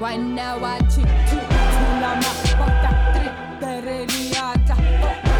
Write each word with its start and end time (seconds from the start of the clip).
Why 0.00 0.16
now 0.16 0.58
I 0.64 0.78
Tereliata 3.60 4.74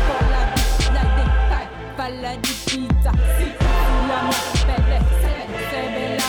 Cola 0.07 0.53
La 2.21 2.35
di 2.37 2.55
Pizza 2.65 3.11
Si 3.37 3.53
Tunama 3.59 4.37
Pele 4.65 5.01
Sebe 5.21 5.59
Sebe 5.71 6.17
La 6.17 6.24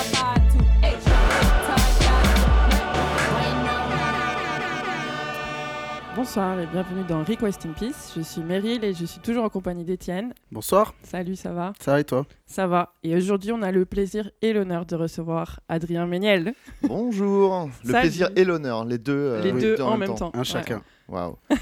Bonsoir 6.15 6.59
et 6.59 6.65
bienvenue 6.67 7.03
dans 7.03 7.23
Request 7.23 7.65
in 7.65 7.71
Peace. 7.73 8.13
Je 8.15 8.21
suis 8.21 8.41
Meryl 8.41 8.83
et 8.83 8.93
je 8.93 9.05
suis 9.05 9.19
toujours 9.19 9.43
en 9.43 9.49
compagnie 9.49 9.83
d'Étienne. 9.83 10.33
Bonsoir, 10.51 10.93
Salut, 11.03 11.35
ça 11.35 11.51
va? 11.51 11.73
Ça 11.79 11.91
va 11.93 11.99
et 11.99 12.03
toi? 12.03 12.25
Ça 12.45 12.67
va. 12.67 12.93
Et 13.03 13.15
aujourd'hui, 13.15 13.51
on 13.51 13.61
a 13.61 13.71
le 13.71 13.85
plaisir 13.85 14.29
et 14.41 14.53
l'honneur 14.53 14.85
de 14.85 14.95
recevoir 14.95 15.59
Adrien 15.67 16.05
Méniel. 16.07 16.53
Bonjour, 16.83 17.69
le 17.83 17.91
Salut. 17.91 18.01
plaisir 18.07 18.29
et 18.35 18.45
l'honneur, 18.45 18.85
les 18.85 18.97
deux, 18.97 19.13
euh, 19.13 19.41
Les 19.41 19.51
oui, 19.51 19.61
deux 19.61 19.81
en 19.81 19.97
même 19.97 20.15
temps. 20.15 20.31
Un 20.33 20.43
chacun. 20.43 20.81
Waouh. 21.07 21.37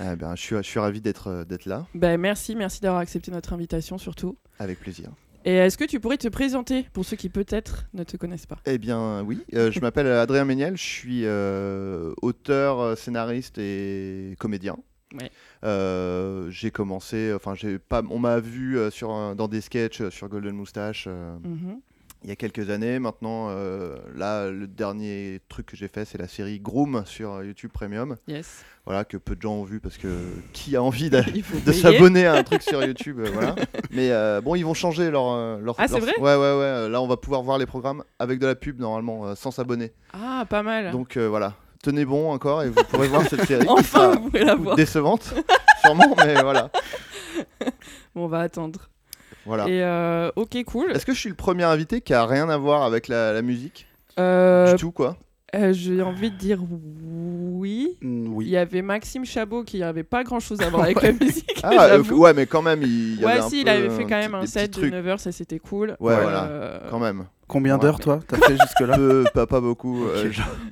Eh 0.00 0.14
ben, 0.14 0.36
je 0.36 0.40
suis, 0.40 0.54
je 0.54 0.62
suis 0.62 0.78
ravi 0.78 1.00
d'être, 1.00 1.26
euh, 1.26 1.44
d'être 1.44 1.66
là, 1.66 1.84
Ben, 1.92 2.20
merci, 2.20 2.54
merci 2.54 2.80
d'avoir 2.80 3.00
accepté 3.00 3.32
notre 3.32 3.52
invitation 3.52 3.98
surtout. 3.98 4.36
avec 4.60 4.78
plaisir. 4.78 5.08
Et 5.48 5.54
est-ce 5.54 5.78
que 5.78 5.84
tu 5.84 5.98
pourrais 5.98 6.18
te 6.18 6.28
présenter 6.28 6.84
pour 6.92 7.06
ceux 7.06 7.16
qui 7.16 7.30
peut-être 7.30 7.86
ne 7.94 8.04
te 8.04 8.18
connaissent 8.18 8.44
pas? 8.44 8.58
Eh 8.66 8.76
bien, 8.76 9.22
oui, 9.22 9.38
euh, 9.54 9.70
je 9.72 9.80
m'appelle 9.80 10.06
Adrien 10.06 10.44
Méniel, 10.44 10.76
je 10.76 10.82
suis 10.82 11.22
euh, 11.24 12.12
auteur, 12.20 12.98
scénariste 12.98 13.56
et 13.56 14.34
comédien. 14.38 14.76
Ouais. 15.14 15.30
Euh, 15.64 16.50
j'ai 16.50 16.70
commencé, 16.70 17.32
enfin, 17.34 17.54
j'ai 17.54 17.78
pas, 17.78 18.02
on 18.10 18.18
m'a 18.18 18.40
vu 18.40 18.76
sur, 18.90 19.10
un- 19.10 19.34
dans 19.34 19.48
des 19.48 19.62
sketchs 19.62 20.06
sur 20.10 20.28
Golden 20.28 20.54
Moustache 20.54 21.06
euh, 21.08 21.38
Mhm. 21.42 21.80
Il 22.22 22.28
y 22.28 22.32
a 22.32 22.36
quelques 22.36 22.70
années. 22.70 22.98
Maintenant, 22.98 23.48
euh, 23.50 23.96
là, 24.16 24.50
le 24.50 24.66
dernier 24.66 25.40
truc 25.48 25.66
que 25.66 25.76
j'ai 25.76 25.88
fait, 25.88 26.04
c'est 26.04 26.18
la 26.18 26.28
série 26.28 26.58
Groom 26.58 27.02
sur 27.06 27.42
YouTube 27.42 27.70
Premium. 27.72 28.16
Yes. 28.26 28.64
Voilà, 28.84 29.04
que 29.04 29.16
peu 29.16 29.36
de 29.36 29.42
gens 29.42 29.54
ont 29.54 29.64
vu 29.64 29.80
parce 29.80 29.98
que 29.98 30.08
qui 30.52 30.74
a 30.74 30.82
envie 30.82 31.10
de 31.10 31.72
s'abonner 31.72 32.26
à 32.26 32.34
un 32.34 32.42
truc 32.42 32.62
sur 32.62 32.82
YouTube, 32.82 33.20
euh, 33.20 33.30
voilà. 33.32 33.54
Mais 33.90 34.10
euh, 34.10 34.40
bon, 34.40 34.54
ils 34.54 34.64
vont 34.64 34.74
changer 34.74 35.10
leur, 35.10 35.58
leur. 35.58 35.74
Ah, 35.78 35.88
c'est 35.88 36.00
vrai? 36.00 36.18
Ouais, 36.18 36.36
ouais, 36.36 36.58
ouais. 36.58 36.88
Là, 36.88 37.02
on 37.02 37.06
va 37.06 37.16
pouvoir 37.16 37.42
voir 37.42 37.58
les 37.58 37.66
programmes 37.66 38.02
avec 38.18 38.38
de 38.38 38.46
la 38.46 38.54
pub 38.54 38.80
normalement, 38.80 39.34
sans 39.36 39.50
s'abonner. 39.50 39.92
Ah, 40.12 40.46
pas 40.48 40.62
mal. 40.62 40.90
Donc 40.90 41.18
voilà, 41.18 41.54
tenez 41.82 42.04
bon 42.04 42.30
encore 42.30 42.62
et 42.62 42.70
vous 42.70 42.82
pourrez 42.84 43.08
voir 43.08 43.22
cette 43.28 43.44
série. 43.44 43.66
enfin, 43.68 44.12
vous 44.12 44.30
pouvez 44.30 44.44
la 44.44 44.54
voir. 44.54 44.74
décevante, 44.74 45.34
sûrement, 45.82 46.14
mais 46.24 46.40
voilà. 46.42 46.70
Bon, 48.14 48.24
on 48.24 48.28
va 48.28 48.40
attendre. 48.40 48.88
Voilà. 49.48 49.66
Et 49.68 49.82
euh, 49.82 50.30
ok, 50.36 50.62
cool. 50.66 50.92
Est-ce 50.92 51.04
que 51.06 51.12
je 51.14 51.18
suis 51.18 51.28
le 51.30 51.34
premier 51.34 51.64
invité 51.64 52.00
qui 52.00 52.14
a 52.14 52.24
rien 52.26 52.48
à 52.48 52.56
voir 52.58 52.82
avec 52.84 53.08
la, 53.08 53.32
la 53.32 53.42
musique 53.42 53.86
Euh, 54.20 54.72
du 54.74 54.78
tout 54.78 54.92
quoi 54.92 55.16
euh, 55.56 55.72
J'ai 55.72 56.02
envie 56.02 56.30
de 56.30 56.36
dire 56.36 56.60
oui. 56.70 57.96
Mm, 58.02 58.24
Il 58.26 58.30
oui. 58.32 58.46
y 58.50 58.56
avait 58.56 58.82
Maxime 58.82 59.24
Chabot 59.24 59.64
qui 59.64 59.82
avait 59.82 60.04
pas 60.04 60.22
grand 60.22 60.38
chose 60.40 60.60
à 60.60 60.68
voir 60.70 60.82
avec 60.84 61.02
la 61.02 61.12
musique. 61.12 61.60
Ah, 61.62 61.98
ouais, 61.98 62.34
mais 62.34 62.46
quand 62.46 62.62
même, 62.62 62.82
il 62.82 63.20
y 63.20 63.24
Ouais, 63.24 63.32
avait 63.32 63.40
un 63.40 63.48
si, 63.48 63.60
il 63.60 63.64
peu, 63.64 63.70
avait 63.70 63.90
fait 63.90 64.02
quand 64.04 64.18
même 64.18 64.34
un 64.34 64.46
set 64.46 64.70
de 64.74 64.80
trucs. 64.80 64.92
9h, 64.92 65.18
ça 65.18 65.32
c'était 65.32 65.58
cool. 65.58 65.96
Ouais, 66.00 66.14
voilà. 66.20 66.82
Quand 66.90 66.98
même. 67.00 67.24
Combien 67.48 67.74
Ouais, 67.76 67.80
d'heures 67.82 67.96
mais- 67.98 68.04
toi 68.04 68.20
T'as 68.28 68.36
fait 68.38 68.56
jusque-là 68.60 68.96
Peu, 68.96 69.24
pas, 69.34 69.46
pas 69.46 69.60
beaucoup. 69.60 70.06
euh, 70.06 70.30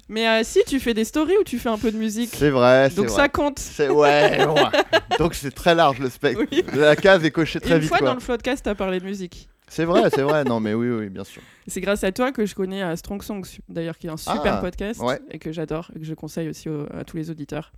Mais 0.09 0.29
euh, 0.29 0.43
si, 0.45 0.61
tu 0.67 0.79
fais 0.79 0.95
des 0.95 1.05
stories 1.05 1.37
ou 1.41 1.45
tu 1.45 1.59
fais 1.59 1.71
un 1.71 1.79
peu 1.79 1.91
de 1.91 1.97
musique? 1.97 2.31
C'est 2.35 2.51
vrai, 2.51 2.89
c'est 2.91 2.97
Donc 2.97 3.07
vrai. 3.07 3.17
ça 3.17 3.29
compte. 3.29 3.59
C'est 3.59 3.89
ouais, 3.89 4.47
ouais. 4.47 5.17
Donc 5.19 5.35
c'est 5.35 5.51
très 5.51 5.75
large 5.75 5.99
le 5.99 6.11
spectre. 6.11 6.43
Oui. 6.53 6.63
La 6.75 6.95
case 6.95 7.25
est 7.25 7.31
cochée 7.31 7.59
très 7.61 7.75
une 7.77 7.81
vite 7.81 7.89
fois 7.89 7.99
quoi. 7.99 8.09
dans 8.09 8.15
le 8.15 8.21
podcast, 8.21 8.63
t'as 8.65 8.75
parlé 8.75 9.01
de 9.01 9.05
musique. 9.07 9.49
C'est 9.69 9.85
vrai, 9.85 10.11
c'est 10.15 10.23
vrai. 10.23 10.45
Non 10.45 10.61
mais 10.61 10.75
oui, 10.75 10.89
oui, 10.91 11.09
bien 11.09 11.25
sûr. 11.25 11.43
C'est 11.67 11.81
grâce 11.81 12.05
à 12.05 12.13
toi 12.13 12.31
que 12.31 12.47
je 12.47 12.55
connais 12.55 12.83
euh, 12.83 12.95
Strong 12.95 13.23
Songs, 13.23 13.43
d'ailleurs, 13.69 13.99
qui 13.99 14.07
est 14.07 14.11
un 14.11 14.17
super 14.17 14.55
Ah, 14.55 14.59
podcast 14.59 15.01
ouais. 15.01 15.19
et 15.31 15.39
que 15.41 15.51
j'adore 15.51 15.91
et 15.97 15.99
que 15.99 16.05
je 16.05 16.15
conseille 16.15 16.49
aussi 16.49 16.69
au- 16.69 16.87
à 16.97 17.03
tous 17.05 17.17
les 17.17 17.31
auditeurs. 17.31 17.73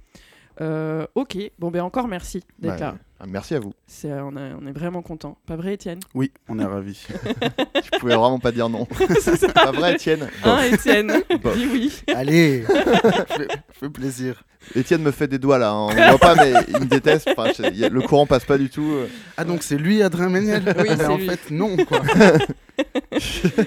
Euh, 0.60 1.06
ok, 1.14 1.38
bon 1.58 1.70
ben 1.70 1.82
encore 1.82 2.08
merci 2.08 2.42
d'être 2.58 2.80
là. 2.80 2.96
Ah, 3.20 3.24
Merci 3.28 3.54
à 3.56 3.60
vous. 3.60 3.72
Euh, 4.04 4.20
on, 4.22 4.36
est, 4.36 4.52
on 4.60 4.66
est 4.66 4.72
vraiment 4.72 5.02
content. 5.02 5.38
Pas 5.44 5.56
vrai, 5.56 5.74
Étienne? 5.74 5.98
Oui, 6.14 6.30
on 6.48 6.58
est 6.60 6.64
ravis. 6.64 7.04
Je 7.74 7.98
pouvais 7.98 8.14
vraiment 8.14 8.38
pas 8.38 8.52
dire 8.52 8.68
non. 8.68 8.86
Ça. 9.20 9.36
Pas 9.52 9.72
vrai, 9.72 9.94
Étienne? 9.94 10.28
Hein, 10.44 10.62
Étienne. 10.72 11.08
Dis 11.30 11.66
oui. 11.72 12.02
Allez 12.14 12.62
fais, 12.62 13.48
fais 13.72 13.90
plaisir. 13.90 14.44
Étienne 14.76 15.02
me 15.02 15.10
fait 15.10 15.26
des 15.26 15.38
doigts 15.40 15.58
là. 15.58 15.70
hein. 15.70 15.88
On 15.90 15.94
ne 15.94 16.08
voit 16.10 16.18
pas, 16.18 16.34
mais 16.36 16.52
il 16.68 16.78
me 16.80 16.84
déteste. 16.86 17.28
Enfin, 17.36 17.50
je- 17.56 17.72
y 17.74 17.84
a- 17.84 17.88
le 17.88 18.00
courant 18.02 18.26
passe 18.26 18.44
pas 18.44 18.56
du 18.58 18.70
tout. 18.70 18.82
euh. 18.92 19.08
Ah 19.36 19.44
donc 19.44 19.64
c'est 19.64 19.78
lui 19.78 20.00
Adrien 20.02 20.28
Méniel? 20.28 20.62
Oui, 20.78 20.88
Mais 20.96 21.04
en 21.06 21.16
lui. 21.16 21.28
fait 21.28 21.50
non 21.50 21.76
quoi. 21.86 22.02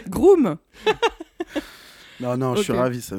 Groom 0.07 0.55
Non 2.21 2.37
non, 2.37 2.55
je 2.55 2.63
suis 2.63 2.73
ravi, 2.73 3.01
ça, 3.01 3.15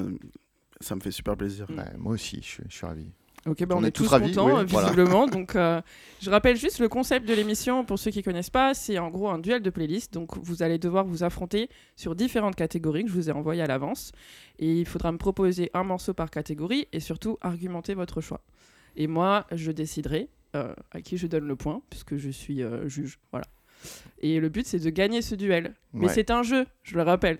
ça 0.80 0.94
me 0.94 1.00
fait 1.00 1.10
super 1.10 1.36
plaisir. 1.36 1.66
Ouais, 1.70 1.84
moi 1.98 2.14
aussi, 2.14 2.40
je 2.42 2.62
suis 2.74 2.86
ravi. 2.86 3.06
Ok, 3.46 3.64
bah 3.64 3.74
on, 3.76 3.80
On 3.80 3.84
est, 3.84 3.88
est 3.88 3.90
tous 3.90 4.04
tous 4.04 4.08
ravis, 4.10 4.28
contents, 4.32 4.58
oui, 4.60 4.64
voilà. 4.68 4.88
visiblement. 4.88 5.26
donc, 5.26 5.56
euh, 5.56 5.80
je 6.20 6.30
rappelle 6.30 6.56
juste 6.56 6.78
le 6.78 6.88
concept 6.88 7.26
de 7.28 7.34
l'émission 7.34 7.84
pour 7.84 7.98
ceux 7.98 8.10
qui 8.12 8.22
connaissent 8.22 8.50
pas. 8.50 8.72
C'est 8.74 8.98
en 8.98 9.10
gros 9.10 9.28
un 9.28 9.38
duel 9.38 9.62
de 9.62 9.70
playlist. 9.70 10.12
Donc, 10.12 10.36
vous 10.38 10.62
allez 10.62 10.78
devoir 10.78 11.04
vous 11.04 11.24
affronter 11.24 11.68
sur 11.96 12.14
différentes 12.14 12.54
catégories 12.54 13.02
que 13.04 13.10
je 13.10 13.14
vous 13.14 13.28
ai 13.30 13.32
envoyées 13.32 13.62
à 13.62 13.66
l'avance. 13.66 14.12
Et 14.60 14.78
il 14.80 14.86
faudra 14.86 15.10
me 15.10 15.18
proposer 15.18 15.70
un 15.74 15.82
morceau 15.82 16.14
par 16.14 16.30
catégorie 16.30 16.86
et 16.92 17.00
surtout 17.00 17.36
argumenter 17.40 17.94
votre 17.94 18.20
choix. 18.20 18.42
Et 18.96 19.06
moi, 19.08 19.46
je 19.50 19.72
déciderai 19.72 20.28
euh, 20.54 20.74
à 20.92 21.00
qui 21.00 21.16
je 21.16 21.26
donne 21.26 21.48
le 21.48 21.56
point, 21.56 21.82
puisque 21.90 22.16
je 22.16 22.30
suis 22.30 22.62
euh, 22.62 22.86
juge. 22.88 23.18
Voilà. 23.32 23.46
Et 24.20 24.38
le 24.38 24.48
but, 24.50 24.66
c'est 24.66 24.78
de 24.78 24.90
gagner 24.90 25.22
ce 25.22 25.34
duel. 25.34 25.74
Mais 25.92 26.08
c'est 26.08 26.30
un 26.30 26.42
jeu, 26.42 26.66
je 26.84 26.94
le 26.94 27.02
rappelle. 27.02 27.38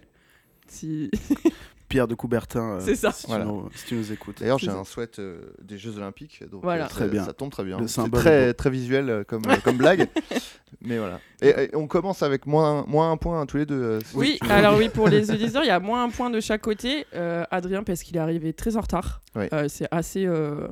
Si... 0.67 1.11
Pierre 1.93 2.09
de 2.09 2.15
Coubertin, 2.15 2.77
euh, 2.77 2.81
C'est 2.81 2.95
ça. 2.95 3.13
Si, 3.13 3.27
Voilà. 3.27 3.45
tu 3.45 3.51
nous, 3.51 3.69
si 3.75 3.85
tu 3.85 3.95
nous 3.97 4.13
écoutes. 4.13 4.41
D'ailleurs, 4.41 4.59
j'ai 4.59 4.71
un 4.71 4.83
souhait 4.83 5.11
euh, 5.19 5.43
des 5.61 5.77
Jeux 5.77 5.99
Olympiques. 5.99 6.43
Donc, 6.51 6.63
Voilà. 6.63 6.87
euh, 6.87 6.89
Très 6.89 7.07
bien. 7.07 7.23
Ça 7.23 7.35
tombe 7.35 7.51
très 7.51 7.65
bien. 7.65 7.79
C'est 7.87 8.11
très, 8.11 8.55
très 8.55 8.71
visuel 8.71 9.25
comme, 9.29 9.43
comme 9.63 9.77
blague. 9.77 10.09
Mais 10.81 10.97
voilà. 10.97 11.21
Et, 11.43 11.49
et 11.51 11.77
on 11.77 11.87
commence 11.87 12.23
avec 12.23 12.47
moins, 12.47 12.87
moins 12.89 13.13
un 13.13 13.19
point 13.19 13.43
hein, 13.43 13.47
tous 13.47 13.59
les 13.59 13.67
deux. 13.67 13.81
euh, 13.83 13.99
Oui, 14.15 14.39
alors 14.49 14.79
oui, 14.79 14.89
pour 14.89 15.07
les 15.09 15.31
auditeurs, 15.35 15.65
il 15.65 15.69
y 15.69 15.71
a 15.71 15.81
moins 15.81 16.03
un 16.05 16.09
point 16.09 16.31
de 16.31 16.41
chaque 16.41 16.63
côté. 16.63 17.05
Euh, 17.15 17.45
Adrien, 17.51 17.83
parce 17.83 18.03
qu'il 18.03 18.17
est 18.17 18.21
arrivé 18.21 18.55
très 18.55 18.79
en 18.79 18.81
retard. 18.81 19.21
Oui. 19.37 19.45
Euh, 19.53 19.67
c'est 19.69 19.87
assez. 19.91 20.25
euh, 20.25 20.67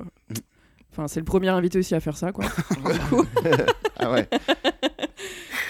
Enfin, 0.93 1.07
c'est 1.07 1.21
le 1.21 1.25
premier 1.27 1.49
invité 1.51 1.79
aussi 1.79 1.95
à 1.95 2.01
faire 2.01 2.17
ça, 2.17 2.33
quoi. 2.33 2.47
Ah 4.03 4.11
ouais. 4.11 4.27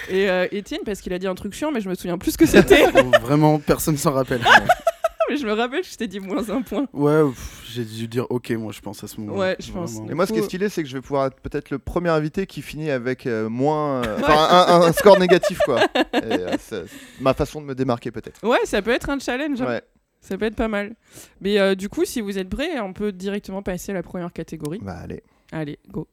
Et 0.09 0.29
euh, 0.29 0.47
Étienne, 0.51 0.79
parce 0.85 1.01
qu'il 1.01 1.13
a 1.13 1.19
dit 1.19 1.27
un 1.27 1.35
truc 1.35 1.53
chiant, 1.53 1.71
mais 1.71 1.81
je 1.81 1.89
me 1.89 1.95
souviens 1.95 2.17
plus 2.17 2.31
ce 2.31 2.37
que 2.37 2.45
c'était. 2.45 2.85
Oh, 2.95 3.11
Vraiment, 3.21 3.59
personne 3.59 3.97
s'en 3.97 4.13
rappelle. 4.13 4.41
Mais 5.31 5.37
je 5.37 5.45
me 5.45 5.53
rappelle, 5.53 5.83
je 5.83 5.95
t'ai 5.95 6.07
dit 6.07 6.19
moins 6.19 6.49
un 6.49 6.61
point. 6.61 6.87
Ouais, 6.93 7.23
pff, 7.29 7.63
j'ai 7.71 7.85
dû 7.85 8.07
dire 8.07 8.25
ok, 8.29 8.49
moi 8.51 8.71
je 8.71 8.81
pense 8.81 9.03
à 9.03 9.07
ce 9.07 9.19
moment. 9.19 9.37
Ouais, 9.37 9.55
je 9.59 9.71
pense. 9.71 9.97
Et 10.09 10.13
moi, 10.13 10.25
ce 10.25 10.33
qui 10.33 10.39
est 10.39 10.43
stylé, 10.43 10.69
c'est 10.69 10.83
que 10.83 10.89
je 10.89 10.95
vais 10.97 11.01
pouvoir 11.01 11.27
être 11.27 11.39
peut-être 11.39 11.69
le 11.69 11.79
premier 11.79 12.09
invité 12.09 12.45
qui 12.45 12.61
finit 12.61 12.91
avec 12.91 13.25
euh, 13.27 13.49
moins. 13.49 14.03
euh, 14.03 14.17
Enfin, 14.19 14.33
un, 14.33 14.81
un- 14.81 14.87
un 14.87 14.91
score 14.91 15.17
négatif, 15.19 15.59
quoi. 15.65 15.81
Et, 15.95 16.17
euh, 16.23 16.51
c'est- 16.59 16.85
c'est 16.87 17.21
ma 17.21 17.33
façon 17.33 17.61
de 17.61 17.65
me 17.67 17.75
démarquer, 17.75 18.11
peut-être. 18.11 18.45
Ouais, 18.47 18.59
ça 18.65 18.81
peut 18.81 18.91
être 18.91 19.09
un 19.09 19.19
challenge. 19.19 19.61
hein. 19.61 19.67
Ouais. 19.67 19.81
Ça 20.19 20.37
peut 20.37 20.45
être 20.45 20.55
pas 20.55 20.67
mal. 20.67 20.93
Mais 21.39 21.59
euh, 21.59 21.73
du 21.75 21.89
coup, 21.89 22.05
si 22.05 22.21
vous 22.21 22.37
êtes 22.37 22.49
prêts, 22.49 22.79
on 22.79 22.93
peut 22.93 23.11
directement 23.11 23.63
passer 23.63 23.91
à 23.91 23.95
la 23.95 24.03
première 24.03 24.31
catégorie. 24.31 24.79
Bah, 24.81 24.97
allez. 25.01 25.23
Allez, 25.51 25.79
go. 25.89 26.07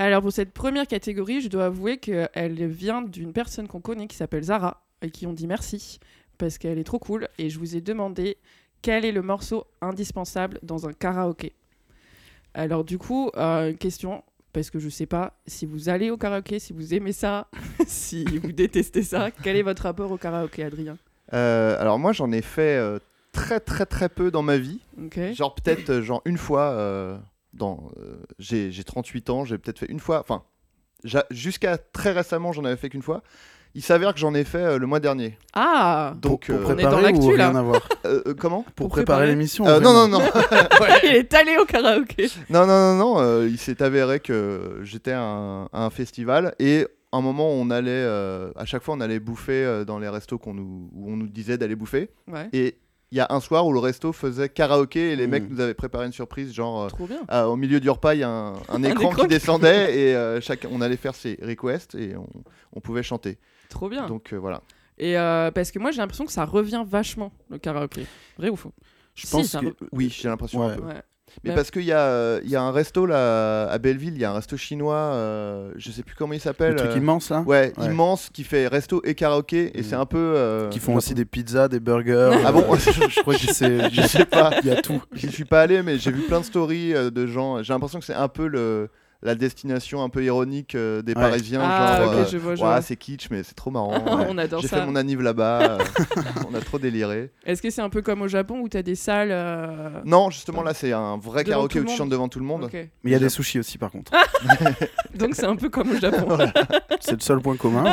Alors 0.00 0.22
pour 0.22 0.32
cette 0.32 0.54
première 0.54 0.86
catégorie, 0.86 1.42
je 1.42 1.48
dois 1.48 1.66
avouer 1.66 1.98
qu'elle 1.98 2.66
vient 2.68 3.02
d'une 3.02 3.34
personne 3.34 3.68
qu'on 3.68 3.82
connaît 3.82 4.06
qui 4.06 4.16
s'appelle 4.16 4.42
Zara 4.44 4.82
et 5.02 5.10
qui 5.10 5.26
ont 5.26 5.34
dit 5.34 5.46
merci 5.46 6.00
parce 6.38 6.56
qu'elle 6.56 6.78
est 6.78 6.84
trop 6.84 6.98
cool 6.98 7.28
et 7.36 7.50
je 7.50 7.58
vous 7.58 7.76
ai 7.76 7.82
demandé 7.82 8.38
quel 8.80 9.04
est 9.04 9.12
le 9.12 9.20
morceau 9.20 9.66
indispensable 9.82 10.58
dans 10.62 10.88
un 10.88 10.94
karaoké. 10.94 11.52
Alors 12.54 12.82
du 12.82 12.96
coup, 12.96 13.30
euh, 13.36 13.72
une 13.72 13.76
question 13.76 14.24
parce 14.54 14.70
que 14.70 14.78
je 14.78 14.88
sais 14.88 15.04
pas 15.04 15.34
si 15.46 15.66
vous 15.66 15.90
allez 15.90 16.08
au 16.08 16.16
karaoké, 16.16 16.60
si 16.60 16.72
vous 16.72 16.94
aimez 16.94 17.12
ça, 17.12 17.48
si 17.86 18.24
vous 18.24 18.52
détestez 18.52 19.02
ça, 19.02 19.30
quel 19.30 19.56
est 19.56 19.62
votre 19.62 19.82
rapport 19.82 20.10
au 20.10 20.16
karaoké, 20.16 20.64
Adrien? 20.64 20.96
Euh, 21.34 21.76
alors, 21.78 21.98
moi, 21.98 22.12
j'en 22.12 22.32
ai 22.32 22.40
fait 22.40 22.78
euh, 22.78 23.00
très, 23.32 23.60
très, 23.60 23.84
très 23.84 24.08
peu 24.08 24.30
dans 24.30 24.42
ma 24.42 24.56
vie. 24.56 24.80
Ok. 24.98 25.20
Genre, 25.34 25.54
peut-être, 25.54 25.90
euh, 25.90 26.02
genre, 26.02 26.22
une 26.24 26.38
fois. 26.38 27.20
Dans, 27.52 27.90
euh, 27.98 28.16
j'ai 28.38 28.70
j'ai 28.72 28.84
38 28.84 29.30
ans, 29.30 29.44
j'ai 29.44 29.58
peut-être 29.58 29.78
fait 29.80 29.86
une 29.90 30.00
fois. 30.00 30.20
Enfin, 30.20 30.42
jusqu'à 31.30 31.78
très 31.78 32.12
récemment, 32.12 32.52
j'en 32.52 32.64
avais 32.64 32.76
fait 32.76 32.88
qu'une 32.90 33.02
fois. 33.02 33.22
Il 33.76 33.82
s'avère 33.82 34.12
que 34.14 34.18
j'en 34.18 34.34
ai 34.34 34.42
fait 34.42 34.58
euh, 34.58 34.78
le 34.78 34.86
mois 34.88 34.98
dernier. 34.98 35.38
Ah 35.52 36.14
Donc, 36.20 36.46
pour, 36.46 36.58
pour 36.58 36.70
euh, 36.70 36.74
On 36.74 36.78
est 36.78 36.82
dans 36.82 36.88
préparer 36.90 37.02
l'actu, 37.12 37.26
ou 37.26 37.36
là. 37.36 37.50
rien 37.50 37.56
à 37.58 37.62
voir? 37.62 37.88
Euh, 38.04 38.22
euh, 38.26 38.34
comment? 38.34 38.62
Pour, 38.62 38.72
Pour 38.74 38.88
préparer, 38.88 39.04
préparer 39.04 39.26
l'émission 39.28 39.64
Euh, 39.64 39.78
Non, 39.78 39.92
non, 39.92 40.08
non. 40.08 40.18
Il 41.04 41.10
est 41.14 41.32
allé 41.34 41.56
au 41.56 41.64
karaoké. 41.66 42.26
Non, 42.48 42.66
non, 42.66 42.96
non, 42.96 42.96
non. 42.96 43.20
euh, 43.20 43.46
il 43.48 43.58
s'est 43.58 43.80
avéré 43.82 44.18
que 44.18 44.80
j'étais 44.82 45.12
à 45.12 45.22
un, 45.22 45.64
à 45.66 45.84
un 45.84 45.90
festival 45.90 46.54
et 46.58 46.84
à 47.12 47.18
un 47.18 47.20
moment, 47.20 47.48
on 47.50 47.70
allait, 47.70 47.90
euh, 47.92 48.50
à 48.56 48.64
chaque 48.64 48.82
fois, 48.82 48.94
on 48.96 49.00
allait 49.00 49.20
bouffer 49.20 49.64
euh, 49.64 49.84
dans 49.84 50.00
les 50.00 50.08
restos 50.08 50.38
qu'on 50.38 50.54
nous, 50.54 50.90
où 50.92 51.12
on 51.12 51.16
nous 51.16 51.28
disait 51.28 51.56
d'aller 51.58 51.76
bouffer. 51.76 52.10
Ouais. 52.26 52.48
Et 52.52 52.76
il 53.12 53.18
y 53.18 53.20
a 53.20 53.26
un 53.30 53.40
soir 53.40 53.66
où 53.66 53.72
le 53.72 53.78
resto 53.80 54.12
faisait 54.12 54.48
karaoké 54.48 55.12
et 55.12 55.16
les 55.16 55.26
Mm. 55.26 55.30
mecs 55.30 55.50
nous 55.50 55.60
avaient 55.60 55.74
préparé 55.74 56.06
une 56.06 56.12
surprise, 56.12 56.52
genre. 56.52 56.82
euh, 56.84 56.88
Trop 56.88 57.06
bien. 57.06 57.20
ah, 57.28 57.48
au 57.48 57.56
milieu 57.56 57.80
du 57.80 57.90
repas, 57.90 58.14
il 58.14 58.20
y 58.20 58.22
a 58.22 58.28
un, 58.30 58.52
un 58.68 58.82
écran 58.82 59.10
écran 59.10 59.22
qui 59.22 59.28
descendait 59.28 59.98
et 59.98 60.14
euh, 60.14 60.40
chacun, 60.40 60.68
on 60.72 60.80
allait 60.80 60.96
faire 60.96 61.14
ses 61.14 61.38
requests 61.42 61.94
et 61.94 62.14
on, 62.16 62.28
on 62.74 62.80
pouvait 62.80 63.02
chanter. 63.02 63.38
Trop 63.68 63.88
bien. 63.88 64.06
Donc 64.06 64.32
euh, 64.32 64.36
voilà. 64.36 64.62
Et 64.98 65.16
euh, 65.18 65.50
parce 65.50 65.70
que 65.70 65.78
moi, 65.78 65.90
j'ai 65.92 65.98
l'impression 65.98 66.26
que 66.26 66.32
ça 66.32 66.44
revient 66.44 66.84
vachement, 66.86 67.32
le 67.50 67.58
karaoké. 67.58 68.06
Vrai 68.38 68.48
ou 68.50 68.56
faux? 68.56 68.72
Je 69.14 69.26
Si, 69.26 69.32
pense 69.32 69.52
que- 69.52 69.66
re- 69.66 69.74
Oui, 69.92 70.08
j'ai 70.08 70.28
l'impression 70.28 70.60
Ouais. 70.66 70.72
un 70.72 70.76
peu. 70.76 70.82
Ouais. 70.84 71.02
Mais 71.44 71.50
Bah- 71.50 71.56
parce 71.56 71.70
qu'il 71.70 71.84
y, 71.84 71.92
a, 71.92 72.00
euh, 72.00 72.40
il 72.44 72.50
y 72.50 72.56
a 72.56 72.62
un 72.62 72.70
resto 72.72 73.06
là 73.06 73.68
à 73.70 73.78
Belleville, 73.78 74.14
il 74.14 74.20
y 74.20 74.24
a 74.24 74.30
un 74.30 74.34
resto 74.34 74.56
chinois, 74.56 74.94
euh, 74.96 75.72
je 75.76 75.90
sais 75.90 76.02
plus 76.02 76.14
comment 76.14 76.32
il 76.34 76.40
s'appelle. 76.40 76.72
Le 76.72 76.76
truc 76.78 76.90
euh, 76.92 76.96
immense 76.98 77.30
là 77.30 77.40
Ouais, 77.46 77.72
Ouais. 77.78 77.86
immense, 77.86 78.28
qui 78.32 78.44
fait 78.44 78.66
resto 78.66 79.00
et 79.04 79.14
karaoké 79.14 79.70
et 79.76 79.80
Mm. 79.80 79.84
c'est 79.84 79.94
un 79.96 80.06
peu. 80.06 80.18
euh, 80.36 80.68
Qui 80.68 80.78
font 80.80 80.94
aussi 80.96 81.14
des 81.14 81.24
pizzas, 81.24 81.68
des 81.68 81.80
burgers. 81.80 82.30
Ah 82.46 82.52
bon 82.52 82.64
euh, 82.72 82.76
je, 82.76 82.90
je 83.08 83.20
crois 83.20 83.34
que 83.34 83.40
c'est. 83.52 83.90
Je 83.92 84.02
sais 84.02 84.24
pas. 84.26 84.50
Il 84.62 84.68
y 84.68 84.70
a 84.70 84.80
tout. 84.82 85.02
J'y 85.14 85.30
suis 85.30 85.44
pas 85.44 85.62
allé, 85.62 85.82
mais 85.82 85.98
j'ai 85.98 86.10
vu 86.12 86.22
plein 86.22 86.40
de 86.40 86.44
stories 86.44 86.94
euh, 86.94 87.10
de 87.10 87.26
gens. 87.26 87.62
J'ai 87.62 87.72
l'impression 87.72 87.98
que 88.00 88.04
c'est 88.04 88.14
un 88.14 88.28
peu 88.28 88.46
le, 88.46 88.88
la 89.22 89.34
destination 89.34 90.02
un 90.02 90.08
peu 90.08 90.24
ironique 90.24 90.74
euh, 90.74 91.02
des 91.02 91.12
Ouais. 91.12 91.20
Parisiens. 91.20 91.60
Ah, 91.62 92.00
genre, 92.02 92.12
euh, 92.14 92.24
je 92.30 92.38
vois, 92.38 92.54
je 92.54 92.62
Ouah, 92.62 92.66
vois. 92.72 92.82
c'est 92.82 92.96
kitsch, 92.96 93.28
mais 93.30 93.42
c'est 93.42 93.54
trop 93.54 93.70
marrant. 93.70 93.92
ouais. 94.18 94.26
On 94.28 94.38
adore 94.38 94.62
J'ai 94.62 94.68
ça. 94.68 94.78
fait 94.80 94.86
mon 94.86 94.96
anniv 94.96 95.20
là-bas. 95.20 95.72
euh, 95.72 95.78
on 96.50 96.54
a 96.54 96.60
trop 96.60 96.78
déliré. 96.78 97.30
Est-ce 97.44 97.60
que 97.60 97.68
c'est 97.70 97.82
un 97.82 97.90
peu 97.90 98.00
comme 98.02 98.22
au 98.22 98.28
Japon 98.28 98.60
où 98.60 98.68
t'as 98.68 98.82
des 98.82 98.94
salles 98.94 99.30
euh, 99.30 99.90
Non, 100.06 100.30
justement, 100.30 100.62
là, 100.62 100.72
c'est 100.74 100.92
un 100.92 101.18
vrai 101.18 101.44
Devant 101.44 101.52
karaoké 101.54 101.80
où 101.80 101.84
tu 101.84 101.96
chantes 101.96 102.08
devant 102.08 102.28
tout 102.28 102.38
le 102.40 102.46
monde. 102.46 102.68
Mais 102.72 102.88
il 103.04 103.10
y 103.10 103.14
a 103.14 103.18
des 103.18 103.28
sushis 103.28 103.58
aussi 103.58 103.76
par 103.78 103.90
contre. 103.90 104.12
Donc 105.14 105.34
c'est 105.34 105.46
un 105.46 105.56
peu 105.56 105.68
comme 105.68 105.90
au 105.90 105.96
Japon. 105.98 106.38
C'est 107.00 107.12
le 107.12 107.20
seul 107.20 107.40
point 107.40 107.56
commun. 107.56 107.84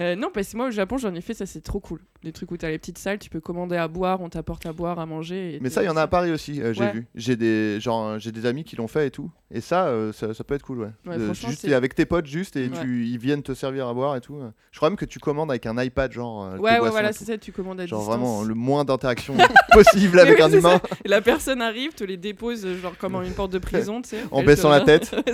Euh, 0.00 0.16
non, 0.16 0.28
parce 0.34 0.48
que 0.50 0.56
moi 0.56 0.66
au 0.66 0.70
Japon 0.72 0.98
j'en 0.98 1.14
ai 1.14 1.20
fait, 1.20 1.34
ça 1.34 1.46
c'est 1.46 1.60
trop 1.60 1.78
cool. 1.78 2.00
Des 2.24 2.32
trucs 2.32 2.50
où 2.50 2.56
t'as 2.56 2.68
les 2.70 2.78
petites 2.78 2.98
salles, 2.98 3.20
tu 3.20 3.30
peux 3.30 3.40
commander 3.40 3.76
à 3.76 3.86
boire, 3.86 4.20
on 4.22 4.28
t'apporte 4.28 4.66
à 4.66 4.72
boire, 4.72 4.98
à 4.98 5.06
manger. 5.06 5.54
et 5.54 5.60
Mais 5.60 5.70
ça, 5.70 5.82
il 5.82 5.86
y 5.86 5.88
en 5.88 5.96
a 5.96 6.02
à 6.02 6.06
Paris 6.08 6.32
aussi, 6.32 6.60
euh, 6.60 6.72
j'ai 6.72 6.80
Ouais. 6.84 6.92
vu. 6.92 7.06
J'ai 7.14 7.36
des, 7.36 7.78
genre, 7.80 8.04
euh, 8.08 8.18
j'ai 8.18 8.32
des 8.32 8.44
amis 8.46 8.64
qui 8.64 8.74
l'ont 8.74 8.88
fait 8.88 9.06
et 9.06 9.10
tout. 9.12 9.30
Et 9.52 9.60
ça, 9.60 9.86
euh, 9.86 10.10
ça, 10.12 10.34
ça 10.34 10.42
peut 10.42 10.54
être 10.54 10.62
cool, 10.64 10.80
ouais. 10.80 10.88
Ouais, 11.06 11.18
De- 11.18 11.32
juste 11.32 11.64
avec 11.66 11.94
tes 11.94 12.06
potes, 12.06 12.26
juste, 12.26 12.56
et 12.56 12.68
Ouais. 12.68 12.80
tu, 12.82 13.06
ils 13.06 13.18
viennent 13.18 13.42
te 13.44 13.54
servir 13.54 13.86
à 13.86 13.94
boire 13.94 14.16
et 14.16 14.20
tout. 14.20 14.40
Je 14.72 14.76
crois 14.78 14.90
même 14.90 14.96
que 14.96 15.04
tu 15.04 15.20
commandes 15.20 15.50
avec 15.50 15.64
un 15.66 15.80
iPad, 15.80 16.10
genre. 16.10 16.54
Ouais, 16.58 16.80
ouais, 16.80 16.90
voilà, 16.90 17.12
c'est 17.12 17.26
ça, 17.26 17.38
tu 17.38 17.52
commandes 17.52 17.78
à 17.80 17.86
Genre 17.86 18.00
distance. 18.00 18.16
vraiment 18.16 18.42
le 18.42 18.54
moins 18.54 18.84
d'interaction 18.84 19.36
possible 19.72 20.18
avec 20.18 20.38
oui, 20.38 20.42
un 20.42 20.50
humain. 20.52 20.80
Et 21.04 21.08
la 21.08 21.20
personne 21.20 21.62
arrive, 21.62 21.92
te 21.92 22.02
les 22.02 22.16
dépose 22.16 22.66
genre 22.82 22.96
comme 22.98 23.14
en 23.14 23.22
une 23.22 23.34
porte 23.34 23.52
de 23.52 23.58
prison, 23.60 24.02
tu 24.02 24.08
sais. 24.10 24.18
En 24.32 24.42
baissant 24.42 24.70
la 24.70 24.80
tête. 24.80 25.14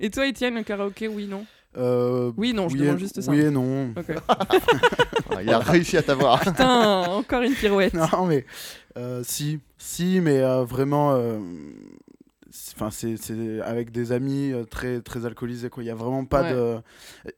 Et 0.00 0.10
toi, 0.10 0.26
Étienne, 0.26 0.54
le 0.54 0.62
karaoké, 0.62 1.08
oui, 1.08 1.26
non? 1.26 1.44
Euh, 1.76 2.32
Oui, 2.36 2.52
non, 2.52 2.68
je 2.68 2.74
oui 2.74 2.80
demande 2.80 2.96
et- 2.96 3.00
juste 3.00 3.20
ça. 3.20 3.30
Oui 3.30 3.40
et 3.40 3.50
non. 3.50 3.90
Ok. 3.96 4.06
Il 5.42 5.50
a 5.50 5.58
réussi 5.60 5.96
à 5.96 6.02
t'avoir. 6.02 6.40
Putain, 6.44 7.02
encore 7.08 7.42
une 7.42 7.54
pirouette. 7.54 7.94
Non, 7.94 8.26
mais 8.26 8.44
euh, 8.96 9.22
si, 9.24 9.60
si, 9.78 10.20
mais 10.20 10.40
euh, 10.40 10.64
vraiment, 10.64 11.12
euh, 11.14 11.38
enfin, 12.74 12.90
c'est 12.90 13.16
c'est 13.16 13.60
avec 13.62 13.90
des 13.92 14.12
amis 14.12 14.52
euh, 14.52 14.64
très 14.64 15.00
très 15.00 15.24
alcoolisés 15.26 15.70
quoi. 15.70 15.82
Il 15.82 15.86
y 15.86 15.90
a 15.90 15.94
vraiment 15.94 16.24
pas 16.24 16.42
Ouais. 16.42 16.52
de. 16.52 16.76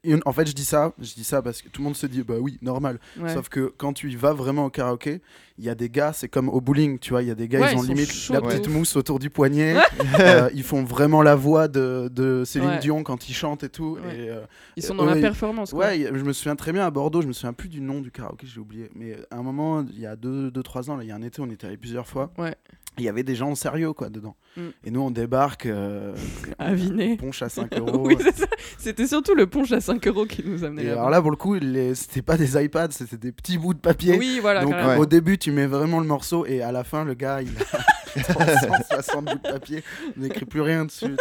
Et 0.04 0.14
En 0.24 0.32
fait, 0.32 0.46
je 0.46 0.52
dis 0.54 0.64
ça, 0.64 0.92
je 0.98 1.14
dis 1.14 1.24
ça 1.24 1.42
parce 1.42 1.60
que 1.62 1.68
tout 1.68 1.80
le 1.80 1.84
monde 1.84 1.96
se 1.96 2.06
dit 2.06 2.22
bah 2.22 2.34
oui, 2.40 2.58
normal. 2.62 2.98
Ouais. 3.18 3.32
Sauf 3.34 3.48
que 3.48 3.72
quand 3.76 3.92
tu 3.92 4.10
y 4.10 4.16
vas 4.16 4.32
vraiment 4.32 4.66
au 4.66 4.70
karaoké, 4.70 5.20
il 5.58 5.64
y 5.64 5.68
a 5.68 5.74
des 5.74 5.88
gars, 5.90 6.12
c'est 6.12 6.28
comme 6.28 6.48
au 6.48 6.60
bowling, 6.60 6.98
tu 6.98 7.10
vois, 7.10 7.22
il 7.22 7.28
y 7.28 7.30
a 7.30 7.34
des 7.34 7.46
gars, 7.48 7.60
Ouais, 7.60 7.72
ils 7.74 7.78
ont 7.78 7.82
ils 7.84 7.88
limite 7.94 8.10
chauds 8.10 8.32
la 8.34 8.40
petite 8.40 8.68
mousse 8.68 8.96
autour 8.96 9.18
du 9.18 9.28
poignet. 9.30 9.76
Euh, 10.18 10.48
ils 10.54 10.62
font 10.62 10.82
vraiment 10.82 11.22
la 11.22 11.34
voix 11.34 11.68
de, 11.68 12.08
de 12.12 12.44
Céline. 12.44 12.78
Dion 12.80 13.02
quand 13.02 13.28
ils 13.28 13.34
chantent 13.34 13.62
et 13.64 13.68
tout. 13.68 13.98
Et, 14.12 14.30
euh, 14.30 14.40
Ils 14.76 14.82
sont 14.82 14.94
Euh, 14.94 14.98
dans 14.98 15.04
la 15.04 15.16
performance, 15.20 15.70
quoi. 15.72 15.86
Ouais, 15.86 16.08
je 16.12 16.22
me 16.24 16.32
souviens 16.32 16.56
très 16.56 16.72
bien 16.72 16.86
à 16.86 16.90
Bordeaux, 16.90 17.22
je 17.22 17.26
me 17.26 17.32
souviens 17.32 17.52
plus 17.52 17.68
du 17.68 17.80
nom 17.80 18.00
du 18.00 18.10
karaoké, 18.10 18.46
j'ai 18.46 18.60
oublié. 18.60 18.90
Mais 18.94 19.16
à 19.30 19.36
un 19.36 19.42
moment, 19.42 19.84
il 19.88 20.00
y 20.00 20.06
a 20.06 20.16
2-3 20.16 20.20
deux, 20.20 20.50
deux, 20.50 20.62
trois 20.62 20.90
ans, 20.90 21.00
il 21.00 21.08
y 21.08 21.10
a 21.12 21.14
un 21.16 21.22
été, 21.22 21.40
on 21.42 21.50
était 21.50 21.66
allé 21.66 21.76
plusieurs 21.76 22.06
fois. 22.06 22.30
Ouais. 22.38 22.54
Il 22.98 23.04
y 23.04 23.08
avait 23.08 23.22
des 23.22 23.34
gens 23.34 23.54
sérieux 23.54 23.92
quoi 23.94 24.10
dedans. 24.10 24.36
Mm. 24.56 24.68
Et 24.84 24.90
nous, 24.90 25.00
on 25.00 25.10
débarque, 25.10 25.66
euh, 25.66 26.14
Aviné. 26.58 27.16
ponche 27.16 27.40
à 27.42 27.48
5 27.48 27.72
euros. 27.78 28.06
oui, 28.06 28.16
c'est 28.20 28.36
ça. 28.36 28.46
C'était 28.78 29.06
surtout 29.06 29.34
le 29.34 29.46
punch 29.46 29.72
à 29.72 29.80
5 29.80 30.06
euros 30.08 30.26
qui 30.26 30.44
nous 30.44 30.62
amenait 30.64 30.84
Et 30.84 30.90
alors 30.90 31.08
là, 31.10 31.20
pour 31.22 31.30
le 31.30 31.36
coup, 31.36 31.54
les... 31.54 31.94
c'était 31.94 32.20
pas 32.22 32.36
des 32.36 32.62
iPads, 32.62 32.90
c'était 32.90 33.16
des 33.16 33.32
petits 33.32 33.56
bouts 33.58 33.72
de 33.74 33.78
papier. 33.80 34.18
Oui, 34.18 34.38
voilà, 34.40 34.62
Donc. 34.62 34.72
Ouais. 34.74 34.96
au 34.98 35.06
début, 35.06 35.38
tu 35.38 35.52
mets 35.52 35.66
vraiment 35.66 36.00
le 36.00 36.06
morceau 36.06 36.44
et 36.46 36.60
à 36.60 36.70
la 36.72 36.84
fin, 36.84 37.04
le 37.04 37.14
gars, 37.14 37.40
il 37.42 37.50
a 37.58 38.22
360 38.22 39.24
bouts 39.24 39.34
de 39.34 39.38
papier. 39.38 39.82
On 40.16 40.20
n'écrit 40.20 40.44
plus 40.44 40.60
rien 40.60 40.84
dessus. 40.84 41.16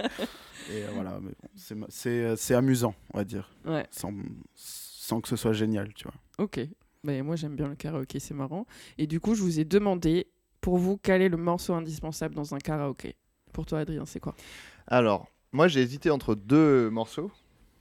Et 0.72 0.84
euh, 0.84 0.88
voilà, 0.94 1.18
bon, 1.20 1.32
c'est 1.88 2.08
euh, 2.10 2.36
c'est 2.36 2.54
amusant, 2.54 2.94
on 3.12 3.18
va 3.18 3.24
dire, 3.24 3.50
Ouais, 3.66 3.84
sans, 3.90 4.12
sans 4.54 5.20
que 5.20 5.28
ce 5.28 5.34
soit 5.36 5.52
génial, 5.52 5.92
tu 5.94 6.04
vois. 6.04 6.14
ok. 6.38 6.60
Mais 7.02 7.22
moi, 7.22 7.34
j'aime 7.34 7.56
bien 7.56 7.66
le 7.66 7.74
karaoké, 7.76 8.20
c'est 8.20 8.34
marrant. 8.34 8.66
Et 8.98 9.06
du 9.06 9.20
coup, 9.20 9.34
je 9.34 9.42
vous 9.42 9.58
ai 9.58 9.64
demandé, 9.64 10.26
pour 10.60 10.78
vous, 10.78 10.98
quel 11.02 11.22
est 11.22 11.28
le 11.28 11.36
morceau 11.36 11.74
indispensable 11.74 12.34
dans 12.34 12.54
un 12.54 12.58
karaoké? 12.58 13.16
Pour 13.52 13.66
toi, 13.66 13.80
Adrien, 13.80 14.04
c'est 14.06 14.20
quoi? 14.20 14.34
Alors, 14.86 15.26
moi 15.52 15.68
j'ai 15.68 15.80
hésité 15.80 16.10
entre 16.10 16.34
deux 16.34 16.90
morceaux. 16.90 17.30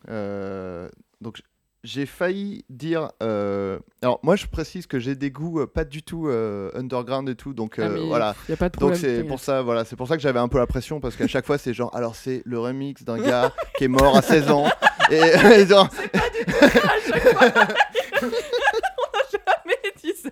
Euh, 0.09 0.89
donc 1.21 1.41
j'ai 1.83 2.05
failli 2.05 2.65
dire. 2.69 3.11
euh, 3.23 3.79
Alors 4.01 4.19
moi 4.23 4.35
je 4.35 4.45
précise 4.47 4.85
que 4.87 4.97
j'ai 4.99 5.15
des 5.15 5.29
goûts 5.31 5.59
euh, 5.61 5.67
pas 5.67 5.83
du 5.85 6.03
tout 6.03 6.27
euh, 6.27 6.71
underground 6.73 7.27
et 7.29 7.35
tout, 7.35 7.53
donc 7.53 7.75
Ah, 7.79 7.83
euh, 7.83 8.03
voilà. 8.07 8.35
Y 8.49 8.53
a 8.53 8.57
pas 8.57 8.69
de 8.69 8.77
Donc 8.77 8.91
problème. 8.91 8.99
c'est 8.99 9.23
pour 9.23 9.39
ça, 9.39 9.61
voilà, 9.61 9.85
c'est 9.85 9.95
pour 9.95 10.07
ça 10.07 10.15
que 10.17 10.21
j'avais 10.21 10.39
un 10.39 10.47
peu 10.47 10.57
la 10.57 10.67
pression 10.67 10.99
parce 10.99 11.15
qu'à 11.15 11.27
chaque 11.27 11.45
fois 11.45 11.57
c'est 11.57 11.73
genre, 11.73 11.93
alors 11.95 12.15
c'est 12.15 12.41
le 12.45 12.59
remix 12.59 13.03
d'un 13.03 13.17
gars 13.17 13.53
qui 13.77 13.83
est 13.85 13.89
mort 13.89 14.15
à 14.17 14.21
16 14.21 14.49
ans 14.51 14.67
et, 15.11 15.15
et 15.61 15.65
genre- 15.67 15.89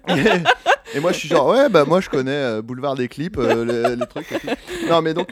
Et 0.95 0.99
moi 0.99 1.11
je 1.11 1.17
suis 1.19 1.27
genre 1.29 1.47
ouais 1.49 1.67
bah 1.69 1.83
moi 1.85 1.99
je 2.01 2.09
connais 2.09 2.31
euh, 2.31 2.61
Boulevard 2.61 2.95
des 2.95 3.07
clips, 3.07 3.37
euh, 3.37 3.65
les, 3.89 3.95
les 3.95 4.07
trucs. 4.07 4.31
et 4.31 4.39
tout. 4.39 4.47
Non 4.89 5.01
mais 5.01 5.13
donc 5.13 5.29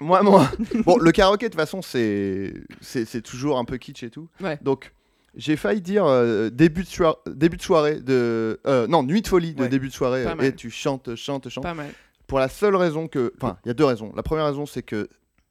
moi 0.00 0.22
moi 0.22 0.48
bon 0.84 0.96
le 0.98 1.12
karaoké 1.12 1.46
de 1.46 1.52
toute 1.52 1.60
façon 1.60 1.82
c'est 1.82 2.54
c'est 2.80 3.04
c'est 3.04 3.20
toujours 3.22 3.58
un 3.58 3.64
peu 3.64 3.76
kitsch 3.76 4.02
et 4.02 4.10
tout. 4.10 4.28
Ouais. 4.42 4.58
Donc 4.62 4.92
j'ai 5.36 5.56
failli 5.56 5.80
dire 5.80 6.06
euh, 6.06 6.50
début 6.50 6.82
de 6.82 6.88
soirée, 6.88 7.18
début 7.26 7.56
de 7.58 7.62
soirée 7.62 8.00
de 8.00 8.58
non 8.88 9.02
nuit 9.02 9.22
de 9.22 9.28
folie 9.28 9.54
de 9.54 9.62
Ouais. 9.62 9.68
début 9.68 9.88
de 9.88 9.92
soirée 9.92 10.24
et 10.42 10.52
tu 10.54 10.70
chantes 10.70 11.14
chantes 11.14 11.48
chantes 11.50 11.62
Pas 11.62 11.74
mal. 11.74 11.90
pour 12.26 12.38
la 12.38 12.48
seule 12.48 12.74
raison 12.74 13.06
que 13.06 13.32
enfin 13.36 13.58
il 13.64 13.68
y 13.68 13.70
a 13.70 13.74
deux 13.74 13.84
raisons. 13.84 14.12
La 14.16 14.22
première 14.22 14.46
raison 14.46 14.64
c'est 14.66 14.82
que 14.82 15.08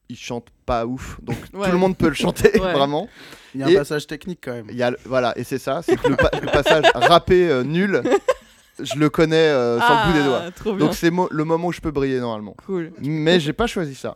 il 0.10 0.18
chante 0.18 0.48
pas 0.66 0.86
ouf 0.86 1.20
donc 1.22 1.38
Ouais. 1.54 1.66
tout 1.68 1.72
le 1.72 1.78
monde 1.78 1.96
peut 1.98 2.08
le 2.10 2.16
chanter 2.16 2.52
Ouais. 2.60 2.74
vraiment. 2.74 3.08
Il 3.56 3.62
y 3.62 3.64
a 3.64 3.68
un 3.68 3.70
Et- 3.70 3.76
passage 3.76 4.08
technique 4.08 4.40
quand 4.44 4.54
même. 4.54 4.68
Il 4.70 4.76
y 4.78 4.84
a 4.84 4.92
voilà 5.06 5.38
et 5.38 5.44
c'est 5.44 5.58
ça 5.60 5.82
c'est 5.84 5.96
que 5.98 6.08
le, 6.10 6.16
pa- 6.16 6.32
le 6.42 6.48
passage 6.52 6.86
rappé 6.96 7.48
euh, 7.50 7.64
nul 7.64 8.02
je 8.80 8.96
le 8.98 9.10
connais 9.10 9.36
euh, 9.36 9.80
sur 9.80 9.90
le 9.90 10.12
bout 10.12 10.18
des 10.18 10.24
doigts. 10.26 10.42
Ah, 10.46 10.52
Trop 10.52 10.74
bien. 10.76 10.86
Donc 10.86 10.96
c'est 10.96 11.12
mo- 11.12 11.28
le 11.32 11.44
moment 11.44 11.68
où 11.68 11.72
je 11.74 11.82
peux 11.82 11.92
briller 11.92 12.20
normalement. 12.20 12.56
Cool. 12.66 12.92
Mais 13.02 13.40
j'ai 13.40 13.54
pas 13.54 13.68
choisi 13.68 13.94
ça. 13.96 14.16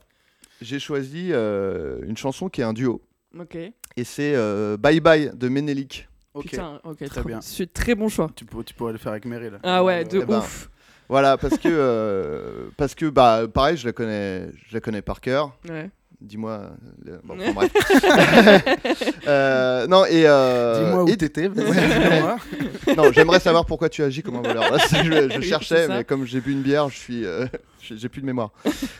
J'ai 0.62 0.80
choisi 0.80 1.30
euh, 1.32 2.00
une 2.04 2.16
chanson 2.18 2.48
qui 2.50 2.62
est 2.62 2.64
un 2.64 2.72
duo 2.74 3.02
Ok. 3.38 3.56
et 3.56 4.04
c'est 4.04 4.34
euh, 4.36 4.78
Bye 4.78 5.00
Bye 5.02 5.32
de 5.34 5.50
Menelik. 5.50 6.08
Ok. 6.34 6.46
Putain, 6.50 6.80
ok, 6.84 6.98
Très 6.98 7.08
trop 7.08 7.24
bien. 7.24 7.42
C'est 7.42 7.72
très 7.72 7.94
bon 7.94 8.08
choix. 8.08 8.30
Tu, 8.36 8.46
pour- 8.46 8.64
tu 8.64 8.74
pourrais 8.74 8.94
le 8.94 8.98
faire 8.98 9.12
avec 9.12 9.26
Meryl. 9.26 9.60
Ah 9.64 9.84
ouais, 9.84 10.04
de 10.06 10.20
Eh 10.22 10.26
ben, 10.26 10.40
ouf. 10.40 10.70
Voilà 11.10 11.38
parce 11.38 11.58
que 11.58 11.68
euh, 11.70 12.70
parce 12.78 12.96
que 12.96 13.06
bah 13.08 13.42
pareil 13.54 13.78
je 13.78 13.86
la 13.86 13.92
connais 13.94 14.48
je 14.70 14.74
la 14.74 14.80
connais 14.80 15.02
par 15.02 15.22
cœur. 15.22 15.52
Ouais. 15.70 15.90
Dis-moi. 16.22 16.62
euh, 17.10 17.18
bon, 17.26 17.36
enfin, 17.40 17.52
bref. 17.54 17.72
Euh, 19.28 19.88
non 19.88 20.06
et 20.06 20.24
euh, 20.26 20.86
Dis-moi 20.86 21.04
où 21.04 21.10
et- 21.10 21.18
t'étais. 21.18 21.50
non 22.98 23.12
j'aimerais 23.14 23.40
savoir 23.40 23.66
pourquoi 23.66 23.90
tu 23.90 24.04
agis 24.04 24.22
comme 24.24 24.36
un 24.38 24.42
voleur. 24.42 24.72
Là, 24.72 24.80
c'est- 24.80 25.04
je, 25.04 25.30
je 25.30 25.38
Oui, 25.40 25.44
cherchais 25.44 25.88
ça. 25.88 25.98
mais 25.98 26.04
comme 26.04 26.26
j'ai 26.26 26.42
bu 26.42 26.52
une 26.54 26.62
bière 26.62 26.90
je 26.90 26.98
suis 26.98 27.26
euh, 27.26 27.46
j'ai 27.82 27.98
j'ai 27.98 28.10
plus 28.10 28.22
de 28.22 28.26
mémoire. 28.26 28.52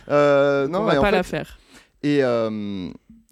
Euh, 0.10 0.68
non 0.68 0.80
on 0.82 0.84
va 0.84 0.96
et 0.96 0.98
en 0.98 1.02
pas 1.02 1.10
fait, 1.10 1.16
la 1.16 1.24
faire. 1.24 1.58
Et, 2.04 2.20
euh, 2.24 2.90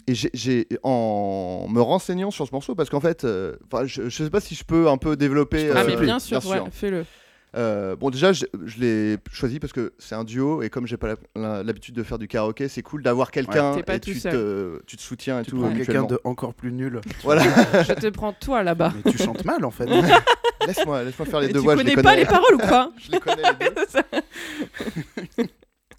et 0.08 0.16
j'ai- 0.16 0.32
j'ai, 0.34 0.68
en 0.84 1.68
me 1.70 1.82
renseignant 1.82 2.32
sur 2.32 2.48
ce 2.48 2.52
morceau, 2.54 2.74
parce 2.74 2.90
qu'en 2.90 3.02
fait, 3.02 3.26
euh, 3.26 3.56
je, 3.86 4.08
je 4.10 4.24
sais 4.24 4.30
pas 4.30 4.40
si 4.40 4.56
je 4.56 4.64
peux 4.64 4.88
un 4.88 4.98
peu 4.98 5.16
développer. 5.18 5.70
Ah, 5.76 5.84
mais 5.86 5.98
bien 5.98 6.20
sûr, 6.20 6.46
ouais, 6.48 6.62
fais-le. 6.72 7.06
Euh, 7.58 7.96
bon, 7.98 8.10
déjà, 8.10 8.32
je, 8.32 8.46
je 8.66 8.80
l'ai 8.80 9.18
choisi 9.32 9.60
parce 9.60 9.74
que 9.74 9.94
c'est 10.00 10.16
un 10.16 10.24
duo, 10.24 10.62
et 10.62 10.70
comme 10.70 10.88
j'ai 10.88 10.96
pas 10.98 11.16
l'habitude 11.36 11.96
de 11.96 12.04
faire 12.04 12.18
du 12.18 12.28
karaoké, 12.30 12.68
c'est 12.70 12.82
cool 12.82 13.04
d'avoir 13.04 13.30
quelqu'un 13.32 13.74
pas 13.82 13.96
et 13.96 14.00
tout 14.00 14.12
tu 14.12 14.22
te, 14.22 14.82
tu 14.86 14.96
te 14.96 15.02
soutiens 15.02 15.42
et 15.42 15.44
Tu 15.44 15.52
tout. 15.52 15.60
prends 15.60 15.74
quelqu'un 15.74 16.04
de 16.04 16.20
encore 16.24 16.54
plus 16.54 16.72
nul. 16.72 17.02
Voilà, 17.24 17.44
Je 17.84 17.94
te 17.94 18.08
prends 18.10 18.32
toi 18.34 18.64
là-bas. 18.64 18.94
Mais 19.04 19.12
tu 19.12 19.18
chantes 19.18 19.44
mal 19.44 19.66
en 19.66 19.72
fait. 19.72 19.86
laisse-moi 20.68 21.04
laisse 21.04 21.16
faire 21.16 21.40
les 21.42 21.48
Mais 21.48 21.54
deux 21.54 21.60
tu 21.60 21.66
voix, 21.66 21.76
je 21.76 21.82
les 21.84 21.96
connais 21.96 22.04
pas 22.04 22.10
connais. 22.12 22.22
les 22.24 22.26
paroles 22.30 22.56
ou 22.56 22.60
quoi 22.60 22.92
je 22.98 23.12
les 23.12 23.20
connais 23.20 23.44
les 23.60 23.70
deux. 25.44 25.46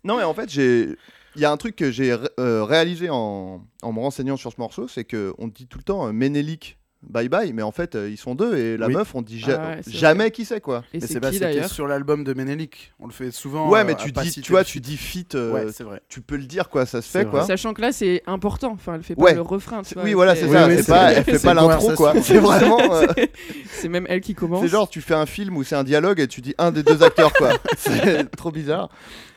Non, 0.04 0.16
mais 0.16 0.22
en 0.24 0.34
fait, 0.34 0.48
j'ai. 0.50 0.96
Il 1.34 1.40
y 1.40 1.44
a 1.46 1.50
un 1.50 1.56
truc 1.56 1.76
que 1.76 1.90
j'ai 1.90 2.14
ré- 2.14 2.28
euh, 2.38 2.62
réalisé 2.64 3.08
en, 3.10 3.64
en 3.82 3.92
me 3.92 4.00
renseignant 4.00 4.36
sur 4.36 4.52
ce 4.52 4.60
morceau, 4.60 4.86
c'est 4.86 5.04
qu'on 5.04 5.48
dit 5.48 5.66
tout 5.66 5.78
le 5.78 5.84
temps 5.84 6.06
euh, 6.08 6.12
Ménélique 6.12 6.78
bye 7.02 7.28
bye, 7.28 7.52
mais 7.52 7.62
en 7.62 7.72
fait, 7.72 7.94
euh, 7.94 8.08
ils 8.10 8.16
sont 8.16 8.34
deux 8.34 8.56
et 8.56 8.76
la 8.76 8.86
Oui. 8.86 8.94
meuf, 8.94 9.14
on 9.14 9.22
dit 9.22 9.38
ja- 9.40 9.60
Ah 9.62 9.68
ouais, 9.70 9.80
c'est 9.82 9.92
jamais 9.92 10.30
qui 10.30 10.44
c'est 10.44 10.60
quoi. 10.60 10.78
Et 10.92 10.98
Mais 10.98 11.00
c'est 11.00 11.06
c'est 11.06 11.14
c'était 11.24 11.38
d'ailleurs 11.40 11.68
sur 11.70 11.86
l'album 11.86 12.24
de 12.24 12.32
Ménélique. 12.34 12.92
On 13.00 13.06
le 13.06 13.12
fait 13.12 13.30
souvent. 13.30 13.68
ouais, 13.70 13.80
euh, 13.80 13.84
mais 13.84 13.92
à 13.92 13.96
tu 13.96 14.12
pas 14.12 14.22
dis, 14.22 14.28
citer 14.30 14.40
tu 14.42 14.52
vois, 14.52 14.60
le 14.60 14.66
tu 14.66 14.80
dis 14.80 14.96
fit, 14.96 15.26
euh, 15.34 15.52
Ouais, 15.52 15.66
c'est 15.72 15.84
vrai. 15.84 16.00
tu 16.08 16.20
peux 16.20 16.36
le 16.36 16.44
dire 16.44 16.68
quoi, 16.68 16.86
ça 16.86 17.02
se 17.02 17.08
fait 17.10 17.22
vrai. 17.24 17.30
quoi. 17.30 17.44
Sachant 17.46 17.74
que 17.74 17.80
là, 17.80 17.92
c'est 17.92 18.22
important. 18.26 18.72
Enfin, 18.72 18.94
elle 18.94 19.02
fait 19.02 19.14
pas 19.16 19.22
Ouais. 19.22 19.34
le 19.34 19.40
refrain. 19.42 19.82
tu 19.82 19.90
C'est- 19.90 19.94
vois, 19.94 20.04
Oui, 20.04 20.10
elle 20.10 20.16
voilà, 20.16 20.34
fait- 20.34 20.46
c'est 20.46 20.52
ça. 20.52 20.66
oui, 20.66 20.70
elle 20.72 20.76
fait 20.78 20.82
c'est- 20.82 20.92
pas, 20.92 21.12
elle 21.12 21.24
fait 21.24 21.38
c'est 21.38 21.44
pas 21.46 21.50
une 21.60 21.68
l'intro 21.68 21.92
quoi. 21.94 22.14
C'est 22.22 22.38
vraiment. 22.38 22.78
euh, 22.92 23.06
C'est 23.72 23.88
même 23.88 24.06
elle 24.08 24.20
qui 24.20 24.34
commence. 24.34 24.62
C'est 24.62 24.68
genre, 24.68 24.88
tu 24.88 25.00
fais 25.00 25.14
un 25.14 25.26
film 25.26 25.56
où 25.56 25.64
c'est 25.64 25.74
un 25.76 25.84
dialogue 25.84 26.20
et 26.20 26.28
tu 26.28 26.40
dis 26.40 26.54
un 26.58 26.70
des 26.70 26.82
deux 26.82 27.02
acteurs, 27.02 27.32
quoi. 27.32 27.50
c'est 27.78 28.30
trop 28.36 28.50
bizarre. 28.52 28.88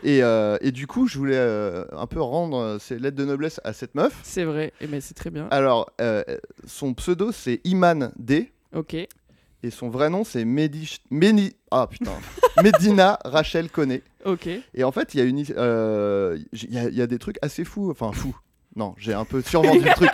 Et, 0.04 0.22
euh, 0.22 0.58
et 0.62 0.72
du 0.72 0.86
coup, 0.86 1.08
je 1.08 1.18
voulais 1.18 1.36
euh, 1.36 1.84
un 1.98 2.06
peu 2.06 2.22
rendre 2.22 2.58
euh, 2.58 2.78
ces 2.80 3.00
lettres 3.00 3.18
de 3.18 3.26
noblesse 3.26 3.60
à 3.64 3.74
cette 3.74 3.96
meuf. 3.96 4.14
C'est 4.22 4.44
vrai. 4.44 4.72
Et 4.80 4.86
ben, 4.88 5.02
c'est 5.02 5.16
très 5.16 5.32
bien. 5.32 5.48
Alors, 5.50 5.90
euh, 6.00 6.24
son 6.68 6.94
pseudo, 6.94 7.32
c'est 7.32 7.55
Iman 7.64 8.12
D. 8.18 8.52
Ok. 8.74 8.94
Et 8.96 9.72
son 9.72 9.90
vrai 9.90 10.10
nom, 10.10 10.24
c'est. 10.24 10.46
Meni... 10.46 11.54
Ah 11.72 11.88
putain. 11.88 12.12
Medina 12.64 13.18
Rachel 13.26 13.70
Koné. 13.70 14.04
Ok. 14.26 14.48
Et 14.74 14.84
en 14.84 14.92
fait, 14.92 15.14
il 15.14 15.20
y, 15.20 15.22
a 15.22 15.26
une... 15.26 15.44
euh, 15.58 16.38
il 16.54 16.74
y, 16.74 16.78
a, 16.78 16.84
il 16.90 16.96
y 16.96 17.02
a 17.02 17.08
des 17.08 17.18
trucs 17.20 17.38
assez 17.42 17.64
fous. 17.66 17.90
Enfin, 17.90 18.12
fous. 18.12 18.38
Non, 18.76 18.94
j'ai 18.98 19.14
un 19.14 19.24
peu 19.24 19.42
survendu 19.42 19.80
le 19.86 19.92
truc. 19.94 20.10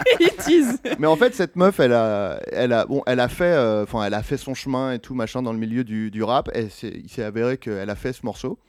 Mais 1.00 1.08
en 1.08 1.16
fait, 1.16 1.34
cette 1.34 1.56
meuf, 1.56 1.80
elle 1.80 1.94
a, 1.94 2.40
elle 2.52 2.74
a, 2.74 2.86
bon, 2.86 3.02
elle 3.08 3.20
a 3.20 3.28
fait, 3.28 3.44
euh, 3.46 3.84
enfin, 3.84 4.04
elle 4.06 4.14
a 4.14 4.22
fait 4.22 4.38
son 4.38 4.54
chemin 4.54 4.94
et 4.94 5.00
tout 5.00 5.16
machin 5.16 5.42
dans 5.42 5.52
le 5.52 5.58
milieu 5.58 5.84
du, 5.84 6.12
du 6.12 6.22
rap. 6.22 6.50
Et 6.56 6.68
il 6.84 7.10
s'est 7.10 7.24
avéré 7.24 7.58
qu'elle 7.58 7.90
a 7.90 7.96
fait 7.96 8.14
ce 8.14 8.24
morceau. 8.26 8.60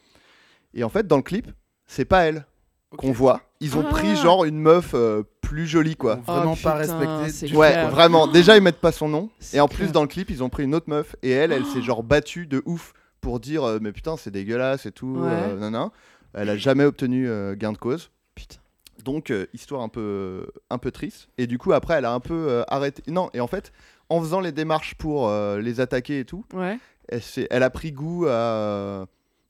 Et 0.75 0.83
en 0.83 0.89
fait, 0.89 1.07
dans 1.07 1.19
le 1.19 1.23
clip, 1.23 1.47
c'est 1.87 2.07
pas 2.07 2.25
elle 2.25 2.47
qu'on 2.97 3.13
voit. 3.13 3.43
Ils 3.61 3.77
ont 3.77 3.85
Ah. 3.87 3.91
pris 3.91 4.17
genre 4.17 4.45
une 4.47 4.59
meuf 4.59 4.93
euh, 4.95 5.23
plus 5.53 5.67
jolie, 5.67 5.97
quoi. 5.97 6.17
Vraiment 6.27 6.53
Oh, 6.53 6.63
pas 6.63 6.79
putain, 6.81 6.95
respecté. 6.97 7.31
c'est 7.31 7.47
du 7.47 7.57
Ouais, 7.57 7.73
clair. 7.73 7.91
vraiment. 7.91 8.27
Déjà, 8.33 8.57
ils 8.57 8.63
mettent 8.63 8.81
pas 8.81 8.91
son 8.93 9.09
nom. 9.09 9.29
Et 9.53 9.61
en 9.61 9.69
clair. 9.69 9.79
plus, 9.81 9.93
dans 9.93 10.01
le 10.01 10.09
clip, 10.09 10.31
ils 10.31 10.43
ont 10.43 10.49
pris 10.49 10.65
une 10.65 10.75
autre 10.75 10.89
meuf. 10.89 11.15
Et 11.23 11.31
elle, 11.31 11.53
elle 11.53 11.67
s'est 11.67 11.83
genre 11.83 12.03
battue 12.03 12.47
de 12.47 12.63
ouf 12.65 12.95
pour 13.21 13.39
dire 13.39 13.63
euh, 13.65 13.79
Mais 13.83 13.93
putain, 13.93 14.17
c'est 14.17 14.31
dégueulasse 14.31 14.87
et 14.87 14.93
tout. 14.93 15.15
Ouais. 15.19 15.29
euh, 15.31 15.55
nanana. 15.59 15.91
Elle 16.33 16.49
a 16.49 16.57
jamais 16.57 16.85
obtenu 16.85 17.29
euh, 17.29 17.55
gain 17.55 17.73
de 17.73 17.77
cause. 17.79 18.11
Putain. 18.35 18.57
Donc, 19.05 19.31
euh, 19.31 19.47
histoire 19.53 19.83
un 19.83 19.89
peu, 19.91 20.47
un 20.71 20.79
peu 20.79 20.91
triste. 20.91 21.29
Et 21.37 21.47
du 21.47 21.59
coup, 21.59 21.73
après, 21.75 21.95
elle 21.95 22.07
a 22.07 22.13
un 22.15 22.21
peu 22.21 22.47
euh, 22.49 22.63
arrêté. 22.69 23.03
Non, 23.11 23.29
et 23.35 23.41
en 23.41 23.47
fait, 23.47 23.73
en 24.09 24.21
faisant 24.21 24.41
les 24.41 24.53
démarches 24.53 24.95
pour 24.95 25.29
euh, 25.29 25.61
les 25.61 25.81
attaquer 25.81 26.21
et 26.21 26.25
tout, 26.25 26.47
Ouais. 26.55 26.79
elle, 27.11 27.21
s'est- 27.23 27.49
elle 27.51 27.63
a 27.63 27.69
pris 27.71 27.93
goût 27.93 28.27
à. 28.27 29.05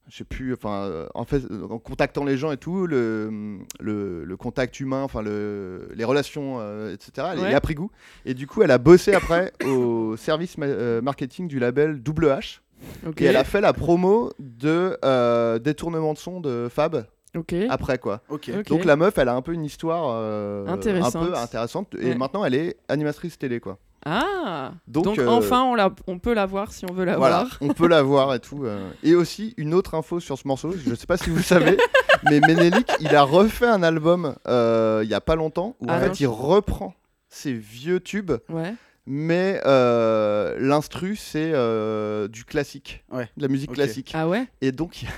Je 0.09 0.17
sais 0.19 0.25
plus, 0.25 0.53
enfin, 0.53 0.83
euh, 0.85 1.07
en 1.15 1.25
fait, 1.25 1.43
en 1.71 1.79
contactant 1.79 2.25
les 2.25 2.37
gens 2.37 2.51
et 2.53 2.57
tout, 2.57 2.87
le, 2.87 3.59
le, 3.81 4.25
le 4.25 4.37
contact 4.37 4.79
humain, 4.81 5.03
enfin, 5.03 5.23
le, 5.23 5.89
les 5.95 6.05
relations, 6.05 6.57
euh, 6.61 6.93
etc., 6.93 7.29
elle, 7.33 7.39
Ouais. 7.41 7.47
elle 7.49 7.55
a 7.55 7.61
pris 7.61 7.75
goût. 7.75 7.91
Et 8.27 8.35
du 8.35 8.47
coup, 8.47 8.63
elle 8.63 8.71
a 8.73 8.79
bossé 8.79 9.15
après 9.15 9.53
au 9.67 10.17
service 10.17 10.59
ma- 10.59 10.67
euh, 10.67 11.01
marketing 11.01 11.49
du 11.49 11.59
label 11.59 12.03
Double 12.03 12.27
H. 12.27 12.61
Ok. 13.07 13.23
Et 13.23 13.27
elle 13.27 13.37
a 13.37 13.45
fait 13.45 13.61
la 13.61 13.73
promo 13.73 14.33
de 14.41 14.99
euh, 15.05 15.59
détournement 15.61 16.13
de 16.15 16.19
son 16.19 16.41
de 16.41 16.69
Fab 16.69 17.07
Ok. 17.37 17.55
après, 17.71 17.97
quoi. 17.99 18.21
Ok. 18.29 18.51
Ok. 18.59 18.67
Donc 18.69 18.85
la 18.85 18.97
meuf, 18.97 19.17
elle 19.19 19.29
a 19.29 19.35
un 19.35 19.41
peu 19.41 19.53
une 19.55 19.65
histoire 19.65 20.09
euh, 20.17 20.67
Intéressante. 20.67 21.17
un 21.23 21.27
peu 21.27 21.35
intéressante. 21.37 21.95
Et 21.95 22.09
Ouais. 22.11 22.15
maintenant, 22.17 22.45
elle 22.45 22.55
est 22.55 22.77
animatrice 22.89 23.39
télé, 23.39 23.61
quoi. 23.61 23.79
Ah. 24.05 24.73
Donc, 24.89 25.05
Donc, 25.05 25.19
euh, 25.19 25.29
enfin, 25.29 25.63
on, 25.63 25.75
la... 25.75 25.91
on 26.07 26.19
peut 26.19 26.35
la 26.35 26.47
voir 26.47 26.73
si 26.73 26.85
on 26.91 26.93
veut 26.93 27.05
la 27.05 27.17
Voilà, 27.17 27.45
voir. 27.45 27.59
on 27.61 27.69
peut 27.69 27.87
la 27.89 28.03
voir 28.03 28.35
et 28.35 28.41
tout. 28.41 28.65
euh. 28.65 28.91
Et 29.03 29.15
aussi, 29.15 29.55
une 29.57 29.75
autre 29.75 29.95
info 29.95 30.19
sur 30.21 30.39
ce 30.39 30.47
morceau, 30.49 30.73
je 30.73 30.95
sais 30.95 31.07
pas 31.07 31.17
si 31.17 31.31
vous 31.31 31.43
savez, 31.43 31.77
mais 32.25 32.41
Ménélique, 32.41 32.91
il 33.01 33.15
a 33.15 33.23
refait 33.23 33.67
un 33.67 33.83
album 33.83 34.35
euh, 34.49 35.01
il 35.05 35.09
y 35.11 35.15
a 35.15 35.21
pas 35.21 35.37
longtemps 35.37 35.77
où 35.81 35.87
Ah 35.89 35.97
en 35.97 36.01
non, 36.01 36.07
fait, 36.07 36.21
il 36.21 36.27
reprend 36.27 36.95
ses 37.29 37.53
vieux 37.53 38.01
tubes, 38.01 38.33
Ouais. 38.49 38.75
mais 39.07 39.61
euh, 39.67 40.57
l'instru, 40.59 41.15
c'est 41.17 41.53
euh, 41.55 42.27
du 42.29 42.45
classique, 42.45 43.05
Ouais. 43.11 43.29
de 43.37 43.43
la 43.43 43.49
musique 43.49 43.71
Ok. 43.71 43.77
classique. 43.77 44.13
Ah 44.15 44.29
ouais? 44.29 44.47
Et 44.61 44.73
donc, 44.73 45.03
il 45.03 45.05
y 45.05 45.09
a- 45.09 45.15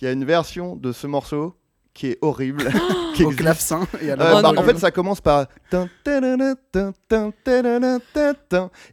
il 0.00 0.04
y 0.04 0.08
a 0.08 0.12
une 0.12 0.24
version 0.24 0.74
de 0.76 0.90
ce 0.92 1.06
morceau 1.06 1.54
qui 2.00 2.12
est 2.12 2.18
horrible. 2.22 2.64
qui 3.14 3.24
Au 3.24 3.30
existe. 3.30 3.42
clavecin 3.42 3.86
et 4.00 4.10
à 4.10 4.14
Euh, 4.14 4.16
la 4.16 4.38
Oh 4.38 4.42
bah, 4.42 4.52
en 4.56 4.62
fait, 4.62 4.78
ça 4.78 4.90
commence 4.90 5.20
par 5.20 5.46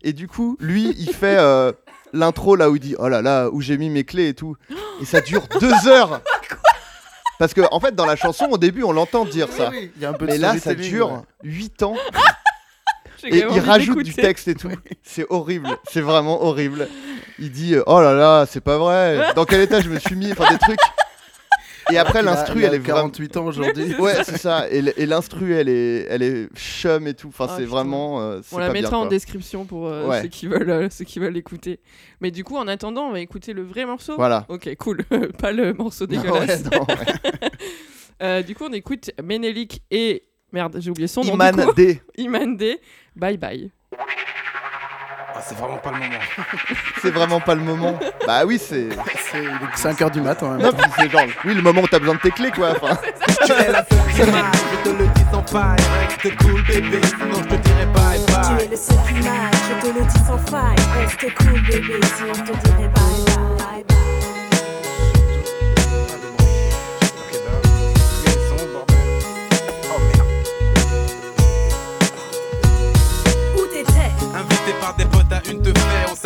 et 0.04 0.12
du 0.14 0.28
coup, 0.28 0.58
lui, 0.60 0.94
il 1.00 1.10
fait 1.14 1.38
euh, 1.38 1.72
l'intro 2.12 2.58
là 2.58 2.70
où 2.70 2.76
il 2.76 2.82
dit 2.82 2.96
oh 3.00 3.08
là 3.08 3.22
là 3.22 3.50
où 3.50 3.62
j'ai 3.62 3.78
mis 3.78 3.90
mes 3.90 4.04
clés 4.04 4.28
et 4.28 4.34
tout, 4.34 4.58
et 5.02 5.06
ça 5.06 5.22
dure 5.22 5.44
deux 5.62 5.88
heures. 5.88 6.22
Parce 7.40 7.54
que 7.54 7.62
en 7.72 7.80
fait, 7.80 7.96
dans 7.96 8.06
la 8.06 8.18
chanson, 8.18 8.50
au 8.52 8.58
début, 8.58 8.84
on 8.84 8.92
l'entend 8.92 9.24
dire 9.24 9.48
ça, 9.56 9.70
Oui, 9.70 9.90
il 9.96 10.02
y 10.02 10.06
a 10.06 10.10
un 10.10 10.14
peu 10.14 10.26
de 10.26 10.32
mais 10.32 10.38
là, 10.38 10.58
ça 10.58 10.74
dure 10.74 11.12
ouais. 11.12 11.20
8 11.44 11.84
ans 11.84 11.96
et 13.24 13.46
il 13.50 13.60
rajoute 13.62 14.04
du 14.04 14.14
texte 14.14 14.50
et 14.50 14.56
tout. 14.56 14.72
C'est 15.04 15.26
horrible, 15.30 15.70
c'est 15.90 16.02
vraiment 16.02 16.44
horrible. 16.44 16.90
Il 17.40 17.52
dit 17.52 17.76
euh, 17.76 17.84
oh 17.88 18.02
là 18.02 18.14
là, 18.14 18.46
c'est 18.50 18.60
pas 18.60 18.78
vrai. 18.78 19.34
Dans 19.36 19.46
quel 19.46 19.62
état 19.62 19.80
je 19.80 19.90
me 19.90 19.98
suis 20.00 20.16
mis, 20.16 20.32
enfin 20.34 20.52
des 20.52 20.58
trucs. 20.58 20.80
Et 21.92 21.98
après, 21.98 22.22
l'instru, 22.22 22.64
elle 22.64 22.74
est 22.74 22.80
vraiment 22.80 23.10
48 23.10 23.38
ans 23.38 23.46
aujourd'hui. 23.46 23.96
Ouais, 23.96 24.24
c'est 24.24 24.38
ça. 24.38 24.70
Et, 24.70 25.06
l'instru, 25.06 25.54
elle 25.54 25.70
est, 25.70 26.06
elle 26.10 26.22
est 26.24 26.48
chum 26.56 27.08
et 27.08 27.14
tout. 27.14 27.30
Enfin, 27.30 27.48
Ah, 27.50 27.56
c'est 27.58 27.66
vraiment. 27.66 28.22
euh, 28.22 28.42
On 28.52 28.58
la 28.58 28.68
pas 28.68 28.74
bien, 28.74 28.82
mettra 28.82 28.98
en 28.98 29.06
description 29.06 29.66
pour 29.66 29.88
euh, 29.88 30.08
Ouais. 30.08 30.22
ceux 30.24 30.28
qui 30.28 30.48
veulent 30.48 30.70
euh, 30.70 30.90
ceux 30.90 31.06
qui 31.06 31.20
veulent 31.20 31.34
l'écouter. 31.34 31.80
Mais 32.22 32.32
du 32.32 32.44
coup, 32.44 32.58
en 32.58 32.68
attendant, 32.68 33.04
on 33.08 33.12
va 33.12 33.20
écouter 33.20 33.54
le 33.54 33.64
vrai 33.64 33.86
morceau. 33.86 34.16
Voilà. 34.16 34.46
Ok, 34.50 34.74
cool. 34.78 35.04
Pas 35.40 35.52
le 35.52 35.74
morceau 35.74 36.06
dégueulasse. 36.08 36.64
non, 36.66 36.86
ouais. 36.88 37.50
Euh, 38.24 38.42
du 38.42 38.56
coup, 38.56 38.64
on 38.68 38.74
écoute 38.74 39.12
Ménélique 39.24 39.84
et 39.92 40.24
merde, 40.52 40.78
j'ai 40.80 40.90
oublié 40.90 41.08
son 41.08 41.22
nom. 41.24 41.34
Iman. 41.36 41.72
D. 41.76 42.02
Iman 42.18 42.58
D. 42.58 42.80
Bye 43.16 43.38
bye. 43.38 43.72
Ah, 45.40 45.44
c'est 45.48 45.56
vraiment 45.58 45.78
pas 45.78 45.92
le 45.92 45.98
moment. 46.00 46.20
C'est 47.02 47.12
vraiment 47.12 47.40
pas 47.40 47.54
le 47.56 47.62
moment. 47.62 48.00
Bah 48.26 48.44
oui, 48.46 48.60
c'est. 48.60 48.90
C'est 49.32 49.88
5h 49.90 50.10
du 50.14 50.22
mat 50.22 50.42
en 50.42 50.50
même 50.52 50.62
Non, 50.64 50.72
puis 50.74 50.92
c'est 50.98 51.10
genre. 51.12 51.22
Oui, 51.46 51.54
le 51.54 51.62
moment 51.62 51.82
où 51.82 51.88
t'as 51.88 52.00
besoin 52.00 52.16
de 52.16 52.20
tes 52.22 52.32
clés, 52.32 52.50
quoi. 52.52 52.72
Enfin, 52.72 52.98
Tu 53.46 53.52
es 53.52 53.72
la 53.72 53.86
seule 53.86 54.00
qui 54.10 54.18
je 54.18 54.24
te 54.84 54.90
le 54.98 55.08
dis 55.08 55.24
sans 55.32 55.44
faille. 55.46 55.78
Reste 56.24 56.38
cool 56.38 56.64
bébé, 56.64 57.02
sinon 57.06 57.36
je 57.36 57.50
te 57.50 57.56
dirai 57.56 57.86
bye 57.94 58.20
Tu 58.26 58.34
bye. 58.34 58.66
es 58.66 58.68
le 58.70 58.76
seul 58.76 58.98
qui 59.08 59.14
m'a, 59.14 59.52
je 59.52 59.88
te 59.88 60.00
le 60.00 60.06
dis 60.06 60.20
sans 60.26 60.38
faille. 60.40 60.76
Reste 60.98 61.36
cool, 61.36 61.62
bébé, 61.62 62.00
sinon 62.18 62.34
je 62.34 62.52
te 62.52 62.58
dirai 62.68 62.88
bye, 62.88 63.36
bye. 63.36 63.47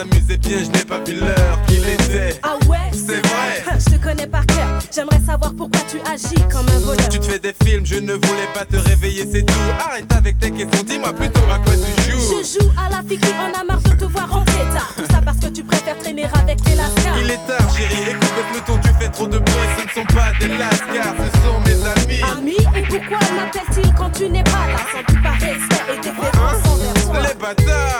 S'amusait 0.01 0.37
bien, 0.37 0.57
je 0.63 0.69
n'ai 0.71 0.83
pas 0.83 0.99
vu 1.05 1.19
l'heure 1.19 1.59
qu'il 1.67 1.87
était. 1.87 2.39
Ah 2.43 2.55
ouais? 2.67 2.77
C'est 2.91 3.25
vrai. 3.27 3.77
Je 3.77 3.95
te 3.95 4.03
connais 4.03 4.27
par 4.27 4.45
cœur, 4.47 4.79
j'aimerais 4.93 5.19
savoir 5.25 5.53
pourquoi 5.55 5.81
tu 5.89 5.97
agis 6.11 6.43
comme 6.51 6.67
un 6.69 6.79
voleur. 6.79 7.09
Tu 7.09 7.19
te 7.19 7.25
fais 7.25 7.39
des 7.39 7.53
films, 7.63 7.85
je 7.85 7.95
ne 7.95 8.13
voulais 8.13 8.49
pas 8.53 8.65
te 8.65 8.77
réveiller, 8.77 9.27
c'est 9.31 9.43
tout. 9.43 9.53
Arrête 9.79 10.11
avec 10.11 10.39
tes 10.39 10.51
questions, 10.51 10.83
dis-moi 10.83 11.13
plutôt 11.13 11.41
à 11.51 11.59
quoi 11.59 11.73
tu 11.73 12.11
joues. 12.11 12.19
Je 12.19 12.59
joue 12.59 12.71
à 12.77 12.89
la 12.89 13.03
fille 13.07 13.19
qui 13.19 13.29
en 13.33 13.59
a 13.59 13.63
marre 13.63 13.81
de 13.81 13.89
te 13.89 14.05
voir 14.05 14.29
rentrer 14.29 14.65
tard. 14.73 14.91
Tout 14.95 15.05
ça 15.11 15.21
parce 15.23 15.37
que 15.37 15.47
tu 15.47 15.63
préfères 15.63 15.97
traîner 15.99 16.25
avec 16.25 16.57
les 16.67 16.75
lascars. 16.75 17.17
Il 17.21 17.29
est 17.29 17.47
tard, 17.47 17.75
chérie, 17.75 18.11
écoute 18.11 18.33
le 18.37 18.43
peloton, 18.53 18.79
tu 18.83 19.03
fais 19.03 19.09
trop 19.11 19.27
de 19.27 19.37
bruit. 19.37 19.69
Ce 19.77 19.83
ne 19.83 19.89
sont 20.03 20.15
pas 20.15 20.31
des 20.39 20.57
lascars, 20.57 21.15
ce 21.19 21.27
sont 21.45 21.59
mes 21.65 21.79
amis. 22.01 22.21
Ami, 22.37 22.57
et 22.75 22.83
pourquoi 22.87 23.19
m'appelle-t-il 23.35 23.93
quand 23.93 24.09
tu 24.09 24.29
n'es 24.29 24.43
pas 24.43 24.65
là? 24.67 24.77
Sans 24.91 25.13
doute 25.13 25.23
par 25.23 25.33
respect 25.33 25.85
et 25.93 25.97
déférence 25.97 26.65
envers 26.65 26.93
toi. 27.05 27.19
Les 27.21 27.35
bâtards. 27.39 27.90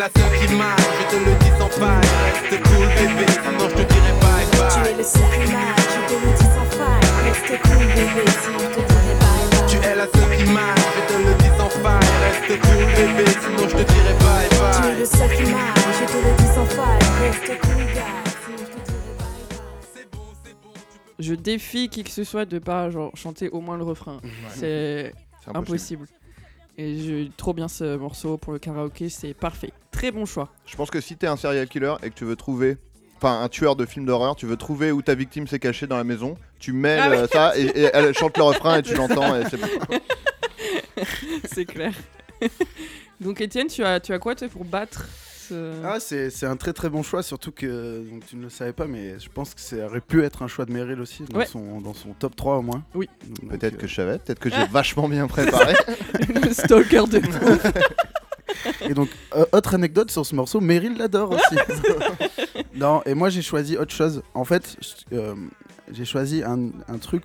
La 0.00 0.08
seule 0.08 0.34
qui 0.48 0.54
m'a, 0.54 0.74
je 0.76 1.04
te 1.12 1.16
le 1.24 1.32
dis 1.42 1.52
sans 1.58 1.68
faille. 1.68 2.08
Reste 2.50 2.62
cool 2.64 2.86
bébé, 2.96 3.26
sinon 3.44 3.68
je 3.68 3.74
te 3.74 3.84
dirai 3.92 4.12
bye 4.20 4.46
Tu 4.50 4.80
bye. 4.80 4.92
es 4.92 4.96
le 4.96 5.04
seul 5.04 5.30
qui 5.30 5.52
m'a, 5.52 5.66
je 5.76 6.00
te 6.08 6.14
le 6.24 6.30
dis 6.38 6.48
sans 6.56 6.68
faille 6.76 7.06
Reste 7.24 7.54
cool 7.62 7.86
bébé, 7.96 8.24
sinon 8.42 8.58
je 8.60 8.70
te 8.76 8.82
dirai 8.88 9.14
bye 9.20 9.46
bye 9.50 9.66
Tu 9.68 9.76
es 9.76 9.94
la 9.94 10.06
seule 10.06 10.32
qui 10.36 10.44
m'a, 10.52 10.68
je 10.96 11.02
te 11.08 11.16
le 11.26 11.32
dis 11.42 11.52
sans 11.58 11.70
faille. 11.84 12.14
Reste 12.24 12.52
cool 12.64 12.84
bébé, 12.96 13.24
sinon 13.42 13.64
je 13.68 13.76
te 13.76 13.84
dirai 13.92 14.14
bye 14.24 14.48
Tu 14.48 14.56
es 14.56 14.60
bye. 14.60 14.98
le 14.98 15.04
seul 15.04 15.30
qui 15.36 15.42
m'a, 15.52 15.66
je 15.98 16.04
te 16.12 16.18
le 16.26 16.32
dis 16.38 16.50
sans 16.54 16.66
faille 16.66 17.04
Reste 17.20 17.60
cool 17.60 17.84
gars, 17.94 18.20
sinon 18.40 18.58
je 18.58 18.64
te 18.64 18.80
dirai 18.88 19.12
bye 19.20 19.44
bye 19.50 19.84
C'est 19.94 20.10
bon, 20.10 20.26
c'est 20.44 20.54
bon, 20.62 20.70
tu 20.90 20.98
peux. 21.16 21.22
Je 21.22 21.34
défie 21.34 21.88
qui 21.90 22.04
que 22.04 22.10
ce 22.10 22.24
soit 22.24 22.46
de 22.46 22.58
pas 22.58 22.88
genre, 22.90 23.10
chanter 23.16 23.50
au 23.50 23.60
moins 23.60 23.76
le 23.76 23.84
refrain. 23.84 24.20
C'est 24.54 25.12
c'est 25.44 25.56
impossible. 25.56 26.06
Et 26.78 26.96
j'ai 26.98 27.30
trop 27.36 27.52
bien 27.52 27.68
ce 27.68 27.96
morceau 27.96 28.36
pour 28.38 28.52
le 28.52 28.58
karaoké, 28.58 29.08
c'est 29.08 29.34
parfait. 29.34 29.72
Très 29.90 30.10
bon 30.10 30.24
choix. 30.24 30.48
Je 30.66 30.76
pense 30.76 30.90
que 30.90 31.00
si 31.00 31.16
t'es 31.16 31.26
un 31.26 31.36
serial 31.36 31.68
killer 31.68 31.94
et 32.02 32.10
que 32.10 32.14
tu 32.14 32.24
veux 32.24 32.36
trouver. 32.36 32.78
Enfin, 33.16 33.42
un 33.42 33.48
tueur 33.50 33.76
de 33.76 33.84
film 33.84 34.06
d'horreur, 34.06 34.34
tu 34.34 34.46
veux 34.46 34.56
trouver 34.56 34.92
où 34.92 35.02
ta 35.02 35.14
victime 35.14 35.46
s'est 35.46 35.58
cachée 35.58 35.86
dans 35.86 35.98
la 35.98 36.04
maison, 36.04 36.36
tu 36.58 36.72
mets 36.72 36.98
Ah 36.98 37.10
oui. 37.10 37.28
ça 37.30 37.52
et, 37.58 37.64
et 37.66 37.90
elle 37.92 38.14
chante 38.14 38.38
le 38.38 38.44
refrain 38.44 38.78
et 38.78 38.82
tu 38.82 38.94
l'entends 38.94 39.36
et 39.38 39.44
c'est 39.50 39.58
bon. 39.60 39.66
c'est 41.52 41.66
clair. 41.66 41.92
Donc 43.20 43.42
Étienne, 43.42 43.66
tu 43.66 43.84
as, 43.84 44.00
tu 44.00 44.14
as 44.14 44.18
quoi 44.18 44.34
toi 44.34 44.48
pour 44.48 44.64
battre? 44.64 45.06
Euh, 45.52 45.82
Ah, 45.86 45.98
c'est 46.00 46.30
c'est 46.30 46.46
un 46.46 46.56
très 46.56 46.72
très 46.72 46.88
bon 46.88 47.02
choix, 47.02 47.22
surtout 47.22 47.52
que 47.52 48.02
donc, 48.10 48.24
tu 48.26 48.36
ne 48.36 48.42
le 48.42 48.50
savais 48.50 48.72
pas, 48.72 48.86
mais 48.86 49.18
je 49.18 49.28
pense 49.28 49.54
que 49.54 49.60
ça 49.60 49.76
aurait 49.86 50.00
pu 50.00 50.22
être 50.24 50.42
un 50.42 50.48
choix 50.48 50.64
de 50.64 50.72
Meryl 50.72 51.00
aussi, 51.00 51.22
dans, 51.24 51.38
Ouais. 51.38 51.46
son, 51.46 51.80
dans 51.80 51.94
son 51.94 52.12
top 52.12 52.34
3 52.36 52.56
au 52.58 52.62
moins. 52.62 52.82
Oui. 52.94 53.08
Donc, 53.42 53.50
Peut-être 53.50 53.74
euh, 53.74 53.78
que 53.78 53.86
je 53.86 53.94
savais, 53.94 54.18
peut-être 54.18 54.38
que 54.40 54.50
j'ai 54.54 54.66
vachement 54.66 55.08
bien 55.08 55.26
préparé. 55.26 55.74
le 56.28 56.52
stalker 56.52 57.04
de. 57.08 57.20
Et 58.82 58.94
donc, 58.94 59.08
euh, 59.36 59.44
autre 59.52 59.74
anecdote 59.74 60.10
sur 60.10 60.26
ce 60.26 60.34
morceau, 60.34 60.60
Meryl 60.60 60.96
l'adore 60.96 61.30
aussi. 61.30 61.56
non, 62.74 63.00
et 63.06 63.14
moi 63.14 63.30
j'ai 63.30 63.42
choisi 63.42 63.76
autre 63.76 63.92
chose. 63.94 64.22
En 64.34 64.44
fait, 64.44 64.76
euh, 65.12 65.34
j'ai 65.92 66.04
choisi 66.04 66.42
un, 66.42 66.70
un 66.88 66.98
truc. 66.98 67.22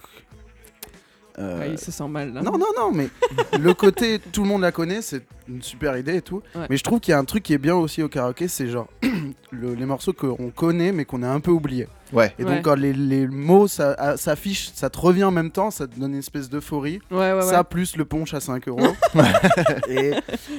Euh, 1.39 1.59
Ouais, 1.59 1.71
il 1.71 1.79
se 1.79 1.91
sent 1.91 2.07
mal 2.07 2.33
là. 2.33 2.41
non, 2.41 2.57
non, 2.57 2.67
non, 2.77 2.91
mais 2.93 3.09
le 3.59 3.73
côté, 3.73 4.19
tout 4.19 4.43
le 4.43 4.47
monde 4.49 4.61
la 4.61 4.71
connaît, 4.71 5.01
c'est 5.01 5.23
une 5.47 5.61
super 5.61 5.97
idée 5.97 6.15
et 6.15 6.21
tout. 6.21 6.41
Ouais. 6.55 6.65
Mais 6.69 6.77
je 6.77 6.83
trouve 6.83 6.99
qu'il 6.99 7.11
y 7.11 7.15
a 7.15 7.19
un 7.19 7.25
truc 7.25 7.43
qui 7.43 7.53
est 7.53 7.57
bien 7.57 7.75
aussi 7.75 8.01
au 8.03 8.09
karaoké, 8.09 8.47
c'est 8.47 8.67
genre 8.67 8.87
le- 9.51 9.73
les 9.75 9.85
morceaux 9.85 10.13
qu'on 10.13 10.49
connaît 10.49 10.91
mais 10.91 11.05
qu'on 11.05 11.23
a 11.23 11.29
un 11.29 11.39
peu 11.39 11.51
oubliés. 11.51 11.87
Ouais. 12.13 12.33
Et 12.39 12.43
Ouais. 12.43 12.55
donc 12.55 12.63
quand 12.65 12.75
les, 12.75 12.93
les 12.93 13.27
mots 13.27 13.67
ça- 13.67 13.93
à- 13.97 14.17
s'affichent, 14.17 14.71
ça 14.73 14.89
te 14.89 14.97
revient 14.97 15.23
en 15.25 15.31
même 15.31 15.51
temps, 15.51 15.71
ça 15.71 15.87
te 15.87 15.99
donne 15.99 16.13
une 16.13 16.19
espèce 16.19 16.49
d'euphorie. 16.49 16.99
Ouais, 17.11 17.17
ouais, 17.17 17.33
ouais. 17.33 17.41
Ça 17.41 17.63
plus 17.63 17.95
le 17.97 18.05
punch 18.05 18.33
à 18.33 18.39
5 18.39 18.67
euros. 18.67 18.93
et, 19.89 20.11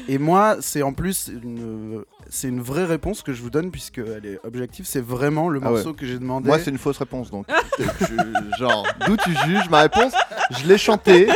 et 0.09 0.19
moi, 0.19 0.57
c'est 0.61 0.83
en 0.83 0.93
plus 0.93 1.31
une, 1.43 2.03
c'est 2.29 2.49
une 2.49 2.61
vraie 2.61 2.85
réponse 2.85 3.23
que 3.23 3.33
je 3.33 3.41
vous 3.43 3.51
donne 3.51 3.71
puisque 3.71 3.99
elle 3.99 4.27
est 4.27 4.39
objective. 4.45 4.85
C'est 4.87 5.01
vraiment 5.05 5.49
le 5.49 5.61
Ah 5.63 5.71
morceau 5.71 5.93
que 5.93 6.07
j'ai 6.07 6.19
demandé. 6.19 6.49
Moi, 6.49 6.59
c'est 6.59 6.71
une 6.71 6.79
fausse 6.79 6.99
réponse, 6.99 7.31
donc. 7.31 7.47
tu- 7.77 8.15
genre, 8.59 8.87
d'où 9.07 9.17
tu 9.17 9.31
juges 9.47 9.69
ma 9.71 9.83
réponse 9.83 10.13
Je 10.51 10.67
l'ai 10.67 10.79
chanté 10.79 11.29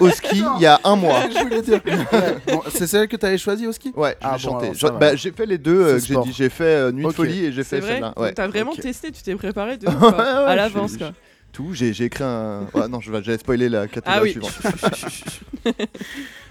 au 0.00 0.08
ski 0.10 0.42
il 0.56 0.62
y 0.62 0.66
a 0.66 0.80
un 0.84 0.96
mois. 0.96 1.20
je 1.32 1.38
voulais 1.42 1.62
dire. 1.62 1.80
Ouais. 1.86 2.36
Bon, 2.46 2.62
c'est 2.70 2.86
celle 2.86 3.08
que 3.08 3.16
tu 3.16 3.26
avais 3.26 3.38
choisie 3.38 3.66
au 3.66 3.72
ski? 3.72 3.92
Ouais, 3.96 4.16
je 4.20 4.26
Ah 4.26 4.36
l'ai 4.36 4.42
bon, 4.44 4.50
chanté. 4.52 4.64
alors, 4.66 4.74
ça 4.76 4.80
Genre, 4.80 4.92
va. 4.92 4.98
bah, 4.98 5.16
j'ai 5.16 5.32
fait 5.32 5.46
les 5.46 5.58
deux. 5.58 5.80
euh, 5.80 5.94
C'est 5.94 6.00
que 6.00 6.06
j'ai 6.08 6.12
sport. 6.14 6.24
dit, 6.24 6.32
j'ai 6.32 6.48
fait 6.48 6.64
euh, 6.64 6.92
Nuit 6.92 7.04
Ok. 7.04 7.10
de 7.12 7.16
folie 7.16 7.44
et 7.46 7.52
j'ai 7.52 7.62
C'est 7.62 7.76
fait 7.76 7.80
vrai 7.80 7.92
celle-là. 7.94 8.14
Ouais. 8.16 8.32
T'as 8.32 8.46
vraiment 8.48 8.72
ok. 8.72 8.80
testé, 8.80 9.10
tu 9.12 9.22
t'es 9.22 9.34
préparé 9.34 9.76
de 9.76 9.86
Ouais, 9.86 9.94
ouf, 9.94 10.00
quoi, 10.00 10.10
ouais, 10.10 10.24
à 10.24 10.50
je- 10.52 10.56
l'avance 10.56 10.92
je- 10.92 10.98
quoi. 10.98 11.12
Tout, 11.52 11.74
j'ai 11.74 11.92
j'ai 11.92 12.04
écrit 12.06 12.24
un. 12.24 12.66
Ouais, 12.74 12.88
non, 12.90 13.00
je 13.00 13.12
vais- 13.12 13.22
j'allais 13.22 13.38
spoiler 13.38 13.68
la 13.68 13.86
catégorie 13.86 14.18
Ah 14.18 14.22
oui. 14.22 14.30
suivante. 14.30 14.52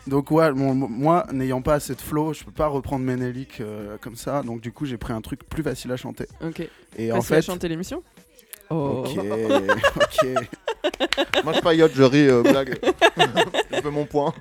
Donc 0.07 0.31
ouais, 0.31 0.51
bon, 0.51 0.73
moi, 0.73 1.25
n'ayant 1.31 1.61
pas 1.61 1.75
assez 1.75 1.93
de 1.95 2.01
flow, 2.01 2.33
je 2.33 2.43
peux 2.43 2.51
pas 2.51 2.67
reprendre 2.67 3.05
Ménélique 3.05 3.61
euh, 3.61 3.97
comme 4.01 4.15
ça. 4.15 4.41
Donc 4.43 4.61
du 4.61 4.71
coup, 4.71 4.85
j'ai 4.85 4.97
pris 4.97 5.13
un 5.13 5.21
truc 5.21 5.47
plus 5.47 5.63
facile 5.63 5.91
à 5.91 5.97
chanter. 5.97 6.25
Ok. 6.43 6.67
Et 6.97 7.11
en 7.11 7.17
en 7.17 7.21
fait, 7.21 7.41
chanter 7.41 7.67
l'émission 7.67 8.03
Oh. 8.73 9.03
ok, 9.05 9.19
ok. 9.97 10.27
Moi, 11.43 11.53
je 11.53 11.59
paillote, 11.59 11.91
je 11.93 12.03
ris, 12.03 12.27
euh, 12.29 12.41
blague. 12.41 12.79
je 13.69 13.81
veux 13.81 13.89
mon 13.91 14.05
point. 14.05 14.33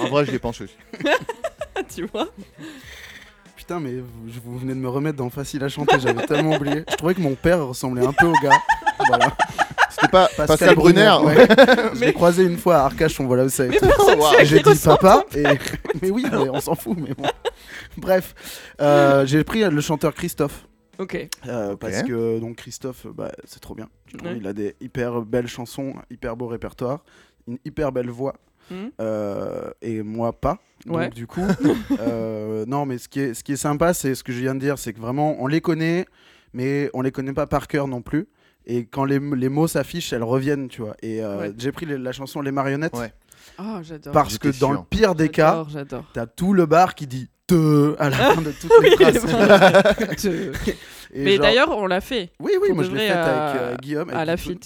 en 0.00 0.08
vrai, 0.08 0.26
je 0.26 0.32
l'ai 0.32 0.38
pensé 0.38 0.64
aussi. 0.64 0.74
tu 1.94 2.04
vois? 2.06 2.28
Putain, 3.66 3.80
mais 3.80 3.94
vous, 4.44 4.58
venez 4.58 4.74
de 4.74 4.78
me 4.78 4.88
remettre 4.88 5.16
dans 5.16 5.28
facile 5.28 5.64
à 5.64 5.68
chanter. 5.68 5.98
J'avais 5.98 6.24
tellement 6.24 6.54
oublié. 6.54 6.84
Je 6.88 6.94
trouvais 6.94 7.14
que 7.14 7.20
mon 7.20 7.34
père 7.34 7.66
ressemblait 7.66 8.06
un 8.06 8.12
peu 8.12 8.26
au 8.26 8.32
gars. 8.40 8.62
Voilà. 9.08 9.36
C'était 9.90 10.06
pas 10.06 10.28
Pascal, 10.36 10.76
Brunner. 10.76 11.16
ouais. 11.24 11.48
Je 11.94 12.00
l'ai 12.04 12.12
croisé 12.12 12.44
une 12.44 12.58
fois 12.58 12.76
à 12.76 12.84
Arcachon, 12.84 13.26
voilà 13.26 13.44
où 13.44 13.48
ça 13.48 13.64
a 13.64 13.66
Mais 13.66 13.74
été. 13.74 13.88
J'ai 14.44 14.62
dit 14.62 14.78
papa, 14.84 15.24
et... 15.34 15.42
mais 16.00 16.10
oui, 16.10 16.24
mais 16.30 16.48
on 16.48 16.60
s'en 16.60 16.76
fout, 16.76 16.96
mais 16.96 17.12
bon. 17.12 17.24
Bref, 17.96 18.36
euh, 18.80 19.26
j'ai 19.26 19.42
pris 19.42 19.68
le 19.68 19.80
chanteur 19.80 20.14
Christophe. 20.14 20.68
Ok. 21.00 21.28
euh, 21.48 21.74
parce 21.74 22.04
que 22.04 22.38
donc 22.38 22.58
Christophe, 22.58 23.08
bah, 23.08 23.32
c'est 23.46 23.58
trop 23.58 23.74
bien. 23.74 23.88
Ouais. 24.22 24.36
Il 24.36 24.46
a 24.46 24.52
des 24.52 24.76
hyper 24.80 25.22
belles 25.22 25.48
chansons, 25.48 25.94
hyper 26.08 26.36
beau 26.36 26.46
répertoire, 26.46 27.00
une 27.48 27.58
hyper 27.64 27.90
belle 27.90 28.10
voix. 28.10 28.36
Hmm. 28.70 28.88
euh, 29.00 29.70
et 29.82 30.02
moi 30.02 30.32
pas. 30.32 30.58
Donc 30.86 30.96
Ouais. 30.96 31.08
du 31.10 31.26
coup, 31.26 31.46
euh, 32.00 32.64
non, 32.68 32.84
mais 32.86 32.98
ce 32.98 33.08
qui 33.08 33.20
est, 33.20 33.34
ce 33.34 33.42
qui 33.44 33.52
est 33.52 33.56
sympa, 33.56 33.94
c'est 33.94 34.14
ce 34.14 34.22
que 34.24 34.32
je 34.32 34.40
viens 34.40 34.54
de 34.54 34.60
dire, 34.60 34.78
c'est 34.78 34.92
que 34.92 35.00
vraiment, 35.00 35.36
on 35.40 35.46
les 35.46 35.60
connaît, 35.60 36.06
mais 36.52 36.90
on 36.94 37.00
les 37.02 37.10
connaît 37.12 37.32
pas 37.32 37.46
par 37.46 37.68
cœur 37.68 37.86
non 37.88 38.02
plus. 38.02 38.28
Et 38.66 38.84
quand 38.86 39.04
les, 39.04 39.20
les 39.20 39.48
mots 39.48 39.68
s'affichent, 39.68 40.12
elles 40.12 40.24
reviennent, 40.24 40.68
tu 40.68 40.82
vois. 40.82 40.96
Et 41.02 41.22
euh, 41.22 41.38
Ouais. 41.38 41.52
j'ai 41.56 41.70
pris 41.72 41.86
les- 41.86 41.98
la 41.98 42.10
chanson 42.12 42.40
Les 42.40 42.50
Marionnettes 42.50 42.96
Ouais. 42.96 43.12
Oh, 43.60 43.78
j'adore. 43.82 44.12
parce 44.12 44.38
que 44.38 44.48
dans 44.60 44.72
le 44.72 44.78
pire 44.90 45.14
des 45.14 45.28
cas, 45.28 45.64
t'as 46.12 46.26
tout 46.26 46.52
le 46.52 46.66
bar 46.66 46.94
qui 46.96 47.06
dit 47.06 47.28
te 47.46 47.94
à 48.00 48.10
la 48.10 48.16
fin 48.16 48.42
de 48.42 48.50
toutes 48.50 48.72
Oui, 48.80 48.90
les 48.98 49.12
phrases. 49.12 50.36
Mais 51.14 51.36
genre- 51.36 51.42
d'ailleurs, 51.44 51.68
on 51.78 51.86
l'a 51.86 52.00
fait 52.00 52.30
oui, 52.40 52.52
oui, 52.60 52.72
moi 52.72 52.82
je 52.84 52.90
l'ai 52.90 53.08
à- 53.08 53.24
avec 53.52 53.60
euh, 53.62 53.76
Guillaume. 53.80 54.10
à 54.10 54.24
la 54.24 54.36
fit. 54.36 54.58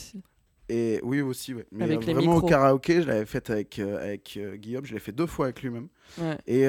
Et 0.70 1.00
oui, 1.02 1.20
aussi, 1.20 1.52
ouais. 1.52 1.66
Mais 1.72 1.84
Avec 1.84 2.02
euh, 2.02 2.06
les 2.06 2.14
vraiment 2.14 2.36
au 2.36 2.42
karaoké, 2.42 3.02
je 3.02 3.08
l'avais 3.08 3.26
faite 3.26 3.50
avec, 3.50 3.80
euh, 3.80 4.00
avec 4.00 4.34
euh, 4.36 4.54
Guillaume, 4.54 4.86
je 4.86 4.94
l'ai 4.94 5.00
fait 5.00 5.10
deux 5.10 5.26
fois 5.26 5.46
avec 5.46 5.62
lui-même. 5.62 5.88
Ouais. 6.16 6.38
Et 6.46 6.68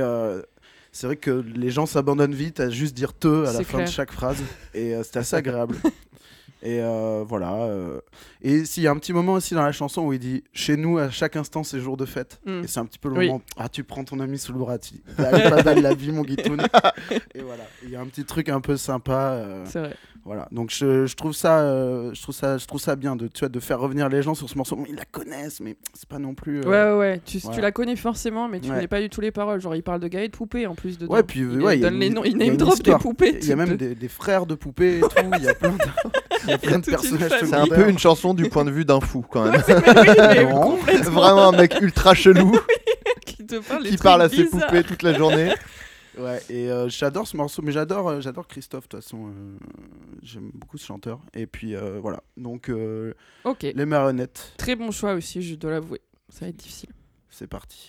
c'est 0.91 1.07
vrai 1.07 1.15
que 1.15 1.29
les 1.31 1.69
gens 1.69 1.85
s'abandonnent 1.85 2.33
vite 2.33 2.59
à 2.59 2.69
juste 2.69 2.95
dire 2.95 3.13
te 3.13 3.45
à 3.45 3.53
la 3.53 3.63
fin 3.63 3.77
clair. 3.77 3.87
de 3.87 3.91
chaque 3.91 4.11
phrase. 4.11 4.41
Et 4.73 4.93
c'était 5.03 5.19
assez 5.19 5.35
agréable. 5.35 5.77
Et 6.63 6.81
voilà. 7.27 7.69
Et 8.41 8.65
s'il 8.65 8.83
y 8.83 8.87
a 8.87 8.91
un 8.91 8.97
petit 8.97 9.13
moment 9.13 9.33
aussi 9.33 9.53
dans 9.53 9.63
la 9.63 9.71
chanson 9.71 10.01
où 10.01 10.13
il 10.13 10.19
dit 10.19 10.43
Chez 10.51 10.75
nous, 10.75 10.97
à 10.97 11.09
chaque 11.09 11.35
instant, 11.37 11.63
c'est 11.63 11.79
jour 11.79 11.95
de 11.95 12.05
fête. 12.05 12.41
Mm. 12.45 12.63
Et 12.63 12.67
c'est 12.67 12.79
un 12.79 12.85
petit 12.85 12.99
peu 12.99 13.07
le 13.07 13.15
Oui. 13.17 13.27
moment 13.27 13.41
Ah, 13.55 13.69
tu 13.69 13.83
prends 13.83 14.03
ton 14.03 14.19
ami 14.19 14.37
sous 14.37 14.51
le 14.51 14.59
bras, 14.59 14.79
tu 14.79 14.95
est 14.95 15.63
pas 15.63 15.75
la 15.75 15.93
vie, 15.93 16.11
mon 16.11 16.23
guitoun. 16.23 16.61
Et 17.35 17.41
voilà. 17.41 17.63
Il 17.83 17.89
y 17.91 17.95
a 17.95 18.01
un 18.01 18.07
petit 18.07 18.25
truc 18.25 18.49
un 18.49 18.61
peu 18.61 18.75
sympa. 18.75 19.63
C'est 19.65 19.79
vrai. 19.79 19.95
Voilà. 20.23 20.47
Donc 20.51 20.69
je, 20.71 21.05
je 21.07 21.15
trouve 21.15 21.33
ça, 21.33 21.59
euh, 21.61 22.11
je 22.13 22.21
trouve 22.21 22.35
ça, 22.35 22.57
je 22.57 22.65
trouve 22.67 22.79
ça 22.79 22.95
bien 22.95 23.15
de, 23.15 23.27
tu 23.27 23.39
vois, 23.39 23.49
de 23.49 23.59
faire 23.59 23.79
revenir 23.79 24.07
les 24.07 24.21
gens 24.21 24.35
sur 24.35 24.47
ce 24.49 24.55
morceau. 24.55 24.75
Bon, 24.75 24.85
ils 24.87 24.95
la 24.95 25.05
connaissent, 25.05 25.59
mais 25.61 25.75
c'est 25.93 26.07
pas 26.07 26.19
non 26.19 26.35
plus. 26.35 26.59
euh, 26.59 26.63
Ouais, 26.69 26.91
ouais, 26.93 26.99
ouais. 26.99 27.21
Tu, 27.25 27.39
tu 27.41 27.59
la 27.61 27.71
connais 27.71 27.95
forcément, 27.95 28.47
mais 28.47 28.59
tu 28.59 28.69
Ouais. 28.69 28.75
connais 28.75 28.87
pas 28.87 29.01
du 29.01 29.09
tout 29.09 29.19
les 29.21 29.31
paroles. 29.31 29.59
Genre, 29.61 29.75
il 29.75 29.81
parle 29.83 29.99
de 29.99 30.07
gars 30.07 30.21
et 30.23 30.27
de 30.27 30.33
poupées 30.35 30.67
en 30.67 30.75
plus. 30.75 30.97
Dedans. 30.99 31.13
Ouais, 31.13 31.23
puis, 31.23 31.39
il 31.39 31.61
ouais, 31.61 31.77
il 31.77 31.81
y 31.81 31.85
a 31.85 31.89
donne 31.89 31.99
les 31.99 32.09
noms, 32.11 32.23
il 32.23 32.37
name 32.37 32.55
drop 32.57 32.81
des 32.83 32.93
poupées. 32.95 33.37
Il 33.41 33.47
y 33.47 33.51
a 33.51 33.55
même 33.55 33.75
des, 33.77 33.95
des 33.95 34.07
frères 34.07 34.45
de 34.45 34.55
poupées 34.55 34.97
et 34.97 35.01
tout. 35.01 35.09
Il 35.37 35.43
y 35.43 35.49
a 35.49 35.53
plein 35.55 35.71
de, 35.71 35.77
il 36.43 36.49
y 36.49 36.53
a 36.53 36.57
plein 36.59 36.79
de 36.79 36.85
personnages. 36.85 37.31
C'est 37.39 37.53
un 37.55 37.65
peu 37.67 37.89
une 37.89 37.99
chanson 37.99 38.33
du 38.33 38.47
point 38.49 38.63
de 38.65 38.71
vue 38.71 38.85
d'un 38.85 38.99
fou, 39.01 39.25
quand 39.27 39.45
même. 39.49 39.61
Vraiment 41.03 41.49
un 41.49 41.51
mec 41.57 41.75
ultra 41.81 42.13
chelou 42.13 42.51
qui 43.25 43.45
te 43.45 44.01
parle 44.03 44.21
à 44.21 44.29
ses 44.29 44.45
poupées 44.45 44.83
toute 44.83 45.03
la 45.03 45.13
journée. 45.13 45.51
Ouais, 46.17 46.41
et 46.49 46.69
euh, 46.69 46.89
j'adore 46.89 47.25
ce 47.27 47.37
morceau, 47.37 47.61
mais 47.61 47.71
j'adore, 47.71 48.09
euh, 48.09 48.21
j'adore 48.21 48.47
Christophe. 48.47 48.83
De 48.89 48.97
toute 48.97 49.03
façon, 49.03 49.27
euh, 49.27 49.57
j'aime 50.21 50.51
beaucoup 50.53 50.77
ce 50.77 50.85
chanteur. 50.85 51.19
Et 51.33 51.47
puis 51.47 51.75
euh, 51.75 51.99
voilà. 52.01 52.21
Donc 52.37 52.69
euh, 52.69 53.13
Ok. 53.45 53.63
les 53.63 53.85
marionnettes, 53.85 54.53
Très 54.57 54.75
bon 54.75 54.91
choix 54.91 55.13
aussi, 55.13 55.41
je 55.41 55.55
dois 55.55 55.71
l'avouer. 55.71 56.01
Ça 56.29 56.45
va 56.45 56.49
être 56.49 56.57
difficile. 56.57 56.89
c'est 57.29 57.47
parti. 57.47 57.87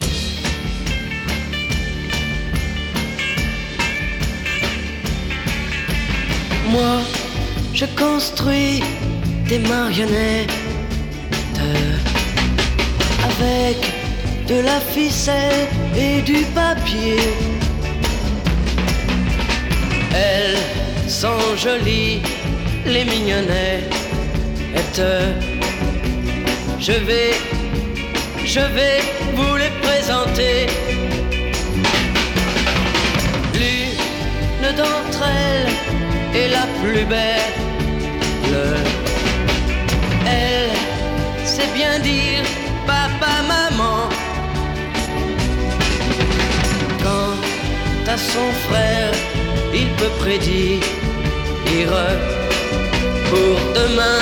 Moi, 6.71 7.01
je 7.75 7.87
construis 7.99 8.83
des 9.49 9.59
marionnettes 9.59 10.51
avec 13.25 13.77
de 14.49 14.61
la 14.61 14.81
ficelle 14.81 15.69
et 15.97 16.23
du 16.23 16.45
papier. 16.55 17.19
Elles 20.14 20.59
sont 21.09 21.57
jolies, 21.57 22.20
les 22.87 23.05
mignonnettes. 23.05 23.92
Je 26.79 26.92
vais, 26.92 27.33
je 28.44 28.61
vais 28.61 29.01
vous 29.35 29.57
les 29.57 29.70
présenter. 29.81 30.66
L'une 33.55 34.77
d'entre 34.77 35.22
elles 35.25 36.38
est 36.38 36.48
la 36.48 36.66
plus 36.83 37.05
belle. 37.05 37.55
Elle 40.27 41.46
sait 41.46 41.70
bien 41.75 41.98
dire 42.01 42.44
papa, 42.87 43.35
maman. 43.48 44.09
Quant 47.03 48.12
à 48.12 48.16
son 48.18 48.48
frère, 48.68 49.12
peut 50.03 50.17
prédire 50.19 50.81
pour 53.31 53.57
demain 53.81 54.21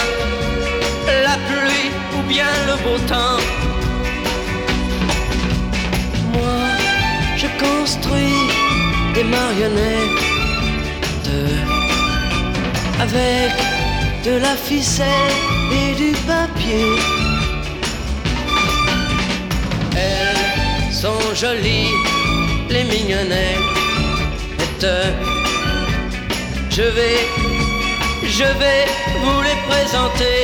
la 1.26 1.36
pluie 1.48 1.90
ou 2.16 2.22
bien 2.28 2.52
le 2.68 2.74
beau 2.84 2.98
temps. 3.12 3.40
Moi, 6.34 6.60
je 7.40 7.48
construis 7.64 8.42
des 9.14 9.24
marionnettes 9.24 10.26
avec 13.04 13.52
de 14.26 14.34
la 14.46 14.54
ficelle 14.68 15.36
et 15.80 15.94
du 16.02 16.12
papier. 16.32 16.90
Elles 19.96 20.92
sont 20.92 21.24
jolies, 21.34 21.94
les 22.68 22.84
mignonnettes. 22.84 23.70
Je 26.70 26.82
vais, 26.82 27.18
je 28.24 28.44
vais 28.44 28.84
vous 29.22 29.42
les 29.42 29.58
présenter. 29.68 30.36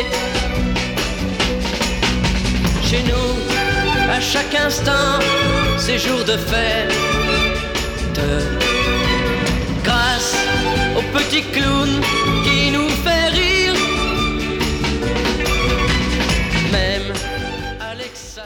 Chez 2.88 3.02
nous, 3.02 4.10
à 4.10 4.20
chaque 4.20 4.54
instant, 4.54 5.18
c'est 5.78 5.98
jour 5.98 6.24
de 6.24 6.36
fête. 6.36 6.92
petit 11.12 11.42
clown 11.52 11.88
qui 12.44 12.70
nous 12.70 12.88
fait 12.88 13.26
rire. 13.28 13.74
Même 16.72 17.12
Alexa, 17.80 18.42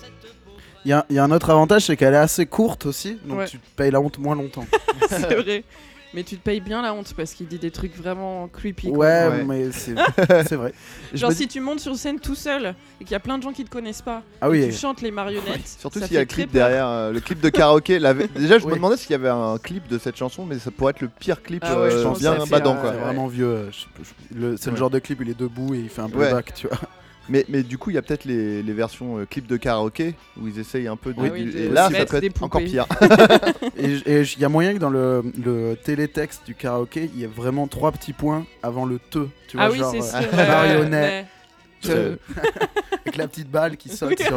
cette 0.00 0.32
pauvre- 0.44 0.56
Il 0.84 0.90
y, 0.90 0.92
a- 0.92 1.06
il 1.10 1.16
y 1.16 1.18
a 1.18 1.24
un 1.24 1.30
autre 1.30 1.50
avantage, 1.50 1.82
c'est 1.82 1.96
qu'elle 1.96 2.14
est 2.14 2.18
assez 2.18 2.46
courte 2.46 2.86
aussi, 2.86 3.18
donc 3.24 3.38
Ouais. 3.38 3.46
tu 3.46 3.58
payes 3.76 3.90
la 3.90 4.00
honte 4.00 4.18
moins 4.18 4.34
longtemps. 4.34 4.66
c'est 5.08 5.34
vrai. 5.34 5.64
Mais 6.12 6.24
tu 6.24 6.36
te 6.36 6.42
payes 6.42 6.60
bien 6.60 6.82
la 6.82 6.92
honte 6.92 7.14
parce 7.16 7.34
qu'il 7.34 7.46
dit 7.46 7.58
des 7.60 7.70
trucs 7.70 7.96
vraiment 7.96 8.48
creepy. 8.48 8.88
quoi. 8.88 8.98
Ouais, 8.98 9.28
Ouais. 9.28 9.44
mais 9.44 9.70
c'est 9.70 9.94
c'est 10.48 10.56
vrai. 10.56 10.72
Genre 11.14 11.30
si 11.32 11.46
tu 11.46 11.60
montes 11.60 11.78
sur 11.78 11.94
scène 11.94 12.18
tout 12.18 12.34
seul 12.34 12.74
et 13.00 13.04
qu'il 13.04 13.12
y 13.12 13.14
a 13.14 13.20
plein 13.20 13.38
de 13.38 13.42
gens 13.44 13.52
qui 13.52 13.64
te 13.64 13.70
connaissent 13.70 14.02
pas, 14.02 14.22
Ah 14.40 14.46
et 14.48 14.50
oui, 14.50 14.66
tu 14.66 14.72
chantes 14.72 15.02
les 15.02 15.12
marionnettes, 15.12 15.68
Surtout 15.78 16.00
s'il 16.00 16.12
y 16.12 16.16
a 16.16 16.20
le 16.20 16.26
clip 16.26 16.50
derrière, 16.50 16.88
euh, 16.88 17.12
le 17.12 17.20
clip 17.20 17.40
de 17.40 17.48
karaoké. 17.48 18.00
la 18.00 18.12
Déjà, 18.14 18.58
je 18.58 18.66
me 18.66 18.74
demandais 18.74 18.96
s'il 18.96 19.12
y 19.12 19.14
avait 19.14 19.28
un 19.28 19.56
clip 19.58 19.86
de 19.86 19.98
cette 19.98 20.16
chanson, 20.16 20.44
mais 20.44 20.58
ça 20.58 20.72
pourrait 20.72 20.90
être 20.90 21.00
le 21.00 21.08
pire 21.08 21.42
clip 21.42 21.62
Ah 21.64 21.74
ouais, 21.80 21.92
euh, 21.92 21.98
je 21.98 22.02
pense 22.02 22.18
bien 22.18 22.44
badant 22.46 22.74
quoi. 22.74 22.92
c'est 22.92 22.98
vraiment 22.98 23.28
vieux. 23.28 23.46
euh, 23.46 23.70
je- 23.70 24.36
le- 24.36 24.56
C'est 24.56 24.70
le 24.70 24.76
genre 24.76 24.90
de 24.90 24.98
clip, 24.98 25.20
il 25.22 25.30
est 25.30 25.38
debout 25.38 25.74
et 25.74 25.78
il 25.78 25.88
fait 25.88 26.02
un 26.02 26.06
Ouais. 26.06 26.10
playback, 26.26 26.54
tu 26.54 26.66
vois. 26.66 26.78
Mais, 27.28 27.44
mais 27.48 27.62
du 27.62 27.78
coup, 27.78 27.90
il 27.90 27.94
y 27.94 27.98
a 27.98 28.02
peut-être 28.02 28.24
les, 28.24 28.62
les 28.62 28.72
versions 28.72 29.18
euh, 29.18 29.24
clip 29.26 29.46
de 29.46 29.56
karaoké 29.56 30.14
où 30.40 30.48
ils 30.48 30.58
essayent 30.58 30.88
un 30.88 30.96
peu 30.96 31.12
de. 31.12 31.20
Ah 31.20 31.28
oui, 31.32 31.44
de 31.44 31.58
et 31.58 31.68
là, 31.68 31.84
ça 31.84 31.90
mettre 31.90 32.12
peut 32.12 32.20
des 32.20 32.26
être 32.28 32.42
encore 32.42 32.60
poupées. 32.60 32.72
pire. 32.72 32.86
Et 33.76 34.22
il 34.22 34.38
y 34.40 34.44
a 34.44 34.48
moyen 34.48 34.74
que 34.74 34.78
dans 34.78 34.90
le, 34.90 35.22
le 35.44 35.76
télétexte 35.76 36.42
du 36.46 36.54
karaoké, 36.54 37.10
il 37.14 37.20
y 37.20 37.24
ait 37.24 37.28
vraiment 37.28 37.66
trois 37.68 37.92
petits 37.92 38.12
points 38.12 38.46
avant 38.62 38.84
le 38.84 38.98
te. 38.98 39.26
Tu 39.48 39.56
vois, 39.56 39.66
ah 39.66 39.70
oui, 39.70 39.78
genre, 39.78 39.92
c'est 39.92 40.16
euh, 40.16 40.22
sûr. 40.22 40.36
marionnette. 40.36 41.26
ouais, 41.84 41.94
ouais. 41.94 42.16
avec 43.06 43.16
la 43.16 43.28
petite 43.28 43.50
balle 43.50 43.76
qui 43.76 43.88
saute 43.96 44.18
Oui. 44.18 44.24
sur 44.26 44.36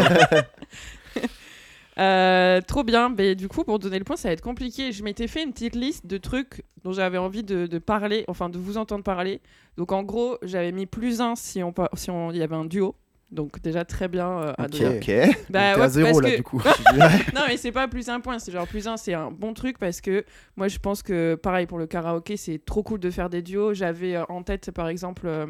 Euh, 1.99 2.61
trop 2.61 2.83
bien. 2.83 3.09
Mais 3.09 3.35
du 3.35 3.47
coup, 3.47 3.63
pour 3.63 3.79
donner 3.79 3.99
le 3.99 4.03
point, 4.05 4.15
ça 4.15 4.29
va 4.29 4.33
être 4.33 4.41
compliqué. 4.41 4.91
Je 4.91 5.03
m'étais 5.03 5.27
fait 5.27 5.43
une 5.43 5.51
petite 5.53 5.75
liste 5.75 6.05
de 6.07 6.17
trucs 6.17 6.63
dont 6.83 6.91
j'avais 6.91 7.17
envie 7.17 7.43
de, 7.43 7.65
de 7.67 7.77
parler, 7.79 8.25
enfin 8.27 8.49
de 8.49 8.57
vous 8.57 8.77
entendre 8.77 9.03
parler. 9.03 9.41
Donc 9.77 9.91
en 9.91 10.03
gros, 10.03 10.37
j'avais 10.43 10.71
mis 10.71 10.85
plus 10.85 11.21
un 11.21 11.35
si 11.35 11.61
on 11.63 11.73
si 11.93 12.09
on 12.11 12.31
il 12.31 12.37
y 12.37 12.41
avait 12.43 12.55
un 12.55 12.65
duo. 12.65 12.95
Donc 13.31 13.61
déjà 13.61 13.83
très 13.85 14.07
bien. 14.07 14.27
euh, 14.29 14.51
Ok. 14.51 14.59
Adrien. 14.59 14.91
ok. 14.97 15.11
Bah 15.49 15.75
ouais, 15.75 15.81
à 15.81 15.89
zéro 15.89 16.07
parce 16.09 16.21
là 16.23 16.31
que- 16.31 16.35
du 16.37 16.43
coup. 16.43 16.61
non 17.33 17.41
mais 17.47 17.57
c'est 17.57 17.71
pas 17.71 17.87
plus 17.87 18.09
un 18.09 18.19
point, 18.19 18.37
c'est 18.37 18.51
genre 18.51 18.67
plus 18.67 18.87
un, 18.87 18.95
c'est 18.97 19.13
un 19.15 19.31
bon 19.31 19.53
truc 19.55 19.79
parce 19.79 20.01
que 20.01 20.23
moi 20.55 20.67
je 20.67 20.77
pense 20.77 21.01
que 21.01 21.33
pareil 21.35 21.65
pour 21.65 21.79
le 21.79 21.87
karaoké 21.87 22.37
c'est 22.37 22.63
trop 22.63 22.83
cool 22.83 22.99
de 22.99 23.09
faire 23.09 23.29
des 23.29 23.41
duos. 23.41 23.73
J'avais 23.73 24.15
euh, 24.15 24.23
en 24.29 24.43
tête 24.43 24.69
par 24.71 24.87
exemple 24.87 25.23
euh, 25.25 25.47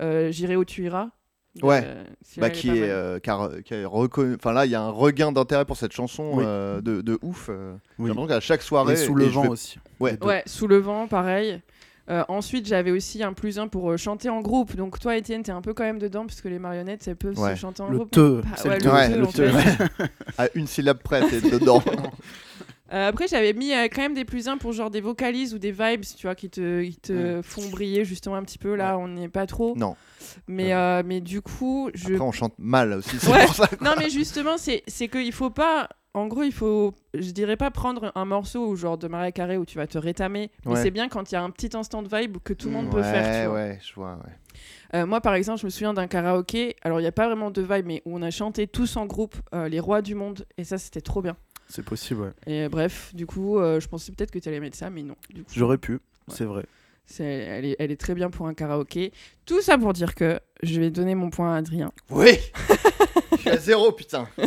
euh, 0.00 0.32
J'irai 0.32 0.56
où 0.56 0.64
tu 0.64 0.84
iras. 0.84 1.10
De- 1.56 1.64
Ouais. 1.66 1.86
Bah, 2.38 2.48
il 2.48 2.52
qui 2.52 2.68
est, 2.70 2.80
mal. 2.80 2.90
euh, 2.90 3.18
car, 3.20 3.50
qui 3.64 3.74
est 3.74 3.84
reconnu. 3.84 4.34
Enfin 4.36 4.52
là, 4.52 4.64
il 4.66 4.70
y 4.72 4.74
a 4.74 4.80
un 4.82 4.90
regain 4.90 5.32
d'intérêt 5.32 5.64
pour 5.64 5.76
cette 5.76 5.92
chanson 5.92 6.30
Oui. 6.34 6.44
euh, 6.46 6.80
de, 6.80 7.00
de 7.02 7.18
ouf. 7.22 7.48
euh. 7.50 7.74
Oui. 7.98 8.08
L'impression 8.08 8.26
qu'à 8.28 8.40
chaque 8.40 8.62
soirée. 8.62 8.94
Et 8.94 8.96
sous 8.96 9.14
le 9.14 9.26
et 9.26 9.28
vent 9.28 9.42
vais- 9.42 9.48
aussi. 9.48 9.78
Ouais. 10.00 10.16
Ouais, 10.24 10.42
sous 10.46 10.66
le 10.66 10.78
vent, 10.78 11.06
pareil. 11.08 11.60
Euh, 12.10 12.24
ensuite, 12.26 12.66
j'avais 12.66 12.90
aussi 12.90 13.22
un 13.22 13.32
plus 13.32 13.60
un 13.60 13.68
pour 13.68 13.92
euh, 13.92 13.96
chanter 13.96 14.28
en 14.28 14.40
groupe. 14.40 14.74
Donc, 14.74 14.98
toi, 14.98 15.16
Étienne, 15.16 15.44
t'es 15.44 15.52
un 15.52 15.60
peu 15.62 15.72
quand 15.72 15.84
même 15.84 16.00
dedans, 16.00 16.26
parce 16.26 16.40
que 16.40 16.48
les 16.48 16.58
marionnettes, 16.58 17.06
elles 17.06 17.14
peuvent 17.16 17.38
Ouais. 17.38 17.54
se 17.54 17.60
chanter 17.60 17.80
en 17.82 17.88
Le 17.90 17.98
groupe. 17.98 18.10
te, 18.10 18.40
Bah, 18.40 18.48
ouais, 18.64 19.08
le 19.10 19.20
le 19.20 19.26
te. 19.28 19.32
Te. 19.42 20.02
À 20.38 20.48
une 20.56 20.66
syllabe 20.66 20.98
près, 20.98 21.20
t'es 21.28 21.40
dedans. 21.40 21.80
Euh, 22.92 23.08
après, 23.08 23.26
j'avais 23.28 23.52
mis 23.54 23.72
euh, 23.72 23.88
quand 23.92 24.02
même 24.02 24.14
des 24.14 24.24
plus 24.24 24.48
un 24.48 24.58
pour 24.58 24.72
genre 24.72 24.90
des 24.90 25.00
vocalises 25.00 25.54
ou 25.54 25.58
des 25.58 25.72
vibes, 25.72 26.02
tu 26.16 26.26
vois, 26.26 26.34
qui 26.34 26.50
te, 26.50 26.82
qui 26.84 26.96
te 26.96 27.40
font 27.42 27.68
briller 27.70 28.04
justement 28.04 28.36
un 28.36 28.42
petit 28.44 28.58
peu. 28.58 28.74
Là, 28.74 28.98
on 28.98 29.08
n'est 29.08 29.28
pas 29.28 29.46
trop. 29.46 29.74
non. 29.76 29.96
Mais, 30.46 30.72
euh, 30.72 31.02
mais 31.04 31.20
du 31.20 31.42
coup, 31.42 31.90
je. 31.94 32.12
Après, 32.14 32.20
on 32.20 32.32
chante 32.32 32.54
mal 32.58 32.92
aussi. 32.92 33.18
C'est 33.18 33.30
Ouais. 33.30 33.44
pour 33.46 33.54
ça. 33.54 33.68
Non, 33.80 33.92
mais 33.98 34.08
justement, 34.10 34.56
c'est 34.58 34.82
qu'il 35.08 35.32
faut 35.32 35.50
pas. 35.50 35.88
En 36.14 36.26
gros, 36.26 36.42
il 36.42 36.52
faut, 36.52 36.94
je 37.14 37.30
dirais 37.30 37.56
pas 37.56 37.70
prendre 37.70 38.12
un 38.14 38.26
morceau 38.26 38.66
ou 38.68 38.76
genre 38.76 38.98
de 38.98 39.08
Maria 39.08 39.32
Carré 39.32 39.56
où 39.56 39.64
tu 39.64 39.78
vas 39.78 39.86
te 39.86 39.96
rétamer, 39.96 40.50
mais 40.66 40.72
Ouais. 40.72 40.82
c'est 40.82 40.90
bien 40.90 41.08
quand 41.08 41.32
il 41.32 41.34
y 41.34 41.38
a 41.38 41.42
un 41.42 41.48
petit 41.48 41.74
instant 41.74 42.02
de 42.02 42.14
vibe 42.14 42.36
que 42.44 42.52
tout 42.52 42.66
le 42.68 42.74
monde 42.74 42.90
peut 42.90 42.98
ouais, 42.98 43.02
faire. 43.02 43.44
Tu 43.44 43.48
vois. 43.48 43.56
ouais, 43.58 43.78
je 43.82 43.94
vois. 43.94 44.12
Ouais. 44.16 44.98
Euh, 45.00 45.06
moi, 45.06 45.22
par 45.22 45.32
exemple, 45.34 45.60
je 45.60 45.64
me 45.64 45.70
souviens 45.70 45.94
d'un 45.94 46.06
karaoké. 46.08 46.76
Alors, 46.82 47.00
il 47.00 47.02
n'y 47.04 47.08
a 47.08 47.12
pas 47.12 47.26
vraiment 47.26 47.50
de 47.50 47.62
vibe, 47.62 47.86
mais 47.86 48.02
où 48.04 48.14
on 48.18 48.20
a 48.20 48.30
chanté 48.30 48.66
tous 48.66 48.98
en 48.98 49.06
groupe 49.06 49.36
euh, 49.54 49.68
Les 49.70 49.80
Rois 49.80 50.02
du 50.02 50.14
Monde. 50.14 50.44
Et 50.58 50.64
ça, 50.64 50.76
c'était 50.76 51.00
trop 51.00 51.22
bien. 51.22 51.34
C'est 51.74 51.84
possible, 51.84 52.20
ouais. 52.20 52.30
Et 52.46 52.64
euh, 52.64 52.68
bref, 52.68 53.14
du 53.14 53.24
coup, 53.24 53.58
euh, 53.58 53.80
je 53.80 53.88
pensais 53.88 54.12
peut-être 54.12 54.30
que 54.30 54.38
tu 54.38 54.46
allais 54.48 54.60
mettre 54.60 54.76
ça, 54.76 54.90
mais 54.90 55.02
non. 55.02 55.16
J'aurais 55.54 55.78
pu, 55.78 56.00
c'est 56.28 56.44
vrai. 56.44 56.64
elle, 57.18 57.64
est, 57.64 57.76
elle 57.78 57.90
est 57.90 57.96
très 58.00 58.14
bien 58.14 58.28
pour 58.28 58.46
un 58.46 58.52
karaoké. 58.52 59.10
Tout 59.46 59.62
ça 59.62 59.78
pour 59.78 59.94
dire 59.94 60.14
que 60.14 60.38
je 60.62 60.78
vais 60.80 60.90
donner 60.90 61.14
mon 61.14 61.30
point 61.30 61.54
à 61.54 61.56
Adrien. 61.56 61.90
Oui 62.10 62.38
Je 63.32 63.36
suis 63.38 63.48
à 63.50 63.56
zéro, 63.56 63.90
putain. 63.92 64.28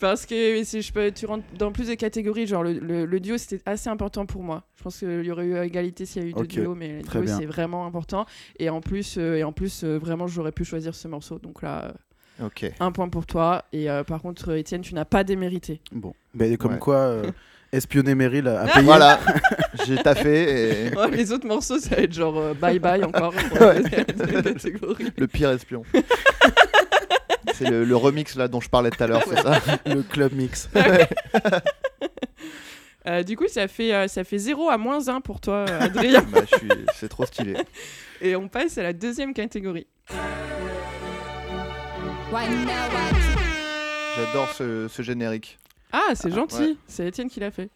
Parce 0.00 0.26
que 0.26 0.64
si 0.64 0.82
je 0.82 0.92
peux, 0.92 1.12
tu 1.12 1.26
rentres 1.26 1.44
dans 1.56 1.70
plus 1.70 1.86
de 1.86 1.94
catégories, 1.94 2.46
genre 2.48 2.64
le, 2.64 2.72
le- 2.72 3.04
le 3.06 3.20
duo 3.20 3.38
c'était 3.38 3.62
assez 3.66 3.88
important 3.88 4.26
pour 4.26 4.42
moi. 4.42 4.64
Je 4.76 4.82
pense 4.82 4.98
qu'il 4.98 5.24
y 5.24 5.30
aurait 5.30 5.44
eu 5.46 5.56
égalité 5.62 6.06
s'il 6.06 6.22
y 6.22 6.24
a 6.24 6.28
eu 6.28 6.32
deux 6.32 6.40
duos, 6.62 6.74
mais 6.74 6.88
le 6.88 7.02
duo 7.02 7.08
c'est 7.38 7.46
vraiment 7.46 7.86
important. 7.86 8.26
Et 8.58 8.68
en 8.68 8.80
plus, 8.80 9.16
euh, 9.18 9.36
et 9.36 9.44
en 9.44 9.52
plus 9.52 9.84
euh, 9.84 9.98
vraiment 9.98 10.26
j'aurais 10.26 10.50
pu 10.50 10.64
choisir 10.64 10.96
ce 10.96 11.06
morceau. 11.06 11.38
Donc 11.38 11.62
là, 11.62 11.94
euh, 12.40 12.46
Ok. 12.46 12.64
un 12.80 12.92
point 12.92 13.08
pour 13.08 13.26
toi. 13.26 13.64
Et 13.72 13.90
euh, 13.90 14.04
par 14.04 14.20
contre, 14.22 14.50
euh, 14.52 14.58
Étienne, 14.58 14.80
tu 14.82 14.94
n'as 14.94 15.04
pas 15.04 15.24
démérité. 15.24 15.80
Bon, 15.92 16.14
mais 16.34 16.56
comme 16.56 16.72
Ouais. 16.72 16.78
quoi, 16.78 16.96
euh, 16.96 17.30
espionner 17.72 18.14
Meryl 18.14 18.48
a 18.48 18.66
payé. 18.74 18.84
Voilà, 18.84 19.20
j'ai 19.86 19.96
taffé 19.96 20.88
et 20.90 20.94
Ouais, 20.96 21.10
les 21.10 21.32
autres 21.32 21.46
morceaux, 21.46 21.78
ça 21.78 21.96
va 21.96 22.02
être 22.02 22.12
genre 22.12 22.36
euh, 22.38 22.54
bye 22.54 22.78
bye 22.78 23.04
encore 23.04 23.32
le 25.16 25.26
pire 25.26 25.50
espion. 25.50 25.82
C'est 27.54 27.68
le, 27.70 27.84
le 27.84 27.96
remix 27.96 28.34
là 28.36 28.48
dont 28.48 28.60
je 28.60 28.68
parlais 28.68 28.90
tout 28.90 29.02
à 29.02 29.06
l'heure, 29.06 29.22
c'est 29.28 29.40
ça 29.42 29.60
le 29.86 30.02
club 30.02 30.32
mix. 30.32 30.68
Euh, 33.04 33.24
du 33.24 33.36
coup, 33.36 33.48
ça 33.48 33.66
fait, 33.66 33.92
euh, 33.92 34.06
ça 34.06 34.22
fait 34.22 34.38
0 34.38 34.70
à 34.70 34.78
moins 34.78 35.08
1 35.08 35.20
pour 35.22 35.40
toi, 35.40 35.64
Adrien. 35.80 36.22
bah, 36.30 36.42
suis... 36.46 36.68
C'est 36.94 37.08
trop 37.08 37.26
stylé. 37.26 37.54
Et 38.20 38.36
on 38.36 38.46
passe 38.46 38.78
à 38.78 38.84
la 38.84 38.92
deuxième 38.92 39.34
catégorie. 39.34 39.88
J'adore 44.16 44.48
ce, 44.54 44.88
ce 44.88 45.02
générique. 45.02 45.58
Ah, 45.92 46.14
c'est 46.14 46.30
gentil. 46.30 46.56
ouais. 46.62 46.76
C'est 46.86 47.06
Étienne 47.06 47.28
qui 47.28 47.40
l'a 47.40 47.50
fait. 47.50 47.68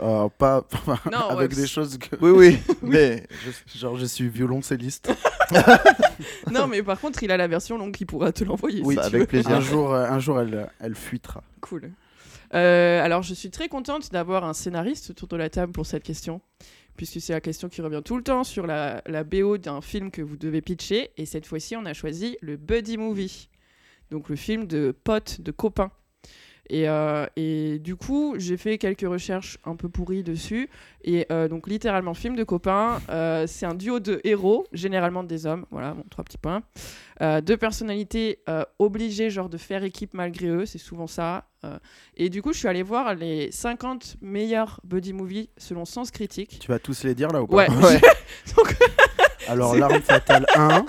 Euh, 0.00 0.28
pas 0.30 0.64
Non, 1.12 1.28
avec 1.28 1.50
ouais, 1.50 1.56
des 1.56 1.66
choses 1.66 1.98
que. 1.98 2.16
Oui, 2.22 2.30
oui, 2.30 2.58
mais 2.82 3.24
je- 3.44 3.78
Genre, 3.78 3.96
je 3.98 4.06
suis 4.06 4.28
violoncelliste. 4.28 5.12
non, 6.50 6.66
mais 6.68 6.82
par 6.82 6.98
contre, 6.98 7.22
il 7.22 7.30
a 7.30 7.36
la 7.36 7.48
version 7.48 7.76
longue 7.76 7.92
qui 7.94 8.06
pourra 8.06 8.32
te 8.32 8.44
l'envoyer. 8.44 8.80
Oui, 8.82 8.94
si 8.94 9.00
tu 9.00 9.06
avec 9.06 9.20
veux. 9.20 9.26
plaisir. 9.26 9.50
Un 9.50 9.60
jour, 9.60 9.92
euh, 9.94 10.06
un 10.08 10.18
jour 10.18 10.40
elle, 10.40 10.70
elle 10.80 10.94
fuitera. 10.94 11.42
Cool. 11.60 11.90
Euh, 12.54 13.04
alors, 13.04 13.22
je 13.22 13.34
suis 13.34 13.50
très 13.50 13.68
contente 13.68 14.10
d'avoir 14.10 14.44
un 14.44 14.54
scénariste 14.54 15.10
autour 15.10 15.28
de 15.28 15.36
la 15.36 15.50
table 15.50 15.72
pour 15.72 15.84
cette 15.84 16.02
question, 16.02 16.40
puisque 16.96 17.20
c'est 17.20 17.34
la 17.34 17.42
question 17.42 17.68
qui 17.68 17.82
revient 17.82 18.00
tout 18.02 18.16
le 18.16 18.22
temps 18.22 18.42
sur 18.44 18.66
la, 18.66 19.02
la 19.06 19.22
BO 19.22 19.58
d'un 19.58 19.82
film 19.82 20.10
que 20.10 20.22
vous 20.22 20.36
devez 20.38 20.62
pitcher. 20.62 21.10
Et 21.18 21.26
cette 21.26 21.46
fois-ci, 21.46 21.76
on 21.76 21.84
a 21.84 21.92
choisi 21.92 22.38
le 22.40 22.56
Buddy 22.56 22.96
Movie, 22.96 23.48
donc 24.10 24.28
le 24.28 24.36
film 24.36 24.66
de 24.66 24.92
potes, 24.92 25.40
de 25.40 25.50
copains. 25.50 25.90
Et, 26.70 26.88
euh, 26.88 27.26
et 27.36 27.78
du 27.78 27.96
coup, 27.96 28.34
j'ai 28.36 28.56
fait 28.56 28.78
quelques 28.78 29.08
recherches 29.08 29.58
un 29.64 29.76
peu 29.76 29.88
pourries 29.88 30.22
dessus. 30.22 30.68
Et 31.02 31.26
euh, 31.32 31.48
donc, 31.48 31.66
littéralement, 31.66 32.14
film 32.14 32.36
de 32.36 32.44
copains, 32.44 33.00
euh, 33.08 33.46
c'est 33.46 33.64
un 33.64 33.74
duo 33.74 34.00
de 34.00 34.20
héros, 34.24 34.66
généralement 34.72 35.24
des 35.24 35.46
hommes. 35.46 35.64
Voilà, 35.70 35.94
bon, 35.94 36.04
trois 36.10 36.24
petits 36.24 36.38
points. 36.38 36.62
Deux 37.42 37.56
personnalités 37.56 38.38
obligées, 38.78 39.30
genre 39.30 39.48
de 39.48 39.58
faire 39.58 39.82
équipe 39.82 40.14
malgré 40.14 40.48
eux, 40.48 40.66
c'est 40.66 40.78
souvent 40.78 41.08
ça. 41.08 41.48
Et 42.16 42.28
du 42.30 42.42
coup, 42.42 42.52
je 42.52 42.58
suis 42.58 42.68
allée 42.68 42.84
voir 42.84 43.16
les 43.16 43.50
50 43.50 44.18
meilleurs 44.20 44.80
buddy 44.84 45.12
movies 45.12 45.48
selon 45.56 45.84
Sens 45.84 46.12
Critique. 46.12 46.58
Tu 46.60 46.68
vas 46.68 46.78
tous 46.78 47.02
les 47.02 47.16
dire 47.16 47.28
là 47.30 47.42
ou 47.42 47.48
pas 47.48 47.56
Ouais. 47.56 47.68
Ouais. 47.82 48.00
Donc, 48.56 48.76
Alors, 49.48 49.74
l'arme 49.78 50.00
fatale 50.02 50.46
1, 50.54 50.84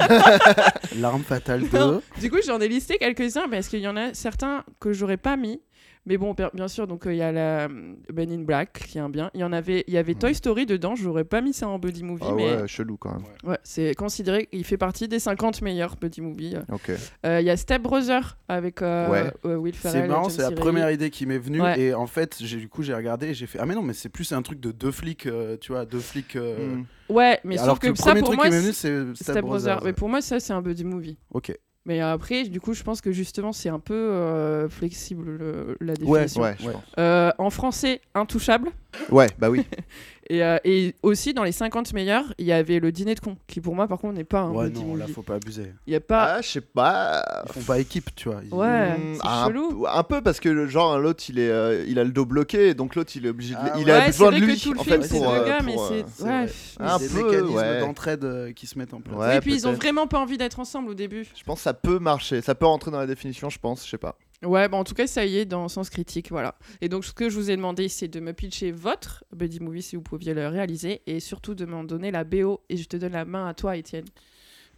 l'arme 0.98 1.24
fatale 1.24 1.68
2. 1.70 1.78
Non. 1.78 2.02
du 2.20 2.30
coup, 2.30 2.38
j'en 2.46 2.60
ai 2.60 2.68
listé 2.68 2.98
quelques-uns 2.98 3.48
parce 3.50 3.68
qu'il 3.68 3.80
y 3.80 3.88
en 3.88 3.98
a 3.98 4.14
certains 4.14 4.64
que 4.80 4.94
j'aurais 4.94 5.18
pas 5.18 5.38
mis. 5.38 5.62
Mais 6.10 6.18
bon, 6.18 6.36
bien 6.56 6.68
sûr, 6.68 6.88
donc 6.88 7.06
euh, 7.06 7.14
il 7.14 7.18
y 7.18 7.22
a 7.22 7.32
la 7.32 7.66
euh, 7.70 7.94
Ben 8.12 8.32
in 8.32 8.40
Black 8.40 8.86
qui 8.88 8.98
est 8.98 9.02
un 9.02 9.10
bien. 9.10 9.30
Il 9.36 9.42
y 9.42 9.44
en 9.44 9.54
avait, 9.54 9.84
il 9.88 9.94
y 9.94 9.98
avait 9.98 10.16
Toy 10.16 10.34
Story 10.34 10.66
dedans. 10.66 10.96
J'aurais 10.96 11.24
pas 11.24 11.40
mis 11.40 11.54
ça 11.54 11.68
en 11.68 11.78
buddy 11.78 12.04
movie, 12.04 12.24
Ah 12.28 12.34
mais 12.36 12.56
ouais, 12.62 12.68
chelou 12.68 12.98
quand 12.98 13.12
même. 13.14 13.22
ouais, 13.44 13.60
c'est 13.64 13.94
considéré. 13.94 14.50
Il 14.52 14.66
fait 14.66 14.78
partie 14.78 15.08
des 15.08 15.20
50 15.20 15.62
meilleurs 15.62 15.96
buddy 15.98 16.22
movies. 16.22 16.58
Ok. 16.72 16.92
Euh, 17.26 17.40
Il 17.42 17.46
y 17.46 17.52
a 17.52 17.56
Step 17.58 17.84
Brother 17.84 18.38
avec 18.48 18.82
euh, 18.82 19.08
Ouais. 19.10 19.32
euh, 19.46 19.56
Will 19.58 19.76
Ferrell. 19.76 20.02
C'est 20.02 20.08
marrant, 20.08 20.30
c'est 20.30 20.42
la 20.42 20.52
première 20.52 20.90
idée 20.90 21.12
qui 21.12 21.28
m'est 21.28 21.38
venue. 21.38 21.62
Ouais. 21.62 21.80
Et 21.80 21.94
en 21.94 22.08
fait, 22.08 22.38
j'ai- 22.40 22.58
du 22.58 22.68
coup, 22.68 22.82
j'ai 22.82 22.96
regardé 22.96 23.28
et 23.28 23.34
j'ai 23.36 23.46
fait 23.46 23.60
Ah, 23.62 23.68
mais 23.68 23.76
non, 23.76 23.84
mais 23.84 23.94
c'est 23.94 24.10
plus 24.10 24.32
un 24.32 24.42
truc 24.42 24.60
de 24.60 24.72
deux 24.72 24.92
flics, 24.92 25.28
euh, 25.28 25.58
tu 25.62 25.72
vois, 25.74 25.86
deux 25.86 26.00
flics. 26.00 26.36
euh, 26.36 26.76
Hmm. 26.78 26.86
Ouais, 27.14 27.40
mais 27.44 27.58
Alors 27.60 27.76
sauf 27.76 27.80
que, 27.80 27.86
que, 27.88 27.92
le 27.92 27.96
ça 27.98 28.04
premier 28.06 28.20
pour 28.22 28.30
truc 28.30 28.38
moi, 28.40 28.46
qui 28.46 28.52
m'est 28.52 28.60
venu, 28.62 28.74
c'est 28.74 29.14
Step, 29.16 29.16
Step 29.16 29.42
Brother. 29.46 29.76
Brothers. 29.76 29.84
Mais 29.84 29.94
pour 29.94 30.10
moi, 30.10 30.22
ça, 30.22 30.40
c'est 30.40 30.54
un 30.54 30.62
buddy 30.62 30.84
movie. 30.84 31.18
Ok. 31.32 31.56
Mais 31.86 32.02
après, 32.02 32.44
du 32.44 32.60
coup, 32.62 32.74
je 32.74 32.84
pense 32.84 33.02
que 33.02 33.12
justement, 33.12 33.52
c'est 33.52 33.70
un 33.70 33.80
peu 33.80 33.94
euh, 33.96 34.70
flexible 34.70 35.30
le- 35.38 35.78
la 35.82 35.94
définition. 35.96 36.42
Ouais, 36.42 36.56
je 36.60 36.70
pense. 36.70 36.84
Euh, 37.00 37.32
en 37.38 37.50
français, 37.50 38.02
intouchable. 38.14 38.70
Ouais, 39.10 39.28
bah 39.40 39.50
oui. 39.50 39.66
Et, 40.32 40.44
euh, 40.44 40.58
et 40.64 40.94
aussi, 41.02 41.34
dans 41.34 41.44
les 41.44 41.52
50 41.52 41.92
meilleurs, 41.94 42.24
il 42.38 42.46
y 42.46 42.52
avait 42.52 42.80
le 42.80 42.92
dîner 42.92 43.16
de 43.16 43.20
con, 43.20 43.36
qui 43.48 43.62
pour 43.62 43.74
moi, 43.76 43.88
par 43.88 43.98
contre, 43.98 44.14
n'est 44.14 44.24
pas 44.24 44.42
un 44.42 44.52
Ouais, 44.52 44.70
non, 44.70 44.96
là, 44.96 45.08
faut 45.08 45.24
pas 45.24 45.36
abuser. 45.36 45.74
Il 45.88 45.94
y 45.94 45.96
a 45.96 46.00
pas. 46.00 46.36
Ah, 46.36 46.42
je 46.42 46.48
sais 46.48 46.62
pas. 46.62 47.24
Ils 47.48 47.52
font 47.54 47.62
pas 47.62 47.80
équipe, 47.80 48.14
tu 48.16 48.30
vois. 48.30 48.42
Ils- 48.44 48.54
Ouais, 48.54 48.96
c'est 49.16 49.28
un, 49.28 49.48
chelou. 49.48 49.86
un 49.92 50.04
peu 50.04 50.22
parce 50.22 50.40
que 50.40 50.68
genre 50.68 51.00
l'autre 51.00 51.24
il 51.30 51.40
est 51.40 51.50
euh, 51.50 51.84
il 51.88 51.98
a 51.98 52.04
le 52.04 52.12
dos 52.12 52.26
bloqué 52.26 52.74
donc 52.76 52.96
l'autre 52.96 53.12
il 53.16 53.26
est 53.26 53.30
obligé 53.30 53.54
de 53.56 53.60
Ah 53.62 53.74
il 53.80 53.86
ouais. 53.86 53.92
a 53.92 54.06
besoin 54.08 54.30
vrai 54.30 54.40
de 54.40 54.46
que 54.46 54.52
lui 54.52 54.60
tout 54.60 54.74
le 54.74 54.80
en 54.80 54.84
film, 54.84 55.02
fait 55.02 55.08
c'est 55.08 55.18
pour, 55.20 55.32
deux 55.32 55.38
euh, 55.40 55.48
gars, 55.48 55.60
mais 55.66 55.74
pour, 55.74 55.88
c'est. 55.88 55.94
euh, 55.94 56.04
c'est 56.14 56.24
ouais. 56.26 56.46
mais 56.80 56.86
Un 56.86 57.00
peu, 57.00 57.24
mécanismes 57.24 57.56
ouais. 57.56 57.80
d'entraide 57.80 58.24
euh, 58.24 58.52
qui 58.54 58.68
se 58.68 58.78
mettent 58.78 58.94
en 58.94 59.02
place. 59.02 59.18
Ouais, 59.18 59.38
et 59.38 59.42
puis 59.42 59.54
ils 59.56 59.68
ont 59.68 59.74
vraiment 59.74 60.06
pas 60.08 60.20
envie 60.20 60.38
d'être 60.38 60.60
ensemble 60.60 60.90
au 60.92 60.94
début. 60.94 61.26
je 61.36 61.44
pense 61.44 61.58
que 61.60 61.64
ça 61.64 61.74
peut 61.74 61.98
marcher 62.00 62.42
ça 62.42 62.54
peut 62.56 62.66
rentrer 62.68 62.92
dans 62.92 63.00
la 63.00 63.08
définition 63.08 63.50
je 63.50 63.58
pense 63.60 63.84
je 63.86 63.90
sais 63.90 63.98
pas 63.98 64.16
Ouais, 64.46 64.70
bon, 64.70 64.78
en 64.78 64.84
tout 64.86 64.94
cas, 64.94 65.06
ça 65.06 65.26
y 65.26 65.38
est, 65.38 65.46
dans 65.46 65.68
Sens 65.68 65.90
Critique, 65.90 66.30
voilà. 66.30 66.56
Et 66.80 66.88
donc, 66.88 67.04
ce 67.04 67.12
que 67.12 67.30
je 67.30 67.36
vous 67.36 67.52
ai 67.52 67.58
demandé, 67.58 67.90
c'est 67.90 68.08
de 68.08 68.20
me 68.22 68.32
pitcher 68.34 68.72
votre 68.72 69.26
buddy 69.36 69.60
movie 69.60 69.82
si 69.82 69.96
vous 69.98 70.02
pouviez 70.02 70.34
le 70.34 70.48
réaliser, 70.48 71.02
et 71.08 71.20
surtout 71.20 71.56
de 71.56 71.66
m'en 71.66 71.84
donner 71.84 72.10
la 72.12 72.24
BO. 72.24 72.62
Et 72.70 72.78
je 72.78 72.88
te 72.88 72.96
donne 72.96 73.12
la 73.14 73.26
main 73.26 73.48
à 73.48 73.54
toi, 73.54 73.76
Étienne. 73.76 74.06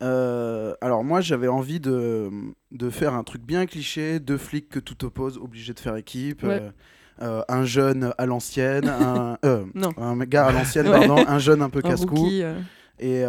Euh, 0.02 0.74
alors 0.82 1.04
moi 1.04 1.22
j'avais 1.22 1.48
envie 1.48 1.80
de, 1.80 2.32
de 2.72 2.90
faire 2.90 3.14
un 3.14 3.24
truc 3.24 3.44
bien 3.44 3.68
cliché, 3.68 4.20
deux 4.20 4.40
flics 4.40 4.68
que 4.68 4.80
tout 4.80 5.06
oppose, 5.06 5.38
obligés 5.38 5.74
de 5.76 5.80
faire 5.80 5.96
équipe, 5.96 6.42
Ouais. 6.42 6.60
euh, 6.60 6.72
euh, 7.22 7.44
un 7.48 7.66
jeune 7.66 8.12
à 8.18 8.26
l'ancienne, 8.26 8.88
un, 8.90 9.38
un 9.44 10.18
gars 10.26 10.48
à 10.48 10.52
l'ancienne, 10.54 10.88
Ouais. 10.88 11.06
pardon, 11.08 11.24
un 11.28 11.38
jeune 11.38 11.62
un 11.62 11.70
peu 11.70 11.82
casse-cou. 11.84 12.32
Et, 12.98 13.24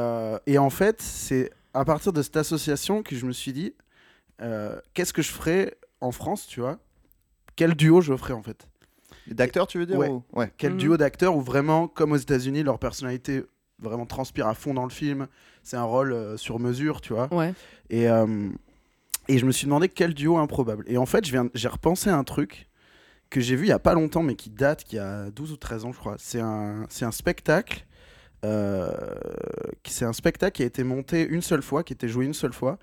et 0.47 0.59
en 0.59 0.71
fait 0.71 1.03
c'est 1.03 1.51
à 1.75 1.85
partir 1.85 2.11
de 2.15 2.23
cette 2.23 2.39
association 2.39 3.03
que 3.03 3.17
je 3.17 3.27
me 3.27 3.33
suis 3.33 3.53
dit, 3.53 3.75
qu'est-ce 4.95 5.13
que 5.13 5.21
je 5.21 5.31
ferais 5.31 5.77
en 6.03 6.13
France, 6.13 6.47
tu 6.47 6.61
vois 6.61 6.79
Quel 7.57 7.75
duo 7.75 8.01
je 8.01 8.15
ferais 8.17 8.35
en 8.35 8.43
fait? 8.43 8.67
D'acteur 9.27 9.67
tu 9.67 9.79
veux 9.79 9.87
dire 9.87 9.99
Ouais. 9.99 10.09
ou- 10.09 10.23
ouais 10.33 10.53
Quel 10.59 10.73
Mhm. 10.73 10.79
duo 10.79 10.97
d'acteurs 10.97 11.37
où 11.37 11.41
vraiment, 11.41 11.87
comme 11.89 12.13
aux 12.13 12.17
États-Unis, 12.17 12.63
leur 12.63 12.79
personnalité 12.79 13.45
vraiment 13.79 14.07
transpire 14.07 14.47
à 14.47 14.55
fond 14.55 14.75
dans 14.75 14.85
le 14.85 14.91
film. 14.91 15.27
C'est 15.63 15.77
un 15.77 15.85
rôle 15.85 16.13
euh, 16.13 16.37
sur 16.37 16.59
mesure, 16.59 17.01
tu 17.01 17.13
vois? 17.13 17.33
Ouais. 17.33 17.53
Et, 17.91 18.09
euh, 18.09 18.49
et 19.29 19.39
je 19.39 19.47
me 19.47 19.53
suis 19.53 19.67
demandé 19.67 19.89
quel 19.89 20.15
duo 20.15 20.37
improbable. 20.39 20.85
Et 20.89 20.99
en 20.99 21.07
fait, 21.07 21.25
je 21.25 21.31
viens- 21.33 21.49
j'ai 21.55 21.69
repensé 21.69 22.11
à 22.11 22.17
un 22.17 22.25
truc 22.25 22.69
que 23.31 23.41
j'ai 23.41 23.55
vu 23.57 23.67
il 23.67 23.69
y 23.69 23.73
a 23.73 23.79
pas 23.79 23.95
longtemps, 23.95 24.23
mais 24.23 24.35
qui 24.35 24.51
date, 24.51 24.85
qui 24.85 24.99
a 24.99 25.31
12 25.31 25.53
ou 25.53 25.57
13 25.57 25.85
ans, 25.85 25.93
je 25.93 25.99
crois. 25.99 26.17
C'est 26.19 26.41
un, 26.41 26.87
c'est 26.89 27.05
un 27.05 27.13
spectacle. 27.13 27.87
euh, 28.45 28.91
qui- 29.85 29.93
c'est 29.93 30.05
un 30.05 30.13
spectacle 30.13 30.57
qui 30.57 30.65
a 30.65 30.67
été 30.67 30.83
monté 30.83 31.25
une 31.25 31.43
seule 31.43 31.63
fois, 31.63 31.85
qui 31.85 31.93
a 31.93 31.95
été 31.95 32.09
joué 32.09 32.25
une 32.27 32.35
seule 32.35 32.53
fois. 32.53 32.77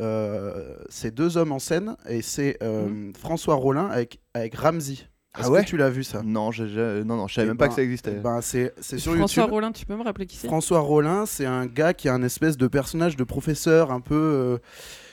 Euh, 0.00 0.74
c'est 0.88 1.14
deux 1.14 1.36
hommes 1.36 1.52
en 1.52 1.58
scène 1.58 1.96
et 2.08 2.22
c'est 2.22 2.56
euh, 2.62 3.10
François 3.18 3.54
Rollin 3.56 3.86
avec, 3.88 4.20
avec 4.34 4.54
Ramsey. 4.54 4.96
Ah 5.34 5.40
Est-ce 5.40 5.50
ouais 5.50 5.64
que 5.64 5.68
tu 5.68 5.76
l'as 5.78 5.88
vu 5.90 6.04
ça? 6.04 6.22
Non 6.22 6.50
j'ai- 6.50 6.68
j'ai- 6.68 7.02
non 7.04 7.16
non 7.16 7.26
je 7.26 7.34
savais 7.34 7.46
Eh 7.46 7.50
même 7.50 7.56
pas 7.56 7.64
ben- 7.66 7.68
que 7.70 7.74
ça 7.76 7.82
existait 7.82 8.14
Eh 8.16 8.20
ben, 8.20 8.40
c'est 8.42 8.74
c'est 8.80 8.98
sur 8.98 9.14
François 9.14 9.42
YouTube. 9.44 9.54
Rollin, 9.54 9.72
tu 9.72 9.86
peux 9.86 9.96
me 9.96 10.02
rappeler 10.02 10.26
qui 10.26 10.36
c'est? 10.36 10.46
François 10.46 10.80
Rollin, 10.80 11.24
c'est 11.26 11.46
un 11.46 11.66
gars 11.66 11.94
qui 11.94 12.08
a 12.08 12.14
un 12.14 12.22
espèce 12.22 12.56
de 12.58 12.66
personnage 12.66 13.16
de 13.16 13.24
professeur 13.24 13.92
un 13.92 14.00
peu. 14.00 14.14
euh, 14.14 14.58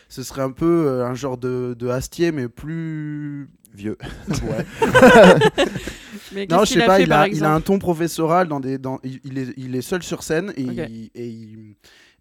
ce 0.10 0.24
serait 0.24 0.42
un 0.42 0.52
peu 0.52 0.86
euh, 0.88 1.06
un 1.06 1.14
genre 1.14 1.38
de, 1.38 1.76
de 1.78 1.88
Astier, 1.88 2.32
mais 2.32 2.48
plus. 2.50 3.50
vieux 3.74 3.98
Ouais. 4.30 4.66
Mais 6.34 6.46
non, 6.48 6.64
je 6.66 6.74
sais 6.74 6.86
pas, 6.86 6.98
fait, 6.98 7.04
il 7.04 7.12
a, 7.14 7.28
il 7.28 7.44
a 7.44 7.54
un 7.54 7.62
ton 7.62 7.80
professoral. 7.80 8.48
Dans 8.48 8.60
des, 8.60 8.78
dans, 8.78 9.00
il, 9.04 9.20
il 9.24 9.38
est, 9.38 9.48
il 9.58 9.76
est 9.76 9.82
seul 9.82 10.04
sur 10.04 10.22
scène 10.24 10.52
et, 10.58 10.62
il, 10.62 10.80
et, 10.80 11.28
il, 11.28 11.76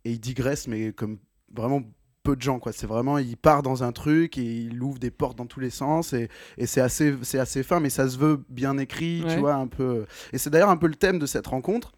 et 0.05 0.13
il 0.13 0.21
digresse, 0.21 0.67
mais 0.69 0.93
comme 0.93 1.19
vraiment 1.55 1.83
peu 2.23 2.37
de 2.37 2.43
gens. 2.43 2.59
quoi. 2.59 2.73
C'est 2.73 2.87
vraiment, 2.87 3.19
il 3.19 3.37
part 3.37 3.63
dans 3.63 3.83
un 3.85 3.93
truc 3.93 4.37
et 4.39 4.43
il 4.43 4.83
ouvre 4.83 4.99
des 4.99 5.11
portes 5.11 5.39
dans 5.39 5.47
tous 5.47 5.61
les 5.61 5.71
sens 5.71 6.13
et, 6.13 6.29
et 6.59 6.67
c'est 6.67 6.81
assez, 6.81 7.15
c'est 7.23 7.39
assez 7.39 7.63
fin, 7.63 7.81
mais 7.81 7.91
ça 7.91 8.09
se 8.09 8.19
veut 8.19 8.43
bien 8.49 8.77
écrit, 8.79 9.23
Ouais. 9.25 9.35
tu 9.35 9.41
vois, 9.41 9.55
un 9.55 9.67
peu. 9.67 10.05
Et 10.33 10.39
c'est 10.39 10.51
d'ailleurs 10.51 10.71
un 10.71 10.77
peu 10.77 10.87
le 10.89 10.95
thème 10.97 11.19
de 11.19 11.27
cette 11.27 11.47
rencontre. 11.47 11.93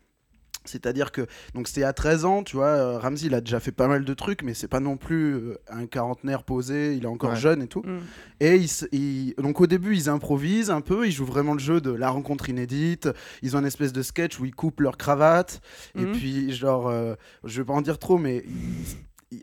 C'est-à-dire 0.67 1.11
que 1.11 1.27
donc 1.55 1.69
c'était 1.69 1.85
à 1.85 1.95
13 1.95 2.27
ans, 2.27 2.43
tu 2.43 2.57
vois, 2.57 2.67
euh, 2.67 2.99
Ramsey 2.99 3.29
il 3.29 3.35
a 3.35 3.41
déjà 3.41 3.61
fait 3.61 3.73
pas 3.73 3.89
mal 3.89 4.05
de 4.05 4.13
trucs, 4.15 4.43
mais 4.43 4.53
c'est 4.53 4.69
pas 4.69 4.79
non 4.79 4.99
plus 4.99 5.33
euh, 5.35 5.59
un 5.71 5.87
quarantenaire 5.87 6.43
posé, 6.45 6.95
il 6.97 7.05
est 7.05 7.07
encore 7.07 7.31
Ouais. 7.31 7.37
jeune 7.37 7.63
et 7.63 7.67
tout. 7.67 7.81
Mm. 7.83 7.99
Et 8.41 8.57
ils- 8.93 9.35
donc 9.39 9.63
au 9.63 9.67
début 9.67 9.97
ils 9.97 10.11
improvisent 10.11 10.69
un 10.69 10.83
peu, 10.83 11.07
ils 11.07 11.13
jouent 11.13 11.25
vraiment 11.25 11.55
le 11.55 11.61
jeu 11.61 11.81
de 11.81 11.91
la 11.91 12.11
rencontre 12.11 12.51
inédite. 12.51 13.09
Ils 13.41 13.57
ont 13.57 13.61
une 13.61 13.67
espèce 13.67 13.95
de 13.95 14.03
sketch 14.03 14.39
où 14.39 14.45
ils 14.45 14.55
coupent 14.55 14.81
leur 14.81 14.99
cravate 14.99 15.63
et 15.97 16.03
Mhm. 16.03 16.13
puis 16.13 16.53
genre, 16.53 16.89
euh, 16.89 17.15
je 17.45 17.63
vais 17.63 17.67
pas 17.67 17.73
en 17.73 17.81
dire 17.81 17.99
trop, 17.99 18.19
mais 18.19 18.45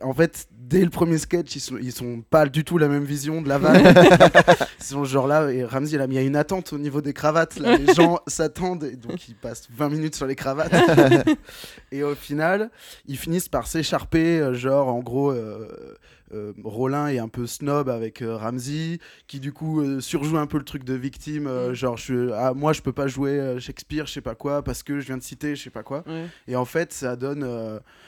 en 0.02 0.14
fait 0.14 0.48
dès 0.52 0.84
le 0.84 0.90
premier 0.90 1.18
sketch 1.18 1.56
ils 1.56 1.60
sont, 1.62 1.78
ils 1.78 1.94
sont 1.94 2.22
pas 2.30 2.46
du 2.46 2.66
tout 2.66 2.78
la 2.78 2.88
même 2.88 3.06
vision 3.06 3.42
de 3.42 3.48
la 3.48 3.58
vanne. 3.58 3.84
ils 4.80 4.86
sont 4.86 5.06
genre 5.06 5.28
là 5.28 5.50
et 5.50 5.64
Ramsey 5.64 5.96
il 5.96 6.02
a 6.02 6.08
mis 6.08 6.18
une 6.18 6.36
attente 6.36 6.74
au 6.74 6.78
niveau 6.78 7.02
des 7.02 7.14
cravates. 7.14 7.58
Là, 7.60 7.78
les 7.78 7.94
gens 7.94 8.20
s'attendent 8.28 8.84
et 8.84 8.96
donc 8.96 9.30
ils 9.30 9.36
passent 9.36 9.68
20 9.72 9.90
minutes 9.90 10.16
sur 10.16 10.28
les 10.28 10.36
cravates. 10.36 10.74
et 11.92 12.04
au 12.04 12.16
final 12.16 12.70
ils 13.08 13.18
finissent 13.18 13.50
par 13.50 13.68
s'écharper, 13.68 14.40
euh, 14.40 14.54
genre 14.54 14.90
en 14.90 15.00
gros. 15.00 15.32
euh, 15.32 15.96
euh, 16.34 16.54
Rollin 16.64 17.08
est 17.08 17.20
un 17.20 17.28
peu 17.30 17.48
snob 17.48 17.90
avec 17.90 18.22
euh, 18.22 18.36
Ramsey, 18.38 19.00
qui 19.28 19.40
du 19.40 19.54
coup 19.54 19.82
euh, 19.82 20.00
surjoue 20.02 20.38
un 20.38 20.48
peu 20.48 20.58
le 20.58 20.64
truc 20.66 20.84
de 20.84 20.94
victime, 20.94 21.48
euh, 21.48 21.70
Mm. 21.72 21.74
genre 21.74 21.98
je, 21.98 22.32
ah, 22.32 22.54
moi 22.54 22.74
je 22.74 22.82
peux 22.82 22.92
pas 22.94 23.08
jouer 23.08 23.58
Shakespeare, 23.60 24.06
je 24.06 24.14
sais 24.14 24.22
pas 24.22 24.36
quoi, 24.36 24.62
parce 24.64 24.84
que 24.84 25.00
je 25.00 25.06
viens 25.08 25.18
de 25.18 25.24
citer, 25.24 25.56
je 25.56 25.64
sais 25.64 25.70
pas 25.70 25.84
quoi. 25.84 26.04
Ouais. 26.08 26.26
Et 26.48 26.56
en 26.56 26.66
fait, 26.66 26.92
ça 26.94 27.16
donne. 27.16 27.44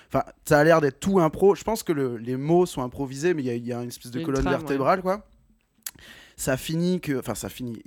Enfin, 0.07 0.23
ça 0.45 0.59
a 0.59 0.63
l'air 0.63 0.81
d'être 0.81 0.99
tout 0.99 1.19
impro. 1.19 1.55
Je 1.55 1.63
pense 1.63 1.83
que 1.83 1.91
le- 1.93 2.17
les 2.17 2.35
mots 2.37 2.65
sont 2.65 2.81
improvisés, 2.81 3.33
mais 3.33 3.43
il 3.43 3.45
y 3.45 3.49
a- 3.51 3.55
il 3.55 3.65
y, 3.67 3.73
a 3.73 3.81
une 3.81 3.89
espèce 3.89 4.11
de 4.11 4.19
une 4.19 4.25
colonne 4.25 4.41
trame, 4.43 4.57
vertébrale, 4.59 5.01
quoi. 5.01 5.23
Ça 6.41 6.55
finit 6.55 7.01
que. 7.01 7.19
Enfin, 7.19 7.35
ça 7.35 7.49
finit. 7.49 7.81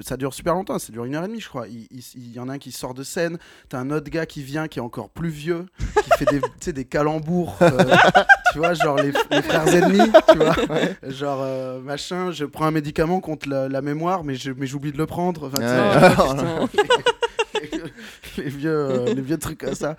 Ça 0.00 0.16
dure 0.16 0.32
super 0.32 0.54
longtemps, 0.54 0.78
ça 0.78 0.90
dure 0.90 1.04
une 1.04 1.14
heure 1.14 1.24
et 1.24 1.28
demie, 1.28 1.40
je 1.40 1.48
crois. 1.50 1.68
Il, 1.68 1.86
il- 1.90 2.04
il 2.16 2.32
y 2.32 2.40
en 2.40 2.48
a 2.48 2.54
un 2.54 2.58
qui 2.58 2.72
sort 2.72 2.94
de 2.94 3.02
scène, 3.02 3.38
t'as 3.68 3.78
un 3.78 3.90
autre 3.90 4.10
gars 4.10 4.24
qui 4.26 4.42
vient, 4.42 4.68
qui 4.68 4.78
est 4.78 4.82
encore 4.82 5.10
plus 5.10 5.28
vieux, 5.28 5.66
qui 6.02 6.10
fait 6.18 6.24
des, 6.26 6.40
tu 6.40 6.46
sais, 6.60 6.72
des 6.72 6.84
calembours, 6.86 7.56
euh, 7.60 7.70
tu 8.52 8.58
vois, 8.58 8.72
genre 8.74 8.96
les, 8.96 9.12
les 9.30 9.42
frères 9.42 9.68
ennemis, 9.68 10.10
tu 10.30 10.38
vois. 10.38 10.54
Genre, 11.10 11.40
euh, 11.42 11.80
machin, 11.80 12.30
je 12.30 12.44
prends 12.46 12.64
un 12.66 12.70
médicament 12.70 13.20
contre 13.20 13.48
la, 13.48 13.68
la 13.68 13.82
mémoire, 13.82 14.24
mais 14.24 14.34
je- 14.34 14.52
mais 14.52 14.66
j'oublie 14.66 14.92
de 14.92 14.98
le 14.98 15.06
prendre. 15.06 15.48
Enfin, 15.48 15.58
tu 15.58 15.66
sais, 15.66 16.38
Ouais. 16.38 17.78
Oh, 17.78 17.88
les 18.38 18.48
vieux, 18.48 18.70
euh, 18.70 19.14
les 19.14 19.22
vieux 19.22 19.38
trucs 19.38 19.58
comme 19.60 19.74
ça. 19.74 19.96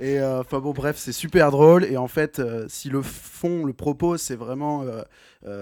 Et 0.00 0.18
euh, 0.18 0.40
enfin 0.40 0.58
bon, 0.60 0.72
bref, 0.72 0.96
c'est 0.98 1.12
super 1.12 1.50
drôle. 1.50 1.84
Et 1.84 1.96
en 1.96 2.08
fait, 2.08 2.38
euh, 2.38 2.66
si 2.68 2.88
le 2.90 3.02
fond, 3.02 3.64
le 3.64 3.72
propos, 3.72 4.16
c'est 4.16 4.36
vraiment 4.36 4.84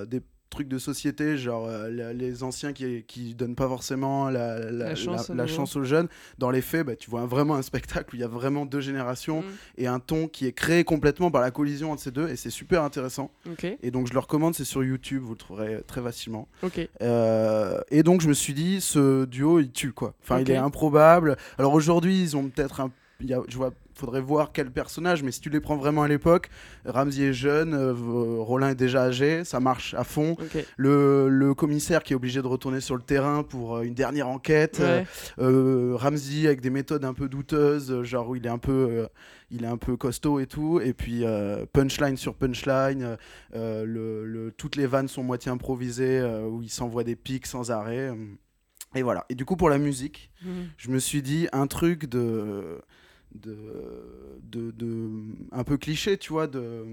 des 0.07 0.21
trucs 0.53 0.69
de 0.69 0.79
société, 0.79 1.37
genre 1.37 1.67
euh, 1.69 2.13
les 2.13 2.43
anciens 2.45 2.73
qui, 2.73 3.03
qui 3.09 3.35
donnent 3.35 3.57
pas 3.57 3.67
forcément 3.67 4.31
la, 4.31 4.59
la- 4.61 4.71
La 4.71 4.95
chance 4.95 5.29
la- 5.31 5.45
aux 5.45 5.47
chance 5.49 5.77
jeunes. 5.83 6.09
Dans 6.39 6.51
les 6.51 6.61
faits, 6.63 6.87
bah, 6.87 6.95
tu 6.95 7.11
vois 7.11 7.27
vraiment 7.27 7.57
un 7.57 7.63
spectacle 7.63 8.15
où 8.15 8.17
il 8.17 8.21
y 8.21 8.25
a 8.25 8.29
vraiment 8.29 8.65
deux 8.67 8.81
générations 8.81 9.41
Mm. 9.43 9.45
et 9.79 9.87
un 9.89 9.99
ton 9.99 10.29
qui 10.29 10.47
est 10.47 10.53
créé 10.53 10.85
complètement 10.85 11.31
par 11.31 11.41
la 11.43 11.51
collision 11.51 11.91
entre 11.93 12.03
ces 12.03 12.11
deux. 12.13 12.29
Et 12.29 12.37
c'est 12.37 12.51
super 12.51 12.83
intéressant. 12.85 13.31
Ok, 13.51 13.65
Et 13.83 13.91
donc, 13.91 14.07
je 14.07 14.13
le 14.13 14.19
recommande, 14.21 14.55
c'est 14.55 14.65
sur 14.65 14.85
YouTube, 14.85 15.23
vous 15.25 15.33
le 15.33 15.39
trouverez 15.39 15.83
très 15.87 16.01
facilement. 16.03 16.47
ok. 16.63 16.89
Euh, 17.01 17.81
et 17.91 18.03
donc 18.03 18.21
je 18.21 18.29
me 18.29 18.35
suis 18.35 18.55
dit, 18.55 18.81
ce 18.81 19.25
duo, 19.25 19.59
il 19.61 19.71
tue 19.73 19.93
quoi. 19.93 20.15
Enfin, 20.23 20.39
il 20.41 20.51
est 20.51 20.57
improbable. 20.57 21.37
Alors 21.59 21.73
aujourd'hui, 21.75 22.21
ils 22.21 22.37
ont 22.37 22.49
peut-être 22.49 22.81
un. 22.81 22.91
Il 23.23 23.29
y 23.31 23.35
a- 23.35 23.43
je 23.49 23.57
vois, 23.57 23.73
faudrait 23.95 24.21
voir 24.21 24.53
quel 24.53 24.71
personnage, 24.71 25.23
mais 25.23 25.31
si 25.33 25.41
tu 25.41 25.51
les 25.51 25.61
prends 25.61 25.77
vraiment 25.77 26.03
à 26.03 26.09
l'époque, 26.09 26.49
Ramsey 26.85 27.23
est 27.25 27.33
jeune, 27.33 27.75
euh, 27.75 27.93
Rollin 28.41 28.71
est 28.71 28.75
déjà 28.75 29.03
âgé, 29.05 29.45
ça 29.45 29.61
marche 29.61 29.95
à 29.95 30.03
fond. 30.05 30.37
Le, 30.77 31.29
le 31.29 31.55
commissaire 31.55 32.03
qui 32.03 32.13
est 32.13 32.17
obligé 32.17 32.43
de 32.43 32.47
retourner 32.47 32.81
sur 32.81 32.97
le 32.97 33.03
terrain 33.03 33.43
pour 33.43 33.77
euh, 33.77 33.83
une 33.83 33.95
dernière 33.95 34.29
enquête. 34.29 34.79
Ouais. 34.81 35.07
Euh, 35.39 35.95
Ramsey 35.97 36.47
avec 36.47 36.61
des 36.61 36.71
méthodes 36.71 37.05
un 37.05 37.15
peu 37.15 37.29
douteuses, 37.29 37.91
euh, 37.93 38.03
genre 38.03 38.29
où 38.31 38.37
il 38.37 38.45
est 38.47 38.51
un 38.51 38.59
peu, 38.59 38.73
euh, 38.91 39.07
il 39.51 39.65
est 39.65 39.69
un 39.69 39.77
peu 39.77 39.97
costaud 39.97 40.41
et 40.41 40.47
tout. 40.47 40.81
Et 40.81 40.93
puis 40.95 41.25
euh, 41.25 41.65
punchline 41.73 42.17
sur 42.17 42.35
punchline, 42.35 43.03
euh, 43.03 43.17
euh, 43.55 43.85
le, 43.85 44.25
le- 44.25 44.51
toutes 44.53 44.77
les 44.77 44.87
vannes 44.87 45.09
sont 45.09 45.23
moitié 45.23 45.53
improvisées, 45.53 46.19
euh, 46.19 46.47
où 46.47 46.63
il 46.63 46.71
s'envoie 46.71 47.05
des 47.05 47.17
pics 47.17 47.47
sans 47.47 47.71
arrêt. 47.71 48.09
euh. 48.11 48.15
Et 48.95 49.03
voilà. 49.03 49.25
Et 49.31 49.35
du 49.35 49.45
coup 49.45 49.57
pour 49.57 49.71
la 49.71 49.79
musique, 49.79 50.31
Mm. 50.45 50.51
je 50.77 50.91
me 50.91 50.99
suis 50.99 51.23
dit 51.23 51.47
un 51.53 51.67
truc 51.69 52.07
de 52.07 52.81
de, 53.35 54.71
de, 54.73 55.11
un 55.51 55.65
peu 55.65 55.77
cliché, 55.77 56.19
tu 56.19 56.33
vois, 56.33 56.47
de, 56.47 56.85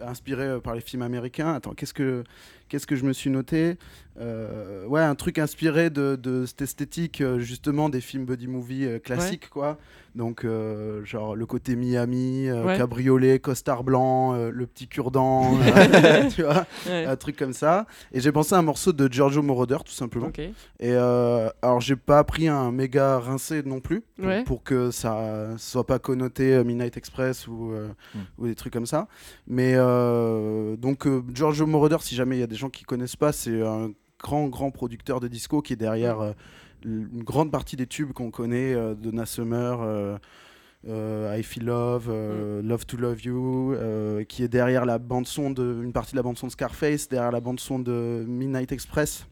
inspiré 0.00 0.60
par 0.60 0.74
les 0.74 0.80
films 0.80 1.02
américains. 1.02 1.54
Attends, 1.54 1.74
qu'est-ce 1.74 1.94
que 1.94 2.24
qu'est-ce 2.72 2.86
que 2.86 2.96
je 2.96 3.04
me 3.04 3.12
suis 3.12 3.28
noté 3.28 3.76
Euh, 4.20 4.84
Ouais, 4.86 5.00
un 5.00 5.14
truc 5.14 5.38
inspiré 5.38 5.88
de, 5.90 6.16
de 6.16 6.44
cette 6.46 6.62
esthétique 6.62 7.20
euh, 7.20 7.38
justement 7.38 7.88
des 7.88 8.00
films 8.00 8.24
buddy 8.26 8.46
movie 8.46 8.84
euh, 8.86 8.98
classiques, 8.98 9.48
quoi. 9.50 9.78
Donc 10.14 10.44
euh, 10.44 11.02
genre 11.06 11.34
le 11.34 11.46
côté 11.46 11.74
Miami, 11.76 12.46
euh, 12.48 12.64
Ouais. 12.66 12.76
cabriolet, 12.76 13.38
costard 13.38 13.82
blanc, 13.84 14.34
euh, 14.34 14.50
le 14.50 14.66
petit 14.66 14.86
cure-dent, 14.86 15.52
tu 16.34 16.42
vois, 16.42 16.66
Ouais. 16.86 17.06
un 17.06 17.16
truc 17.16 17.36
comme 17.36 17.54
ça. 17.54 17.86
Et 18.12 18.20
j'ai 18.20 18.32
pensé 18.32 18.54
à 18.54 18.58
un 18.58 18.62
morceau 18.62 18.92
de 18.92 19.10
Giorgio 19.10 19.40
Moroder, 19.42 19.78
tout 19.84 19.92
simplement. 19.92 20.30
Et 20.38 20.52
euh, 20.92 21.48
alors, 21.62 21.80
j'ai 21.80 21.96
pas 21.96 22.22
pris 22.24 22.48
un 22.48 22.70
méga 22.72 23.18
rincé 23.18 23.62
non 23.64 23.80
plus, 23.80 24.02
pour, 24.16 24.26
Ouais. 24.26 24.44
pour 24.44 24.62
que 24.62 24.90
ça 24.90 25.48
soit 25.56 25.86
pas 25.86 25.98
connoté 25.98 26.54
euh, 26.54 26.64
Midnight 26.64 26.96
Express 26.98 27.46
ou, 27.48 27.72
euh, 27.72 27.88
Mm. 28.14 28.18
ou 28.38 28.46
des 28.46 28.54
trucs 28.54 28.72
comme 28.74 28.84
ça. 28.86 29.08
Mais 29.46 29.72
euh, 29.76 30.76
donc, 30.76 31.06
euh, 31.06 31.22
Giorgio 31.32 31.66
Moroder, 31.66 31.96
si 32.00 32.14
jamais 32.14 32.36
il 32.36 32.40
y 32.40 32.42
a 32.42 32.46
des 32.46 32.56
gens 32.56 32.61
qui 32.70 32.84
connaissent 32.84 33.16
pas, 33.16 33.32
c'est 33.32 33.62
un 33.62 33.92
grand, 34.20 34.48
grand 34.48 34.70
producteur 34.70 35.20
de 35.20 35.28
disco 35.28 35.62
qui 35.62 35.72
est 35.72 35.76
derrière. 35.76 36.20
euh, 36.20 36.32
une 36.84 37.22
grande 37.22 37.52
partie 37.52 37.76
des 37.76 37.86
tubes 37.86 38.12
qu'on 38.12 38.32
connaît 38.32 38.74
euh, 38.74 38.96
de 38.96 39.10
Donna 39.10 39.24
Summer. 39.24 39.80
euh, 39.82 40.18
euh, 40.88 41.36
I 41.38 41.44
Feel 41.44 41.66
Love, 41.66 42.08
euh, 42.10 42.60
Love 42.60 42.86
to 42.86 42.96
Love 42.96 43.22
You, 43.24 43.76
qui 44.28 44.42
est 44.42 44.48
derrière 44.48 44.84
la 44.84 44.98
bande 44.98 45.28
son 45.28 45.50
de 45.50 45.80
une 45.80 45.92
partie 45.92 46.10
de 46.10 46.16
la 46.16 46.24
bande 46.24 46.36
son 46.38 46.48
de 46.48 46.52
Scarface, 46.52 47.08
derrière 47.08 47.30
la 47.30 47.40
bande 47.40 47.60
son 47.60 47.78
de 47.78 48.24
Midnight 48.26 48.72
Express. 48.72 49.26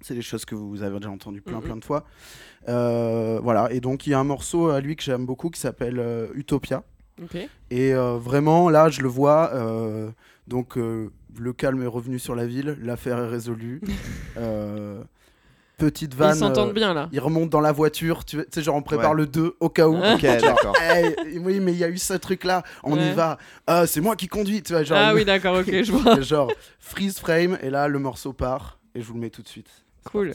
C'est 0.00 0.14
des 0.14 0.22
choses 0.22 0.44
que 0.44 0.56
vous 0.56 0.82
avez 0.82 0.96
déjà 0.98 1.10
entendues 1.10 1.42
plein 1.42 1.60
plein 1.60 1.76
de 1.76 1.84
fois. 1.84 2.04
Voilà, 2.66 3.68
et 3.70 3.80
donc 3.80 4.08
il 4.08 4.10
y 4.10 4.14
a 4.14 4.18
un 4.18 4.24
morceau 4.24 4.70
à 4.70 4.80
lui 4.80 4.96
que 4.96 5.04
j'aime 5.04 5.26
beaucoup 5.26 5.50
qui 5.50 5.60
s'appelle 5.60 6.02
Utopia. 6.34 6.82
Et 7.70 7.92
vraiment, 7.94 8.68
là, 8.68 8.88
je 8.88 9.00
le 9.02 9.08
vois. 9.08 9.52
donc, 10.48 10.76
le 11.38 11.52
calme 11.52 11.82
est 11.82 11.86
revenu 11.86 12.18
sur 12.18 12.34
la 12.34 12.46
ville, 12.46 12.76
l'affaire 12.82 13.18
est 13.18 13.28
résolue. 13.28 13.80
Euh, 14.36 15.02
petite 15.76 16.12
Ils 16.12 16.18
vanne. 16.18 16.34
s'entendent 16.34 16.70
euh, 16.70 16.72
bien 16.74 16.94
là. 16.94 17.08
il 17.10 17.20
remonte 17.20 17.50
dans 17.50 17.60
la 17.60 17.72
voiture, 17.72 18.24
tu 18.24 18.38
sais, 18.50 18.62
genre 18.62 18.76
on 18.76 18.82
prépare 18.82 19.10
Ouais. 19.12 19.16
le 19.16 19.26
2 19.26 19.56
au 19.60 19.68
cas 19.68 19.88
où. 19.88 19.96
Ok, 19.96 20.20
d'accord. 20.22 20.76
Hey, 20.80 21.16
oui, 21.42 21.58
mais 21.58 21.72
il 21.72 21.78
y 21.78 21.84
a 21.84 21.88
eu 21.88 21.98
ce 21.98 22.14
truc-là, 22.14 22.62
on 22.84 22.92
Ouais. 22.96 23.08
y 23.08 23.12
va. 23.12 23.38
Ah, 23.66 23.86
c'est 23.86 24.00
moi 24.00 24.14
qui 24.14 24.28
conduis, 24.28 24.62
tu 24.62 24.72
vois. 24.72 24.82
Genre, 24.84 24.98
Ah 25.00 25.14
oui, 25.14 25.24
d'accord, 25.24 25.56
ok, 25.58 25.66
je 25.82 25.90
vois. 25.92 26.20
genre 26.20 26.50
freeze 26.78 27.18
frame, 27.18 27.58
et 27.62 27.70
là, 27.70 27.88
le 27.88 27.98
morceau 27.98 28.32
part, 28.32 28.78
et 28.94 29.00
je 29.00 29.06
vous 29.06 29.14
le 29.14 29.20
mets 29.20 29.30
tout 29.30 29.42
de 29.42 29.48
suite. 29.48 29.70
Cool. 30.04 30.32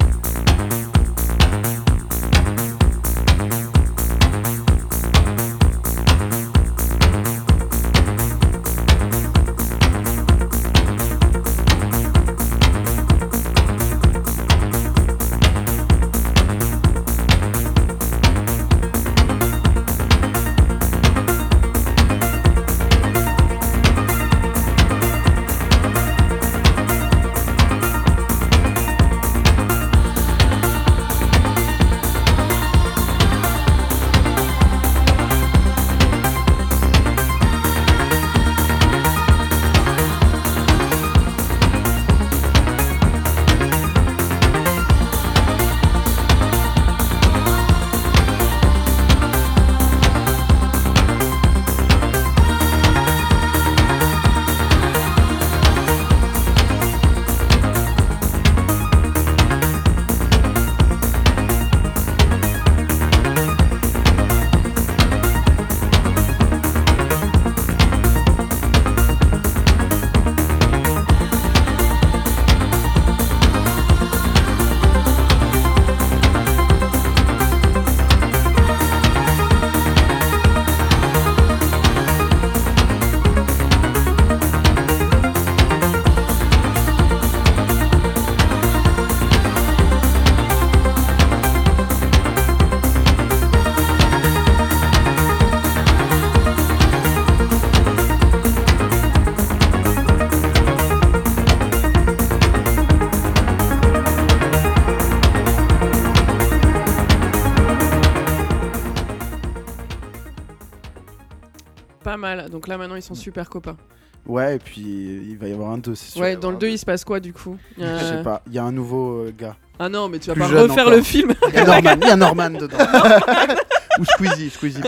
Mal. 112.25 112.49
Donc 112.49 112.67
là 112.67 112.77
maintenant 112.77 112.95
ils 112.95 113.01
sont 113.01 113.15
super 113.15 113.49
copains. 113.49 113.77
Ouais, 114.25 114.55
et 114.55 114.59
puis 114.59 114.81
il 114.81 115.37
va 115.37 115.47
y 115.47 115.53
avoir 115.53 115.69
un 115.71 115.77
2, 115.77 115.93
c'est 115.93 116.11
sûr. 116.13 116.21
Ouais, 116.21 116.35
dans 116.35 116.49
le 116.49 116.57
2 116.57 116.67
il 116.69 116.79
se 116.79 116.85
passe 116.85 117.03
quoi 117.05 117.19
du 117.19 117.31
coup 117.31 117.57
a- 117.79 117.99
Je 117.99 118.05
sais 118.05 118.23
pas, 118.23 118.41
il 118.47 118.53
y 118.53 118.57
a 118.57 118.63
un 118.63 118.71
nouveau 118.71 119.25
euh, 119.25 119.33
gars. 119.37 119.55
Ah 119.77 119.87
non, 119.89 120.09
mais 120.09 120.17
tu 120.19 120.27
vas 120.29 120.33
Plus 120.33 120.41
pas 120.41 120.61
refaire 120.63 120.85
encore. 120.85 120.95
le 120.97 121.01
film. 121.03 121.33
Il 121.49 121.53
y 121.53 121.57
a 121.57 121.65
Norman, 121.65 121.95
il 122.01 122.07
y 122.07 122.11
a 122.11 122.15
Norman 122.15 122.49
dedans. 122.49 122.77
Ou 123.99 124.05
Squeezie, 124.05 124.49
Squeezie. 124.49 124.81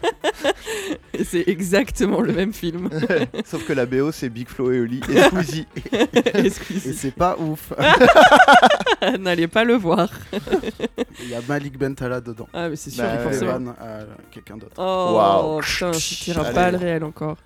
Et 1.33 1.43
c'est 1.43 1.51
exactement 1.51 2.21
le 2.21 2.33
même 2.33 2.53
film. 2.53 2.89
Sauf 3.45 3.65
que 3.65 3.73
la 3.73 3.85
BO, 3.85 4.11
c'est 4.11 4.29
Big 4.29 4.47
Flo 4.47 4.71
et 4.71 4.79
Oli 4.79 4.99
et 5.09 5.21
Squeezie. 5.23 5.67
Et 5.93 6.39
Et 6.39 6.49
Squeezie. 6.49 6.93
c'est 6.93 7.11
pas 7.15 7.37
ouf. 7.37 7.71
N'allez 9.19 9.47
pas 9.47 9.63
le 9.63 9.75
voir. 9.75 10.09
Il 11.21 11.29
y 11.29 11.35
a 11.35 11.39
Malik 11.47 11.77
Bentala 11.77 12.19
dedans. 12.21 12.47
Ah 12.53 12.69
mais 12.69 12.75
c'est 12.75 12.89
sûr, 12.89 13.03
Bah, 13.03 13.11
Il 13.13 13.17
fait 13.31 13.45
forcément. 13.45 13.71
à 13.79 13.99
quelqu'un 14.31 14.57
d'autre. 14.57 14.73
Oh 14.77 15.11
Waouh. 15.15 15.61
putain, 15.61 15.91
tu 15.91 16.15
tiras 16.15 16.43
Allez. 16.45 16.53
pas 16.55 16.71
le 16.71 16.77
réel 16.77 17.03
encore. 17.03 17.37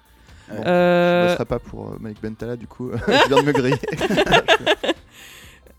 Je 0.50 0.56
Euh, 0.66 1.30
ne 1.30 1.34
serai 1.36 1.46
pas 1.46 1.60
pour 1.60 1.90
euh, 1.90 1.98
Malik 2.00 2.22
Bentala, 2.22 2.56
du 2.56 2.68
coup. 2.68 2.92
je 3.08 3.28
viens 3.30 3.42
de 3.42 3.46
me 3.48 3.52
griller. 3.54 3.78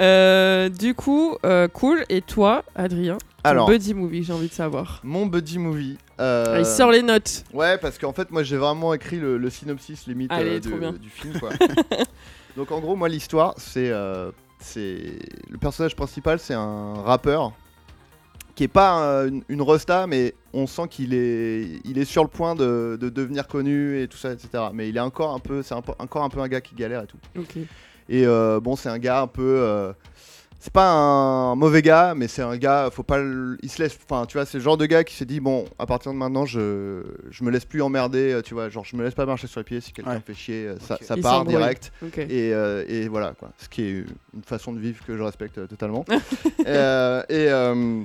euh, 0.02 0.68
du 0.68 0.94
coup, 0.94 1.36
euh, 1.44 1.68
cool. 1.68 2.04
Et 2.08 2.20
toi, 2.22 2.64
Adrien 2.74 3.18
ton 3.18 3.50
Alors, 3.50 3.68
buddy 3.68 3.92
movie, 3.94 4.22
j'ai 4.24 4.32
envie 4.32 4.48
de 4.48 4.52
savoir. 4.54 5.00
mon 5.04 5.26
buddy 5.26 5.58
movie. 5.58 5.98
Euh, 6.20 6.44
Ah, 6.56 6.58
il 6.60 6.66
sort 6.66 6.90
les 6.90 7.02
notes. 7.02 7.44
Ouais, 7.52 7.78
parce 7.78 7.98
qu'en 7.98 8.12
fait, 8.12 8.30
moi, 8.30 8.42
j'ai 8.42 8.56
vraiment 8.56 8.94
écrit 8.94 9.18
le, 9.18 9.36
le 9.38 9.50
synopsis 9.50 10.06
limite 10.06 10.30
Allez, 10.32 10.60
euh, 10.66 10.92
du, 10.92 11.10
film. 11.10 11.38
Quoi. 11.40 11.50
Donc, 12.56 12.70
en 12.72 12.80
gros, 12.80 12.96
moi, 12.96 13.08
l'histoire, 13.08 13.54
c'est. 13.56 13.90
euh, 13.90 14.30
c'est 14.60 15.18
le 15.50 15.58
personnage 15.58 15.94
principal, 15.94 16.38
c'est 16.38 16.54
un 16.54 16.94
rappeur 16.94 17.52
qui 18.54 18.64
est 18.64 18.68
pas 18.68 19.24
une, 19.26 19.42
une 19.48 19.60
rosta, 19.60 20.06
mais 20.06 20.32
on 20.52 20.66
sent 20.66 20.86
qu'il 20.88 21.12
est, 21.12 21.80
il 21.84 21.98
est 21.98 22.04
sur 22.04 22.22
le 22.22 22.28
point 22.30 22.54
de, 22.54 22.96
de 22.98 23.08
devenir 23.08 23.46
connu 23.48 24.00
et 24.00 24.06
tout 24.08 24.16
ça, 24.16 24.32
etc. 24.32 24.48
Mais 24.72 24.88
il 24.88 24.96
est 24.96 25.00
encore 25.00 25.34
un 25.34 25.40
peu, 25.40 25.62
c'est 25.62 25.74
encore 25.74 26.22
un 26.22 26.28
peu 26.28 26.40
un 26.40 26.48
gars 26.48 26.60
qui 26.60 26.74
galère 26.76 27.02
et 27.02 27.06
tout. 27.06 27.18
Et 28.08 28.24
euh, 28.26 28.60
bon, 28.60 28.76
c'est 28.76 28.88
un 28.88 28.98
gars 28.98 29.22
un 29.22 29.26
peu. 29.26 29.92
C'est 30.64 30.72
pas 30.72 30.90
un 30.90 31.54
mauvais 31.56 31.82
gars, 31.82 32.14
mais 32.16 32.26
c'est 32.26 32.40
un 32.40 32.56
gars, 32.56 32.88
faut 32.90 33.02
pas. 33.02 33.18
le- 33.18 33.58
il 33.62 33.70
se 33.70 33.82
laisse. 33.82 33.98
Enfin, 34.08 34.24
tu 34.24 34.38
vois, 34.38 34.46
c'est 34.46 34.56
le 34.56 34.64
genre 34.64 34.78
de 34.78 34.86
gars 34.86 35.04
qui 35.04 35.14
s'est 35.14 35.26
dit 35.26 35.38
bon, 35.38 35.66
à 35.78 35.84
partir 35.84 36.10
de 36.10 36.16
maintenant, 36.16 36.46
je, 36.46 37.02
je 37.30 37.44
me 37.44 37.50
laisse 37.50 37.66
plus 37.66 37.82
emmerder, 37.82 38.32
euh, 38.32 38.40
tu 38.40 38.54
vois, 38.54 38.70
genre, 38.70 38.82
je 38.86 38.96
me 38.96 39.04
laisse 39.04 39.12
pas 39.14 39.26
marcher 39.26 39.46
sur 39.46 39.60
les 39.60 39.64
pieds 39.64 39.82
si 39.82 39.92
quelqu'un 39.92 40.12
Ouais. 40.12 40.16
me 40.16 40.22
fait 40.22 40.32
chier, 40.32 40.68
euh, 40.68 40.76
ça, 40.80 40.96
ça 41.02 41.16
part 41.22 41.44
direct. 41.44 41.92
Et, 42.30 42.54
euh, 42.54 42.82
et 42.88 43.08
voilà, 43.08 43.34
quoi. 43.38 43.50
Ce 43.58 43.68
qui 43.68 43.82
est 43.82 43.90
une 44.34 44.42
façon 44.42 44.72
de 44.72 44.80
vivre 44.80 45.04
que 45.04 45.14
je 45.16 45.22
respecte 45.22 45.58
euh, 45.58 45.66
totalement. 45.66 46.06
Euh, 46.66 47.22
et. 47.28 47.48
euh, 47.50 48.02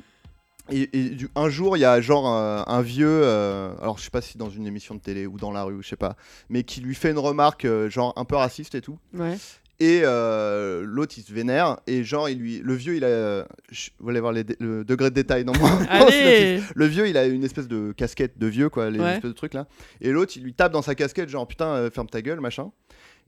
et, 0.72 0.88
et 0.94 1.10
du- 1.12 1.30
un 1.36 1.50
jour, 1.50 1.78
il 1.78 1.80
y 1.80 1.86
a 1.86 2.00
genre 2.00 2.28
un 2.28 2.82
vieux, 2.84 3.08
euh, 3.24 3.72
alors 3.82 3.98
je 3.98 4.04
sais 4.04 4.12
pas 4.12 4.22
si 4.22 4.38
dans 4.38 4.52
une 4.52 4.68
émission 4.68 4.94
de 4.94 5.00
télé 5.00 5.26
ou 5.26 5.38
dans 5.40 5.52
la 5.52 5.64
rue, 5.64 5.74
ou 5.74 5.82
je 5.82 5.88
sais 5.88 5.96
pas, 5.96 6.16
mais 6.50 6.62
qui 6.62 6.80
lui 6.82 6.94
fait 6.94 7.10
une 7.10 7.18
remarque 7.18 7.66
euh, 7.66 7.90
genre 7.90 8.14
un 8.18 8.24
peu 8.26 8.36
raciste 8.36 8.76
et 8.76 8.82
tout. 8.82 9.00
Ouais. 9.16 9.36
Et 9.82 10.02
euh, 10.04 10.84
l'autre 10.86 11.14
il 11.18 11.24
se 11.24 11.32
vénère 11.32 11.78
et 11.88 12.04
genre 12.04 12.28
il 12.28 12.38
lui, 12.38 12.60
le 12.60 12.74
vieux 12.74 12.96
il 12.98 13.06
a, 13.06 13.46
je- 13.72 13.92
vous 14.00 14.10
allez 14.10 14.20
voir 14.20 14.34
les 14.34 14.44
dé- 14.44 14.58
le 14.60 14.84
degré 14.84 15.10
de 15.10 15.16
détail 15.16 15.46
dans 15.46 15.54
dans 15.54 15.60
le 15.80 15.86
synopsis. 15.86 16.22
Allez 16.22 16.62
Le 16.76 16.86
vieux 16.86 17.08
il 17.08 17.16
a 17.16 17.26
une 17.28 17.46
espèce 17.46 17.70
de 17.70 17.94
casquette 17.94 18.38
de 18.38 18.48
vieux 18.48 18.68
quoi, 18.68 18.90
les 18.90 19.00
Ouais. 19.00 19.14
espèces 19.14 19.32
de 19.32 19.36
trucs 19.36 19.54
là. 19.54 19.68
Et 20.02 20.12
l'autre 20.12 20.34
il 20.36 20.44
lui 20.44 20.54
tape 20.54 20.74
dans 20.74 20.82
sa 20.82 20.96
casquette 20.96 21.30
genre 21.30 21.48
putain 21.48 21.68
euh, 21.68 21.90
ferme 21.90 22.08
ta 22.10 22.22
gueule 22.22 22.42
machin. 22.42 22.72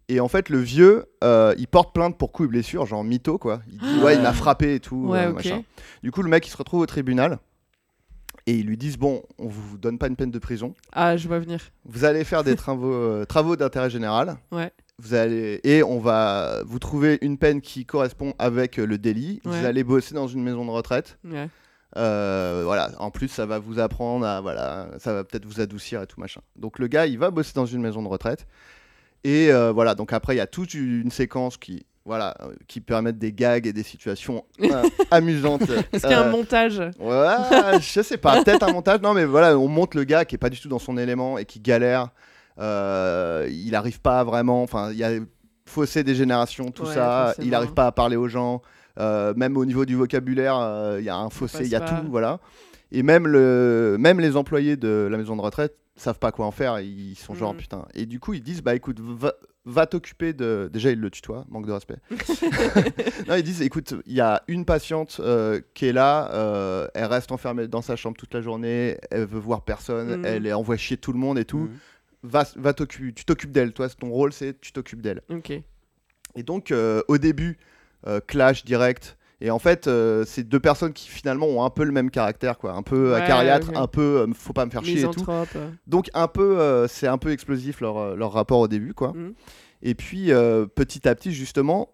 Et 0.10 0.20
en 0.20 0.28
fait 0.28 0.50
le 0.50 0.58
vieux 0.60 1.06
euh, 1.24 1.56
il 1.58 1.68
porte 1.70 1.94
plainte 1.96 2.18
pour 2.18 2.34
coups 2.34 2.48
et 2.48 2.50
blessures 2.50 2.86
genre 2.86 3.06
mytho 3.06 3.38
quoi. 3.38 3.62
Il 3.72 3.78
dit 3.80 4.00
ouais 4.04 4.16
il 4.16 4.22
m'a 4.22 4.34
frappé 4.34 4.76
et 4.76 4.80
tout 4.82 5.08
Ouais, 5.08 5.32
machin. 5.32 5.64
Du 6.04 6.12
coup 6.12 6.22
le 6.22 6.30
mec 6.30 6.46
il 6.46 6.50
se 6.50 6.58
retrouve 6.58 6.82
au 6.82 6.86
tribunal 6.86 7.40
et 8.46 8.56
ils 8.56 8.66
lui 8.66 8.76
disent 8.76 8.98
bon 8.98 9.24
on 9.38 9.48
vous 9.48 9.78
donne 9.78 9.98
pas 9.98 10.08
une 10.08 10.18
peine 10.18 10.32
de 10.32 10.40
prison. 10.40 10.74
Ah, 10.92 11.16
je 11.16 11.30
vois 11.30 11.40
venir. 11.40 11.62
Vous 11.86 12.04
allez 12.04 12.26
faire 12.26 12.44
des 12.44 12.56
travaux, 12.58 12.92
euh, 12.94 13.24
travaux 13.24 13.56
d'intérêt 13.56 13.90
général. 13.90 14.36
Ouais. 14.52 14.72
Vous 15.02 15.14
allez 15.14 15.60
et 15.64 15.84
on 15.84 16.00
va 16.00 16.62
vous 16.66 16.80
trouver 16.80 17.18
une 17.22 17.38
peine 17.38 17.62
qui 17.62 17.86
correspond 17.86 18.34
avec 18.40 18.80
euh, 18.80 18.86
le 18.86 18.98
délit. 18.98 19.42
Ouais. 19.46 19.60
Vous 19.60 19.66
allez 19.66 19.84
bosser 19.84 20.14
dans 20.14 20.28
une 20.28 20.44
maison 20.44 20.66
de 20.66 20.72
retraite. 20.72 21.18
Ouais. 21.26 21.50
Euh, 21.98 22.62
voilà. 22.64 22.92
En 23.00 23.12
plus, 23.12 23.28
ça 23.28 23.46
va 23.46 23.60
vous 23.60 23.80
apprendre 23.80 24.26
à 24.26 24.42
voilà, 24.42 24.90
ça 25.00 25.14
va 25.14 25.24
peut-être 25.24 25.46
vous 25.46 25.60
adoucir 25.60 26.02
et 26.02 26.08
tout 26.08 26.20
machin. 26.20 26.42
Donc 26.56 26.80
le 26.80 26.88
gars, 26.88 27.08
il 27.08 27.18
va 27.18 27.32
bosser 27.32 27.54
dans 27.56 27.66
une 27.66 27.82
maison 27.82 28.02
de 28.02 28.08
retraite. 28.08 28.48
Et 29.24 29.52
euh, 29.52 29.72
voilà. 29.72 29.96
Donc 29.96 30.14
après, 30.14 30.36
il 30.36 30.38
y 30.38 30.42
a 30.42 30.48
toute 30.48 30.74
une 30.74 31.12
séquence 31.12 31.58
qui 31.58 31.86
voilà, 32.06 32.36
euh, 32.42 32.54
qui 32.68 32.82
permettent 32.82 33.20
des 33.20 33.32
gags 33.32 33.68
et 33.68 33.74
des 33.74 33.84
situations 33.84 34.44
euh, 34.62 34.84
amusantes. 35.12 35.64
Est-ce 35.94 36.02
qu'il 36.02 36.12
y 36.12 36.14
a 36.14 36.26
un 36.26 36.32
montage 36.32 36.80
Ouais, 37.00 37.80
je 37.80 38.02
sais 38.02 38.18
pas, 38.18 38.44
peut-être 38.44 38.64
un 38.64 38.74
montage. 38.74 39.02
Non, 39.02 39.14
mais 39.14 39.26
voilà, 39.26 39.58
on 39.58 39.68
monte 39.68 39.94
le 39.94 40.04
gars 40.04 40.26
qui 40.26 40.36
est 40.36 40.40
pas 40.40 40.50
du 40.50 40.60
tout 40.60 40.70
dans 40.70 40.80
son 40.80 40.98
élément 40.98 41.38
et 41.38 41.46
qui 41.46 41.60
galère. 41.60 42.10
Euh, 42.60 43.48
il 43.52 43.76
arrive 43.76 44.02
pas 44.02 44.24
vraiment. 44.24 44.62
Enfin, 44.64 44.92
il 44.92 44.98
y 44.98 45.04
a 45.04 45.12
fossé 45.66 46.04
des 46.04 46.16
générations, 46.16 46.72
tout 46.72 46.84
Ouais, 46.84 46.94
ça. 46.94 47.26
forcément. 47.28 47.48
Il 47.48 47.56
arrive 47.56 47.74
pas 47.74 47.88
à 47.88 47.92
parler 47.92 48.16
aux 48.16 48.28
gens. 48.28 48.62
Euh, 49.00 49.34
même 49.38 49.56
au 49.58 49.66
niveau 49.66 49.86
du 49.86 49.96
vocabulaire, 49.96 50.58
euh, 50.60 50.98
il 51.00 51.06
y 51.06 51.10
a 51.10 51.16
un 51.16 51.30
fossé, 51.30 51.64
il 51.64 51.70
y 51.70 51.76
a 51.76 51.80
pas. 51.80 51.88
tout, 52.02 52.08
voilà. 52.10 52.40
Et 52.92 53.04
même 53.04 53.26
le, 53.26 53.96
même 54.00 54.20
les 54.20 54.36
employés 54.36 54.76
de 54.76 55.08
la 55.10 55.18
maison 55.18 55.38
de 55.38 55.42
retraite 55.42 55.76
savent 55.96 56.20
pas 56.20 56.32
quoi 56.34 56.46
en 56.46 56.52
faire. 56.52 56.80
Ils 56.82 57.16
sont 57.16 57.34
genre 57.34 57.54
Mhm. 57.54 57.60
putain. 57.60 57.86
Et 57.94 58.06
du 58.06 58.20
coup, 58.20 58.34
ils 58.34 58.44
disent 58.44 58.62
bah 58.62 58.76
écoute, 58.76 59.00
va, 59.00 59.34
va 59.64 59.86
t'occuper 59.86 60.34
de. 60.34 60.70
Déjà, 60.74 60.92
ils 60.92 61.00
le 61.00 61.10
tutoient, 61.10 61.46
manque 61.50 61.68
de 61.68 61.72
respect. 61.72 61.96
non, 63.30 63.36
ils 63.36 63.44
disent 63.44 63.62
écoute, 63.62 63.94
il 64.06 64.14
y 64.14 64.22
a 64.22 64.44
une 64.50 64.66
patiente 64.66 65.22
euh, 65.24 65.62
qui 65.74 65.86
est 65.86 65.94
là, 65.94 66.30
euh, 66.34 66.88
elle 66.94 67.06
reste 67.06 67.32
enfermée 67.32 67.68
dans 67.70 67.82
sa 67.82 67.96
chambre 67.96 68.18
toute 68.18 68.34
la 68.34 68.42
journée, 68.42 68.98
elle 69.10 69.26
veut 69.26 69.40
voir 69.40 69.62
personne, 69.64 70.18
Mhm. 70.18 70.26
elle 70.26 70.48
est 70.48 70.54
envoie 70.54 70.76
chier 70.78 70.98
tout 70.98 71.14
le 71.14 71.20
monde 71.20 71.38
et 71.40 71.46
tout. 71.46 71.60
Mhm. 71.60 71.70
Va, 72.24 72.46
tu 72.46 73.14
t'occupes 73.26 73.52
d'elle. 73.52 73.74
Toi, 73.74 73.90
ton 73.90 74.10
rôle, 74.10 74.32
c'est 74.34 74.60
tu 74.62 74.72
t'occupes 74.72 75.02
d'elle. 75.02 75.22
Ok. 75.30 75.52
Et 76.36 76.44
donc, 76.44 76.72
euh, 76.72 77.02
au 77.08 77.18
début, 77.18 77.58
euh, 78.08 78.20
clash 78.26 78.64
direct. 78.64 79.18
Et 79.44 79.50
en 79.50 79.58
fait, 79.58 79.88
euh, 79.88 80.24
c'est 80.28 80.44
deux 80.44 80.60
personnes 80.60 80.94
qui 80.94 81.10
finalement 81.10 81.48
ont 81.48 81.64
un 81.66 81.72
peu 81.72 81.84
le 81.84 81.92
même 81.92 82.12
caractère, 82.12 82.60
quoi. 82.60 82.74
Un 82.74 82.84
peu 82.84 83.10
Ouais, 83.14 83.22
acariâtre, 83.22 83.72
un 83.76 83.88
peu 83.88 84.20
euh, 84.20 84.28
faut 84.36 84.54
pas 84.54 84.66
me 84.66 84.72
faire 84.72 84.86
chier 84.86 85.02
et 85.02 85.10
tout. 85.10 85.26
Donc 85.88 86.10
un 86.14 86.28
peu, 86.28 86.86
c'est 86.88 87.08
un 87.08 87.18
peu 87.18 87.32
explosif 87.32 87.82
leur, 87.82 88.16
leur 88.16 88.34
rapport 88.34 88.60
au 88.60 88.68
début, 88.68 88.94
quoi. 88.94 89.14
Mhm. 89.14 89.34
Et 89.82 89.96
puis 89.96 90.28
petit 90.76 91.08
à 91.08 91.16
petit, 91.16 91.32
justement, 91.32 91.90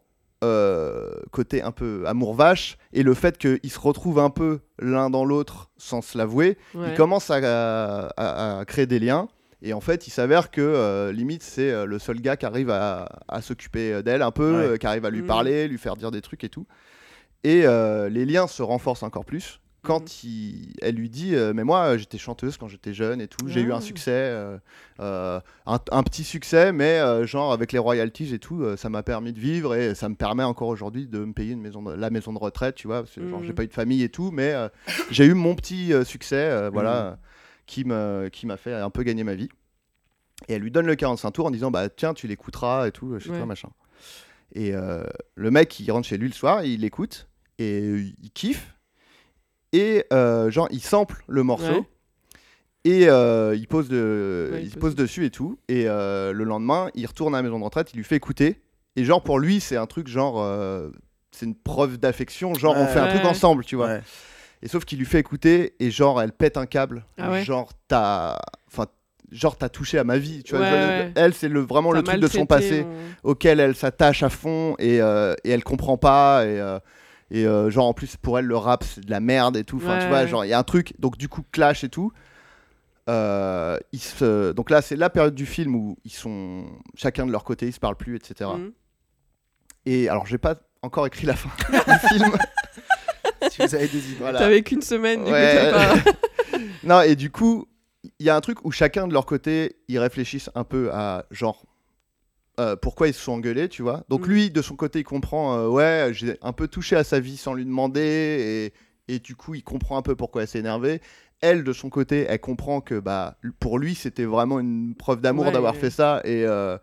côté 1.32 1.62
un 1.62 1.72
peu 1.72 2.04
amour 2.06 2.34
vache 2.34 2.78
et 2.94 3.02
le 3.04 3.14
fait 3.14 3.38
qu'ils 3.38 3.72
se 3.72 3.80
retrouvent 3.80 4.20
un 4.20 4.30
peu 4.30 4.60
l'un 4.80 5.10
dans 5.10 5.24
l'autre 5.26 5.72
sans 5.78 6.02
se 6.02 6.18
l'avouer, 6.18 6.58
Ouais. 6.76 6.90
ils 6.92 6.96
commencent 6.98 7.30
à, 7.32 8.08
à- 8.18 8.60
à 8.60 8.66
créer 8.66 8.86
des 8.88 9.00
liens. 9.00 9.30
Et 9.62 9.74
en 9.74 9.82
fait, 9.82 10.06
il 10.08 10.12
s'avère 10.12 10.52
que 10.52 10.62
euh, 10.62 11.12
limite, 11.12 11.42
c'est 11.44 11.72
euh, 11.72 11.86
le 11.86 11.98
seul 12.00 12.22
gars 12.22 12.38
qui 12.38 12.46
arrive 12.46 12.70
à, 12.70 13.10
à 13.28 13.42
s'occuper 13.42 14.04
d'elle 14.04 14.22
un 14.22 14.32
peu, 14.32 14.52
Ouais. 14.58 14.64
euh, 14.74 14.78
qui 14.78 14.86
arrive 14.86 15.06
à 15.06 15.10
lui 15.10 15.22
Mhm. 15.22 15.28
parler, 15.28 15.68
lui 15.68 15.78
faire 15.80 15.96
dire 15.96 16.12
des 16.12 16.22
trucs 16.22 16.44
et 16.44 16.50
tout. 16.50 16.68
Et 17.44 17.66
euh, 17.66 18.10
les 18.10 18.26
liens 18.26 18.48
se 18.48 18.62
renforcent 18.62 19.04
encore 19.04 19.26
plus 19.26 19.60
quand 19.84 20.02
Mhm. 20.02 20.30
il- 20.30 20.74
elle 20.82 20.96
lui 20.96 21.10
dit 21.10 21.34
euh, 21.36 21.54
Mais 21.56 21.64
moi, 21.64 21.94
euh, 21.94 21.98
j'étais 21.98 22.18
chanteuse 22.18 22.58
quand 22.58 22.68
j'étais 22.68 22.94
jeune 22.94 23.22
et 23.22 23.28
tout, 23.28 23.48
j'ai 23.48 23.62
eu 23.62 23.72
Ah. 23.72 23.78
un 23.78 23.80
succès, 23.82 24.12
euh, 24.12 24.58
euh, 25.00 25.40
un, 25.66 25.80
un 25.92 26.04
petit 26.04 26.24
succès, 26.24 26.72
mais 26.74 27.00
euh, 27.00 27.26
genre 27.26 27.54
avec 27.54 27.72
les 27.72 27.80
royalties 27.80 28.34
et 28.34 28.40
tout, 28.40 28.62
euh, 28.64 28.76
ça 28.76 28.90
m'a 28.90 29.02
permis 29.02 29.34
de 29.34 29.40
vivre 29.40 29.76
et 29.76 29.96
ça 29.96 30.10
me 30.10 30.16
permet 30.16 30.44
encore 30.44 30.68
aujourd'hui 30.68 31.08
de 31.08 31.20
me 31.20 31.32
payer 31.34 31.54
une 31.54 31.62
maison 31.62 31.82
de- 31.82 31.94
la 31.94 32.10
maison 32.10 32.34
de 32.34 32.40
retraite, 32.40 32.76
tu 32.76 32.88
vois. 32.88 33.02
Parce 33.04 33.16
que, 33.16 33.26
genre, 33.28 33.40
Mhm. 33.40 33.46
j'ai 33.46 33.54
pas 33.54 33.64
eu 33.64 33.68
de 33.68 33.74
famille 33.74 34.04
et 34.04 34.10
tout, 34.10 34.30
mais 34.32 34.52
euh, 34.54 34.68
j'ai 35.10 35.26
eu 35.26 35.34
mon 35.34 35.56
petit 35.56 35.94
euh, 35.94 36.04
succès, 36.04 36.36
euh, 36.36 36.70
voilà, 36.72 36.92
Mhm. 36.92 37.08
euh, 37.14 37.16
qui 37.68 37.86
me- 37.86 38.30
qui 38.32 38.48
m'a 38.48 38.58
fait 38.58 38.74
un 38.74 38.90
peu 38.90 39.04
gagner 39.04 39.24
ma 39.24 39.36
vie. 39.36 39.50
Et 40.48 40.54
elle 40.54 40.62
lui 40.62 40.72
donne 40.72 40.88
le 40.88 40.96
45 40.96 41.32
tours 41.32 41.46
en 41.46 41.52
disant 41.52 41.70
Bah 41.72 41.90
tiens, 41.90 42.14
tu 42.14 42.28
l'écouteras 42.28 42.88
et 42.88 42.92
tout, 42.92 43.20
chez 43.20 43.30
Ouais. 43.30 43.38
toi, 43.38 43.46
machin. 43.46 43.70
Et 44.54 44.74
euh, 44.74 45.04
le 45.36 45.52
mec, 45.52 45.80
il 45.80 45.92
rentre 45.92 46.08
chez 46.08 46.18
lui 46.18 46.28
le 46.30 46.34
soir, 46.34 46.64
il 46.64 46.82
l'écoute 46.82 47.28
et 47.60 47.82
euh, 47.82 48.02
il 48.24 48.32
kiffe. 48.32 48.74
Et 49.74 50.06
euh, 50.14 50.50
genre, 50.50 50.68
il 50.72 50.82
sample 50.82 51.24
le 51.28 51.44
morceau. 51.44 51.66
Ouais. 51.72 51.84
Et 52.86 53.10
euh, 53.10 53.54
il 53.56 53.68
pose, 53.68 53.90
de, 53.90 54.50
Ouais, 54.54 54.60
il 54.62 54.66
il 54.68 54.70
se 54.70 54.76
pose 54.76 54.94
pose 54.94 54.96
dessus 54.96 55.26
et 55.26 55.30
tout. 55.32 55.60
Et 55.68 55.90
euh, 55.90 56.32
le 56.32 56.46
lendemain, 56.46 56.90
il 56.96 57.06
retourne 57.06 57.36
à 57.36 57.40
la 57.40 57.44
maison 57.44 57.60
de 57.60 57.66
retraite, 57.66 57.92
il 57.94 57.98
lui 57.98 58.06
fait 58.06 58.16
écouter. 58.16 58.62
Et 58.96 59.04
genre, 59.04 59.22
pour 59.22 59.40
lui, 59.40 59.60
c'est 59.60 59.76
un 59.76 59.88
truc 59.88 60.08
genre. 60.08 60.42
euh, 60.42 60.90
c'est 61.32 61.46
une 61.46 61.56
preuve 61.56 61.98
d'affection. 61.98 62.54
Genre, 62.54 62.76
on 62.78 62.88
fait 62.88 63.00
un 63.00 63.10
truc 63.10 63.26
ensemble, 63.26 63.66
tu 63.66 63.76
vois. 63.76 64.00
Et 64.62 64.68
sauf 64.68 64.86
qu'il 64.86 64.98
lui 65.00 65.06
fait 65.06 65.20
écouter 65.20 65.76
et 65.80 65.92
genre, 65.92 66.22
elle 66.22 66.32
pète 66.32 66.58
un 66.58 66.66
câble. 66.66 67.06
Ah 67.20 67.30
ouais 67.32 67.44
Genre, 67.44 67.72
t'as. 67.88 68.38
Enfin. 68.68 68.88
Genre, 69.32 69.58
t'as 69.58 69.68
touché 69.70 70.00
à 70.00 70.04
ma 70.06 70.18
vie. 70.18 70.42
Tu 70.44 70.56
vois, 70.56 70.66
Ouais, 70.66 70.72
ouais. 70.72 71.12
Elle, 71.16 71.34
c'est 71.34 71.50
le, 71.50 71.60
vraiment 71.60 71.92
le 71.92 72.02
truc 72.02 72.20
de 72.22 72.28
son 72.28 72.46
passé 72.46 72.86
on- 73.24 73.32
auquel 73.32 73.60
elle 73.60 73.76
s'attache 73.76 74.24
à 74.24 74.30
fond 74.30 74.76
et, 74.80 75.02
euh, 75.02 75.34
et 75.44 75.50
elle 75.52 75.64
comprend 75.66 75.98
pas 75.98 76.46
et, 76.46 76.60
euh, 76.62 76.80
et 77.30 77.46
euh, 77.46 77.70
genre 77.70 77.88
en 77.88 77.94
plus 77.94 78.16
pour 78.16 78.40
elle 78.40 78.46
le 78.46 78.56
rap 78.56 78.86
c'est 78.86 79.04
de 79.04 79.12
la 79.12 79.20
merde 79.20 79.58
et 79.58 79.66
tout 79.66 79.78
enfin 79.84 80.00
tu 80.00 80.08
vois 80.08 80.26
genre 80.28 80.46
il 80.46 80.48
y 80.48 80.54
a 80.54 80.58
un 80.60 80.64
truc 80.64 80.94
donc 80.98 81.18
du 81.18 81.28
coup 81.28 81.44
clash 81.52 81.84
et 81.84 81.90
tout 81.90 82.14
Euh, 83.10 83.78
ils 83.92 84.00
se... 84.00 84.52
donc 84.54 84.70
là 84.70 84.82
c'est 84.82 84.96
la 84.98 85.10
période 85.10 85.36
du 85.36 85.46
film 85.46 85.76
où 85.76 85.98
ils 86.06 86.12
sont 86.12 86.66
chacun 86.96 87.26
de 87.26 87.32
leur 87.32 87.44
côté 87.46 87.66
ils 87.68 87.74
se 87.74 87.80
parlent 87.80 87.96
plus 87.98 88.16
etc 88.16 88.50
Mhm. 88.58 88.72
et 89.86 90.08
alors 90.10 90.26
j'ai 90.26 90.38
pas 90.38 90.56
encore 90.82 91.06
écrit 91.08 91.26
la 91.26 91.36
fin 91.36 91.50
du 91.70 92.08
film 92.08 92.32
Si 93.52 93.62
vous 93.62 93.76
avez 93.76 93.88
des 93.88 94.10
idées. 94.12 94.16
Voilà. 94.20 94.40
T'avais 94.40 94.62
qu'une 94.64 94.82
semaine, 94.82 95.24
du 95.24 95.32
Ouais. 95.32 95.70
coup, 95.72 95.78
pas. 95.78 95.96
non 96.84 97.02
et 97.02 97.16
du 97.16 97.30
coup 97.30 97.68
il 98.20 98.26
y 98.26 98.30
a 98.30 98.36
un 98.36 98.42
truc 98.42 98.64
où 98.66 98.72
chacun 98.72 99.08
de 99.08 99.14
leur 99.14 99.26
côté 99.26 99.76
ils 99.88 100.00
réfléchissent 100.00 100.50
un 100.56 100.64
peu 100.64 100.92
à 100.94 101.26
genre 101.32 101.64
euh, 102.60 102.76
pourquoi 102.76 103.08
ils 103.08 103.14
se 103.14 103.22
sont 103.22 103.34
engueulés, 103.34 103.70
tu 103.70 103.84
vois. 103.84 104.04
Donc 104.10 104.26
Mm. 104.26 104.30
lui, 104.32 104.50
de 104.50 104.62
son 104.64 104.76
côté, 104.76 105.00
il 105.00 105.04
comprend, 105.04 105.56
euh, 105.60 105.68
ouais, 105.68 106.10
j'ai 106.14 106.38
un 106.42 106.54
peu 106.54 106.68
touché 106.68 106.96
à 106.96 107.04
sa 107.04 107.20
vie 107.20 107.38
sans 107.38 107.54
lui 107.54 107.64
demander, 107.66 108.72
et, 109.08 109.14
et 109.14 109.20
du 109.20 109.36
coup, 109.36 109.54
il 109.54 109.64
comprend 109.64 109.96
un 109.96 110.02
peu 110.02 110.16
pourquoi 110.16 110.42
elle 110.42 110.48
s'est 110.48 110.58
énervée. 110.58 111.00
Elle, 111.42 111.64
de 111.64 111.72
son 111.72 111.90
côté, 111.92 112.26
elle 112.28 112.40
comprend 112.40 112.82
que 112.82 113.00
bah, 113.00 113.38
pour 113.60 113.78
lui, 113.78 113.94
c'était 113.94 114.26
vraiment 114.26 114.60
une 114.60 114.96
preuve 114.96 115.22
d'amour 115.22 115.46
Ouais. 115.48 115.52
d'avoir 115.52 115.76
fait 115.76 115.92
ça, 115.92 116.20
et, 116.24 116.46
euh, 116.48 116.80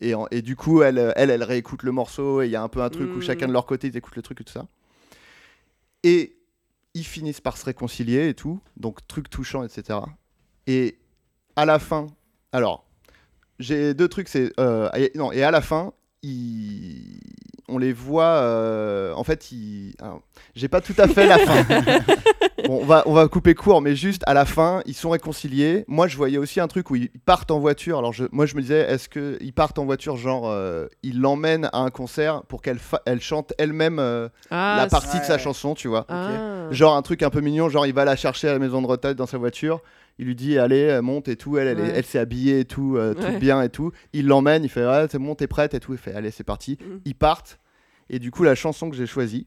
et, 0.00 0.14
en- 0.14 0.28
et 0.30 0.40
du 0.40 0.56
coup, 0.56 0.80
elle, 0.82 1.12
elle, 1.16 1.28
elle 1.28 1.42
réécoute 1.44 1.82
le 1.82 1.92
morceau, 1.92 2.40
et 2.40 2.46
il 2.46 2.50
y 2.50 2.56
a 2.56 2.62
un 2.62 2.68
peu 2.68 2.80
un 2.80 2.88
truc 2.88 3.14
où 3.14 3.18
Mm. 3.18 3.22
chacun 3.22 3.48
de 3.48 3.52
leur 3.52 3.66
côté, 3.66 3.88
ils 3.88 3.96
écoutent 3.98 4.16
le 4.16 4.22
truc 4.22 4.40
et 4.40 4.44
tout 4.44 4.52
ça. 4.54 4.64
Et 6.08 6.36
ils 6.94 7.04
finissent 7.04 7.40
par 7.42 7.56
se 7.58 7.64
réconcilier 7.66 8.28
et 8.28 8.34
tout, 8.34 8.60
donc 8.76 9.06
truc 9.06 9.28
touchant, 9.28 9.62
etc. 9.62 9.98
Et 10.66 10.98
à 11.54 11.64
la 11.66 11.78
fin, 11.78 12.06
alors, 12.52 12.86
j'ai 13.58 13.92
deux 13.94 14.08
trucs, 14.08 14.28
c'est. 14.28 14.52
euh, 14.58 14.88
non, 15.14 15.32
et 15.32 15.42
à 15.42 15.50
la 15.50 15.60
fin, 15.60 15.92
ils- 16.22 17.20
on 17.68 17.76
les 17.78 17.92
voit. 17.92 18.24
euh, 18.42 19.12
en 19.14 19.24
fait, 19.24 19.50
j'ai 20.54 20.68
pas 20.68 20.80
tout 20.80 20.94
à 20.96 21.06
fait 21.08 21.26
la 21.26 21.38
fin. 21.38 21.64
Bon, 22.66 22.80
on 22.82 22.84
va, 22.84 23.02
on 23.06 23.12
va 23.12 23.28
couper 23.28 23.54
court, 23.54 23.80
mais 23.80 23.94
juste 23.94 24.22
à 24.26 24.34
la 24.34 24.44
fin, 24.44 24.82
ils 24.84 24.94
sont 24.94 25.10
réconciliés. 25.10 25.84
Moi, 25.86 26.08
je 26.08 26.16
voyais 26.16 26.38
aussi 26.38 26.58
un 26.60 26.66
truc 26.68 26.90
où 26.90 26.96
ils 26.96 27.08
partent 27.24 27.50
en 27.50 27.58
voiture. 27.60 27.98
Alors, 27.98 28.12
je, 28.12 28.24
moi, 28.32 28.46
je 28.46 28.56
me 28.56 28.60
disais, 28.62 28.80
est-ce 28.80 29.08
qu'ils 29.08 29.52
partent 29.52 29.78
en 29.78 29.84
voiture, 29.84 30.16
genre, 30.16 30.48
euh, 30.48 30.86
ils 31.02 31.20
l'emmènent 31.20 31.68
à 31.72 31.78
un 31.78 31.90
concert 31.90 32.42
pour 32.48 32.60
qu'elle 32.62 32.78
fa- 32.78 33.02
elle 33.06 33.20
chante 33.20 33.52
elle-même 33.58 33.98
euh, 34.00 34.28
Ah, 34.50 34.74
la 34.76 34.86
partie 34.88 35.18
de 35.20 35.24
sa 35.24 35.38
chanson, 35.38 35.74
tu 35.74 35.88
vois 35.88 36.04
Ah. 36.08 36.66
Genre 36.70 36.94
un 36.96 37.02
truc 37.02 37.22
un 37.22 37.30
peu 37.30 37.40
mignon, 37.40 37.68
genre 37.68 37.86
il 37.86 37.94
va 37.94 38.04
la 38.04 38.16
chercher 38.16 38.48
à 38.48 38.52
la 38.52 38.58
maison 38.58 38.82
de 38.82 38.86
retraite 38.86 39.16
dans 39.16 39.26
sa 39.26 39.38
voiture, 39.38 39.80
il 40.18 40.26
lui 40.26 40.34
dit 40.34 40.58
allez 40.58 40.88
euh, 40.90 41.00
monte 41.00 41.28
et 41.28 41.36
tout, 41.36 41.56
elle 41.58 41.68
elle, 41.68 41.78
est- 41.78 41.82
Ouais. 41.82 41.92
elle 41.94 42.04
s'est 42.04 42.18
habillée 42.18 42.60
et 42.60 42.64
tout, 42.64 42.96
euh, 42.96 43.14
tout 43.14 43.22
Ouais. 43.22 43.38
bien 43.38 43.62
et 43.62 43.68
tout, 43.68 43.92
il 44.12 44.26
l'emmène, 44.26 44.64
il 44.64 44.68
fait 44.68 44.84
ouais 44.84 45.06
c'est 45.10 45.18
bon 45.18 45.34
t'es 45.34 45.46
prête 45.46 45.74
et 45.74 45.80
tout, 45.80 45.92
il 45.92 45.98
fait 45.98 46.12
allez 46.12 46.30
c'est 46.30 46.44
parti, 46.44 46.76
Mm. 46.80 46.96
ils 47.06 47.14
partent 47.14 47.58
et 48.10 48.18
du 48.18 48.30
coup 48.30 48.42
la 48.42 48.54
chanson 48.54 48.90
que 48.90 48.96
j'ai 48.96 49.06
choisie 49.06 49.46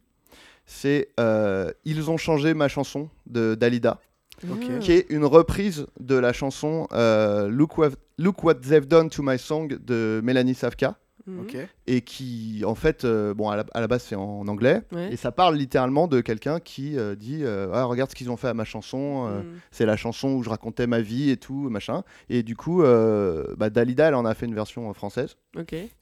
c'est 0.71 1.09
euh, 1.19 1.71
ils 1.85 2.09
ont 2.09 2.17
changé 2.17 2.53
ma 2.53 2.67
chanson 2.69 3.09
de 3.27 3.55
Dalida. 3.55 3.99
Ah. 4.43 4.79
qui 4.79 4.91
est 4.93 5.05
une 5.11 5.25
reprise 5.25 5.85
de 5.99 6.15
la 6.15 6.33
chanson 6.33 6.87
euh, 6.93 7.47
Look, 7.47 7.77
what, 7.77 7.89
Look 8.17 8.43
What 8.43 8.55
They've 8.55 8.87
Done 8.87 9.09
to 9.11 9.21
My 9.21 9.37
Song 9.37 9.67
de 9.67 10.19
Mélanie 10.23 10.55
Savka. 10.55 10.95
Ok. 11.39 11.55
et 11.85 12.01
qui 12.01 12.63
en 12.65 12.73
fait 12.73 13.05
euh, 13.05 13.35
bon 13.35 13.49
à 13.49 13.55
la, 13.55 13.63
à 13.75 13.79
la 13.79 13.87
base 13.87 14.01
c'est 14.01 14.15
en 14.15 14.47
anglais 14.47 14.81
Ouais. 14.91 15.13
et 15.13 15.17
ça 15.17 15.31
parle 15.31 15.55
littéralement 15.55 16.07
de 16.07 16.19
quelqu'un 16.19 16.59
qui 16.59 16.97
euh, 16.97 17.13
dit 17.15 17.41
euh, 17.43 17.69
Ah, 17.75 17.83
regarde 17.83 18.09
ce 18.09 18.15
qu'ils 18.15 18.31
ont 18.31 18.37
fait 18.37 18.47
à 18.47 18.55
ma 18.55 18.63
chanson 18.65 19.27
euh, 19.29 19.41
Mhm. 19.43 19.59
c'est 19.69 19.85
la 19.85 19.95
chanson 19.97 20.29
où 20.29 20.41
je 20.41 20.49
racontais 20.49 20.87
ma 20.87 20.99
vie 20.99 21.29
et 21.29 21.37
tout 21.37 21.69
machin 21.69 22.03
et 22.31 22.41
du 22.41 22.55
coup 22.55 22.81
euh, 22.81 23.53
bah, 23.55 23.69
Dalida 23.69 24.07
elle 24.07 24.15
en 24.15 24.25
a 24.25 24.33
fait 24.33 24.47
une 24.47 24.55
version 24.55 24.91
française 24.95 25.37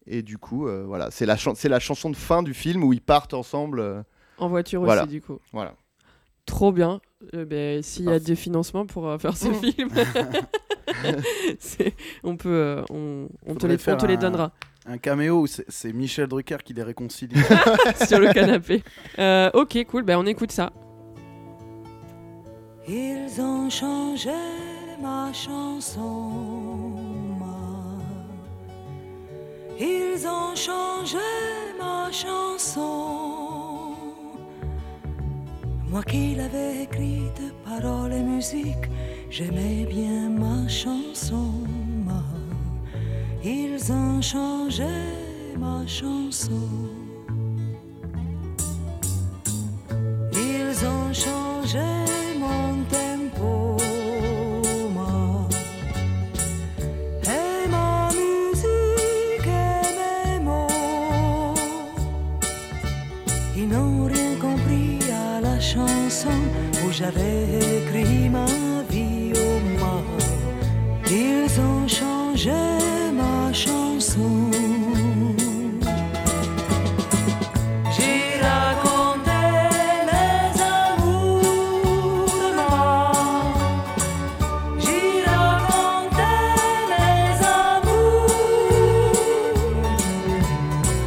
et 0.08 0.22
du 0.22 0.38
coup 0.38 0.70
euh, 0.70 0.86
voilà 0.88 1.10
c'est 1.12 1.26
la 1.26 1.36
c'est 1.36 1.68
la 1.70 1.82
chanson 1.82 2.10
de 2.10 2.16
fin 2.16 2.42
du 2.42 2.54
film 2.54 2.82
où 2.86 2.94
ils 2.94 3.02
partent 3.02 3.34
ensemble 3.34 3.82
euh, 3.82 4.02
En 4.40 4.48
voiture 4.50 4.82
Voilà. 4.84 5.04
aussi, 5.04 5.12
du 5.12 5.22
coup. 5.22 5.40
voilà 5.54 5.74
Trop 6.46 6.72
bien. 6.72 7.00
Euh, 7.36 7.46
ben, 7.46 7.84
S'il 7.84 8.06
y 8.06 8.12
a 8.12 8.20
des 8.20 8.36
financements 8.36 8.86
pour 8.86 9.08
euh, 9.08 9.18
faire 9.20 9.38
ce 9.38 9.52
film, 9.54 9.90
c'est- 11.60 11.94
on 12.24 12.38
peut, 12.38 12.50
euh, 12.50 12.82
on, 12.90 13.28
on 13.46 13.56
te 13.56 13.68
les, 13.68 13.76
on 13.90 13.98
te 13.98 14.06
les 14.08 14.16
un- 14.16 14.18
donnera 14.18 14.52
Un 14.86 14.98
caméo 14.98 15.42
où 15.42 15.48
c'est 15.48 15.94
Michel 15.94 16.28
Drucker 16.28 16.58
qui 16.64 16.74
les 16.74 16.82
réconcilie. 16.84 17.36
sur 18.08 18.20
le 18.20 18.34
canapé. 18.34 18.84
Euh, 19.20 19.52
ok, 19.54 19.78
cool. 19.86 20.04
Ben, 20.04 20.18
on 20.18 20.26
écoute 20.26 20.52
ça. 20.52 20.72
Ils 22.88 23.40
ont 23.40 23.70
changé 23.70 24.32
ma 25.02 25.32
chanson. 25.34 26.32
ma- 27.40 28.00
Ils 29.80 30.26
ont 30.26 30.56
changé 30.56 31.18
ma 31.78 32.12
chanson. 32.12 33.69
Moi 35.90 36.04
qui 36.04 36.36
l'avais 36.36 36.84
écrite, 36.84 37.42
paroles 37.66 38.14
et 38.14 38.22
musique, 38.22 38.90
j'aimais 39.30 39.86
bien 39.86 40.30
ma 40.30 40.68
chanson. 40.68 41.52
Ils 43.44 43.92
ont 43.92 44.22
changé 44.22 44.84
ma 45.58 45.88
chanson. 45.88 46.52
Ils 50.34 50.86
ont 50.86 51.14
changé 51.14 51.80
mon 52.38 52.84
thème. 52.90 53.09
J'avais 67.00 67.46
écrit 67.78 68.28
ma 68.30 68.46
vie 68.90 69.32
au 69.46 69.52
moi. 69.80 70.02
Ils 71.10 71.50
ont 71.62 71.88
changé 71.88 72.60
ma 73.14 73.54
chanson. 73.54 74.52
J'ai 77.96 78.22
raconté 78.50 79.40
mes 80.10 80.52
amours 80.82 81.42
de 82.44 82.50
moi. 82.60 83.12
J'ai 84.84 85.10
raconté 85.34 86.32
mes 86.92 87.30
amours 87.72 88.34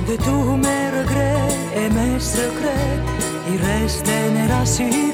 de 0.08 0.14
tous 0.26 0.56
mes 0.64 0.84
regrets 0.98 1.52
et 1.80 1.88
mes 1.98 2.18
secrets. 2.18 2.96
Il 3.52 3.58
restait 3.60 4.32
un 4.62 4.64
succès 4.64 5.11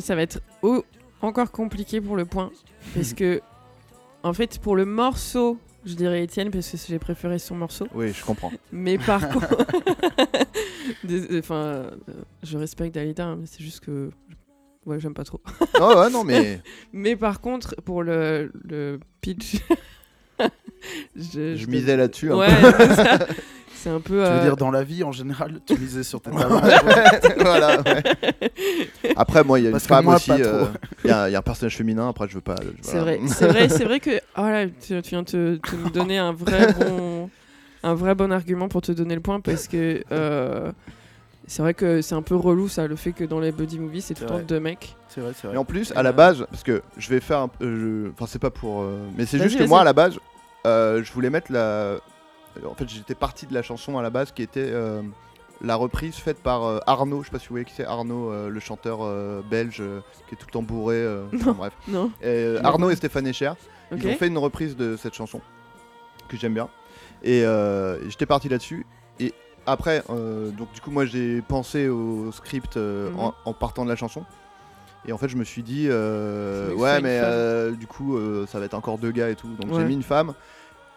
ça 0.00 0.14
va 0.14 0.22
être 0.22 0.40
oh, 0.62 0.84
encore 1.20 1.50
compliqué 1.50 2.00
pour 2.00 2.16
le 2.16 2.24
point. 2.24 2.50
Parce 2.94 3.12
que, 3.14 3.40
en 4.22 4.32
fait, 4.32 4.58
pour 4.58 4.76
le 4.76 4.84
morceau, 4.84 5.58
je 5.84 5.94
dirais 5.94 6.22
Étienne 6.24 6.50
parce 6.50 6.70
que 6.70 6.76
j'ai 6.88 6.98
préféré 6.98 7.38
son 7.38 7.56
morceau. 7.56 7.86
Oui, 7.94 8.12
je 8.12 8.24
comprends. 8.24 8.52
Mais 8.72 8.98
par 8.98 9.28
contre. 9.32 9.56
Dés- 11.04 11.38
Enfin, 11.38 11.54
euh, 11.54 11.90
je 12.42 12.58
respecte 12.58 12.94
Dalida, 12.94 13.26
hein, 13.26 13.36
mais 13.40 13.46
c'est 13.46 13.62
juste 13.62 13.80
que. 13.80 14.10
Ouais, 14.84 14.98
j'aime 14.98 15.14
pas 15.14 15.24
trop. 15.24 15.40
oh 15.80 15.94
ouais, 16.00 16.10
non, 16.10 16.24
mais 16.24 16.60
Mais 16.92 17.14
par 17.16 17.40
contre, 17.40 17.76
pour 17.82 18.02
le, 18.02 18.50
le 18.64 18.98
pitch. 19.20 19.56
je, 21.14 21.54
je 21.56 21.66
misais 21.66 21.96
là-dessus. 21.96 22.32
un 22.32 22.36
Ouais, 22.36 22.48
peu. 22.48 23.34
C'est 23.82 23.90
un 23.90 24.00
peu. 24.00 24.08
Tu 24.24 24.30
veux 24.30 24.38
euh, 24.38 24.42
dire 24.42 24.56
dans 24.56 24.70
la 24.70 24.82
vie 24.84 25.02
en 25.04 25.12
général, 25.12 25.60
tu 25.66 25.76
misais 25.78 26.02
sur 26.02 26.20
tes 26.20 26.30
talents. 26.36 26.60
voilà, 27.38 27.80
ouais. 27.82 28.02
Après, 29.16 29.42
moi, 29.44 29.58
il 29.58 29.62
y 29.62 29.66
a 29.66 29.68
une 29.70 29.72
Parce 29.72 29.84
que 29.84 29.88
femme 29.88 30.04
moi, 30.04 30.16
aussi. 30.16 30.30
pas 30.30 30.38
euh, 30.38 30.66
Il 31.04 31.10
y, 31.10 31.12
a 31.12 31.28
il 31.28 31.32
y 31.32 31.34
a 31.34 31.38
un 31.38 31.42
personnage 31.42 31.76
féminin. 31.76 32.08
Après, 32.08 32.28
je 32.28 32.34
veux 32.34 32.40
pas. 32.40 32.56
je- 32.62 32.68
C'est 32.82 32.98
voilà. 32.98 33.16
vrai, 33.16 33.20
c'est 33.28 33.46
vrai, 33.48 33.68
c'est 33.68 33.84
vrai 33.84 34.00
que 34.00 34.18
oh 34.36 34.42
là, 34.48 34.66
tu, 34.66 35.00
tu 35.02 35.10
viens 35.10 35.22
de 35.22 35.26
te, 35.26 35.56
te 35.56 35.76
nous 35.76 35.90
donner 35.90 36.18
un 36.18 36.32
vrai 36.32 36.72
bon, 36.72 37.30
un 37.82 37.94
vrai 37.94 38.14
bon 38.14 38.30
argument 38.32 38.68
pour 38.68 38.82
te 38.82 38.92
donner 38.92 39.14
le 39.14 39.20
point 39.20 39.40
parce 39.40 39.66
que 39.68 40.02
euh, 40.12 40.70
c'est 41.46 41.62
vrai 41.62 41.74
que 41.74 42.00
c'est 42.02 42.14
un 42.14 42.22
peu 42.22 42.36
relou 42.36 42.68
ça, 42.68 42.86
le 42.86 42.94
fait 42.96 43.12
que 43.12 43.24
dans 43.24 43.40
les 43.40 43.50
buddy 43.52 43.78
movies 43.80 44.04
c'est 44.04 44.14
tout 44.14 44.20
C'est 44.20 44.24
le 44.26 44.28
temps 44.28 44.34
vrai. 44.36 44.44
deux 44.44 44.60
mecs. 44.60 44.96
C'est 45.08 45.20
vrai, 45.20 45.32
c'est 45.34 45.46
vrai. 45.48 45.56
Et 45.56 45.58
en 45.58 45.64
plus, 45.64 45.92
à 45.96 46.02
la 46.02 46.10
euh, 46.10 46.12
base, 46.12 46.46
parce 46.50 46.62
que 46.62 46.82
je 46.96 47.08
vais 47.10 47.20
faire 47.20 47.40
un 47.40 47.48
peu. 47.48 47.64
je- 47.66 48.10
Enfin, 48.10 48.26
c'est 48.28 48.38
pas 48.38 48.50
pour. 48.50 48.82
euh, 48.82 48.96
Mais 49.16 49.26
c'est 49.26 49.36
Vas-y, 49.38 49.48
juste 49.48 49.56
que 49.58 49.62
vas-y. 49.64 49.68
moi, 49.68 49.80
à 49.80 49.84
la 49.84 49.92
base, 49.92 50.18
euh, 50.66 51.02
je 51.02 51.12
voulais 51.12 51.30
mettre 51.30 51.52
la. 51.52 51.96
En 52.66 52.74
fait, 52.74 52.88
j'étais 52.88 53.14
parti 53.14 53.46
de 53.46 53.54
la 53.54 53.62
chanson 53.62 53.98
à 53.98 54.02
la 54.02 54.10
base 54.10 54.32
qui 54.32 54.42
était 54.42 54.60
euh, 54.60 55.02
la 55.62 55.76
reprise 55.76 56.16
faite 56.16 56.42
par 56.42 56.64
euh, 56.64 56.78
Arnaud. 56.86 57.22
Je 57.22 57.26
sais 57.28 57.32
pas 57.32 57.38
si 57.38 57.48
vous 57.48 57.54
voyez 57.54 57.64
qui 57.64 57.72
c'est 57.74 57.84
Arnaud, 57.84 58.30
euh, 58.30 58.48
le 58.48 58.60
chanteur 58.60 58.98
euh, 59.02 59.40
belge 59.48 59.78
euh, 59.80 60.00
qui 60.28 60.34
est 60.34 60.38
tout 60.38 60.46
le 60.46 60.52
temps 60.52 60.62
bourré. 60.62 60.96
euh, 60.96 61.24
enfin, 61.34 61.46
Non. 61.46 61.52
bref. 61.54 61.72
Non, 61.88 62.10
Et, 62.20 62.26
euh, 62.26 62.60
Non. 62.60 62.68
Arnaud 62.68 62.90
et 62.90 62.96
Stéphane 62.96 63.26
Echer. 63.26 63.52
Ils 63.94 64.06
ont 64.06 64.14
fait 64.14 64.28
une 64.28 64.38
reprise 64.38 64.76
de 64.76 64.96
cette 64.96 65.14
chanson 65.14 65.40
que 66.28 66.36
j'aime 66.36 66.54
bien. 66.54 66.68
Et 67.22 67.44
euh, 67.44 68.08
j'étais 68.08 68.26
parti 68.26 68.48
là-dessus. 68.48 68.86
Et 69.20 69.34
après, 69.66 70.02
euh, 70.10 70.50
donc 70.50 70.72
du 70.72 70.80
coup, 70.80 70.90
moi 70.90 71.04
j'ai 71.04 71.42
pensé 71.42 71.88
au 71.88 72.32
script 72.32 72.76
euh, 72.76 73.10
Mhm. 73.10 73.20
en, 73.20 73.34
en 73.44 73.52
partant 73.52 73.84
de 73.84 73.90
la 73.90 73.96
chanson. 73.96 74.24
Et 75.06 75.12
en 75.12 75.18
fait, 75.18 75.28
je 75.28 75.36
me 75.36 75.44
suis 75.44 75.62
dit, 75.62 75.88
euh, 75.90 76.72
ouais, 76.74 77.00
mais 77.00 77.18
euh, 77.22 77.72
du 77.72 77.86
coup, 77.88 78.16
euh, 78.16 78.46
ça 78.46 78.58
va 78.60 78.64
être 78.66 78.74
encore 78.74 78.98
deux 78.98 79.10
gars 79.10 79.28
et 79.30 79.34
tout. 79.34 79.48
Donc 79.60 79.72
Ouais. 79.72 79.80
j'ai 79.80 79.84
mis 79.84 79.94
une 79.94 80.02
femme. 80.02 80.32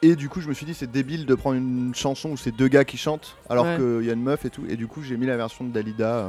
Et 0.02 0.16
du 0.16 0.30
coup, 0.30 0.40
je 0.42 0.48
me 0.50 0.54
suis 0.54 0.66
dit, 0.66 0.74
c'est 0.74 0.92
débile 0.92 1.26
de 1.26 1.34
prendre 1.36 1.56
une 1.58 1.94
chanson 1.96 2.30
où 2.30 2.38
c'est 2.38 2.52
deux 2.52 2.68
gars 2.68 2.86
qui 2.86 2.98
chantent 2.98 3.36
alors 3.50 3.66
Ouais. 3.66 3.76
qu'il 3.78 4.06
y 4.06 4.10
a 4.10 4.14
une 4.14 4.22
meuf 4.24 4.46
et 4.46 4.50
tout. 4.50 4.62
Et 4.70 4.76
du 4.76 4.88
coup, 4.88 5.02
j'ai 5.02 5.18
mis 5.18 5.26
la 5.26 5.36
version 5.38 5.66
de 5.66 5.72
Dalida 5.72 6.06
euh, 6.16 6.28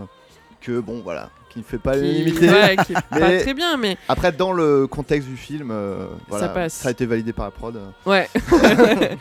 que, 0.62 0.80
bon, 0.80 1.02
voilà, 1.04 1.28
qui 1.50 1.58
ne 1.58 1.64
fait 1.64 1.78
pas 1.78 1.92
Qui- 1.94 2.00
l'unanimité. 2.02 2.48
ouais, 2.48 2.76
qui 2.86 2.92
pas 2.94 3.02
Mais- 3.18 3.40
très 3.42 3.52
bien, 3.54 3.76
mais 3.76 3.98
Après, 4.08 4.32
dans 4.32 4.52
le 4.52 4.86
contexte 4.86 5.28
du 5.28 5.36
film, 5.36 5.70
euh, 5.72 6.06
voilà, 6.28 6.48
passe. 6.48 6.74
ça 6.74 6.88
a 6.88 6.90
été 6.92 7.04
validé 7.04 7.32
par 7.34 7.44
la 7.46 7.50
prod. 7.50 7.78
ouais. 8.06 8.28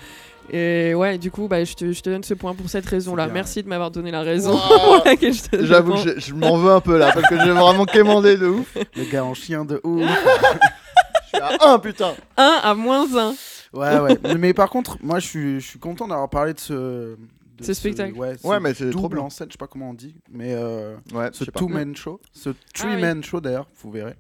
Et 0.52 0.94
ouais, 0.94 1.18
du 1.18 1.32
coup, 1.32 1.48
bah, 1.48 1.64
je, 1.64 1.74
te, 1.74 1.92
je 1.92 2.02
te 2.02 2.10
donne 2.12 2.24
ce 2.24 2.36
point 2.36 2.54
pour 2.54 2.70
cette 2.70 2.86
raison-là. 2.86 3.26
Merci 3.28 3.64
de 3.64 3.68
m'avoir 3.68 3.90
donné 3.90 4.12
la 4.12 4.22
raison 4.22 4.52
Wow. 4.54 4.60
pour 5.00 5.02
laquelle 5.04 5.34
je 5.34 5.42
te 5.42 5.50
donne 5.56 5.62
le 5.62 5.66
J'avoue 5.68 5.94
point. 5.94 6.04
que 6.04 6.20
je, 6.20 6.28
je 6.28 6.34
m'en 6.36 6.56
veux 6.58 6.72
un 6.72 6.82
peu 6.82 6.98
là, 7.00 7.12
parce 7.14 7.28
que 7.28 7.36
j'ai 7.44 7.50
vraiment 7.52 7.86
quémandé 7.86 8.38
de 8.38 8.46
ouf. 8.48 8.78
Le 8.96 9.06
gars 9.12 9.24
en 9.26 9.34
chien 9.34 9.66
de 9.66 9.82
ouf. 9.84 10.04
Je 10.04 11.28
suis 11.40 11.44
à 11.44 11.74
1 11.74 11.80
putain. 11.80 12.14
1 12.38 12.60
à 12.64 12.76
moins 12.76 13.08
1. 13.18 13.34
Ouais, 13.76 14.00
ouais. 14.00 14.18
Mais 14.40 14.54
par 14.54 14.70
contre, 14.70 14.98
moi, 15.02 15.20
je 15.20 15.28
suis, 15.28 15.60
je 15.60 15.68
suis 15.68 15.80
content 15.80 16.08
d'avoir 16.08 16.30
parlé 16.30 16.54
de 16.54 16.60
ce. 16.60 16.74
de 16.74 17.64
Ce 17.64 17.74
spectacle. 17.74 18.14
Ouais, 18.18 18.36
Ouais, 18.44 18.58
ce 18.58 18.62
mais 18.62 18.74
c'est 18.74 18.90
trop 18.92 19.08
bien. 19.10 19.20
en 19.20 19.30
scène, 19.30 19.48
je 19.50 19.54
sais 19.54 19.58
pas 19.58 19.68
comment 19.68 19.90
on 19.90 19.94
dit. 19.94 20.16
Mais 20.32 20.54
euh, 20.54 20.96
Ouais, 21.14 21.30
ce 21.32 21.44
two-man 21.46 21.96
show. 21.96 22.20
Ce 22.34 22.50
oui. 22.50 22.56
three-man 22.74 23.24
show 23.24 23.40
d'ailleurs, 23.42 23.68
vous 23.82 23.92
verrez. 23.92 24.16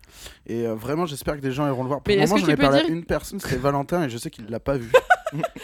Et 0.47 0.65
euh, 0.67 0.73
vraiment, 0.75 1.05
j'espère 1.05 1.35
que 1.35 1.41
des 1.41 1.51
gens 1.51 1.67
iront 1.67 1.83
le 1.83 1.87
voir. 1.89 2.01
Pour 2.01 2.13
Mais 2.13 2.21
le 2.21 2.27
moment, 2.27 2.37
j'en 2.37 2.47
ai 2.47 2.55
parlé 2.55 2.79
à 2.79 2.83
une 2.87 3.03
personne, 3.05 3.39
c'était 3.39 3.57
Valentin, 3.57 4.03
et 4.03 4.09
je 4.09 4.17
sais 4.17 4.29
qu'il 4.29 4.45
l'a 4.49 4.59
pas 4.59 4.77
vu. 4.77 4.91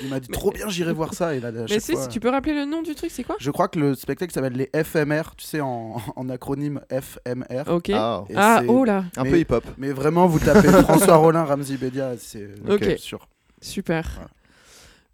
Il 0.02 0.10
m'a 0.10 0.20
dit 0.20 0.28
trop 0.28 0.52
bien, 0.52 0.68
j'irai 0.68 0.92
voir 0.92 1.14
ça. 1.14 1.34
Et 1.36 1.40
là, 1.40 1.52
Mais 1.70 1.80
si, 1.80 1.94
fois- 1.94 2.02
si 2.04 2.10
tu 2.10 2.20
peux 2.20 2.30
rappeler 2.30 2.54
le 2.56 2.66
nom 2.66 2.82
du 2.82 2.94
truc, 2.96 3.10
c'est 3.12 3.24
quoi? 3.24 3.36
Je 3.40 3.52
crois 3.52 3.68
que 3.70 3.80
le 3.80 3.94
spectacle 3.96 4.34
s'appelle 4.34 4.54
les 4.54 4.70
FMR, 4.84 5.22
tu 5.38 5.46
sais, 5.46 5.62
en, 5.62 5.96
en 6.16 6.30
acronyme 6.30 6.82
FMR. 6.90 7.64
Ok. 7.72 7.92
Ah, 7.94 8.24
Ah, 8.36 8.64
oh 8.68 8.84
là, 8.84 9.06
un 9.16 9.24
peu 9.24 9.40
hip-hop. 9.40 9.64
Mais 9.78 9.92
vraiment, 9.92 10.26
vous 10.28 10.40
tapez 10.40 10.68
François 10.68 11.16
Rollin, 11.16 11.46
Ramzi 11.46 11.78
Bedia, 11.78 12.14
c'est 12.18 12.50
Ok. 12.68 12.96
sûr. 12.98 13.30
Super. 13.62 14.10
Voilà. 14.16 14.30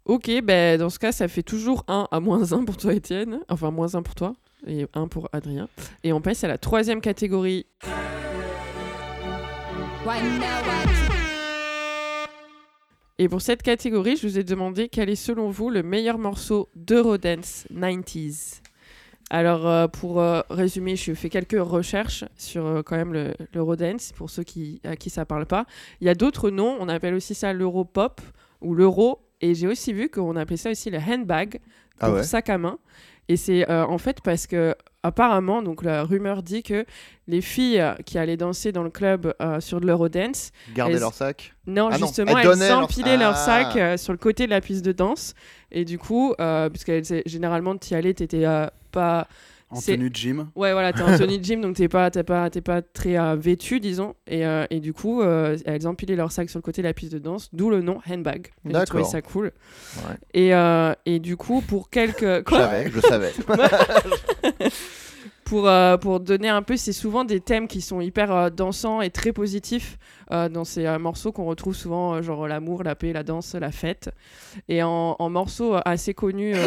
Ok, 0.06 0.30
ben 0.42 0.78
dans 0.78 0.88
ce 0.90 0.98
cas, 0.98 1.12
ça 1.12 1.28
fait 1.28 1.42
toujours 1.42 1.84
1 1.86 2.08
à 2.10 2.20
moins 2.20 2.52
1 2.52 2.64
pour 2.64 2.76
toi, 2.78 2.94
Étienne. 2.94 3.40
Enfin, 3.48 3.70
moins 3.70 3.94
1 3.94 4.02
pour 4.02 4.14
toi 4.14 4.34
et 4.66 4.86
1 4.94 5.06
pour 5.08 5.28
Adrien. 5.32 5.68
Et 6.02 6.12
on 6.12 6.20
passe 6.22 6.42
à 6.44 6.48
la 6.48 6.56
troisième 6.58 7.00
catégorie. 7.02 7.66
Et 13.20 13.28
pour 13.28 13.42
cette 13.42 13.62
catégorie, 13.62 14.16
je 14.16 14.26
vous 14.28 14.38
ai 14.38 14.44
demandé 14.44 14.88
quel 14.88 15.10
est 15.10 15.16
selon 15.16 15.50
vous 15.50 15.70
le 15.70 15.82
meilleur 15.82 16.18
morceau 16.18 16.68
d'Eurodance 16.76 17.66
90s. 17.74 18.60
Alors, 19.30 19.66
euh, 19.66 19.88
pour 19.88 20.20
euh, 20.20 20.40
résumer, 20.48 20.96
je 20.96 21.12
fais 21.12 21.28
quelques 21.28 21.60
recherches 21.60 22.24
sur 22.36 22.64
euh, 22.64 22.82
quand 22.82 22.96
même 22.96 23.12
le- 23.12 23.34
l'Eurodance, 23.52 24.12
pour 24.12 24.30
ceux 24.30 24.44
qui, 24.44 24.80
à 24.84 24.96
qui 24.96 25.10
ça 25.10 25.26
parle 25.26 25.44
pas. 25.44 25.66
Il 26.00 26.06
y 26.06 26.10
a 26.10 26.14
d'autres 26.14 26.48
noms, 26.50 26.76
on 26.80 26.88
appelle 26.88 27.12
aussi 27.14 27.34
ça 27.34 27.52
l'Europop 27.52 28.22
ou 28.60 28.74
l'Euro, 28.74 29.20
et 29.40 29.54
j'ai 29.54 29.66
aussi 29.68 29.92
vu 29.92 30.08
qu'on 30.08 30.36
appelait 30.36 30.56
ça 30.56 30.70
aussi 30.70 30.90
le 30.90 30.98
handbag, 30.98 31.60
pour 31.98 32.08
Ah 32.08 32.12
ouais. 32.12 32.22
sac 32.22 32.48
à 32.50 32.58
main. 32.58 32.78
Et 33.30 33.36
c'est 33.36 33.68
euh, 33.70 33.84
en 33.84 33.98
fait 33.98 34.20
parce 34.22 34.46
que 34.46 34.74
apparemment, 35.02 35.62
donc 35.62 35.82
la 35.84 36.02
rumeur 36.04 36.42
dit 36.42 36.62
que 36.62 36.84
les 37.26 37.40
filles 37.42 37.84
qui 38.06 38.16
allaient 38.18 38.36
danser 38.38 38.72
dans 38.72 38.82
le 38.82 38.88
club 38.90 39.34
euh, 39.42 39.60
sur 39.60 39.80
de 39.80 39.86
l'Eurodance, 39.86 40.50
Garder 40.74 40.94
Elles- 40.94 41.00
leur 41.00 41.12
sac. 41.14 41.54
non, 41.66 41.88
Ah 41.92 41.98
non, 41.98 42.06
justement, 42.06 42.32
elles 42.32 42.38
elles, 42.38 42.44
donnaient 42.44 42.68
leur- 42.70 42.78
empilaient 42.84 43.16
leur 43.18 43.34
Ah. 43.34 43.64
sac 43.64 43.76
euh, 43.76 43.96
sur 43.98 44.12
le 44.12 44.18
côté 44.18 44.46
de 44.46 44.50
la 44.50 44.60
piste 44.62 44.84
de 44.84 44.92
danse. 44.92 45.34
Et 45.70 45.84
du 45.84 45.98
coup, 45.98 46.34
euh, 46.40 46.70
puisque 46.70 46.88
elles- 46.88 47.22
généralement, 47.26 47.76
tu 47.76 47.92
y 47.92 47.94
allais, 47.96 48.14
t'étais 48.14 48.44
pas. 48.92 49.28
En 49.70 49.80
tenue 49.80 50.08
de 50.08 50.16
gym. 50.16 50.48
Ouais, 50.56 50.72
voilà, 50.72 50.92
t'es 50.94 51.02
en 51.02 51.18
tenue 51.18 51.38
de 51.38 51.44
gym, 51.44 51.60
donc 51.60 51.76
t'es 51.76 51.88
pas, 51.88 52.10
t'es 52.10 52.22
pas, 52.22 52.48
t'es 52.48 52.62
pas 52.62 52.80
très 52.80 53.18
euh, 53.18 53.36
vêtu, 53.36 53.80
disons. 53.80 54.14
Et, 54.26 54.46
euh, 54.46 54.64
et 54.70 54.80
du 54.80 54.94
coup, 54.94 55.20
euh, 55.20 55.58
elles 55.66 55.86
empilaient 55.86 56.16
leur 56.16 56.32
sac 56.32 56.48
sur 56.48 56.58
le 56.58 56.62
côté 56.62 56.80
de 56.80 56.86
la 56.86 56.94
piste 56.94 57.12
de 57.12 57.18
danse, 57.18 57.50
d'où 57.52 57.68
le 57.68 57.82
nom 57.82 58.00
handbag. 58.08 58.48
Et 58.68 58.72
J'ai 58.72 58.84
trouvé 58.84 59.04
ça 59.04 59.20
cool. 59.20 59.52
Ouais. 59.96 60.16
Et, 60.32 60.52
et 61.04 61.18
du 61.18 61.36
coup, 61.36 61.60
pour 61.60 61.90
quelques. 61.90 62.48
Je 62.48 62.54
savais, 62.54 62.90
je 62.90 63.00
savais. 63.00 63.32
pour, 65.48 65.68
euh, 65.68 65.96
pour 65.96 66.20
donner 66.20 66.48
un 66.48 66.62
peu, 66.62 66.76
c'est 66.76 66.92
souvent 66.92 67.24
des 67.24 67.40
thèmes 67.40 67.68
qui 67.68 67.80
sont 67.80 68.00
hyper 68.00 68.30
euh, 68.32 68.50
dansants 68.50 69.00
et 69.00 69.10
très 69.10 69.32
positifs 69.32 69.98
euh, 70.30 70.48
dans 70.48 70.64
ces 70.64 70.86
euh, 70.86 70.98
morceaux 70.98 71.32
qu'on 71.32 71.44
retrouve 71.46 71.74
souvent, 71.74 72.14
euh, 72.14 72.22
genre 72.22 72.46
l'amour, 72.48 72.82
la 72.82 72.94
paix, 72.94 73.12
la 73.12 73.22
danse, 73.22 73.54
la 73.54 73.70
fête. 73.72 74.10
Et 74.68 74.82
en, 74.82 75.16
en 75.18 75.30
morceaux 75.30 75.74
assez 75.84 76.14
connus, 76.14 76.52
euh, 76.54 76.58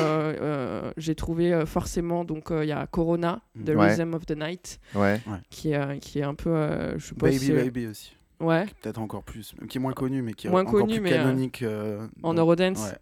euh, 0.42 0.92
j'ai 0.98 1.16
trouvé 1.16 1.54
euh, 1.54 1.66
forcément, 1.66 2.24
donc 2.26 2.52
euh, 2.52 2.66
il 2.66 2.70
y 2.70 2.72
a 2.72 2.88
Corona, 2.88 3.42
The 3.66 3.70
Ouais. 3.70 3.94
Rhythm 3.94 4.14
of 4.14 4.26
the 4.26 4.36
Night, 4.38 4.80
Ouais. 4.96 5.22
qui 5.50 5.72
est, 5.72 5.76
euh, 5.78 5.98
qui 5.98 6.20
est 6.20 6.24
un 6.24 6.36
peu, 6.36 6.50
euh, 6.50 6.98
je 6.98 7.08
sais 7.08 7.16
pas 7.16 7.28
Baby 7.28 7.40
si- 7.40 7.52
Baby 7.52 7.88
aussi. 7.88 8.14
Ouais, 8.40 8.66
Peut-être 8.82 9.00
encore 9.00 9.22
plus. 9.22 9.54
Qui 9.70 9.78
est 9.78 9.82
moins 9.82 9.94
connu, 9.94 10.24
mais 10.24 10.34
qui 10.34 10.48
est 10.48 10.50
Moins 10.50 10.62
encore 10.62 10.80
connu, 10.80 10.94
plus 10.94 11.02
mais, 11.02 11.10
canonique. 11.12 11.62
euh, 11.62 12.08
en 12.24 12.34
Eurodance. 12.34 12.80
Ouais. 12.84 12.98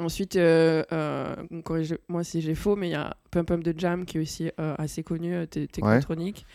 Ensuite, 0.00 0.36
euh, 0.36 0.82
euh, 0.92 1.36
corrigez-moi 1.62 2.24
si 2.24 2.40
j'ai 2.40 2.54
faux, 2.54 2.74
mais 2.74 2.88
il 2.88 2.92
y 2.92 2.94
a 2.96 3.14
Pump 3.30 3.46
Pump 3.48 3.62
de 3.62 3.74
Jam 3.78 4.04
qui 4.06 4.16
est 4.18 4.20
aussi 4.22 4.50
euh, 4.58 4.74
assez 4.78 5.02
connu, 5.02 5.34
euh, 5.34 5.46
Te- 5.46 5.66
Technotronic. 5.66 6.46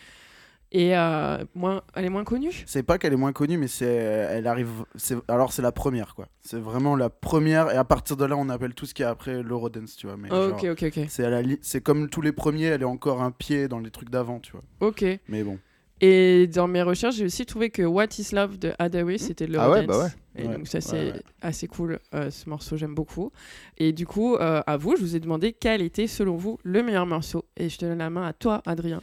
Et 0.72 0.94
moins, 1.54 1.80
elle 1.94 2.04
est 2.06 2.10
moins 2.10 2.24
connue? 2.24 2.50
C'est 2.66 2.82
pas 2.82 2.98
qu'elle 2.98 3.12
est 3.12 3.16
moins 3.16 3.32
connue, 3.32 3.56
mais 3.56 3.68
c'est, 3.68 3.86
elle 3.86 4.46
arrive. 4.48 4.84
Alors 5.28 5.52
c'est 5.52 5.62
la 5.62 5.70
première, 5.72 6.14
quoi. 6.16 6.26
C'est 6.42 6.58
vraiment 6.58 6.96
la 6.96 7.08
première, 7.08 7.70
et 7.70 7.76
à 7.76 7.84
partir 7.84 8.16
de 8.16 8.24
là, 8.24 8.36
on 8.36 8.48
appelle 8.48 8.74
tout 8.74 8.84
ce 8.84 8.92
qui 8.92 9.02
est 9.02 9.06
après 9.06 9.42
l'Eurodance, 9.44 9.96
tu 9.96 10.08
vois. 10.08 10.16
Mais 10.16 10.28
Oh, 10.32 10.48
genre, 10.48 10.58
Ok, 10.64 10.66
ok, 10.72 10.82
ok. 10.98 11.04
c'est 11.08 11.24
à 11.24 11.30
la 11.30 11.40
li- 11.40 11.58
c'est 11.62 11.80
comme 11.80 12.10
tous 12.10 12.20
les 12.20 12.32
premiers, 12.32 12.64
elle 12.64 12.82
est 12.82 12.84
encore 12.84 13.22
un 13.22 13.30
pied 13.30 13.68
dans 13.68 13.78
les 13.78 13.90
trucs 13.92 14.10
d'avant, 14.10 14.40
tu 14.40 14.52
vois. 14.52 14.62
Ok. 14.80 15.04
Mais 15.28 15.44
bon. 15.44 15.58
Et 16.00 16.46
dans 16.46 16.68
mes 16.68 16.82
recherches, 16.82 17.16
j'ai 17.16 17.24
aussi 17.24 17.46
trouvé 17.46 17.70
que 17.70 17.82
What 17.82 18.08
is 18.18 18.28
Love 18.34 18.58
de 18.58 18.72
Hadaway, 18.78 19.16
c'était 19.18 19.46
le 19.46 19.58
Ah 19.58 19.70
ouais, 19.70 19.86
bah 19.86 19.98
ouais. 19.98 20.08
Et 20.38 20.46
Ouais, 20.46 20.56
donc 20.58 20.68
ça, 20.68 20.82
c'est 20.82 21.12
ouais. 21.12 21.22
assez 21.40 21.66
cool. 21.66 21.98
euh, 22.14 22.30
ce 22.30 22.48
morceau, 22.50 22.76
j'aime 22.76 22.94
beaucoup. 22.94 23.32
Et 23.78 23.92
du 23.92 24.06
coup, 24.06 24.36
euh, 24.36 24.60
à 24.66 24.76
vous, 24.76 24.94
je 24.96 25.00
vous 25.00 25.16
ai 25.16 25.20
demandé 25.20 25.54
quel 25.58 25.80
était, 25.80 26.06
selon 26.06 26.36
vous, 26.36 26.58
le 26.62 26.82
meilleur 26.82 27.06
morceau. 27.06 27.46
Et 27.56 27.70
je 27.70 27.78
te 27.78 27.86
donne 27.86 27.98
la 27.98 28.10
main 28.10 28.26
à 28.26 28.34
toi, 28.34 28.60
Adrien. 28.66 29.00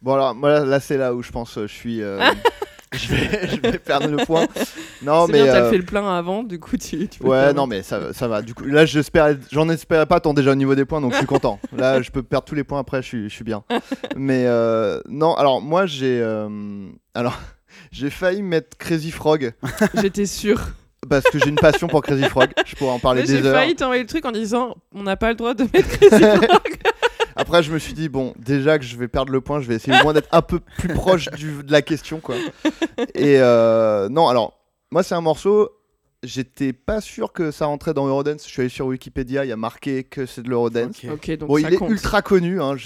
Bon 0.00 0.14
alors 0.14 0.34
moi 0.34 0.50
là, 0.50 0.64
là, 0.64 0.80
c'est 0.80 0.96
là 0.96 1.14
où 1.14 1.22
je 1.22 1.30
pense 1.30 1.56
euh, 1.58 1.68
je 1.68 1.72
suis 1.72 2.02
euh, 2.02 2.18
je, 2.96 3.14
vais, 3.14 3.48
je 3.48 3.60
vais 3.60 3.78
perdre 3.78 4.08
le 4.08 4.18
point. 4.24 4.46
Non 5.02 5.26
mais 5.26 5.42
bien, 5.42 5.52
t'as 5.52 5.62
euh, 5.62 5.70
fait 5.70 5.78
le 5.78 5.84
plein 5.84 6.08
avant, 6.16 6.44
du 6.44 6.60
coup, 6.60 6.76
tu, 6.76 7.08
tu 7.08 7.22
Ouais, 7.24 7.52
non, 7.52 7.66
mais 7.66 7.82
ça, 7.82 8.12
ça 8.12 8.28
va. 8.28 8.40
Du 8.40 8.54
coup, 8.54 8.64
là, 8.64 8.84
j'espère, 8.86 9.36
j'en 9.50 9.68
espérais 9.68 10.06
pas 10.06 10.20
tant 10.20 10.32
déjà 10.32 10.52
au 10.52 10.54
niveau 10.54 10.76
des 10.76 10.84
points, 10.84 11.00
donc 11.00 11.12
je 11.12 11.16
suis 11.18 11.26
content. 11.26 11.58
Là, 11.76 12.00
je 12.02 12.10
peux 12.12 12.22
perdre 12.22 12.44
tous 12.44 12.54
les 12.54 12.62
points 12.62 12.78
après, 12.78 13.02
je 13.02 13.08
suis, 13.08 13.28
je 13.28 13.34
suis 13.34 13.42
bien. 13.44 13.64
Mais 14.14 14.44
euh, 14.46 15.00
non, 15.08 15.34
alors 15.34 15.60
moi, 15.60 15.86
j'ai, 15.86 16.20
euh, 16.22 16.86
alors, 17.14 17.36
j'ai 17.90 18.10
failli 18.10 18.42
mettre 18.42 18.76
Crazy 18.78 19.10
Frog 19.10 19.52
J'étais 20.00 20.26
sûre. 20.26 20.60
parce 21.08 21.24
que 21.24 21.40
j'ai 21.40 21.48
une 21.48 21.56
passion 21.56 21.88
pour 21.88 22.02
Crazy 22.02 22.28
Frog. 22.28 22.50
Je 22.64 22.76
pourrais 22.76 22.92
en 22.92 23.00
parler 23.00 23.22
Mais 23.22 23.26
J'ai 23.26 23.40
des 23.42 23.48
heures. 23.48 23.56
failli 23.56 23.74
t'envoyer 23.74 24.02
le 24.02 24.08
truc 24.08 24.24
en 24.24 24.30
disant 24.32 24.76
on 24.94 25.02
n'a 25.02 25.16
pas 25.16 25.30
le 25.30 25.34
droit 25.34 25.54
de 25.54 25.64
mettre 25.64 25.88
Crazy 25.98 26.22
Frog. 26.22 26.76
Après, 27.36 27.62
je 27.62 27.72
me 27.72 27.78
suis 27.78 27.92
dit 27.94 28.08
bon, 28.08 28.34
déjà 28.38 28.78
que 28.78 28.84
je 28.84 28.96
vais 28.96 29.08
perdre 29.08 29.32
le 29.32 29.40
point, 29.40 29.60
je 29.60 29.66
vais 29.68 29.74
essayer 29.76 29.98
au 29.98 30.02
moins 30.02 30.12
d'être 30.12 30.28
un 30.32 30.42
peu 30.42 30.60
plus 30.60 30.88
proche 30.94 31.28
du- 31.30 31.62
de 31.62 31.72
la 31.72 31.82
question, 31.82 32.20
quoi. 32.20 32.34
Et 33.14 33.38
euh, 33.38 34.08
non, 34.08 34.28
alors 34.28 34.58
moi, 34.90 35.02
c'est 35.02 35.14
un 35.14 35.20
morceau. 35.20 35.70
J'étais 36.24 36.72
pas 36.72 37.00
sûr 37.00 37.32
que 37.32 37.50
ça 37.50 37.66
rentrait 37.66 37.94
dans 37.94 38.06
Eurodance. 38.06 38.44
Je 38.46 38.50
suis 38.50 38.60
allé 38.60 38.68
sur 38.68 38.86
Wikipédia, 38.86 39.44
il 39.44 39.48
y 39.48 39.52
a 39.52 39.56
marqué 39.56 40.04
que 40.04 40.24
c'est 40.24 40.42
de 40.42 40.48
l'Eurodance. 40.48 41.02
Ok. 41.04 41.10
ok, 41.14 41.30
donc 41.38 41.48
Bon, 41.48 41.56
ça 41.60 41.68
il 41.68 41.74
est 41.74 41.80
ultra 41.80 42.22
connu. 42.22 42.60
Hein. 42.62 42.76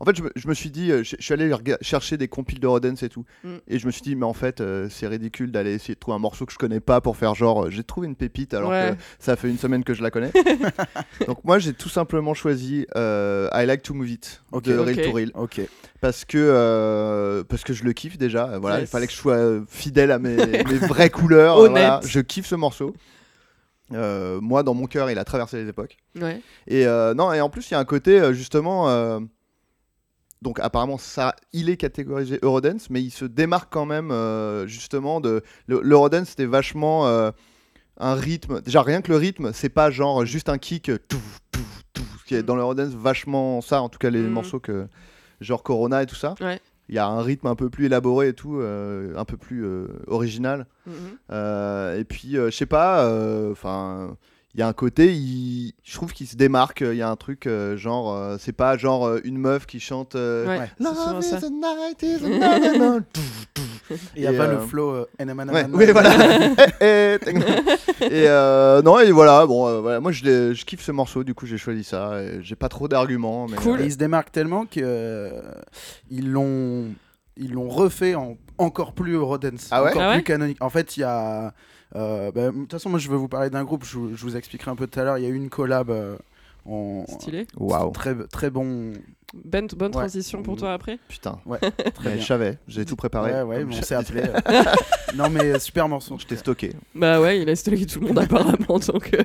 En 0.00 0.04
fait, 0.04 0.16
je 0.16 0.22
me, 0.22 0.30
je 0.36 0.48
me 0.48 0.54
suis 0.54 0.70
dit, 0.70 0.92
euh, 0.92 1.02
je 1.02 1.16
je 1.18 1.24
suis 1.24 1.34
allé 1.34 1.52
rega- 1.52 1.78
chercher 1.80 2.16
des 2.16 2.28
compiles 2.28 2.60
de 2.60 2.66
Rodens 2.66 3.02
et 3.02 3.08
tout. 3.08 3.24
Mm. 3.42 3.54
Et 3.68 3.78
je 3.78 3.86
me 3.86 3.90
suis 3.90 4.02
dit, 4.02 4.14
mais 4.14 4.24
en 4.26 4.32
fait, 4.34 4.60
euh, 4.60 4.88
c'est 4.90 5.06
ridicule 5.08 5.50
d'aller 5.50 5.72
essayer 5.74 5.94
de 5.94 5.98
trouver 5.98 6.14
un 6.16 6.20
morceau 6.20 6.46
que 6.46 6.52
je 6.52 6.58
connais 6.58 6.80
pas 6.80 7.00
pour 7.00 7.16
faire 7.16 7.34
genre, 7.34 7.64
euh, 7.66 7.70
j'ai 7.70 7.82
trouvé 7.82 8.06
une 8.06 8.16
pépite 8.16 8.54
alors 8.54 8.70
Ouais. 8.70 8.94
que 8.96 9.02
ça 9.24 9.36
fait 9.36 9.48
une 9.48 9.58
semaine 9.58 9.82
que 9.84 9.94
je 9.94 10.02
la 10.02 10.10
connais. 10.10 10.30
Donc, 11.26 11.42
moi, 11.44 11.58
j'ai 11.58 11.72
tout 11.72 11.88
simplement 11.88 12.34
choisi 12.34 12.86
euh, 12.96 13.48
I 13.52 13.66
Like 13.66 13.82
to 13.82 13.94
Move 13.94 14.10
It 14.10 14.42
de 14.62 14.76
Reel 14.78 14.98
Ok. 15.00 15.04
to 15.06 15.12
Reel. 15.12 15.30
Ok. 15.34 15.60
Parce 16.00 16.24
que, 16.24 16.36
euh, 16.38 17.42
parce 17.44 17.62
que 17.64 17.72
je 17.72 17.82
le 17.84 17.92
kiffe 17.94 18.18
déjà. 18.18 18.58
Voilà, 18.58 18.80
il 18.80 18.86
fallait 18.86 19.06
que 19.06 19.12
je 19.12 19.16
sois 19.18 19.62
fidèle 19.68 20.10
à 20.10 20.18
mes, 20.18 20.36
mes 20.36 20.78
vraies 20.86 21.08
couleurs. 21.10 21.56
Voilà. 21.70 22.00
Je 22.04 22.20
kiffe 22.20 22.46
ce 22.46 22.54
morceau. 22.54 22.94
Euh, 23.92 24.40
moi, 24.40 24.62
dans 24.62 24.74
mon 24.74 24.86
cœur, 24.86 25.10
il 25.10 25.18
a 25.18 25.24
traversé 25.24 25.62
les 25.62 25.68
époques. 25.68 25.98
Ouais. 26.18 26.40
Et 26.66 26.86
euh, 26.86 27.12
non, 27.14 27.32
et 27.32 27.40
en 27.40 27.50
plus, 27.50 27.70
il 27.70 27.74
y 27.74 27.76
a 27.76 27.78
un 27.78 27.84
côté 27.84 28.18
euh, 28.20 28.32
justement. 28.32 28.88
euh, 28.88 29.20
donc 30.42 30.58
apparemment, 30.60 30.98
ça, 30.98 31.34
il 31.52 31.70
est 31.70 31.76
catégorisé 31.76 32.38
Eurodance, 32.42 32.90
mais 32.90 33.02
il 33.02 33.10
se 33.10 33.24
démarque 33.24 33.72
quand 33.72 33.86
même 33.86 34.12
justement 34.66 35.20
de. 35.20 35.42
le- 35.66 35.80
L'Eurodance, 35.82 36.30
c'était 36.30 36.44
vachement 36.46 37.06
un 37.06 38.14
rythme. 38.14 38.60
Déjà, 38.60 38.82
rien 38.82 39.00
que 39.00 39.10
le 39.10 39.16
rythme, 39.18 39.52
c'est 39.54 39.68
pas 39.70 39.90
genre 39.90 40.24
juste 40.26 40.48
un 40.48 40.58
kick. 40.58 40.90
tout, 41.08 41.18
tout, 41.52 41.60
tout, 41.94 42.02
qui 42.26 42.34
est 42.34 42.42
dans 42.42 42.56
l'Eurodance 42.56 42.92
vachement 42.94 43.60
ça, 43.62 43.80
en 43.80 43.88
tout 43.88 43.98
cas 43.98 44.10
les 44.10 44.20
Mhm. 44.20 44.30
morceaux 44.32 44.60
que 44.60 44.86
genre 45.40 45.62
Corona 45.62 46.02
et 46.02 46.06
tout 46.06 46.14
ça. 46.14 46.34
Ouais. 46.40 46.60
Il 46.88 46.94
y 46.94 46.98
a 46.98 47.06
un 47.06 47.22
rythme 47.22 47.46
un 47.46 47.54
peu 47.54 47.70
plus 47.70 47.86
élaboré 47.86 48.28
et 48.28 48.32
tout, 48.34 48.58
euh, 48.60 49.16
un 49.16 49.24
peu 49.24 49.36
plus 49.36 49.64
euh, 49.64 49.86
original. 50.06 50.66
Mhm. 50.86 50.92
Euh, 51.32 51.98
et 51.98 52.04
puis, 52.04 52.36
euh, 52.36 52.50
je 52.50 52.56
sais 52.56 52.66
pas, 52.66 53.08
enfin, 53.50 54.16
il 54.54 54.60
y 54.60 54.62
a 54.62 54.68
un 54.68 54.72
côté, 54.72 55.12
il- 55.14 55.72
je 55.82 55.94
trouve 55.94 56.12
qu'il 56.12 56.26
se 56.28 56.36
démarque. 56.36 56.82
Il 56.82 56.96
y 56.96 57.02
a 57.02 57.08
un 57.10 57.16
truc 57.16 57.46
euh, 57.46 57.76
genre, 57.76 58.14
euh, 58.14 58.36
c'est 58.38 58.52
pas 58.52 58.76
genre 58.76 59.06
euh, 59.06 59.20
une 59.24 59.38
meuf 59.38 59.66
qui 59.66 59.80
chante. 59.80 60.14
euh, 60.14 60.46
Ouais, 60.46 60.70
Love 60.78 61.22
ça. 61.22 61.38
is 61.38 61.44
a 61.44 61.50
night 61.50 62.02
is 62.02 62.24
a 62.24 62.28
night 62.28 63.04
Il 64.16 64.22
y 64.22 64.26
a 64.26 64.32
pas 64.32 64.46
le 64.46 64.58
flow 64.60 64.90
euh, 64.90 65.06
Ouais, 65.18 65.66
oui, 65.72 65.86
voilà. 65.92 66.10
Eh, 66.80 67.18
eh, 67.26 67.30
et 68.04 68.28
euh, 68.28 68.82
non, 68.82 68.98
et 69.00 69.10
voilà, 69.12 69.46
bon, 69.46 69.66
euh, 69.66 69.80
voilà, 69.80 70.00
moi 70.00 70.12
je, 70.12 70.52
kiffe 70.64 70.82
ce 70.82 70.92
morceau, 70.92 71.24
du 71.24 71.34
coup 71.34 71.46
j'ai 71.46 71.58
choisi 71.58 71.84
ça. 71.84 72.12
J'ai 72.40 72.56
pas 72.56 72.68
trop 72.68 72.88
d'arguments. 72.88 73.46
mais, 73.48 73.56
Cool. 73.56 73.80
Et 73.80 73.84
il 73.86 73.92
se 73.92 73.96
démarque 73.96 74.32
tellement 74.32 74.66
que 74.66 74.80
euh, 74.82 75.40
ils 76.10 76.30
l'ont 76.30 76.86
ils 77.36 77.52
l'ont 77.52 77.68
refait 77.68 78.14
en 78.14 78.36
encore 78.58 78.92
plus 78.92 79.14
Eurodance, 79.14 79.68
Ah 79.72 79.82
ouais? 79.82 79.90
encore 79.90 80.02
Ah 80.02 80.08
ouais? 80.10 80.14
plus 80.16 80.24
canonique. 80.24 80.58
En 80.62 80.70
fait, 80.70 80.96
il 80.96 81.00
y 81.00 81.04
a 81.04 81.52
euh, 81.96 82.30
bah, 82.32 82.46
de 82.46 82.50
toute 82.52 82.72
façon, 82.72 82.90
moi 82.90 82.98
je 82.98 83.08
veux 83.08 83.16
vous 83.16 83.28
parler 83.28 83.50
d'un 83.50 83.64
groupe. 83.64 83.84
Je, 83.84 83.98
vous- 83.98 84.16
je 84.16 84.22
vous 84.22 84.36
expliquerai 84.36 84.70
un 84.70 84.76
peu 84.76 84.86
tout 84.86 84.98
à 85.00 85.04
l'heure. 85.04 85.18
Il 85.18 85.24
y 85.24 85.26
a 85.26 85.30
eu 85.30 85.34
une 85.36 85.50
collab 85.50 85.90
en 86.64 87.04
Stylé. 87.06 87.46
Waouh, 87.56 87.90
très 87.90 88.14
très 88.28 88.50
bon. 88.50 88.92
Ben, 89.44 89.66
bonne 89.66 89.88
Ouais. 89.88 89.90
transition 89.90 90.42
pour 90.44 90.56
toi 90.56 90.72
après 90.74 90.98
putain. 91.08 91.40
Ouais, 91.44 91.58
très 91.58 91.72
bien. 92.12 92.20
je 92.20 92.24
savais, 92.24 92.58
j'ai 92.68 92.84
tout 92.84 92.94
préparé. 92.94 93.32
Ouais, 93.32 93.42
ouais, 93.42 93.58
Comme 93.60 93.68
mais 93.70 93.74
on 93.74 93.80
je- 93.80 93.84
s'est 93.84 93.94
appelé. 93.96 94.22
euh. 94.22 94.62
non 95.16 95.28
mais 95.28 95.58
super 95.58 95.88
morceau. 95.88 96.16
Je 96.18 96.26
t'ai 96.26 96.36
stocké. 96.36 96.70
Bah 96.94 97.20
ouais, 97.20 97.40
il 97.40 97.48
a 97.50 97.56
stocké 97.56 97.84
tout 97.86 97.98
le 98.00 98.06
monde 98.08 98.18
apparemment. 98.20 98.78
Donc... 98.78 99.10
euh, 99.14 99.24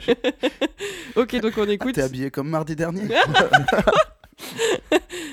ok, 1.15 1.39
donc 1.41 1.53
on 1.57 1.69
écoute. 1.69 1.93
T'es 1.95 2.01
habillé 2.01 2.31
comme 2.31 2.49
mardi 2.49 2.75
dernier. 2.75 3.03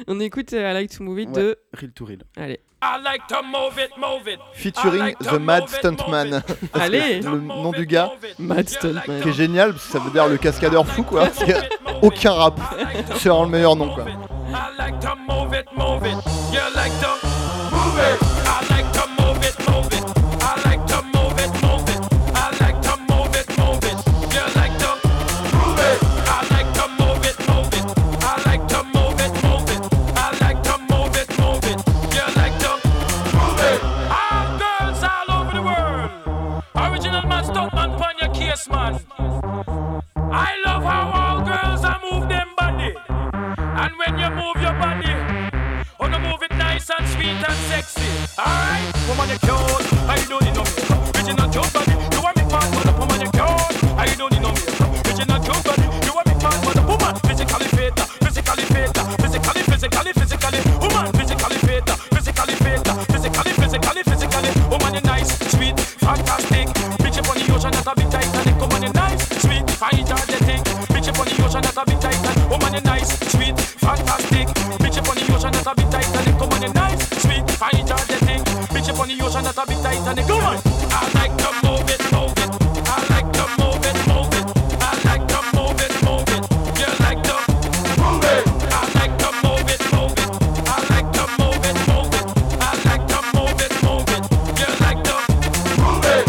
On 0.09 0.21
écoute 0.21 0.53
euh, 0.53 0.71
I 0.71 0.75
Like 0.75 0.91
to 0.97 1.03
Move 1.05 1.21
It 1.21 1.29
Ouais. 1.31 1.35
de. 1.43 1.59
Reel 1.73 1.93
to 1.93 2.05
reel. 2.05 2.23
Allez. 2.37 2.61
I 2.83 2.99
like 2.99 3.27
to 3.29 3.43
move 3.43 3.79
it, 3.79 3.91
move 3.97 4.29
it. 4.29 4.39
Featuring 4.53 4.99
like 4.99 5.19
The 5.19 5.39
Mad 5.39 5.63
move 5.63 5.73
it, 5.73 5.79
Stuntman. 5.79 6.43
Allez 6.75 7.21
le 7.23 7.41
nom 7.41 7.73
du 7.73 7.87
gars 7.87 8.13
Mad 8.39 8.69
Stuntman. 8.69 9.23
qui 9.23 9.29
est 9.31 9.33
génial, 9.33 9.73
parce 9.73 9.87
que 9.87 9.93
ça 9.93 9.99
veut 9.99 10.11
dire 10.11 10.29
le 10.29 10.37
cascadeur 10.37 10.87
fou 10.87 11.03
quoi. 11.03 11.25
Parce 11.25 11.39
qu'il 11.39 11.49
y 11.49 11.53
a 11.53 11.63
aucun 12.03 12.33
rap. 12.33 12.61
C'est 13.17 13.29
vraiment 13.31 13.45
le 13.45 13.51
meilleur 13.51 13.77
nom 13.77 13.95
quoi. 13.95 14.05
I 14.05 14.77
like 14.79 15.01
to 15.01 15.17
move 15.17 15.55
it, 15.55 15.67
move 15.77 16.05
it. 16.07 16.17
You 16.53 16.61
like 16.75 16.93
to 17.01 17.27
move 17.73 17.99
it. 17.99 18.23
I 18.45 18.61
like 18.71 18.93
to 18.93 19.09
move 19.23 19.43
it, 19.43 19.59
move 19.67 19.75
it. 19.75 19.76
Your 38.69 38.77
man. 38.77 39.01
I 40.17 40.61
love 40.65 40.83
how 40.83 41.11
all 41.15 41.45
girls 41.45 41.85
are 41.85 42.01
move 42.03 42.29
them 42.29 42.49
body. 42.57 42.95
And 43.09 43.93
when 43.99 44.19
you 44.19 44.31
move 44.31 44.57
your 44.63 44.75
body, 44.75 45.13
oh 46.01 46.07
no 46.07 46.19
move 46.19 46.43
it 46.43 46.51
nice 46.53 46.91
and 46.91 47.07
sweet 47.09 47.37
and 47.37 47.59
sexy. 47.69 48.07
Alright, 48.39 48.95
woman 49.09 49.29
you 49.31 49.39
cute, 49.39 49.87
I 50.09 50.17
don't 50.29 50.43
need 50.43 50.55
no 50.55 50.65
makeup. 50.65 51.17
Original 51.17 51.49
cute 51.51 51.73
body, 51.73 51.93
you 52.15 52.23
want 52.23 52.37
me 52.37 52.45
part 52.49 52.69
for 52.75 52.83
the 52.87 52.93
woman 52.99 53.21
you 53.21 53.31
cute, 53.31 53.85
I 53.97 54.15
don't 54.17 54.33
need 54.33 54.43
no 54.43 54.53
makeup. 54.53 55.07
Original 55.07 55.41
cute 55.43 55.65
body, 55.65 55.87
you 56.07 56.13
want 56.15 56.27
me 56.27 56.35
part 56.41 56.59
for 56.65 56.75
the 56.75 56.83
woman. 56.83 57.15
Physically 57.27 57.69
fit, 57.77 57.95
physically 58.25 58.65
fit, 58.75 58.91
physically, 59.21 59.63
physically, 59.63 60.13
physically, 60.13 60.61
woman. 60.81 61.13
Physically 61.15 61.59
fit, 61.67 61.85
physically 62.15 62.55
fit, 62.65 62.81
physically, 63.11 63.53
physically, 63.53 64.03
physically, 64.03 64.51
woman 64.71 64.95
you 64.95 65.01
nice, 65.03 65.31
sweet, 65.53 65.79
fantastic. 65.79 66.46
Nice, 73.07 73.31
sweet, 73.31 73.61
fantastic. 73.61 74.49
Bitch 74.79 74.99
up 74.99 75.09
on 75.09 75.17
the 75.17 75.23
ocean, 75.35 75.53
not 75.53 75.67
a 75.67 75.75
big 75.75 75.91
Titanic. 75.91 76.41
Woman 76.41 76.63
you 76.63 76.73
nice, 76.73 77.09
sweet, 77.23 77.45
energetic. 77.63 78.43
Bitch 78.73 78.89
up 78.89 79.01
on 79.01 79.09
the 79.09 79.23
ocean, 79.23 79.45
not 79.45 79.57
a 79.57 79.67
big 79.67 79.79
Titanic. 79.83 80.27
Come 80.27 80.45
on, 80.45 80.59
I 80.91 81.11
like 81.15 81.37
to 81.39 81.51
move 81.63 81.89
it, 81.91 82.03
move 82.13 82.35
it. 82.37 82.51
I 82.87 82.99
like 83.11 83.31
to 83.33 83.45
move 83.59 83.87
it, 83.87 83.97
move 84.11 84.33
it. 84.39 84.47
I 84.81 84.93
like 85.07 85.27
to 85.29 85.41
move 85.55 85.81
it, 85.81 85.95
move 86.07 86.29
it. 86.35 86.43
You 86.81 86.91
like 87.05 87.23
to 87.23 87.37
move 88.03 88.25
it. 88.27 88.45
I 88.71 88.83
like 88.99 89.15
to 89.23 89.29
move 89.45 89.69
it, 89.71 89.83
move 89.95 90.15
it. 90.17 90.31
I 90.67 90.79
like 90.91 91.11
to 91.17 91.25
move 91.39 91.63
it, 91.71 91.79
move 91.87 92.11
it. 92.17 92.27
I 92.61 92.71
like 92.87 93.07
to 93.07 93.19
move 93.35 93.59
it, 93.65 93.73
move 93.87 94.09
it. 94.17 94.23
You 94.59 94.69
like 94.85 95.03
to 95.05 95.17
move 95.83 96.05
it. 96.05 96.27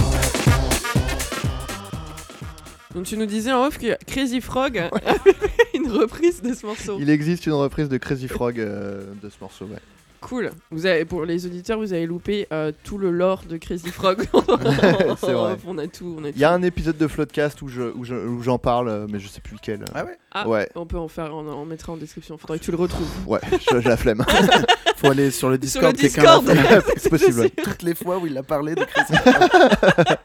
Donc 2.94 3.06
tu 3.06 3.18
nous 3.18 3.26
disais 3.26 3.52
en 3.52 3.66
off 3.66 3.78
que 3.78 3.98
Crazy 4.06 4.42
Frog 4.42 4.90
une 5.88 5.98
reprise 6.00 6.42
de 6.42 6.54
ce 6.54 6.66
morceau. 6.66 6.98
Il 7.00 7.10
existe 7.10 7.46
une 7.46 7.54
reprise 7.54 7.90
de 7.90 7.98
Crazy 7.98 8.28
Frog 8.28 8.60
euh, 8.60 9.04
de 9.22 9.30
ce 9.30 9.36
morceau, 9.42 9.66
ouais. 9.66 9.78
Cool. 10.20 10.50
Vous 10.72 10.88
avez, 10.88 11.06
pour 11.06 11.26
les 11.26 11.46
auditeurs, 11.46 11.78
vous 11.78 11.94
avez 11.94 12.08
loupé 12.08 12.48
euh, 12.52 12.72
tout 12.84 12.98
le 12.98 13.12
lore 13.12 13.44
de 13.48 13.58
Crazy 13.58 13.90
Frog. 13.92 14.26
C'est 15.20 15.32
vrai. 15.32 15.56
On 15.68 15.78
a 15.78 15.86
tout. 15.86 16.18
Il 16.34 16.40
y 16.40 16.44
a 16.44 16.52
un 16.52 16.64
épisode 16.64 16.98
de 16.98 17.08
Floodcast 17.08 17.62
où 17.62 17.68
je 17.68 17.84
où 17.84 18.04
je- 18.04 18.16
où 18.16 18.42
j'en 18.42 18.58
parle, 18.58 18.90
euh, 18.90 19.06
mais 19.08 19.20
je 19.20 19.28
sais 19.28 19.42
plus 19.42 19.54
lequel. 19.56 19.86
Ah 19.94 20.04
ouais? 20.06 20.18
Ah, 20.32 20.48
Ouais. 20.50 20.68
On 20.74 20.88
peut 20.88 20.98
en 20.98 21.08
faire, 21.08 21.36
on 21.36 21.48
en 21.48 21.66
mettra 21.66 21.94
en 21.94 21.98
description. 21.98 22.36
Faudrait 22.40 22.58
que 22.58 22.64
tu 22.64 22.72
le 22.72 22.78
retrouves. 22.78 23.08
Ouais, 23.28 23.40
j'ai 23.72 23.80
j'ai 23.82 23.90
la 23.90 23.96
flemme. 23.98 24.26
Faut 24.98 25.12
aller 25.12 25.30
sur 25.30 25.50
le 25.50 25.60
Sur 25.64 25.82
le 25.84 25.94
Discord. 25.94 26.44
Discord. 26.46 26.92
C'est 26.98 27.10
possible. 27.12 27.50
Toutes 27.52 27.84
les 27.84 27.94
fois 27.94 28.18
où 28.18 28.26
il 28.26 28.36
a 28.40 28.44
parlé 28.44 28.74
de 28.74 28.84
Crazy 28.86 29.14
Frog. 29.14 30.18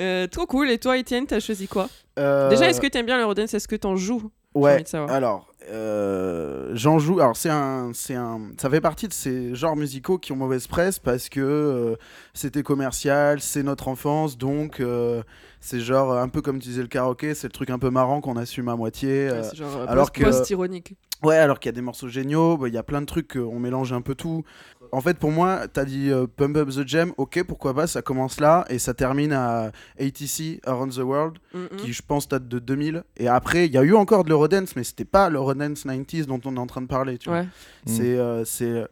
Euh, 0.00 0.26
trop 0.26 0.46
cool. 0.46 0.70
Et 0.70 0.78
toi, 0.78 0.96
Étienne, 0.98 1.26
t'as 1.26 1.40
choisi 1.40 1.66
quoi 1.68 1.88
Euh, 2.18 2.48
Déjà, 2.50 2.68
est-ce 2.68 2.80
que 2.80 2.86
t'aimes 2.86 3.06
bien 3.06 3.18
l'Eurodance 3.18 3.54
Est-ce 3.54 3.68
que 3.68 3.76
t'en 3.76 3.96
joues? 3.96 4.30
Ouais. 4.54 4.82
Alors, 5.08 5.46
euh, 5.70 6.70
j'en 6.74 6.98
joue. 6.98 7.20
Alors, 7.20 7.36
c'est 7.36 7.50
un, 7.50 7.90
c'est 7.94 8.14
un, 8.14 8.40
ça 8.60 8.68
fait 8.70 8.80
partie 8.80 9.06
de 9.08 9.12
ces 9.12 9.54
genres 9.54 9.76
musicaux 9.76 10.18
qui 10.18 10.32
ont 10.32 10.36
mauvaise 10.36 10.66
presse 10.66 10.98
parce 10.98 11.28
que 11.28 11.40
euh, 11.40 11.96
c'était 12.34 12.62
commercial, 12.62 13.40
c'est 13.40 13.62
notre 13.62 13.88
enfance, 13.88 14.36
donc 14.38 14.80
euh, 14.80 15.22
c'est 15.60 15.80
genre 15.80 16.12
un 16.16 16.28
peu 16.28 16.40
comme 16.42 16.58
tu 16.58 16.68
disais 16.68 16.82
le 16.82 16.88
karaoké, 16.88 17.34
c'est 17.34 17.46
le 17.46 17.52
truc 17.52 17.70
un 17.70 17.78
peu 17.78 17.90
marrant 17.90 18.20
qu'on 18.20 18.36
assume 18.36 18.68
à 18.68 18.76
moitié. 18.76 19.30
Ouais, 19.30 19.42
genre 19.54 19.82
alors 19.88 20.10
post- 20.10 20.16
que- 20.24 20.24
post-ironique. 20.30 20.94
Ouais, 21.24 21.36
alors 21.36 21.58
qu'il 21.58 21.68
y 21.68 21.74
a 21.74 21.74
des 21.74 21.80
morceaux 21.82 22.06
géniaux, 22.08 22.56
bah, 22.56 22.68
il 22.68 22.74
y 22.74 22.78
a 22.78 22.84
plein 22.84 23.00
de 23.00 23.06
trucs, 23.06 23.34
on 23.36 23.58
mélange 23.58 23.92
un 23.92 24.00
peu 24.02 24.14
tout. 24.14 24.44
En 24.92 25.00
fait, 25.00 25.18
pour 25.18 25.30
moi, 25.30 25.66
t'as 25.72 25.84
dit 25.84 26.10
euh, 26.10 26.26
Pump 26.26 26.56
Up 26.56 26.68
the 26.70 26.86
Jam, 26.86 27.12
ok, 27.16 27.42
pourquoi 27.44 27.74
pas, 27.74 27.86
ça 27.86 28.02
commence 28.02 28.40
là 28.40 28.64
et 28.68 28.78
ça 28.78 28.94
termine 28.94 29.32
à 29.32 29.70
ATC, 30.00 30.60
Around 30.66 30.94
the 30.94 30.98
World, 30.98 31.38
Mm, 31.54 31.58
mm. 31.58 31.76
qui 31.78 31.92
je 31.92 32.02
pense 32.02 32.28
date 32.28 32.46
de 32.48 32.58
2000. 32.58 33.04
Et 33.16 33.28
après, 33.28 33.66
il 33.66 33.72
y 33.72 33.78
a 33.78 33.82
eu 33.82 33.94
encore 33.94 34.24
de 34.24 34.28
l'Eurodance, 34.28 34.76
mais 34.76 34.84
c'était 34.84 35.04
pas 35.04 35.30
l'Eurodance 35.30 35.84
90s 35.86 36.26
dont 36.26 36.40
on 36.44 36.56
est 36.56 36.60
en 36.60 36.66
train 36.66 36.82
de 36.82 36.86
parler, 36.86 37.18
tu 37.18 37.28
vois. 37.30 37.44
C'est. 37.86 38.18
euh, 38.18 38.44
c'est... 38.44 38.86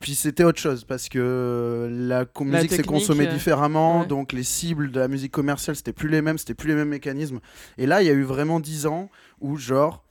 Puis 0.00 0.14
c'était 0.14 0.44
autre 0.44 0.58
chose 0.58 0.84
parce 0.84 1.10
que 1.10 1.86
la 1.92 2.24
musique 2.42 2.72
s'est 2.72 2.82
consommée 2.82 3.26
euh, 3.28 3.32
différemment, 3.32 4.00
ouais. 4.00 4.06
donc 4.06 4.32
les 4.32 4.44
cibles 4.44 4.90
de 4.90 4.98
la 4.98 5.08
musique 5.08 5.30
commerciale 5.30 5.76
c'était 5.76 5.92
plus 5.92 6.08
les 6.08 6.22
mêmes, 6.22 6.38
c'était 6.38 6.54
plus 6.54 6.68
les 6.68 6.74
mêmes 6.74 6.88
mécanismes. 6.88 7.38
Et 7.76 7.84
là, 7.84 8.00
il 8.00 8.06
y 8.06 8.08
a 8.10 8.14
eu 8.14 8.22
vraiment 8.22 8.60
10 8.60 8.86
ans 8.86 9.10
où, 9.42 9.58
genre, 9.58 10.02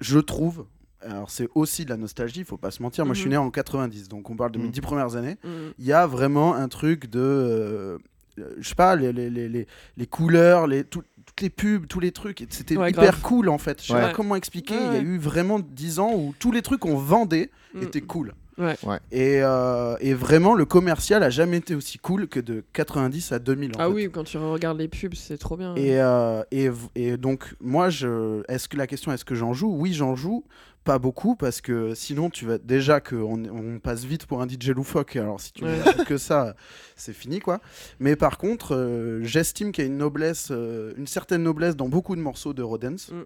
je 0.00 0.18
trouve, 0.18 0.66
alors 1.04 1.30
c'est 1.30 1.48
aussi 1.54 1.84
de 1.84 1.90
la 1.90 1.96
nostalgie, 1.96 2.40
il 2.40 2.46
faut 2.46 2.56
pas 2.56 2.70
se 2.70 2.82
mentir, 2.82 3.04
moi 3.06 3.14
je 3.14 3.20
suis 3.20 3.28
Mhm. 3.28 3.32
né 3.32 3.36
en 3.38 3.50
90, 3.50 4.08
donc 4.08 4.28
on 4.30 4.36
parle 4.36 4.52
de 4.52 4.58
mes 4.58 4.64
Mhm. 4.66 4.70
10 4.70 4.80
premières 4.80 5.16
années. 5.16 5.36
Mm. 5.44 5.48
Il 5.78 5.84
y 5.84 5.92
a 5.92 6.06
vraiment 6.06 6.54
un 6.54 6.68
truc 6.68 7.06
de. 7.10 7.18
euh, 7.20 7.98
je 8.58 8.66
sais 8.68 8.74
pas, 8.74 8.96
les, 8.96 9.12
les, 9.12 9.28
les, 9.28 9.66
les, 9.96 10.06
couleurs, 10.06 10.66
les, 10.66 10.84
tout- 10.84 11.02
toutes 11.26 11.40
les 11.42 11.50
pubs, 11.50 11.86
tous 11.86 12.00
les 12.00 12.12
trucs, 12.12 12.44
c'était 12.50 12.76
Ouais, 12.76 12.90
hyper 12.90 13.04
grave. 13.04 13.20
cool 13.22 13.48
en 13.50 13.58
fait. 13.58 13.80
Je 13.82 13.88
sais 13.88 13.94
Ouais. 13.94 14.00
pas 14.00 14.12
comment 14.12 14.36
expliquer, 14.36 14.74
Ouais, 14.74 14.86
il 14.88 14.92
y 14.94 14.96
a 14.96 15.00
eu 15.02 15.18
vraiment 15.18 15.58
10 15.60 15.98
ans 15.98 16.12
où 16.14 16.34
tous 16.38 16.50
les 16.52 16.62
trucs 16.62 16.80
qu'on 16.80 16.96
vendait 16.96 17.50
étaient 17.80 18.00
cool. 18.00 18.32
Ouais. 18.62 18.76
Ouais. 18.84 18.98
Et, 19.10 19.40
euh, 19.42 19.96
et 20.00 20.14
vraiment, 20.14 20.54
le 20.54 20.64
commercial 20.64 21.22
a 21.22 21.30
jamais 21.30 21.58
été 21.58 21.74
aussi 21.74 21.98
cool 21.98 22.28
que 22.28 22.40
de 22.40 22.64
90 22.72 23.32
à 23.32 23.38
2000. 23.38 23.70
en 23.70 23.74
Ah 23.78 23.86
fait. 23.86 23.92
oui, 23.92 24.10
quand 24.12 24.24
tu 24.24 24.38
regardes 24.38 24.78
les 24.78 24.88
pubs, 24.88 25.14
c'est 25.14 25.38
trop 25.38 25.56
bien. 25.56 25.74
Et, 25.76 26.00
euh, 26.00 26.42
et, 26.94 27.16
donc, 27.16 27.54
moi, 27.60 27.90
je, 27.90 28.42
est-ce 28.48 28.68
que 28.68 28.76
la 28.76 28.86
question, 28.86 29.12
est-ce 29.12 29.24
que 29.24 29.34
j'en 29.34 29.52
joue? 29.52 29.74
Oui, 29.76 29.92
j'en 29.92 30.14
joue. 30.14 30.44
Pas 30.84 30.98
beaucoup, 30.98 31.36
parce 31.36 31.60
que 31.60 31.94
sinon, 31.94 32.28
tu 32.28 32.44
vas 32.44 32.58
déjà 32.58 32.98
qu'on 33.00 33.44
on 33.44 33.78
passe 33.78 34.04
vite 34.04 34.26
pour 34.26 34.42
un 34.42 34.48
DJ 34.48 34.70
loufoque. 34.70 35.14
Alors, 35.14 35.40
si 35.40 35.52
tu 35.52 35.64
Ouais. 35.64 35.76
joues 35.96 36.04
que 36.04 36.16
ça, 36.18 36.56
c'est 36.96 37.12
fini, 37.12 37.38
quoi. 37.38 37.60
Mais 38.00 38.16
par 38.16 38.36
contre, 38.36 38.74
euh, 38.74 39.20
j'estime 39.22 39.70
qu'il 39.70 39.84
y 39.84 39.86
a 39.86 39.90
une 39.90 39.96
noblesse, 39.98 40.48
euh, 40.50 40.92
une 40.96 41.06
certaine 41.06 41.44
noblesse 41.44 41.76
dans 41.76 41.88
beaucoup 41.88 42.16
de 42.16 42.20
morceaux 42.20 42.52
de 42.52 42.62
Rodens. 42.64 43.10
Mm. 43.12 43.22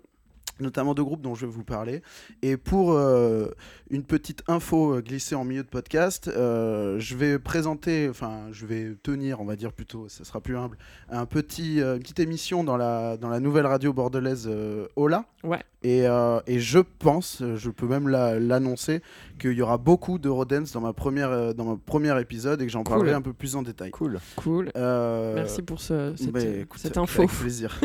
Notamment 0.60 0.94
de 0.94 1.02
groupes 1.02 1.20
dont 1.20 1.34
je 1.34 1.46
vais 1.46 1.52
vous 1.52 1.64
parler. 1.64 2.02
Et 2.42 2.56
pour 2.56 2.92
euh, 2.92 3.48
une 3.90 4.04
petite 4.04 4.42
info 4.48 4.94
euh, 4.94 5.00
glissée 5.00 5.34
en 5.34 5.44
milieu 5.44 5.62
de 5.62 5.68
podcast, 5.68 6.28
euh, 6.28 6.98
je 6.98 7.14
vais 7.16 7.38
présenter, 7.38 8.08
enfin, 8.08 8.46
je 8.52 8.66
vais 8.66 8.94
tenir, 9.02 9.40
on 9.40 9.44
va 9.44 9.56
dire 9.56 9.72
plutôt, 9.72 10.08
ça 10.08 10.24
sera 10.24 10.40
plus 10.40 10.56
humble, 10.56 10.78
un 11.10 11.26
petit, 11.26 11.80
une 11.80 11.98
petite 11.98 12.20
émission 12.20 12.64
dans 12.64 12.76
la, 12.76 13.16
dans 13.16 13.28
la 13.28 13.40
nouvelle 13.40 13.66
radio 13.66 13.92
bordelaise 13.92 14.50
Ola. 14.96 15.24
Ouais. 15.44 15.62
Et, 15.88 16.04
euh, 16.04 16.40
et 16.48 16.58
je 16.58 16.80
pense, 16.80 17.44
je 17.54 17.70
peux 17.70 17.86
même 17.86 18.08
la- 18.08 18.40
l'annoncer, 18.40 19.02
qu'il 19.38 19.52
y 19.52 19.62
aura 19.62 19.78
beaucoup 19.78 20.18
de 20.18 20.28
Rodens 20.28 20.72
dans 20.72 20.80
ma 20.80 20.92
première, 20.92 21.30
euh, 21.30 21.52
dans 21.52 21.64
mon 21.64 21.76
premier 21.76 22.18
épisode 22.20 22.60
et 22.60 22.66
que 22.66 22.72
j'en 22.72 22.82
Cool. 22.82 22.96
parlerai 22.96 23.12
un 23.14 23.20
peu 23.20 23.32
plus 23.32 23.54
en 23.54 23.62
détail. 23.62 23.92
Cool. 23.92 24.18
Cool. 24.34 24.72
Euh, 24.76 25.34
Merci 25.36 25.62
pour 25.62 25.80
ce, 25.80 26.12
cette, 26.16 26.32
bah, 26.32 26.40
écoute, 26.40 26.80
cette 26.80 26.96
info. 26.96 27.22
Avec 27.22 27.30
plaisir. 27.40 27.78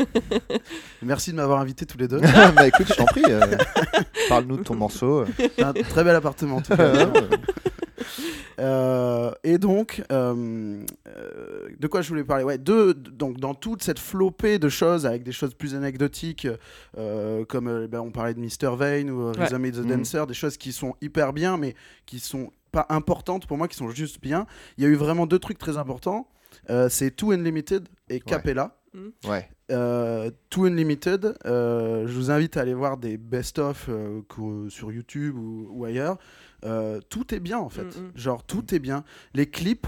Merci 1.02 1.30
de 1.30 1.36
m'avoir 1.36 1.60
invité 1.60 1.86
tous 1.86 1.98
les 1.98 2.08
deux. 2.08 2.18
bah 2.56 2.66
écoute, 2.66 2.86
je 2.88 2.94
t'en 2.94 3.04
prie. 3.04 3.22
euh, 3.28 3.56
Parle-nous 4.28 4.56
de 4.56 4.62
ton 4.64 4.74
morceau. 4.74 5.24
Un 5.58 5.72
très 5.72 6.02
bel 6.02 6.16
appartement 6.16 6.56
en 6.56 6.60
tout 6.62 6.74
cas. 6.76 7.06
Euh, 8.58 9.32
et 9.44 9.58
donc, 9.58 10.02
euh, 10.12 10.84
euh, 11.08 11.68
de 11.78 11.86
quoi 11.86 12.02
je 12.02 12.08
voulais 12.08 12.24
parler? 12.24 12.44
Ouais, 12.44 12.58
de, 12.58 12.92
donc 12.92 13.38
dans 13.38 13.54
toute 13.54 13.82
cette 13.82 13.98
flopée 13.98 14.58
de 14.58 14.68
choses, 14.68 15.06
avec 15.06 15.22
des 15.22 15.32
choses 15.32 15.54
plus 15.54 15.74
anecdotiques, 15.74 16.46
euh, 16.98 17.44
comme 17.44 17.68
euh, 17.68 17.86
ben, 17.88 18.00
on 18.00 18.10
parlait 18.10 18.34
de 18.34 18.40
Mr. 18.40 18.76
Vane 18.76 19.10
ou 19.10 19.22
euh, 19.28 19.32
Ouais. 19.32 19.46
Rhythm 19.46 19.70
the 19.70 19.76
Mhm. 19.78 19.96
Dancer, 19.98 20.26
des 20.26 20.34
choses 20.34 20.56
qui 20.56 20.72
sont 20.72 20.94
hyper 21.00 21.32
bien, 21.32 21.56
mais 21.56 21.74
qui 22.06 22.18
sont 22.18 22.50
pas 22.70 22.86
importantes 22.88 23.46
pour 23.46 23.56
moi, 23.58 23.68
qui 23.68 23.76
sont 23.76 23.90
juste 23.90 24.20
bien. 24.20 24.46
Il 24.78 24.84
y 24.84 24.86
a 24.86 24.90
eu 24.90 24.94
vraiment 24.94 25.26
deux 25.26 25.38
trucs 25.38 25.58
très 25.58 25.76
importants. 25.76 26.28
Euh, 26.70 26.88
c'est 26.88 27.10
Too 27.10 27.32
Unlimited 27.32 27.88
et 28.08 28.20
Capella. 28.20 28.76
Ouais. 29.26 29.48
Euh, 29.70 30.30
Too 30.50 30.66
Unlimited, 30.66 31.34
euh, 31.46 32.06
je 32.06 32.12
vous 32.12 32.30
invite 32.30 32.58
à 32.58 32.60
aller 32.60 32.74
voir 32.74 32.98
des 32.98 33.16
best-of 33.16 33.86
euh, 33.88 34.20
sur 34.68 34.92
YouTube 34.92 35.36
ou, 35.38 35.66
ou 35.70 35.84
ailleurs. 35.86 36.18
Euh, 36.64 37.00
tout 37.08 37.34
est 37.34 37.40
bien 37.40 37.58
en 37.58 37.68
fait. 37.68 37.84
Mm, 37.84 38.08
mm. 38.08 38.12
Genre, 38.14 38.44
tout 38.44 38.74
est 38.74 38.78
bien. 38.78 39.04
Les 39.34 39.46
clips, 39.46 39.86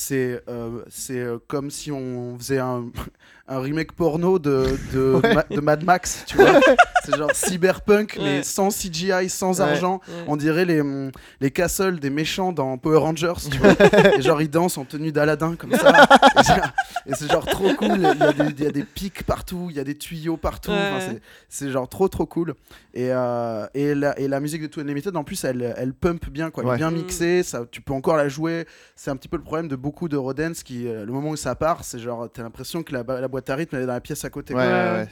c'est 0.00 0.40
euh, 0.48 0.84
c'est 0.88 1.18
euh, 1.18 1.38
comme 1.48 1.72
si 1.72 1.90
on 1.90 2.38
faisait 2.38 2.60
un, 2.60 2.84
un 3.48 3.58
remake 3.58 3.92
porno 3.92 4.38
de, 4.38 4.78
de, 4.92 5.14
Ouais. 5.24 5.34
Ma- 5.34 5.42
de 5.56 5.60
Mad 5.60 5.82
Max, 5.84 6.22
tu 6.26 6.36
vois. 6.36 6.60
c'est 7.04 7.16
genre 7.16 7.30
cyberpunk, 7.34 8.14
Ouais. 8.16 8.22
mais 8.24 8.42
sans 8.44 8.68
CGI, 8.68 9.28
sans 9.28 9.60
Ouais. 9.60 9.66
argent. 9.66 10.00
On 10.28 10.36
dirait 10.36 10.64
les, 10.66 10.82
les 11.40 11.50
castles 11.50 11.98
des 11.98 12.10
méchants 12.10 12.52
dans 12.52 12.78
Power 12.78 12.98
Rangers, 12.98 13.32
tu 13.50 13.58
vois. 13.58 13.72
et 14.16 14.22
genre, 14.22 14.40
ils 14.40 14.50
dansent 14.50 14.78
en 14.78 14.84
tenue 14.84 15.10
d'Aladin, 15.10 15.56
comme 15.56 15.72
ça. 15.72 16.06
et 17.06 17.14
c'est- 17.14 17.28
genre 17.28 17.46
trop 17.46 17.74
cool. 17.74 17.96
Il 17.98 18.02
y, 18.02 18.06
a 18.22 18.32
des, 18.32 18.44
il 18.58 18.64
y 18.64 18.66
a 18.66 18.70
des 18.70 18.84
pics 18.84 19.24
partout, 19.24 19.66
il 19.70 19.76
y 19.76 19.80
a 19.80 19.84
des 19.84 19.96
tuyaux 19.96 20.36
partout. 20.36 20.70
Enfin, 20.70 21.00
c'est- 21.00 21.20
c'est 21.48 21.70
genre 21.72 21.88
trop, 21.88 22.06
trop 22.08 22.26
cool. 22.26 22.54
Et, 22.94 23.08
euh, 23.12 23.66
et, 23.74 23.94
la, 23.94 24.18
et 24.18 24.28
la 24.28 24.38
musique 24.40 24.62
de 24.62 24.66
Two 24.68 24.80
Unlimited, 24.82 25.16
en 25.16 25.24
plus, 25.24 25.42
elle, 25.44 25.74
elle 25.76 25.92
pump 25.94 26.28
bien, 26.30 26.50
quoi. 26.50 26.62
Elle 26.66 26.70
est 26.74 26.76
bien 26.76 26.90
Mm. 26.90 26.94
mixée, 26.94 27.42
ça, 27.42 27.64
tu 27.70 27.80
peux 27.80 27.92
encore 27.94 28.16
la 28.16 28.28
jouer. 28.28 28.66
C'est 28.94 29.10
un 29.10 29.16
petit 29.16 29.28
peu 29.28 29.36
le 29.36 29.42
problème 29.42 29.68
de 29.68 29.76
beaucoup 29.88 30.08
de 30.08 30.18
Rodens 30.18 30.62
qui, 30.62 30.86
euh, 30.86 31.06
le 31.06 31.12
moment 31.12 31.30
où 31.30 31.36
ça 31.36 31.54
part, 31.54 31.82
c'est 31.82 31.98
genre, 31.98 32.28
t'as 32.30 32.42
l'impression 32.42 32.82
que 32.82 32.92
la, 32.92 33.02
boîte 33.02 33.48
à 33.48 33.54
rythme, 33.54 33.76
elle 33.76 33.84
est 33.84 33.86
dans 33.86 33.94
la 33.94 34.02
pièce 34.02 34.22
à 34.22 34.28
côté. 34.28 34.52
Ouais, 34.52 34.62
quoi. 34.62 34.70
ouais, 34.70 34.92
ouais. 34.92 35.08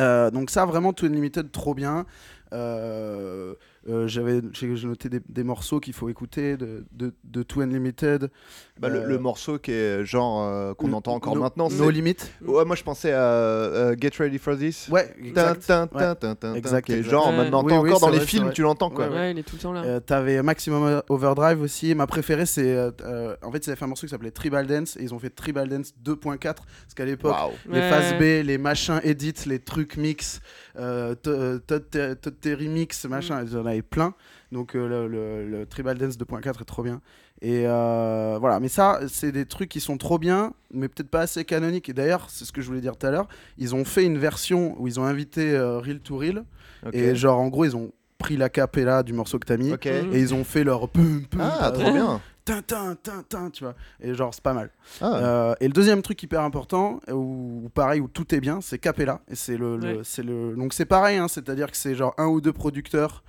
Euh, 0.00 0.30
donc 0.30 0.50
ça 0.50 0.66
vraiment 0.66 0.92
Two 0.92 1.06
Unlimited 1.06 1.50
trop 1.50 1.74
bien 1.74 2.06
Euh, 2.52 3.54
euh, 3.88 4.06
j'avais 4.06 4.40
j'ai 4.52 4.68
noté 4.86 5.08
des, 5.08 5.20
des 5.28 5.42
morceaux 5.42 5.80
qu'il 5.80 5.92
faut 5.92 6.08
écouter 6.08 6.56
de, 6.56 6.84
de, 6.92 7.12
de 7.24 7.42
Two 7.42 7.62
Unlimited 7.62 8.30
Bah, 8.78 8.88
le, 8.88 9.00
Euh, 9.00 9.06
le 9.08 9.18
morceau 9.18 9.58
qui 9.58 9.72
est 9.72 10.04
genre 10.04 10.42
euh, 10.44 10.72
qu'on 10.74 10.88
No- 10.88 10.98
entend 10.98 11.14
encore 11.14 11.34
No- 11.34 11.40
maintenant. 11.40 11.68
No 11.68 11.86
c'est- 11.86 11.92
Limit 11.92 12.16
Ouais, 12.44 12.64
moi 12.64 12.76
je 12.76 12.84
pensais 12.84 13.10
à 13.12 13.20
euh, 13.22 13.96
Get 14.00 14.10
Ready 14.18 14.38
for 14.38 14.56
This. 14.56 14.88
ouais 14.88 15.12
exact 15.20 15.66
tin, 15.66 15.82
Ouais. 15.92 16.00
tin, 16.00 16.14
tin, 16.14 16.34
tin, 16.36 16.54
Exact, 16.54 16.84
qui 16.86 16.92
est 16.92 16.98
exact. 16.98 17.10
genre 17.10 17.30
Ouais. 17.30 17.36
maintenant 17.38 17.64
Oui, 17.64 17.72
oui, 17.72 17.88
encore 17.88 18.00
dans 18.00 18.10
les 18.10 18.20
films 18.20 18.44
vrai. 18.44 18.52
tu 18.54 18.62
l'entends 18.62 18.90
quoi. 18.90 19.08
Ouais, 19.08 19.14
Ouais, 19.14 19.30
il 19.32 19.38
est 19.38 19.42
tout 19.42 19.56
le 19.56 19.62
temps 19.62 19.72
là. 19.72 19.82
Euh, 19.82 19.98
T'avais 20.00 20.40
Maximum 20.42 21.02
Overdrive 21.08 21.60
aussi. 21.62 21.94
Ma 21.96 22.06
préférée, 22.06 22.46
c'est. 22.46 22.76
en 22.78 23.50
fait, 23.50 23.66
ils 23.66 23.70
avaient 23.70 23.76
fait 23.76 23.84
un 23.84 23.88
morceau 23.88 24.06
qui 24.06 24.10
s'appelait 24.10 24.30
Tribal 24.30 24.66
Dance 24.68 24.96
et 24.96 25.02
ils 25.02 25.12
ont 25.14 25.18
fait 25.18 25.30
Tribal 25.30 25.68
Dance 25.68 25.92
2.4. 26.04 26.38
Parce 26.38 26.94
qu'à 26.94 27.04
l'époque, 27.04 27.34
les 27.66 27.80
Ouais. 27.80 27.90
phases 27.90 28.14
B, 28.14 28.44
les 28.46 28.58
machins 28.58 29.00
edits, 29.02 29.34
les 29.46 29.58
trucs 29.58 29.96
mix, 29.96 30.40
Todd 30.76 32.34
Terry 32.42 32.68
mix, 32.68 33.06
machin, 33.06 33.42
ils 33.42 33.56
en 33.56 33.64
avaient 33.64 33.80
plein. 33.80 34.12
Donc 34.52 34.74
euh, 34.76 34.86
le, 34.86 35.08
le- 35.08 35.48
le 35.48 35.66
Tribal 35.66 35.96
Dance 35.96 36.16
2.4 36.18 36.60
est 36.60 36.64
trop 36.64 36.82
bien. 36.82 37.00
Et 37.40 37.64
euh, 37.66 38.36
voilà, 38.38 38.60
mais 38.60 38.68
ça, 38.68 39.00
c'est 39.08 39.32
des 39.32 39.46
trucs 39.46 39.68
qui 39.68 39.80
sont 39.80 39.96
trop 39.96 40.18
bien, 40.18 40.52
mais 40.72 40.88
peut-être 40.88 41.08
pas 41.08 41.20
assez 41.22 41.44
canoniques. 41.44 41.88
Et 41.88 41.92
d'ailleurs, 41.92 42.26
c'est 42.28 42.44
ce 42.44 42.52
que 42.52 42.60
je 42.60 42.66
voulais 42.68 42.80
dire 42.82 42.96
tout 42.96 43.06
à 43.06 43.10
l'heure, 43.10 43.28
ils 43.58 43.74
ont 43.74 43.84
fait 43.84 44.04
une 44.04 44.18
version 44.18 44.76
où 44.78 44.86
ils 44.86 45.00
ont 45.00 45.04
invité 45.04 45.52
euh, 45.54 45.78
Reel 45.78 46.00
to 46.00 46.16
Reel. 46.18 46.44
Ok. 46.86 46.94
Et 46.94 47.14
genre, 47.16 47.40
en 47.40 47.48
gros, 47.48 47.64
ils 47.64 47.74
ont 47.76 47.90
pris 48.18 48.36
la 48.36 48.48
capella 48.48 49.02
du 49.02 49.12
morceau 49.12 49.38
que 49.40 49.46
t'as 49.46 49.56
mis. 49.56 49.70
Et 50.12 50.20
ils 50.20 50.34
ont 50.34 50.44
fait 50.44 50.62
leur 50.62 50.88
pum 50.88 51.24
pum 51.26 51.40
Ah, 51.42 51.72
trop 51.72 51.90
bien. 51.92 52.20
Tin, 52.44 52.62
tin, 52.62 52.96
tin, 53.02 53.22
tin, 53.28 53.50
tu 53.50 53.64
vois. 53.64 53.74
Et 54.00 54.14
genre, 54.14 54.32
c'est 54.34 54.42
pas 54.42 54.52
mal. 54.54 54.70
Ah, 55.00 55.14
Euh, 55.16 55.54
et 55.60 55.66
le 55.68 55.72
deuxième 55.72 56.02
truc 56.02 56.22
hyper 56.22 56.40
important, 56.42 57.00
où, 57.08 57.62
où 57.64 57.68
pareil, 57.72 58.00
où 58.00 58.08
tout 58.08 58.34
est 58.34 58.40
bien, 58.40 58.60
c'est 58.60 58.78
Capella. 58.78 59.20
Et 59.28 59.34
c'est 59.34 59.56
le, 59.56 59.76
le- 59.76 59.96
Ouais. 59.98 60.00
c'est 60.04 60.22
le, 60.22 60.54
donc 60.56 60.72
c'est 60.72 60.84
pareil, 60.86 61.18
hein, 61.18 61.28
c'est-à-dire 61.28 61.70
que 61.70 61.76
c'est 61.76 61.94
genre 61.94 62.14
un 62.18 62.26
ou 62.26 62.40
deux 62.40 62.52
producteurs, 62.52 63.22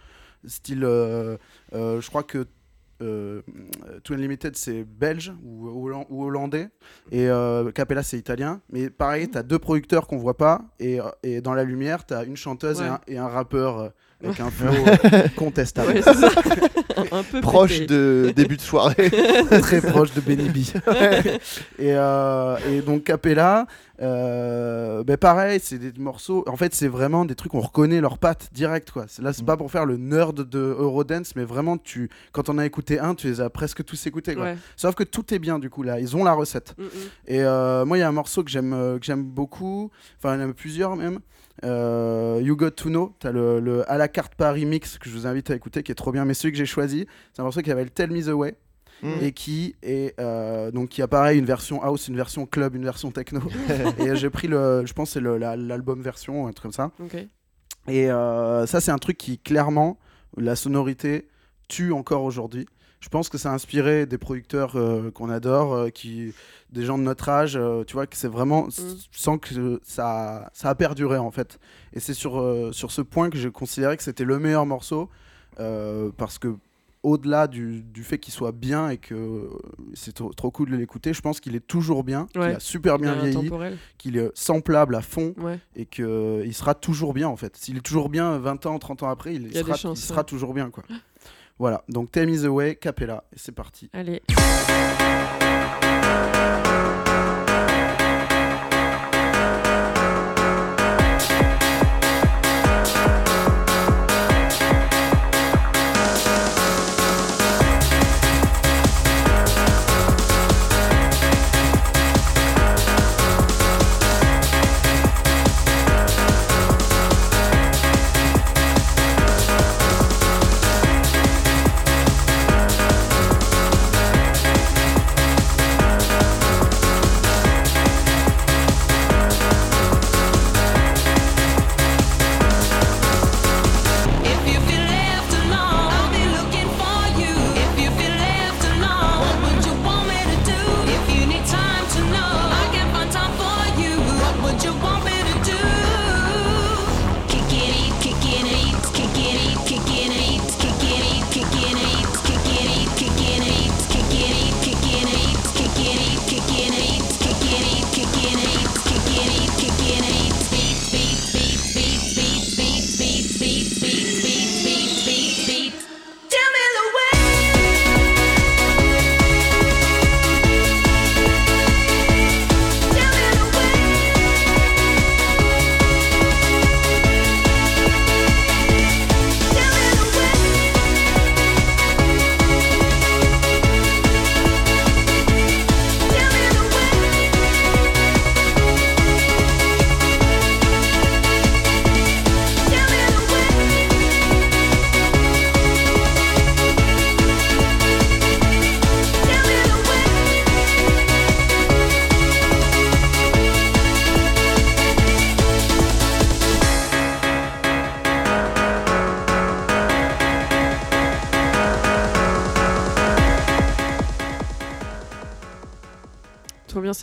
style, 0.45 0.84
euh, 0.84 1.38
euh, 1.74 2.01
je 2.01 2.09
crois 2.09 2.24
que 2.24 2.45
euh, 3.01 3.41
Two 4.03 4.14
Unlimited 4.16 4.55
c'est 4.55 4.84
belge 4.84 5.34
ou, 5.43 5.68
holland- 5.68 6.05
ou 6.09 6.24
hollandais, 6.26 6.70
et 7.11 7.28
euh, 7.28 7.72
Capella 7.72 8.01
c'est 8.03 8.18
italien. 8.18 8.61
Mais 8.70 8.89
pareil, 8.89 9.28
t'as 9.30 9.43
deux 9.43 9.59
producteurs 9.59 10.07
qu'on 10.07 10.18
voit 10.18 10.38
pas, 10.38 10.61
et, 10.80 10.99
et 11.24 11.41
dans 11.41 11.53
la 11.53 11.64
lumière, 11.64 12.05
t'as 12.05 12.24
une 12.26 12.38
chanteuse 12.38 12.80
et, 12.80 12.84
Ouais. 12.84 12.89
un, 12.89 12.99
et 13.07 13.18
un 13.18 13.28
rappeur. 13.28 13.91
Avec 14.24 14.39
un 14.39 14.49
flow 14.51 14.74
euh, 15.13 15.28
contestable. 15.36 15.93
Ouais, 15.93 16.01
c'est 16.01 16.13
ça. 16.13 16.30
un 17.11 17.24
peu 17.24 17.41
Proche 17.41 17.80
pété. 17.80 17.88
de 17.88 18.34
début 18.36 18.57
de 18.57 18.61
soirée. 18.61 19.11
très 19.61 19.82
proche 19.82 20.13
de 20.13 20.21
Benny 20.21 20.49
B. 20.49 20.57
et, 21.80 21.93
euh, 21.93 22.57
et 22.69 22.82
donc 22.82 23.03
Capella, 23.03 23.67
euh, 24.01 25.03
ben 25.03 25.17
pareil, 25.17 25.59
c'est 25.61 25.78
des 25.78 25.91
morceaux. 25.99 26.43
En 26.47 26.55
fait, 26.55 26.74
c'est 26.74 26.88
vraiment 26.88 27.26
des 27.26 27.36
trucs 27.36 27.53
on 27.53 27.61
reconnaît 27.61 28.01
leurs 28.01 28.17
pattes 28.17 28.49
direct 28.53 28.91
quoi. 28.91 29.05
Là, 29.19 29.34
c'est 29.34 29.45
pas 29.45 29.57
pour 29.57 29.71
faire 29.71 29.86
le 29.86 29.97
nerd 29.97 30.47
de 30.47 30.59
Eurodance, 30.59 31.36
mais 31.36 31.43
vraiment 31.43 31.78
tu, 31.78 32.09
quand 32.32 32.49
on 32.49 32.57
a 32.57 32.65
écouté 32.65 32.99
un, 32.99 33.15
tu 33.15 33.28
les 33.28 33.41
as 33.41 33.49
presque 33.49 33.84
tous 33.84 34.07
écoutés 34.07 34.36
quoi. 34.36 34.45
Ouais. 34.45 34.57
Sauf 34.76 34.95
que 34.95 35.03
tout 35.03 35.34
est 35.34 35.39
bien 35.39 35.59
du 35.59 35.69
coup 35.69 35.84
là. 35.84 35.99
Ils 35.99 36.15
ont 36.15 36.24
la 36.24 36.34
recette. 36.34 36.76
Mm, 36.78 36.84
mm. 36.84 36.88
Et 37.28 37.43
euh, 37.43 37.86
moi, 37.86 37.97
il 37.97 38.01
y 38.01 38.03
a 38.03 38.07
un 38.07 38.13
morceau 38.13 38.43
que 38.43 38.49
j'aime 38.49 38.71
que 38.99 39.05
j'aime 39.05 39.24
beaucoup. 39.24 39.91
Enfin, 40.17 40.36
il 40.36 40.41
y 40.41 40.43
en 40.43 40.49
a 40.49 40.53
plusieurs 40.53 40.95
même. 40.95 41.19
Euh, 41.63 42.39
you 42.43 42.55
Got 42.55 42.71
to 42.71 42.89
Know, 42.89 43.13
t'as 43.19 43.31
le, 43.31 43.59
le 43.59 43.89
à 43.89 43.97
la 43.97 44.07
carte 44.07 44.35
Paris 44.35 44.65
mix 44.65 44.97
que 44.97 45.09
je 45.09 45.15
vous 45.15 45.27
invite 45.27 45.49
à 45.51 45.55
écouter, 45.55 45.83
qui 45.83 45.91
est 45.91 45.95
trop 45.95 46.11
bien. 46.11 46.25
Mais 46.25 46.33
celui 46.33 46.51
que 46.51 46.57
j'ai 46.57 46.65
choisi, 46.65 47.05
c'est 47.33 47.41
un 47.41 47.43
morceau 47.43 47.61
qui 47.61 47.69
s'appelle 47.69 47.91
Tell 47.91 48.11
Me 48.11 48.21
the 48.23 48.33
Way 48.33 48.55
Mm. 49.01 49.21
et 49.21 49.31
qui 49.33 49.75
est 49.83 50.17
euh, 50.21 50.71
donc 50.71 50.87
qui 50.89 51.01
a 51.01 51.09
pareil 51.09 51.37
une 51.37 51.45
version 51.45 51.81
house, 51.83 52.07
une 52.07 52.15
version 52.15 52.45
club, 52.45 52.73
une 52.75 52.85
version 52.85 53.11
techno. 53.11 53.41
et 53.99 54.15
j'ai 54.15 54.29
pris 54.29 54.47
le, 54.47 54.85
je 54.85 54.93
pense 54.93 55.09
c'est 55.11 55.19
la- 55.19 55.57
l'album 55.57 56.01
version, 56.01 56.47
un 56.47 56.51
truc 56.53 56.63
comme 56.63 56.71
ça. 56.71 56.91
Et 57.89 58.09
euh, 58.09 58.65
ça, 58.65 58.79
c'est 58.79 58.91
un 58.91 58.97
truc 58.99 59.17
qui 59.17 59.39
clairement 59.39 59.97
la 60.37 60.55
sonorité 60.55 61.27
tue 61.67 61.91
encore 61.91 62.23
aujourd'hui. 62.23 62.65
Je 63.03 63.09
pense 63.09 63.27
que 63.27 63.37
ça 63.37 63.51
a 63.51 63.53
inspiré 63.53 64.05
des 64.05 64.17
producteurs 64.17 64.77
euh, 64.77 65.11
qu'on 65.11 65.29
adore, 65.29 65.73
euh, 65.73 65.89
qui, 65.89 66.33
des 66.71 66.85
gens 66.85 66.97
de 66.97 67.03
notre 67.03 67.27
âge, 67.27 67.57
euh, 67.57 67.83
tu 67.83 67.95
vois, 67.95 68.07
que 68.07 68.15
c'est 68.15 68.29
vraiment 68.29 68.69
sans 69.11 69.37
que 69.37 69.81
ça, 69.83 70.49
ça 70.53 70.69
a 70.69 70.75
perduré 70.75 71.17
en 71.17 71.29
fait. 71.29 71.59
Et 71.91 71.99
c'est 71.99 72.13
sur, 72.13 72.41
sur 72.73 72.91
ce 72.91 73.01
point 73.01 73.29
que 73.29 73.37
je 73.37 73.49
considérais 73.49 73.97
que 73.97 74.03
c'était 74.03 74.23
le 74.23 74.39
meilleur 74.39 74.65
morceau 74.65 75.09
parce 76.17 76.39
que 76.39 76.55
au-delà 77.03 77.47
du, 77.47 77.81
du 77.81 78.03
fait 78.05 78.17
qu'il 78.17 78.33
soit 78.33 78.53
bien 78.53 78.87
et 78.89 78.97
que 78.97 79.49
c'est 79.93 80.13
trop, 80.13 80.31
trop 80.33 80.49
cool 80.49 80.69
de 80.71 80.77
l'écouter, 80.77 81.13
je 81.13 81.19
pense 81.19 81.41
qu'il 81.41 81.53
est 81.57 81.67
toujours 81.67 82.05
bien, 82.05 82.27
qu'il 82.31 82.39
Ouais. 82.39 82.55
a 82.55 82.59
super 82.61 82.97
bien 82.99 83.15
vieilli, 83.15 83.51
qu'il 83.97 84.15
est 84.15 84.31
samplable 84.33 84.95
à 84.95 85.01
fond 85.01 85.33
Ouais. 85.39 85.59
et 85.75 85.85
qu'il 85.85 86.53
sera 86.53 86.73
toujours 86.73 87.13
bien 87.13 87.27
en 87.27 87.35
fait. 87.35 87.57
S'il 87.57 87.75
est 87.75 87.81
toujours 87.81 88.07
bien 88.07 88.37
20 88.37 88.65
ans, 88.65 88.79
30 88.79 89.03
ans 89.03 89.09
après, 89.09 89.35
il, 89.35 89.53
sera, 89.53 89.73
des 89.73 89.77
chances, 89.77 89.99
il 89.99 90.05
sera 90.05 90.19
ouais. 90.21 90.23
toujours 90.25 90.53
bien 90.53 90.69
quoi. 90.69 90.85
Voilà, 91.59 91.83
donc 91.87 92.11
Tell 92.11 92.27
Me 92.27 92.35
The 92.41 92.47
Way, 92.47 92.75
Capella, 92.75 93.23
c'est 93.35 93.53
parti. 93.53 93.89
Allez. 93.93 94.21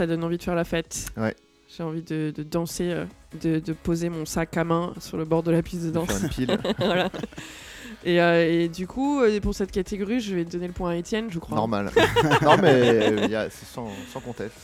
Ça 0.00 0.06
donne 0.06 0.24
envie 0.24 0.38
de 0.38 0.42
faire 0.42 0.54
la 0.54 0.64
fête. 0.64 1.10
Ouais. 1.18 1.34
J'ai 1.76 1.82
envie 1.82 2.00
de, 2.00 2.32
de 2.34 2.42
danser, 2.42 2.90
euh, 2.90 3.04
de, 3.42 3.58
de 3.58 3.72
poser 3.74 4.08
mon 4.08 4.24
sac 4.24 4.56
à 4.56 4.64
main 4.64 4.94
sur 4.98 5.18
le 5.18 5.26
bord 5.26 5.42
de 5.42 5.50
la 5.50 5.62
piste 5.62 5.84
de 5.84 5.90
danse. 5.90 6.08
Faire 6.10 6.22
une 6.22 6.28
pile. 6.30 6.58
voilà. 6.78 7.10
Et, 8.02 8.18
euh, 8.18 8.48
et 8.64 8.68
du 8.68 8.86
coup, 8.86 9.20
euh, 9.20 9.38
pour 9.40 9.54
cette 9.54 9.70
catégorie, 9.72 10.20
je 10.20 10.34
vais 10.34 10.46
donner 10.46 10.68
le 10.68 10.72
point 10.72 10.92
à 10.92 10.96
Étienne, 10.96 11.26
je 11.30 11.38
crois. 11.38 11.54
Normal. 11.54 11.90
non, 12.42 12.56
mais 12.62 12.72
euh, 12.72 13.26
y 13.26 13.34
a- 13.34 13.50
sans, 13.50 13.88
sans 14.10 14.20
conteste. 14.20 14.54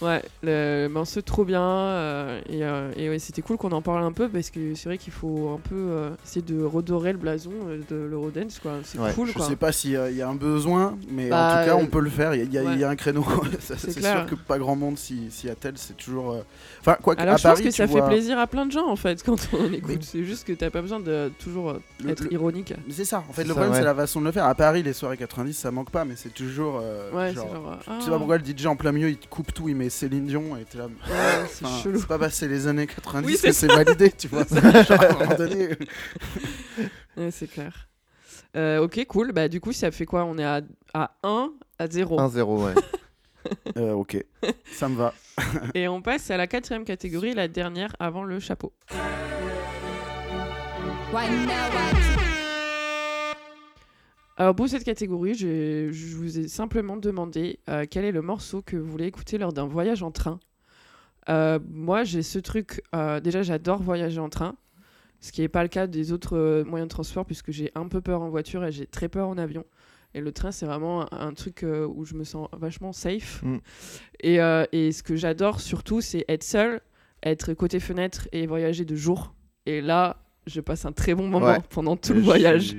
Ouais, 0.00 0.22
le 0.42 0.86
morceau 0.88 1.20
trop 1.22 1.44
bien. 1.44 1.60
euh, 1.62 2.40
et 2.48 2.62
euh, 2.64 2.92
et 2.96 3.08
ouais, 3.10 3.18
c'était 3.18 3.42
cool 3.42 3.56
qu'on 3.56 3.72
en 3.72 3.82
parle 3.82 4.04
un 4.04 4.12
peu 4.12 4.28
parce 4.28 4.50
que 4.50 4.74
c'est 4.74 4.88
vrai 4.88 4.96
qu'il 4.98 5.12
faut 5.12 5.50
un 5.56 5.58
peu 5.68 5.74
euh, 5.74 6.10
essayer 6.24 6.42
de 6.42 6.62
redorer 6.62 7.12
le 7.12 7.18
blason 7.18 7.50
de 7.90 7.96
l'Eurodance. 7.96 8.60
quoi. 8.60 8.74
C'est 8.84 8.98
Ouais, 8.98 9.12
cool. 9.12 9.28
Je 9.28 9.32
quoi. 9.32 9.46
sais 9.46 9.56
pas 9.56 9.72
s'il 9.72 9.90
y, 9.92 9.96
a- 9.96 10.10
il 10.10 10.16
y 10.16 10.22
a 10.22 10.28
un 10.28 10.34
besoin, 10.36 10.96
mais 11.10 11.28
Bah, 11.30 11.36
en 11.36 11.48
tout 11.62 11.70
cas, 11.70 11.76
euh, 11.76 11.82
on 11.82 11.86
peut 11.86 12.00
le 12.00 12.10
faire. 12.10 12.34
Il 12.34 12.52
y, 12.52 12.58
a- 12.58 12.74
y 12.74 12.78
y 12.78 12.84
un 12.84 12.94
créneau. 12.96 13.24
Ça, 13.60 13.74
C'est 13.76 14.00
sûr 14.00 14.26
que 14.26 14.34
pas 14.36 14.58
grand 14.58 14.76
monde 14.76 14.96
s'y 14.98 15.30
s'y 15.30 15.50
attelle. 15.50 15.74
C'est 15.76 15.96
toujours. 15.96 16.30
euh, 16.32 16.42
Enfin, 16.80 16.96
quoi 17.02 17.16
que, 17.16 17.20
Alors 17.22 17.34
à 17.34 17.36
je 17.36 17.42
pense 17.48 17.60
que 17.60 17.70
ça 17.72 17.88
fait 17.88 18.02
plaisir 18.06 18.38
à 18.38 18.46
plein 18.46 18.66
de 18.66 18.72
gens 18.72 18.88
en 18.88 18.96
fait 18.96 19.22
quand 19.26 19.36
on 19.52 19.72
écoute. 19.72 19.88
Mais- 19.88 19.98
C'est 20.02 20.24
juste 20.24 20.46
que 20.46 20.52
t'as 20.52 20.70
pas 20.70 20.80
besoin 20.80 21.00
de 21.00 21.30
toujours 21.42 21.74
Le- 22.04 22.10
être 22.10 22.22
le- 22.24 22.32
ironique. 22.32 22.72
C'est 22.90 23.04
ça, 23.04 23.24
en 23.28 23.32
fait, 23.32 23.42
le 23.42 23.48
ça, 23.48 23.54
problème, 23.54 23.72
ouais. 23.72 23.78
c'est 23.78 23.84
la 23.84 23.94
façon 23.94 24.20
de 24.20 24.26
le 24.26 24.32
faire. 24.32 24.44
À 24.44 24.54
Paris, 24.54 24.82
les 24.84 24.92
soirées 24.92 25.16
90, 25.16 25.52
ça 25.54 25.70
manque 25.72 25.90
pas, 25.90 26.04
mais 26.04 26.14
c'est 26.16 26.32
toujours. 26.32 26.78
euh, 26.80 27.10
Ouais, 27.12 27.34
genre, 27.34 27.46
c'est 27.48 27.54
genre. 27.54 27.72
euh, 27.72 27.94
Je 27.98 28.04
sais 28.04 28.10
pas 28.10 28.14
ah. 28.14 28.18
pourquoi 28.18 28.38
le 28.38 28.44
DJ 28.44 28.66
en 28.66 28.76
plein 28.76 28.92
milieu, 28.92 29.08
il 29.10 29.16
te 29.16 29.26
coupe 29.26 29.52
tout, 29.52 29.68
il 29.68 29.74
met 29.76 29.87
Céline 29.90 30.26
Dion 30.26 30.56
et 30.56 30.64
t'es 30.64 30.78
là. 30.78 30.86
Ouais, 30.86 31.46
c'est 31.50 31.64
Enfin, 31.64 31.82
chelou. 31.82 31.98
c'est 32.00 32.06
pas 32.08 32.18
passé 32.18 32.48
les 32.48 32.66
années 32.66 32.86
90 32.86 33.26
Oui, 33.26 33.38
que 33.42 33.52
c'est 33.52 33.66
validé, 33.66 34.10
tu 34.12 34.28
vois. 34.28 34.44
Genre, 34.50 35.00
à 35.02 35.06
un 35.06 35.12
moment 35.18 35.34
donné. 35.34 35.68
Ouais, 37.16 37.30
c'est 37.32 37.48
clair. 37.48 37.88
Euh, 38.56 38.78
ok, 38.82 39.04
cool. 39.06 39.32
Bah, 39.32 39.48
du 39.48 39.60
coup, 39.60 39.72
ça 39.72 39.90
fait 39.90 40.06
quoi? 40.06 40.24
On 40.24 40.38
est 40.38 40.44
à, 40.44 40.60
à 40.94 41.10
1 41.24 41.50
à 41.78 41.86
0. 41.88 42.18
1-0, 42.18 42.64
ouais. 42.64 42.74
Euh, 43.78 43.92
ok, 43.92 44.22
ça 44.72 44.88
me 44.90 44.96
va. 44.96 45.14
Et 45.72 45.88
on 45.88 46.02
passe 46.02 46.30
à 46.30 46.36
la 46.36 46.46
quatrième 46.46 46.84
catégorie, 46.84 47.32
la 47.32 47.48
dernière 47.48 47.94
avant 47.98 48.22
le 48.24 48.40
chapeau. 48.40 48.74
Alors 54.40 54.54
pour 54.54 54.68
cette 54.68 54.84
catégorie, 54.84 55.34
je 55.34 56.16
vous 56.16 56.38
ai 56.38 56.46
simplement 56.46 56.96
demandé 56.96 57.58
euh, 57.68 57.86
quel 57.90 58.04
est 58.04 58.12
le 58.12 58.22
morceau 58.22 58.62
que 58.62 58.76
vous 58.76 58.88
voulez 58.88 59.06
écouter 59.06 59.36
lors 59.36 59.52
d'un 59.52 59.66
voyage 59.66 60.04
en 60.04 60.12
train. 60.12 60.38
Euh, 61.28 61.58
moi, 61.68 62.04
j'ai 62.04 62.22
ce 62.22 62.38
truc. 62.38 62.80
euh, 62.94 63.18
déjà, 63.18 63.42
j'adore 63.42 63.82
voyager 63.82 64.20
en 64.20 64.28
train, 64.28 64.54
ce 65.18 65.32
qui 65.32 65.40
n'est 65.40 65.48
pas 65.48 65.64
le 65.64 65.68
cas 65.68 65.88
des 65.88 66.12
autres 66.12 66.36
euh, 66.36 66.64
moyens 66.64 66.86
de 66.86 66.90
transport, 66.90 67.26
puisque 67.26 67.50
j'ai 67.50 67.72
un 67.74 67.88
peu 67.88 68.00
peur 68.00 68.22
en 68.22 68.28
voiture 68.28 68.64
et 68.64 68.70
j'ai 68.70 68.86
très 68.86 69.08
peur 69.08 69.26
en 69.26 69.38
avion. 69.38 69.64
Et 70.14 70.20
le 70.20 70.30
train, 70.30 70.52
c'est 70.52 70.66
vraiment 70.66 71.12
un, 71.12 71.28
un 71.28 71.34
truc 71.34 71.64
euh, 71.64 71.84
où 71.84 72.04
je 72.04 72.14
me 72.14 72.22
sens 72.22 72.48
vachement 72.52 72.92
safe. 72.92 73.42
Mm. 73.42 73.56
Et, 74.20 74.40
euh, 74.40 74.66
et 74.70 74.92
ce 74.92 75.02
que 75.02 75.16
j'adore 75.16 75.60
surtout, 75.60 76.00
c'est 76.00 76.24
être 76.28 76.44
seul, 76.44 76.80
être 77.24 77.54
côté 77.54 77.80
fenêtre 77.80 78.28
et 78.30 78.46
voyager 78.46 78.84
de 78.84 78.94
jour. 78.94 79.34
Et 79.66 79.80
là, 79.80 80.27
je 80.48 80.60
passe 80.60 80.84
un 80.84 80.92
très 80.92 81.14
bon 81.14 81.28
moment 81.28 81.46
Ouais. 81.46 81.58
pendant 81.70 81.96
tout 81.96 82.14
le 82.14 82.20
voyage. 82.20 82.74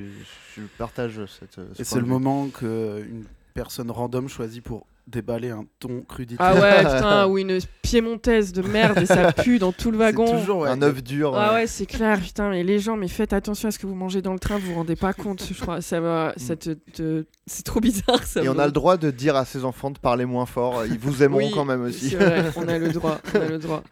Je, 0.56 0.62
je 0.62 0.68
partage 0.78 1.20
cette. 1.40 1.56
ce 1.76 1.82
Et 1.82 1.86
c'est 1.86 2.00
le 2.00 2.06
moment 2.06 2.48
qu'une 2.50 3.26
personne 3.54 3.90
random 3.92 4.28
choisit 4.28 4.64
pour 4.64 4.86
déballer 5.08 5.50
un 5.50 5.66
ton 5.80 6.02
crudité. 6.02 6.38
Ah 6.40 6.54
ouais, 6.54 6.78
putain, 6.84 7.26
ou 7.28 7.40
une 7.40 7.58
piémontaise 7.82 8.54
de 8.54 8.62
merde 8.62 9.00
et 9.00 9.08
ça 9.08 9.32
pue 9.34 9.58
dans 9.58 9.72
tout 9.72 9.90
le 9.90 9.98
C'est 9.98 10.04
wagon. 10.04 10.40
toujours 10.40 10.60
ouais, 10.60 10.70
Un 10.70 10.84
œuf 10.84 11.02
dur. 11.04 11.34
Ah 11.36 11.56
ouais, 11.56 11.66
c'est 11.66 11.88
clair, 11.88 12.20
putain, 12.20 12.52
mais 12.52 12.64
les 12.64 12.78
gens, 12.78 12.96
mais 12.96 13.08
faites 13.08 13.34
attention 13.34 13.70
à 13.70 13.72
ce 13.72 13.80
que 13.80 13.88
vous 13.88 13.96
mangez 13.96 14.22
dans 14.22 14.34
le 14.34 14.40
train, 14.40 14.60
vous 14.60 14.68
vous 14.68 14.76
rendez 14.76 14.96
pas 14.96 15.14
compte, 15.14 15.44
je 15.52 15.60
crois. 15.60 15.82
Ça, 15.82 16.00
va- 16.00 16.34
ça 16.38 16.56
te, 16.56 16.72
te- 16.94 17.26
C'est 17.48 17.64
trop 17.64 17.80
bizarre, 17.80 18.22
ça. 18.24 18.42
Mm. 18.42 18.46
Et 18.46 18.50
on 18.50 18.60
a 18.60 18.68
le 18.68 18.72
droit 18.72 18.98
de 18.98 19.10
dire 19.10 19.36
à 19.36 19.46
ses 19.46 19.66
enfants 19.66 19.90
de 19.90 19.98
parler 19.98 20.26
moins 20.26 20.46
fort. 20.46 20.86
Ils 20.86 21.00
vous 21.00 21.24
aimeront 21.24 21.40
Oui, 21.40 21.52
quand 21.56 21.66
même 21.66 21.82
aussi. 21.86 22.10
C'est 22.12 22.16
vrai, 22.18 22.52
on 22.56 22.68
a 22.68 22.78
le 22.78 22.90
droit, 22.90 23.20
on 23.34 23.42
a 23.42 23.48
le 23.48 23.58
droit. 23.58 23.84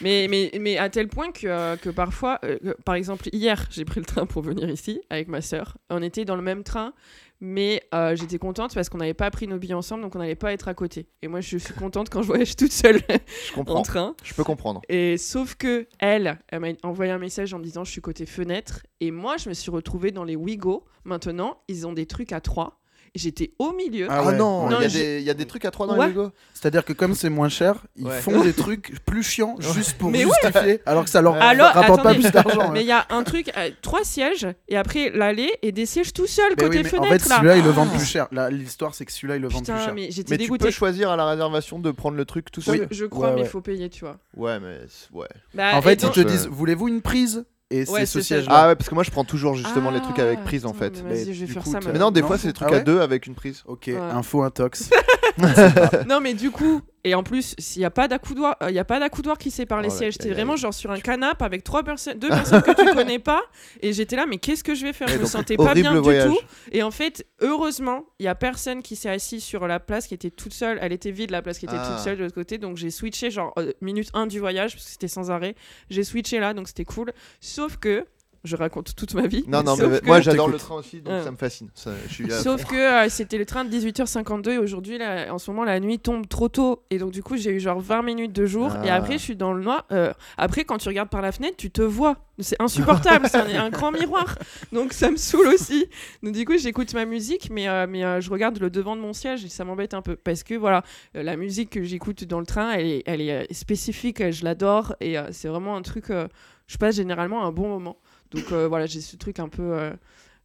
Mais, 0.00 0.26
mais, 0.30 0.50
mais 0.60 0.78
à 0.78 0.88
tel 0.88 1.08
point 1.08 1.30
que, 1.32 1.46
euh, 1.46 1.76
que 1.76 1.90
parfois, 1.90 2.38
euh, 2.44 2.58
que- 2.58 2.82
par 2.82 2.94
exemple, 2.94 3.28
hier, 3.32 3.66
j'ai 3.70 3.84
pris 3.84 4.00
le 4.00 4.06
train 4.06 4.26
pour 4.26 4.42
venir 4.42 4.68
ici 4.70 5.00
avec 5.10 5.28
ma 5.28 5.40
sœur. 5.42 5.76
On 5.90 6.02
était 6.02 6.24
dans 6.24 6.36
le 6.36 6.42
même 6.42 6.62
train, 6.62 6.94
mais 7.40 7.82
euh, 7.94 8.16
j'étais 8.16 8.38
contente 8.38 8.74
parce 8.74 8.88
qu'on 8.88 8.98
n'avait 8.98 9.14
pas 9.14 9.30
pris 9.30 9.46
nos 9.46 9.58
billets 9.58 9.74
ensemble, 9.74 10.02
donc 10.02 10.14
on 10.14 10.18
n'allait 10.18 10.34
pas 10.34 10.52
être 10.52 10.68
à 10.68 10.74
côté. 10.74 11.06
Et 11.22 11.28
moi, 11.28 11.40
je 11.40 11.58
suis 11.58 11.74
contente 11.74 12.08
quand 12.10 12.22
je 12.22 12.26
voyage 12.26 12.56
toute 12.56 12.72
seule 12.72 13.00
Je 13.54 13.60
en 13.60 13.82
train. 13.82 14.14
Je 14.22 14.34
peux 14.34 14.44
comprendre. 14.44 14.80
Et 14.88 15.16
sauf 15.18 15.54
que 15.54 15.86
elle, 15.98 16.38
elle 16.48 16.60
m'a 16.60 16.68
envoyé 16.82 17.12
un 17.12 17.18
message 17.18 17.52
en 17.54 17.58
me 17.58 17.64
disant 17.64 17.84
je 17.84 17.90
suis 17.92 18.00
côté 18.00 18.26
fenêtre. 18.26 18.80
Et 19.00 19.10
moi, 19.10 19.36
je 19.36 19.48
me 19.48 19.54
suis 19.54 19.70
retrouvée 19.70 20.12
dans 20.12 20.24
les 20.24 20.36
Wigo. 20.36 20.84
Maintenant, 21.04 21.58
ils 21.68 21.86
ont 21.86 21.92
des 21.92 22.06
trucs 22.06 22.32
à 22.32 22.40
trois. 22.40 22.79
J'étais 23.14 23.52
au 23.58 23.72
milieu. 23.72 24.06
Ah 24.08 24.18
Ah, 24.20 24.26
ouais. 24.26 24.36
non, 24.36 24.68
Non, 24.70 24.76
il 24.80 24.82
y, 24.82 24.84
a 24.84 24.88
des- 24.88 25.18
il 25.20 25.24
y 25.24 25.30
a 25.30 25.34
des 25.34 25.46
trucs 25.46 25.64
à 25.64 25.70
trois 25.70 25.86
dans 25.86 25.96
Ouais. 25.98 26.06
les 26.06 26.12
Lego. 26.12 26.30
C'est-à-dire 26.54 26.84
que 26.84 26.92
comme 26.92 27.14
c'est 27.14 27.28
moins 27.30 27.48
cher, 27.48 27.74
ils 27.96 28.06
Ouais. 28.06 28.20
font 28.20 28.42
des 28.42 28.52
trucs 28.52 29.04
plus 29.04 29.22
chiants 29.22 29.56
juste 29.58 29.98
pour 29.98 30.10
Mais 30.10 30.24
ouais. 30.24 30.30
justifier, 30.42 30.80
alors 30.86 31.04
que 31.04 31.10
ça 31.10 31.20
leur 31.22 31.34
Alors, 31.34 31.72
rapporte 31.72 32.02
pas 32.02 32.14
plus 32.14 32.30
d'argent. 32.30 32.60
hein. 32.60 32.70
Mais 32.72 32.82
il 32.82 32.86
y 32.86 32.92
a 32.92 33.06
un 33.10 33.22
truc, 33.24 33.50
euh, 33.56 33.70
trois 33.82 34.04
sièges, 34.04 34.46
et 34.68 34.76
après 34.76 35.10
l'allée, 35.10 35.50
et 35.62 35.72
des 35.72 35.86
sièges 35.86 36.12
tout 36.12 36.26
seuls 36.26 36.50
côté 36.56 36.68
oui, 36.68 36.82
mais 36.84 36.98
en 36.98 37.02
fenêtre. 37.04 37.24
fait, 37.24 37.28
là. 37.30 37.36
celui-là, 37.36 37.56
ils 37.56 37.64
le 37.64 37.70
vendent 37.70 37.88
Ah. 37.92 37.96
plus 37.96 38.06
cher. 38.06 38.28
Là, 38.30 38.48
L'histoire, 38.50 38.94
c'est 38.94 39.04
que 39.04 39.12
celui-là, 39.12 39.36
ils 39.36 39.42
le 39.42 39.48
vendent 39.48 39.64
plus 39.64 39.74
cher. 39.74 39.94
mais 39.94 40.10
j'étais 40.10 40.36
Mais 40.36 40.44
tu 40.44 40.50
peux 40.58 40.70
choisir 40.70 41.10
à 41.10 41.16
la 41.16 41.26
réservation 41.26 41.78
de 41.78 41.90
prendre 41.90 42.16
le 42.16 42.24
truc 42.24 42.50
tout 42.52 42.60
seul. 42.60 42.80
Oui. 42.80 42.86
Je 42.90 43.06
crois, 43.06 43.28
Ouais, 43.28 43.34
mais 43.34 43.40
il 43.40 43.44
ouais. 43.44 43.48
faut 43.48 43.60
payer, 43.60 43.88
tu 43.90 44.04
vois. 44.04 44.18
Ouais, 44.36 44.60
mais 44.60 44.78
ouais. 45.12 45.26
Bah, 45.54 45.70
En 45.74 45.82
fait, 45.82 46.02
ils 46.02 46.10
te 46.10 46.20
disent 46.20 46.46
Voulez-vous 46.48 46.88
une 46.88 47.00
prise? 47.02 47.44
Et 47.72 47.88
Ouais, 47.88 48.00
c'est 48.00 48.06
ce 48.06 48.12
c'est 48.14 48.20
ça. 48.20 48.26
siège-là. 48.26 48.52
Ah 48.54 48.68
ouais, 48.68 48.74
parce 48.76 48.88
que 48.88 48.94
moi 48.96 49.04
je 49.04 49.10
prends 49.12 49.24
toujours 49.24 49.54
justement 49.54 49.90
les 49.92 50.00
trucs 50.00 50.18
avec 50.18 50.40
Ah, 50.42 50.44
prise 50.44 50.66
en 50.66 50.72
fait. 50.74 51.02
mais 51.04 51.14
Vas-y, 51.14 51.26
Mais 51.28 51.34
je 51.34 51.40
vais 51.40 51.46
du 51.46 51.52
faire 51.52 51.62
coup, 51.62 51.70
ça. 51.70 51.78
t'as- 51.78 51.86
Mais 51.86 51.92
maintenant. 51.92 52.06
non, 52.06 52.10
des 52.10 52.20
Non. 52.22 52.26
fois 52.26 52.36
c'est 52.38 52.48
des 52.48 52.52
trucs 52.52 52.68
Ah 52.68 52.72
ouais 52.72 52.78
à 52.78 52.82
deux 52.82 53.00
avec 53.00 53.26
une 53.28 53.34
prise. 53.36 53.62
Ok, 53.66 53.84
Ouais. 53.86 53.96
info 53.96 54.42
intox. 54.42 54.90
Non, 56.08 56.20
mais 56.20 56.34
du 56.34 56.50
coup, 56.50 56.80
et 57.04 57.14
en 57.14 57.22
plus, 57.22 57.54
s'il 57.58 57.80
n'y 57.80 57.86
a 57.86 57.90
pas 57.90 58.08
d'accoudoir, 58.08 58.56
il 58.68 58.74
y 58.74 58.78
a 58.78 58.84
pas 58.84 59.00
d'accoudoir 59.00 59.38
qui 59.38 59.50
sépare 59.50 59.80
les 59.80 59.88
Oh 59.90 59.96
sièges. 59.96 60.16
aïe, 60.20 60.30
vraiment 60.32 60.56
genre 60.56 60.74
sur 60.74 60.90
un 60.90 61.00
canapé 61.00 61.44
avec 61.44 61.64
trois 61.64 61.82
personnes, 61.82 62.18
deux 62.18 62.28
personnes 62.28 62.62
que 62.62 62.72
tu 62.72 62.84
connais 62.94 63.18
pas. 63.18 63.40
Et 63.80 63.92
j'étais 63.92 64.16
là, 64.16 64.26
mais 64.26 64.38
qu'est-ce 64.38 64.62
que 64.64 64.74
je 64.74 64.84
vais 64.84 64.92
faire? 64.92 65.08
Je 65.08 65.14
me 65.14 65.20
donc, 65.20 65.28
sentais 65.28 65.56
pas 65.56 65.74
bien 65.74 65.94
voyage. 66.00 66.28
du 66.30 66.36
tout. 66.36 66.42
Et 66.72 66.82
en 66.82 66.90
fait, 66.90 67.26
heureusement, 67.40 68.04
il 68.18 68.24
y 68.24 68.28
a 68.28 68.34
personne 68.34 68.82
qui 68.82 68.96
s'est 68.96 69.08
assis 69.10 69.40
sur 69.40 69.66
la 69.66 69.80
place 69.80 70.06
qui 70.06 70.14
était 70.14 70.30
toute 70.30 70.52
seule. 70.54 70.78
Elle 70.82 70.92
était 70.92 71.10
vide 71.10 71.30
la 71.30 71.42
place 71.42 71.58
qui 71.58 71.64
était 71.66 71.74
Ah. 71.78 71.88
toute 71.90 72.00
seule 72.04 72.16
de 72.18 72.22
l'autre 72.24 72.34
côté. 72.34 72.58
Donc 72.58 72.76
j'ai 72.76 72.90
switché 72.90 73.30
genre 73.30 73.52
euh, 73.58 73.72
minute 73.80 74.10
1 74.14 74.26
du 74.26 74.38
voyage 74.38 74.72
parce 74.74 74.84
que 74.84 74.90
c'était 74.90 75.08
sans 75.08 75.30
arrêt. 75.30 75.54
J'ai 75.88 76.04
switché 76.04 76.38
là, 76.38 76.54
donc 76.54 76.68
c'était 76.68 76.84
cool. 76.84 77.12
Sauf 77.40 77.76
que 77.78 78.04
je 78.44 78.56
raconte 78.56 78.94
toute 78.96 79.14
ma 79.14 79.26
vie. 79.26 79.44
Non, 79.46 79.62
non, 79.62 79.76
mais 79.76 80.00
que- 80.00 80.06
moi 80.06 80.20
j'adore 80.20 80.48
le 80.48 80.56
train 80.58 80.76
aussi, 80.76 81.00
donc 81.02 81.12
Ouais. 81.12 81.22
ça 81.22 81.30
me 81.30 81.36
fascine. 81.36 81.68
Ça, 81.74 81.90
je 82.08 82.12
suis 82.14 82.32
à 82.32 82.38
Sauf 82.40 82.64
que 82.64 82.74
euh, 83.04 83.08
c'était 83.08 83.36
le 83.38 83.44
train 83.44 83.64
de 83.64 83.70
18h52 83.70 84.52
et 84.52 84.58
aujourd'hui, 84.58 84.96
là, 84.98 85.32
en 85.32 85.38
ce 85.38 85.50
moment, 85.50 85.64
la 85.64 85.78
nuit 85.80 85.98
tombe 85.98 86.26
trop 86.28 86.48
tôt. 86.48 86.82
Et 86.90 86.98
donc, 86.98 87.10
du 87.10 87.22
coup, 87.22 87.36
j'ai 87.36 87.50
eu 87.50 87.60
genre 87.60 87.80
20 87.80 88.02
minutes 88.02 88.32
de 88.32 88.46
jour. 88.46 88.70
Et 88.84 88.88
Ah. 88.90 88.94
après, 88.96 89.14
je 89.18 89.22
suis 89.22 89.36
dans 89.36 89.52
le 89.52 89.62
noir. 89.62 89.84
Euh, 89.92 90.12
après, 90.38 90.64
quand 90.64 90.78
tu 90.78 90.88
regardes 90.88 91.10
par 91.10 91.20
la 91.22 91.32
fenêtre, 91.32 91.56
tu 91.58 91.70
te 91.70 91.82
vois. 91.82 92.16
C'est 92.38 92.56
insupportable. 92.62 93.26
c'est 93.28 93.36
un, 93.56 93.64
un 93.64 93.70
grand 93.70 93.92
miroir. 93.92 94.36
Donc, 94.72 94.94
ça 94.94 95.10
me 95.10 95.16
saoule 95.16 95.48
aussi. 95.48 95.86
Donc, 96.22 96.32
du 96.34 96.46
coup, 96.46 96.56
j'écoute 96.56 96.94
ma 96.94 97.04
musique, 97.04 97.50
mais, 97.50 97.68
euh, 97.68 97.86
mais 97.86 98.02
euh, 98.04 98.20
je 98.22 98.30
regarde 98.30 98.58
le 98.58 98.70
devant 98.70 98.96
de 98.96 99.02
mon 99.02 99.12
siège 99.12 99.44
et 99.44 99.48
ça 99.50 99.64
m'embête 99.64 99.92
un 99.92 100.00
peu. 100.00 100.16
Parce 100.16 100.42
que, 100.42 100.54
voilà, 100.54 100.82
euh, 101.16 101.22
la 101.22 101.36
musique 101.36 101.68
que 101.70 101.82
j'écoute 101.82 102.24
dans 102.24 102.40
le 102.40 102.46
train, 102.46 102.72
elle 102.72 102.86
est, 102.86 103.02
elle 103.04 103.20
est 103.20 103.52
spécifique. 103.52 104.30
Je 104.30 104.44
l'adore. 104.44 104.94
Et 105.00 105.18
euh, 105.18 105.24
c'est 105.32 105.48
vraiment 105.48 105.76
un 105.76 105.82
truc. 105.82 106.10
euh, 106.10 106.26
je 106.66 106.78
passe 106.78 106.94
généralement 106.96 107.44
un 107.44 107.50
bon 107.52 107.68
moment. 107.68 107.96
Donc, 108.32 108.52
euh, 108.52 108.68
voilà, 108.68 108.86
j'ai 108.86 109.00
ce 109.00 109.16
truc 109.16 109.38
un 109.38 109.48
peu. 109.48 109.62
euh, 109.74 109.92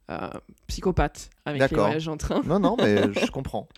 euh, 0.08 0.30
psychopathe 0.68 1.30
avec 1.44 1.60
les 1.68 1.76
voyages 1.76 2.06
en 2.06 2.16
train. 2.16 2.40
Non, 2.44 2.60
non, 2.60 2.76
mais 2.78 3.12
je 3.26 3.28
comprends. 3.32 3.68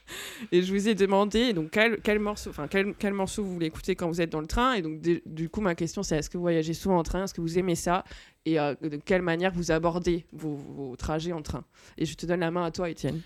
Et 0.52 0.60
je 0.60 0.74
vous 0.74 0.86
ai 0.86 0.94
demandé 0.94 1.54
donc 1.54 1.70
quel, 1.70 2.00
quel 2.02 2.18
morceau, 2.18 2.50
enfin 2.50 2.66
quel, 2.68 2.92
quel 2.98 3.14
morceau 3.14 3.42
vous 3.42 3.50
voulez 3.54 3.64
écouter 3.68 3.96
quand 3.96 4.08
vous 4.08 4.20
êtes 4.20 4.28
dans 4.28 4.42
le 4.42 4.46
train? 4.46 4.74
Et 4.74 4.82
donc 4.82 5.00
du 5.00 5.48
coup 5.48 5.62
ma 5.62 5.74
question 5.74 6.02
c'est 6.02 6.18
est-ce 6.18 6.28
que 6.28 6.36
vous 6.36 6.42
voyagez 6.42 6.74
souvent 6.74 6.98
en 6.98 7.02
train, 7.02 7.24
est-ce 7.24 7.32
que 7.32 7.40
vous 7.40 7.58
aimez 7.58 7.76
ça? 7.76 8.04
Et 8.44 8.60
euh, 8.60 8.74
de 8.82 8.96
quelle 9.02 9.22
manière 9.22 9.52
vous 9.54 9.70
abordez 9.70 10.26
vos, 10.34 10.54
vos 10.54 10.96
trajets 10.96 11.32
en 11.32 11.40
train? 11.40 11.64
Et 11.96 12.04
je 12.04 12.14
te 12.14 12.26
donne 12.26 12.40
la 12.40 12.50
main 12.50 12.64
à 12.66 12.70
toi 12.72 12.90
Étienne. 12.90 13.22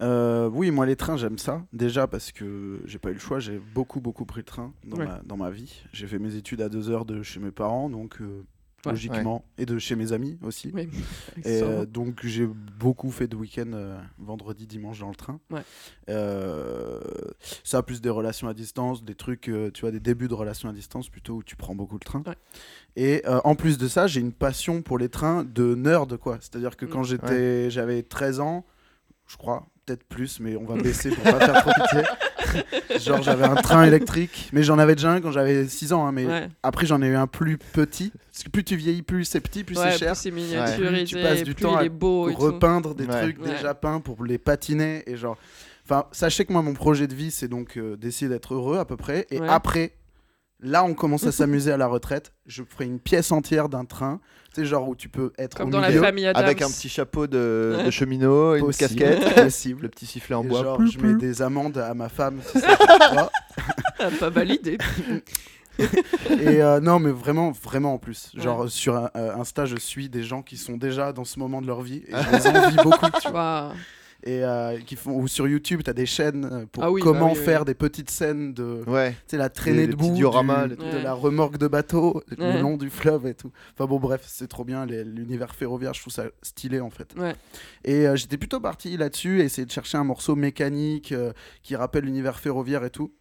Euh, 0.00 0.48
oui, 0.52 0.70
moi 0.70 0.86
les 0.86 0.94
trains 0.94 1.16
j'aime 1.16 1.38
ça. 1.38 1.64
Déjà 1.72 2.06
parce 2.06 2.30
que 2.30 2.80
j'ai 2.84 3.00
pas 3.00 3.10
eu 3.10 3.14
le 3.14 3.18
choix, 3.18 3.40
j'ai 3.40 3.58
beaucoup 3.74 4.00
beaucoup 4.00 4.26
pris 4.26 4.40
le 4.42 4.44
train 4.44 4.72
dans, 4.84 4.98
Ouais. 4.98 5.06
ma, 5.06 5.20
dans 5.24 5.36
ma 5.36 5.50
vie. 5.50 5.82
J'ai 5.92 6.06
fait 6.06 6.20
mes 6.20 6.36
études 6.36 6.60
à 6.60 6.68
deux 6.68 6.88
heures 6.88 7.04
de 7.04 7.24
chez 7.24 7.40
mes 7.40 7.50
parents, 7.50 7.90
donc 7.90 8.20
euh, 8.20 8.44
Ouais. 8.86 8.92
logiquement, 8.92 9.44
et 9.58 9.66
de 9.66 9.78
chez 9.78 9.96
mes 9.96 10.12
amis 10.12 10.38
aussi. 10.42 10.70
Oui. 10.74 10.88
Et 11.44 11.62
euh, 11.62 11.86
donc 11.86 12.24
j'ai 12.24 12.46
beaucoup 12.46 13.10
fait 13.10 13.26
de 13.28 13.36
week-end 13.36 13.70
euh, 13.72 13.98
vendredi, 14.18 14.66
dimanche 14.66 14.98
dans 15.00 15.08
le 15.08 15.14
train. 15.14 15.40
Ouais. 15.50 15.62
Euh, 16.10 17.00
ça 17.62 17.82
plus 17.82 18.00
des 18.00 18.10
relations 18.10 18.48
à 18.48 18.54
distance, 18.54 19.04
des 19.04 19.14
trucs, 19.14 19.48
euh, 19.48 19.70
tu 19.72 19.82
vois, 19.82 19.90
des 19.90 20.00
débuts 20.00 20.28
de 20.28 20.34
relations 20.34 20.68
à 20.68 20.72
distance 20.72 21.08
plutôt 21.08 21.34
où 21.36 21.42
tu 21.42 21.56
prends 21.56 21.74
beaucoup 21.74 21.94
le 21.94 22.04
train. 22.04 22.22
Ouais. 22.26 22.34
Et 22.96 23.22
euh, 23.26 23.40
en 23.44 23.54
plus 23.54 23.78
de 23.78 23.88
ça, 23.88 24.06
j'ai 24.06 24.20
une 24.20 24.32
passion 24.32 24.82
pour 24.82 24.98
les 24.98 25.08
trains 25.08 25.44
de 25.44 25.74
nerd 25.74 26.16
quoi. 26.16 26.38
C'est-à-dire 26.40 26.76
que 26.76 26.86
Mm. 26.86 26.88
quand 26.90 27.02
j'étais, 27.02 27.70
j'avais 27.70 28.02
13 28.02 28.40
ans, 28.40 28.64
je 29.26 29.36
crois, 29.36 29.66
peut-être 29.84 30.04
plus, 30.04 30.40
mais 30.40 30.56
on 30.56 30.64
va 30.64 30.74
baisser 30.80 31.10
pour 31.10 31.22
pas 31.24 31.40
faire 31.40 31.62
trop 31.62 31.70
pitié. 31.82 32.02
Genre 33.00 33.22
j'avais 33.22 33.44
un 33.44 33.56
train 33.56 33.84
électrique, 33.84 34.48
mais 34.52 34.62
j'en 34.62 34.78
avais 34.78 34.94
déjà 34.94 35.10
un 35.12 35.20
quand 35.20 35.32
j'avais 35.32 35.66
6 35.66 35.92
ans. 35.92 36.06
hein, 36.06 36.12
mais 36.12 36.26
ouais. 36.26 36.48
après 36.62 36.86
j'en 36.86 37.02
ai 37.02 37.06
eu 37.06 37.16
un 37.16 37.26
plus 37.26 37.58
petit. 37.58 38.12
Parce 38.32 38.44
que 38.44 38.50
plus 38.50 38.64
tu 38.64 38.76
vieillis, 38.76 39.02
plus 39.02 39.24
c'est 39.24 39.40
petit, 39.40 39.64
plus 39.64 39.76
Ouais, 39.78 39.90
c'est 39.92 39.98
cher 39.98 40.12
plus 40.12 40.20
c'est 40.20 40.30
Plus 40.30 40.40
miniaturisé, 40.42 41.04
tu 41.04 41.16
passes 41.22 41.42
du 41.42 41.54
plus 41.54 41.64
temps 41.64 41.78
il 41.78 41.82
à 41.82 41.84
est 41.84 41.88
beau 41.88 42.28
et 42.28 42.34
tout. 42.34 42.40
repeindre 42.40 42.94
des 42.94 43.06
Ouais. 43.06 43.20
trucs 43.22 43.42
Ouais. 43.42 43.50
déjà 43.50 43.74
peints 43.74 44.00
pour 44.00 44.24
les 44.24 44.38
patiner 44.38 45.02
et 45.06 45.16
genre 45.16 45.36
enfin 45.84 46.06
sachez 46.12 46.44
que 46.44 46.52
moi 46.52 46.62
mon 46.62 46.74
projet 46.74 47.06
de 47.06 47.14
vie 47.14 47.30
c'est 47.30 47.48
donc 47.48 47.76
euh, 47.76 47.96
d'essayer 47.96 48.28
d'être 48.28 48.54
heureux 48.54 48.78
à 48.78 48.84
peu 48.84 48.96
près 48.96 49.26
et 49.30 49.40
Ouais. 49.40 49.48
après 49.48 49.92
là 50.64 50.82
on 50.84 50.94
commence 50.94 51.24
à 51.26 51.32
s'amuser 51.32 51.70
à 51.72 51.76
la 51.76 51.86
retraite 51.86 52.32
je 52.46 52.62
ferai 52.62 52.86
une 52.86 52.98
pièce 52.98 53.30
entière 53.32 53.68
d'un 53.68 53.84
train 53.84 54.20
tu 54.54 54.60
sais 54.62 54.66
genre 54.66 54.88
où 54.88 54.94
tu 54.96 55.08
peux 55.08 55.32
être 55.38 55.56
Comme 55.56 55.68
au 55.68 55.70
dans 55.72 55.80
la 55.80 55.88
milieu 55.90 56.00
famille 56.00 56.26
Adams. 56.26 56.42
Avec 56.44 56.62
un 56.62 56.68
petit 56.68 56.88
chapeau 56.88 57.26
de, 57.26 57.76
de 57.84 57.90
cheminot, 57.90 58.54
une 58.54 58.64
possible, 58.66 59.00
casquette, 59.00 59.34
possible 59.42 59.82
le 59.82 59.88
petit 59.88 60.06
sifflet 60.06 60.36
en 60.36 60.44
Et 60.44 60.46
bois. 60.48 60.62
genre 60.62 60.76
Plus, 60.78 60.92
je 60.92 61.00
mets 61.00 61.14
des 61.14 61.42
amendes 61.42 61.76
à 61.78 61.92
ma 61.94 62.08
femme 62.08 62.38
si 62.52 62.60
ça 62.60 62.76
fait 62.76 62.86
pas. 62.86 63.30
Ah, 63.98 64.08
pas 64.20 64.30
validé. 64.30 64.78
et 66.30 66.62
euh, 66.62 66.78
non 66.80 67.00
mais 67.00 67.10
vraiment 67.10 67.50
vraiment 67.50 67.94
en 67.94 67.98
plus 67.98 68.30
genre 68.36 68.68
sur 68.70 68.94
un- 68.96 69.10
euh, 69.16 69.34
Insta 69.34 69.66
je 69.66 69.74
suis 69.76 70.08
des 70.08 70.22
gens 70.22 70.40
qui 70.42 70.56
sont 70.56 70.76
déjà 70.76 71.12
dans 71.12 71.24
ce 71.24 71.40
moment 71.40 71.60
de 71.60 71.66
leur 71.66 71.82
vie 71.82 72.04
et 72.06 72.12
je 72.12 72.48
les 72.48 72.58
envie 72.58 72.76
beaucoup 72.76 73.06
tu 73.20 73.28
vois. 73.28 73.40
Waouh. 73.68 73.72
Et 74.26 74.42
euh, 74.42 74.78
qui 74.86 74.96
font 74.96 75.12
ou 75.18 75.28
sur 75.28 75.46
YouTube 75.46 75.82
tu 75.84 75.90
as 75.90 75.92
des 75.92 76.06
chaînes 76.06 76.44
euh, 76.50 76.64
pour 76.72 76.82
Ah 76.82 76.90
oui, 76.90 77.02
comment 77.02 77.26
bah 77.26 77.32
oui, 77.34 77.38
oui. 77.38 77.44
faire 77.44 77.64
des 77.66 77.74
petites 77.74 78.10
scènes 78.10 78.54
de 78.54 78.82
Ouais. 78.86 79.10
tu 79.12 79.16
sais 79.28 79.36
la 79.36 79.50
traînée 79.50 79.82
les 79.82 79.88
de 79.88 79.96
boue 79.96 80.14
dioramas, 80.14 80.66
du- 80.68 80.76
les 80.76 80.92
de 80.92 80.98
la 80.98 81.12
remorque 81.12 81.58
de 81.58 81.68
bateau 81.68 82.22
Ouais. 82.38 82.54
le 82.56 82.60
long 82.62 82.76
du 82.78 82.88
fleuve 82.90 83.26
et 83.26 83.34
tout 83.34 83.52
enfin 83.74 83.86
bon 83.86 83.98
bref 83.98 84.22
c'est 84.26 84.48
trop 84.48 84.64
bien 84.64 84.86
l'univers 84.86 85.54
ferroviaire 85.54 85.92
je 85.94 86.00
trouve 86.00 86.12
ça 86.12 86.24
stylé 86.42 86.80
en 86.80 86.90
fait 86.90 87.14
Ouais. 87.18 87.34
et 87.84 88.06
euh, 88.08 88.16
j'étais 88.16 88.38
plutôt 88.38 88.60
parti 88.60 88.96
là-dessus 88.96 89.40
essayer 89.42 89.66
de 89.66 89.70
chercher 89.72 89.98
un 89.98 90.04
morceau 90.04 90.36
mécanique 90.36 91.12
euh, 91.12 91.32
qui 91.62 91.76
rappelle 91.76 92.04
l'univers 92.04 92.40
ferroviaire 92.40 92.84
et 92.84 92.90
tout 92.90 93.12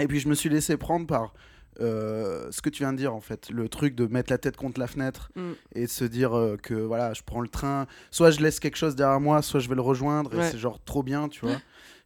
et 0.00 0.08
puis 0.08 0.18
je 0.18 0.28
me 0.28 0.34
suis 0.34 0.48
laissé 0.48 0.76
prendre 0.76 1.06
par 1.06 1.34
euh, 1.80 2.48
ce 2.50 2.60
que 2.60 2.68
tu 2.70 2.82
viens 2.82 2.92
de 2.92 2.98
dire 2.98 3.14
en 3.14 3.20
fait 3.20 3.48
le 3.50 3.68
truc 3.68 3.94
de 3.94 4.06
mettre 4.06 4.30
la 4.30 4.38
tête 4.38 4.56
contre 4.56 4.78
la 4.78 4.86
fenêtre 4.86 5.30
Mm. 5.36 5.52
et 5.74 5.82
de 5.86 5.90
se 5.90 6.04
dire 6.04 6.36
euh, 6.36 6.56
que 6.62 6.74
voilà 6.74 7.14
je 7.14 7.22
prends 7.24 7.40
le 7.40 7.48
train 7.48 7.86
soit 8.10 8.30
je 8.30 8.40
laisse 8.40 8.60
quelque 8.60 8.76
chose 8.76 8.94
derrière 8.94 9.20
moi 9.20 9.40
soit 9.42 9.60
je 9.60 9.68
vais 9.68 9.74
le 9.74 9.80
rejoindre 9.80 10.34
et 10.34 10.50
c'est 10.50 10.58
genre 10.58 10.78
trop 10.84 11.02
bien 11.02 11.28
tu 11.28 11.46
vois. 11.46 11.56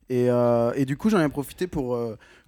Et, 0.09 0.31
euh, 0.31 0.73
et 0.77 0.85
du 0.85 0.97
coup 0.97 1.11
j'en 1.11 1.21
ai 1.21 1.29
profité 1.29 1.67
pour 1.67 1.99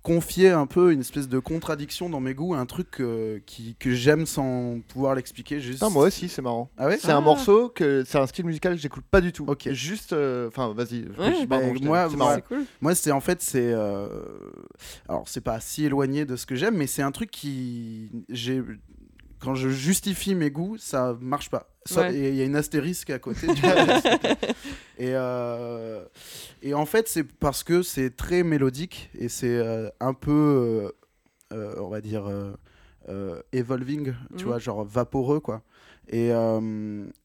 confier 0.09 0.49
un 0.51 0.67
peu 0.67 0.93
une 0.93 1.01
espèce 1.01 1.29
de 1.29 1.39
contradiction 1.39 2.09
dans 2.09 2.21
mes 2.21 2.33
goûts 2.35 2.55
un 2.55 2.65
truc 2.67 3.01
euh, 3.01 3.39
qui, 3.47 3.77
que 3.79 3.93
j'aime 3.93 4.25
sans 4.27 4.81
pouvoir 4.89 5.15
l'expliquer 5.15 5.61
juste 5.61 5.83
Non, 5.83 5.91
moi 5.91 6.05
aussi, 6.07 6.29
c'est 6.29 6.41
marrant. 6.43 6.71
ah 6.79 6.87
ouais 6.87 6.99
C'est 6.99 7.11
Ah. 7.13 7.17
un 7.19 7.21
morceau 7.21 7.69
que 7.69 8.05
c'est 8.07 8.19
un 8.19 8.27
style 8.27 8.47
musical 8.47 8.75
que 8.75 8.81
j'écoute 8.81 9.05
pas 9.11 9.21
du 9.21 9.33
tout. 9.33 9.45
Ok. 9.47 9.69
Juste, 9.73 10.13
euh, 10.15 10.49
enfin, 10.49 10.73
vas-y. 10.75 11.05
Ouais. 11.19 11.47
Bah, 11.47 11.61
moi, 11.83 12.09
c'est 12.37 12.45
cool. 12.47 12.65
Moi, 12.81 12.95
c'est 12.95 13.13
en 13.13 13.21
fait, 13.21 13.43
c'est. 13.43 13.73
euh, 13.73 14.09
Alors, 15.09 15.25
c'est 15.29 15.41
pas 15.43 15.61
si 15.61 15.85
éloigné 15.85 16.25
de 16.25 16.37
ce 16.37 16.47
que 16.47 16.55
j'aime, 16.55 16.77
mais 16.77 16.87
c'est 16.87 17.03
un 17.03 17.13
truc 17.13 17.31
qui. 17.31 18.11
J'ai. 18.29 18.63
Quand 19.41 19.55
je 19.55 19.69
justifie 19.69 20.35
mes 20.35 20.51
goûts, 20.51 20.77
ça 20.79 21.17
marche 21.21 21.49
pas. 21.51 21.69
Ouais. 21.97 22.15
Il 22.15 22.35
y 22.35 22.43
a 22.43 22.45
une 22.45 22.57
astérisque 22.57 23.11
à 23.11 23.19
côté. 23.19 23.47
du 23.47 23.63
et, 24.99 25.15
euh, 25.15 26.05
et 26.63 26.75
en 26.75 26.85
fait, 26.87 27.09
c'est 27.09 27.23
parce 27.25 27.63
que 27.63 27.83
c'est 27.83 28.15
très 28.17 28.43
mélodique 28.43 29.11
et 29.19 29.29
c'est 29.29 29.57
euh, 29.57 29.89
un 30.01 30.13
peu, 30.13 30.93
euh, 31.53 31.75
on 31.81 31.89
va 31.89 32.01
dire, 32.01 32.25
evolving, 33.53 34.13
tu 34.37 34.45
Mhm. 34.45 34.49
vois, 34.51 34.59
genre 34.59 34.85
vaporeux, 34.85 35.41
quoi. 35.41 35.63
Et, 36.11 36.31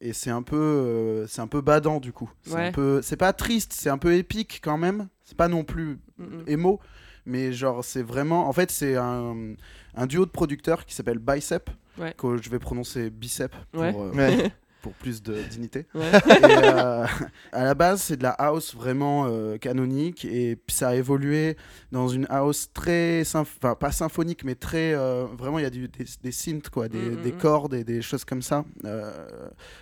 et 0.01 0.13
c'est 0.13 0.29
un 0.29 0.41
peu 0.43 1.25
c'est 1.29 1.41
un 1.41 1.47
peu 1.47 1.61
badant 1.61 1.99
du 2.01 2.11
coup. 2.11 2.29
C'est 2.41 2.53
Ouais. 2.53 2.67
un 2.67 2.71
peu 2.73 3.01
c'est 3.01 3.15
pas 3.17 3.31
triste, 3.33 3.71
c'est 3.73 3.89
un 3.89 3.97
peu 3.97 4.13
épique 4.15 4.59
quand 4.63 4.77
même. 4.77 5.07
C'est 5.23 5.37
pas 5.37 5.47
non 5.47 5.63
plus 5.63 5.99
émo, 6.47 6.79
mais 7.25 7.53
genre 7.53 7.83
c'est 7.83 8.03
vraiment 8.03 8.47
en 8.47 8.53
fait 8.53 8.71
c'est 8.71 8.95
un, 8.97 9.53
un 9.95 10.05
duo 10.07 10.25
de 10.25 10.31
producteurs 10.31 10.85
qui 10.85 10.93
s'appelle 10.95 11.19
Bicep 11.19 11.69
Ouais. 11.99 12.13
que 12.17 12.41
je 12.41 12.49
vais 12.49 12.57
prononcer 12.57 13.11
bicep 13.11 13.53
pour, 13.71 13.81
Ouais. 13.81 13.93
euh, 13.95 14.11
Ouais. 14.13 14.51
pour 14.83 14.93
plus 14.93 15.23
de 15.23 15.41
dignité. 15.49 15.85
Ouais. 15.95 16.11
Et, 16.11 16.43
euh, 16.43 17.05
à 17.53 17.63
la 17.63 17.73
base, 17.73 18.01
c'est 18.01 18.17
de 18.17 18.23
la 18.23 18.31
house 18.31 18.75
vraiment 18.75 19.27
euh, 19.27 19.57
canonique 19.57 20.25
et 20.25 20.57
puis 20.57 20.75
ça 20.75 20.89
a 20.89 20.95
évolué 20.95 21.55
dans 21.91 22.09
une 22.09 22.27
house 22.29 22.69
très, 22.73 23.23
enfin 23.33 23.75
pas 23.75 23.91
symphonique, 23.91 24.43
mais 24.43 24.55
très 24.55 24.93
euh, 24.93 25.25
vraiment 25.37 25.57
il 25.57 25.63
y 25.63 25.65
a 25.65 25.69
du, 25.69 25.87
des, 25.87 26.05
des 26.21 26.31
synths 26.31 26.69
quoi, 26.69 26.89
des, 26.89 26.99
Mm, 26.99 27.19
mm, 27.19 27.21
des 27.21 27.31
mm. 27.31 27.37
cordes 27.37 27.73
et 27.73 27.83
des 27.83 28.01
choses 28.01 28.25
comme 28.25 28.41
ça 28.41 28.65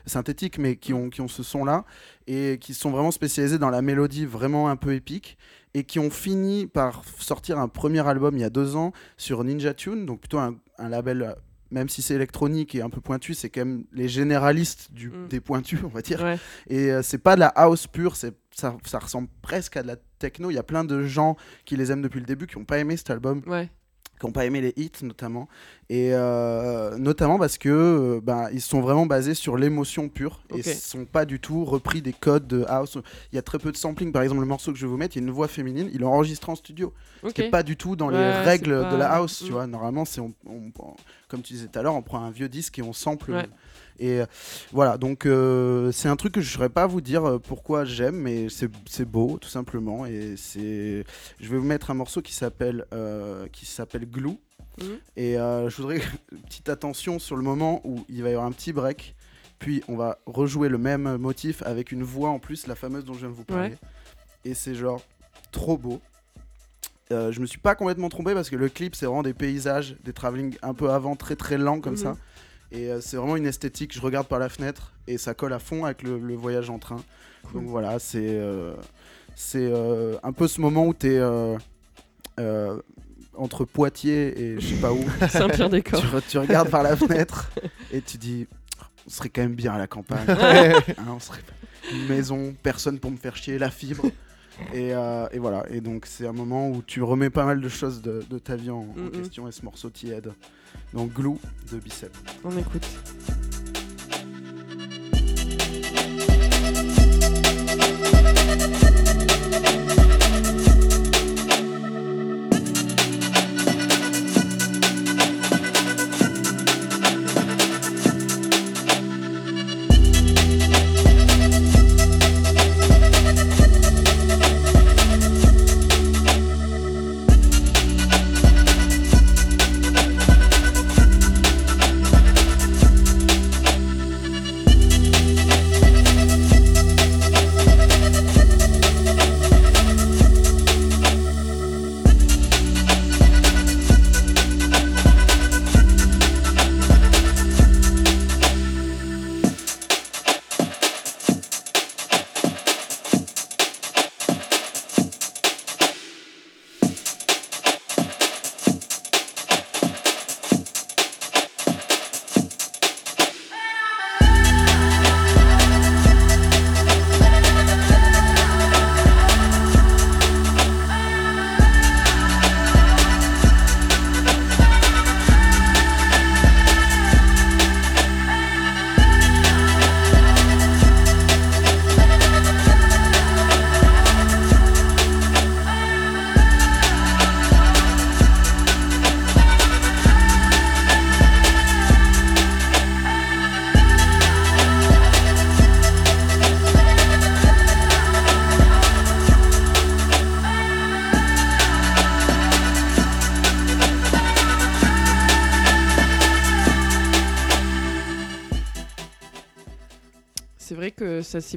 synthétiques, 0.05 0.59
mais 0.59 0.75
qui 0.75 0.93
ont 0.93 1.09
qui 1.09 1.21
ont 1.21 1.27
ce 1.27 1.43
son 1.43 1.65
là 1.65 1.83
et 2.27 2.59
qui 2.61 2.73
sont 2.73 2.91
vraiment 2.91 3.11
spécialisés 3.11 3.57
dans 3.57 3.71
la 3.71 3.81
mélodie 3.81 4.25
vraiment 4.25 4.69
un 4.69 4.75
peu 4.75 4.93
épique 4.93 5.37
et 5.73 5.83
qui 5.83 5.97
ont 5.99 6.11
fini 6.11 6.67
par 6.67 7.03
sortir 7.17 7.57
un 7.57 7.67
premier 7.67 8.05
album 8.07 8.37
il 8.37 8.41
y 8.41 8.45
a 8.45 8.49
deux 8.49 8.75
ans 8.75 8.91
sur 9.17 9.43
Ninja 9.43 9.73
Tune, 9.73 10.05
donc 10.05 10.19
plutôt 10.19 10.39
un, 10.39 10.55
un 10.77 10.89
label. 10.89 11.35
Même 11.71 11.87
si 11.89 12.01
c'est 12.01 12.15
électronique 12.15 12.75
et 12.75 12.81
un 12.81 12.89
peu 12.89 13.01
pointu, 13.01 13.33
c'est 13.33 13.49
quand 13.49 13.61
même 13.65 13.85
les 13.93 14.07
généralistes 14.09 14.91
du, 14.91 15.09
Mm. 15.09 15.27
des 15.29 15.39
pointus, 15.39 15.79
on 15.85 15.87
va 15.87 16.01
dire. 16.01 16.21
Ouais. 16.21 16.37
Et 16.69 16.91
euh, 16.91 17.01
c'est 17.01 17.17
pas 17.17 17.35
de 17.35 17.39
la 17.39 17.47
house 17.47 17.87
pure, 17.87 18.15
c'est 18.15 18.33
ça, 18.53 18.75
ça 18.85 18.99
ressemble 18.99 19.29
presque 19.41 19.77
à 19.77 19.81
de 19.83 19.87
la 19.87 19.95
techno. 20.19 20.51
Il 20.51 20.55
y 20.55 20.59
a 20.59 20.63
plein 20.63 20.83
de 20.83 21.03
gens 21.05 21.37
qui 21.65 21.77
les 21.77 21.91
aiment 21.91 22.01
depuis 22.01 22.19
le 22.19 22.25
début, 22.25 22.45
qui 22.47 22.57
n'ont 22.59 22.65
pas 22.65 22.77
aimé 22.79 22.97
cet 22.97 23.09
album, 23.09 23.41
Ouais. 23.47 23.69
Qui 24.21 24.27
n'ont 24.27 24.31
pas 24.31 24.45
aimé 24.45 24.61
les 24.61 24.73
hits 24.77 24.91
notamment. 25.01 25.49
Et 25.89 26.11
euh, 26.13 26.97
notamment 26.97 27.37
parce 27.39 27.57
que 27.57 27.69
euh, 27.69 28.19
ben, 28.23 28.47
ils 28.53 28.61
sont 28.61 28.79
vraiment 28.79 29.05
basés 29.07 29.33
sur 29.33 29.57
l'émotion 29.57 30.07
pure 30.07 30.41
et 30.55 30.61
sont 30.63 31.03
pas 31.05 31.25
du 31.25 31.39
tout 31.39 31.65
repris 31.65 32.01
des 32.01 32.13
codes 32.13 32.47
de 32.47 32.63
house. 32.69 32.97
Il 33.33 33.35
y 33.35 33.39
a 33.39 33.41
très 33.41 33.57
peu 33.59 33.71
de 33.71 33.77
sampling. 33.77 34.11
Par 34.11 34.21
exemple, 34.21 34.39
le 34.41 34.47
morceau 34.47 34.71
que 34.71 34.77
je 34.77 34.85
vais 34.85 34.89
vous 34.91 34.97
mettre, 34.97 35.17
il 35.17 35.19
y 35.21 35.25
a 35.25 35.27
une 35.27 35.33
voix 35.33 35.47
féminine. 35.49 35.89
Il 35.93 36.01
est 36.03 36.05
enregistré 36.05 36.51
en 36.51 36.55
studio, 36.55 36.93
ce 37.23 37.29
qui 37.33 37.41
est 37.41 37.49
pas 37.49 37.63
du 37.63 37.75
tout 37.75 37.95
dans 37.97 38.07
Ouais, 38.09 38.13
les 38.17 38.31
règles 38.41 38.89
de 38.89 38.95
la 38.95 39.11
house. 39.11 39.39
Tu 39.43 39.49
Mm. 39.49 39.53
vois, 39.53 39.67
normalement, 39.67 40.05
c'est 40.05 40.21
on, 40.21 40.31
on- 40.47 40.71
on- 40.79 40.95
comme 41.27 41.41
tu 41.41 41.53
disais 41.53 41.67
tout 41.67 41.79
à 41.79 41.81
l'heure, 41.81 41.95
on 41.95 42.01
prend 42.03 42.23
un 42.23 42.31
vieux 42.31 42.47
disque 42.47 42.77
et 42.79 42.83
on 42.83 42.93
sample. 42.93 43.31
Ouais. 43.31 43.47
Et 43.99 44.21
euh, 44.21 44.25
voilà, 44.71 44.97
donc 44.97 45.25
euh, 45.25 45.91
c'est 45.91 46.07
un 46.09 46.15
truc 46.15 46.33
que 46.33 46.41
je 46.41 46.47
ne 46.49 46.53
saurais 46.53 46.69
pas 46.69 46.87
vous 46.87 47.01
dire 47.01 47.23
euh, 47.25 47.39
pourquoi 47.39 47.85
j'aime, 47.85 48.15
mais 48.15 48.47
c'est 48.49 49.05
beau 49.05 49.37
tout 49.39 49.49
simplement. 49.49 50.05
Et 50.05 50.35
c'est, 50.37 51.03
je 51.39 51.49
vais 51.49 51.57
vous 51.57 51.65
mettre 51.65 51.91
un 51.91 51.95
morceau 51.95 52.21
qui 52.21 52.33
s'appelle 52.33 52.85
qui 53.51 53.65
s'appelle 53.65 54.05
Glue. 54.09 54.37
Mhm. 54.81 54.97
Et 55.17 55.33
je 55.35 55.75
voudrais 55.77 56.01
petite 56.47 56.69
attention 56.69 57.19
sur 57.19 57.35
le 57.35 57.43
moment 57.43 57.81
où 57.83 58.03
il 58.09 58.23
va 58.23 58.29
y 58.29 58.33
avoir 58.33 58.47
un 58.47 58.51
petit 58.51 58.73
break, 58.73 59.15
puis 59.59 59.83
on 59.87 59.95
va 59.95 60.17
rejouer 60.25 60.69
le 60.69 60.77
même 60.77 61.17
motif 61.17 61.61
avec 61.63 61.91
une 61.91 62.03
voix 62.03 62.29
en 62.29 62.39
plus, 62.39 62.67
la 62.67 62.75
fameuse 62.75 63.05
dont 63.05 63.13
je 63.13 63.19
viens 63.19 63.29
de 63.29 63.33
vous 63.35 63.43
parler. 63.43 63.69
Ouais. 63.69 63.77
Et 64.45 64.53
c'est 64.53 64.73
genre 64.73 65.01
trop 65.51 65.77
beau. 65.77 66.01
Euh, 67.11 67.31
je 67.33 67.41
me 67.41 67.45
suis 67.45 67.59
pas 67.59 67.75
complètement 67.75 68.07
trompé 68.07 68.33
parce 68.33 68.49
que 68.49 68.55
le 68.55 68.69
clip 68.69 68.95
c'est 68.95 69.05
vraiment 69.05 69.21
des 69.21 69.33
paysages, 69.33 69.97
des 70.03 70.13
travelling 70.13 70.55
un 70.61 70.73
peu 70.73 70.89
avant, 70.91 71.17
très 71.17 71.35
très 71.35 71.57
lents 71.57 71.81
comme 71.81 71.93
Mhm. 71.95 71.99
ça. 71.99 72.17
Et 72.71 72.89
euh, 72.89 73.01
c'est 73.01 73.17
vraiment 73.17 73.35
une 73.35 73.45
esthétique. 73.45 73.93
Je 73.93 74.01
regarde 74.01 74.27
par 74.27 74.39
la 74.39 74.49
fenêtre 74.49 74.93
et 75.07 75.17
ça 75.17 75.33
colle 75.33 75.53
à 75.53 75.59
fond 75.59 75.85
avec 75.85 76.03
le, 76.03 76.17
le 76.19 76.35
voyage 76.35 76.69
en 76.69 76.79
train. 76.79 77.01
Cool. 77.43 77.61
Donc 77.61 77.69
voilà, 77.69 77.99
c'est 77.99 78.19
euh, 78.23 78.73
c'est 79.35 79.59
euh, 79.71 80.15
un 80.23 80.31
peu 80.31 80.47
ce 80.47 80.61
moment 80.61 80.85
où 80.87 80.93
tu 80.93 81.13
es 81.15 81.21
entre 83.37 83.65
Poitiers 83.65 84.39
et 84.39 84.59
je 84.59 84.67
sais 84.75 84.81
pas 84.81 84.91
où. 84.91 85.03
Saint-Pierre-des-Corps. 85.29 86.01
tu, 86.01 86.07
re- 86.07 86.21
tu 86.29 86.37
regardes 86.37 86.69
par 86.69 86.83
la 86.83 86.95
fenêtre 86.95 87.49
et 87.91 88.01
tu 88.01 88.17
dis 88.17 88.47
on 89.07 89.09
serait 89.09 89.29
quand 89.29 89.41
même 89.41 89.55
bien 89.55 89.73
à 89.73 89.77
la 89.77 89.87
campagne. 89.87 90.25
Hein, 90.29 90.73
on 91.09 91.19
serait 91.19 91.41
une 91.91 92.07
maison, 92.07 92.53
personne 92.61 92.99
pour 92.99 93.09
me 93.11 93.17
faire 93.17 93.35
chier, 93.35 93.57
la 93.57 93.71
fibre. 93.71 94.05
Et, 94.73 94.93
euh, 94.93 95.27
et 95.31 95.39
voilà, 95.39 95.65
et 95.69 95.81
donc 95.81 96.05
c'est 96.05 96.27
un 96.27 96.33
moment 96.33 96.69
où 96.69 96.81
tu 96.81 97.01
remets 97.01 97.29
pas 97.29 97.45
mal 97.45 97.61
de 97.61 97.69
choses 97.69 98.01
de, 98.01 98.23
de 98.29 98.39
ta 98.39 98.55
vie 98.55 98.69
en, 98.69 98.87
en 98.97 99.09
question 99.09 99.47
et 99.47 99.51
ce 99.51 99.63
morceau 99.63 99.89
t'y 99.89 100.11
aide. 100.11 100.33
Donc 100.93 101.13
Glue 101.13 101.37
de 101.71 101.77
Bicep. 101.79 102.15
On 102.43 102.57
écoute. 102.57 102.87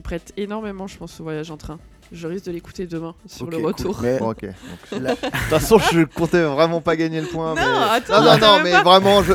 Prête 0.04 0.32
énormément, 0.36 0.86
je 0.86 0.96
pense, 0.96 1.18
au 1.18 1.24
voyage 1.24 1.50
en 1.50 1.56
train. 1.56 1.78
Je 2.12 2.28
risque 2.28 2.44
de 2.44 2.52
l'écouter 2.52 2.86
demain 2.86 3.14
sur 3.26 3.46
Ok, 3.46 3.50
le 3.52 3.56
cool. 3.58 3.66
retour. 3.66 3.98
Mais 4.02 4.18
Bon, 4.18 4.30
ok. 4.30 4.42
Donc, 4.92 5.00
la- 5.02 5.14
De 5.14 5.16
toute 5.16 5.30
façon, 5.48 5.78
je 5.78 6.02
comptais 6.04 6.42
vraiment 6.44 6.80
pas 6.80 6.94
gagner 6.94 7.20
le 7.20 7.26
point. 7.26 7.54
Non, 7.54 7.60
mais... 7.60 7.62
attends, 7.90 8.22
non, 8.22 8.38
non, 8.38 8.38
non, 8.58 8.62
mais 8.62 8.70
pas. 8.72 8.82
vraiment, 8.82 9.22
je... 9.24 9.32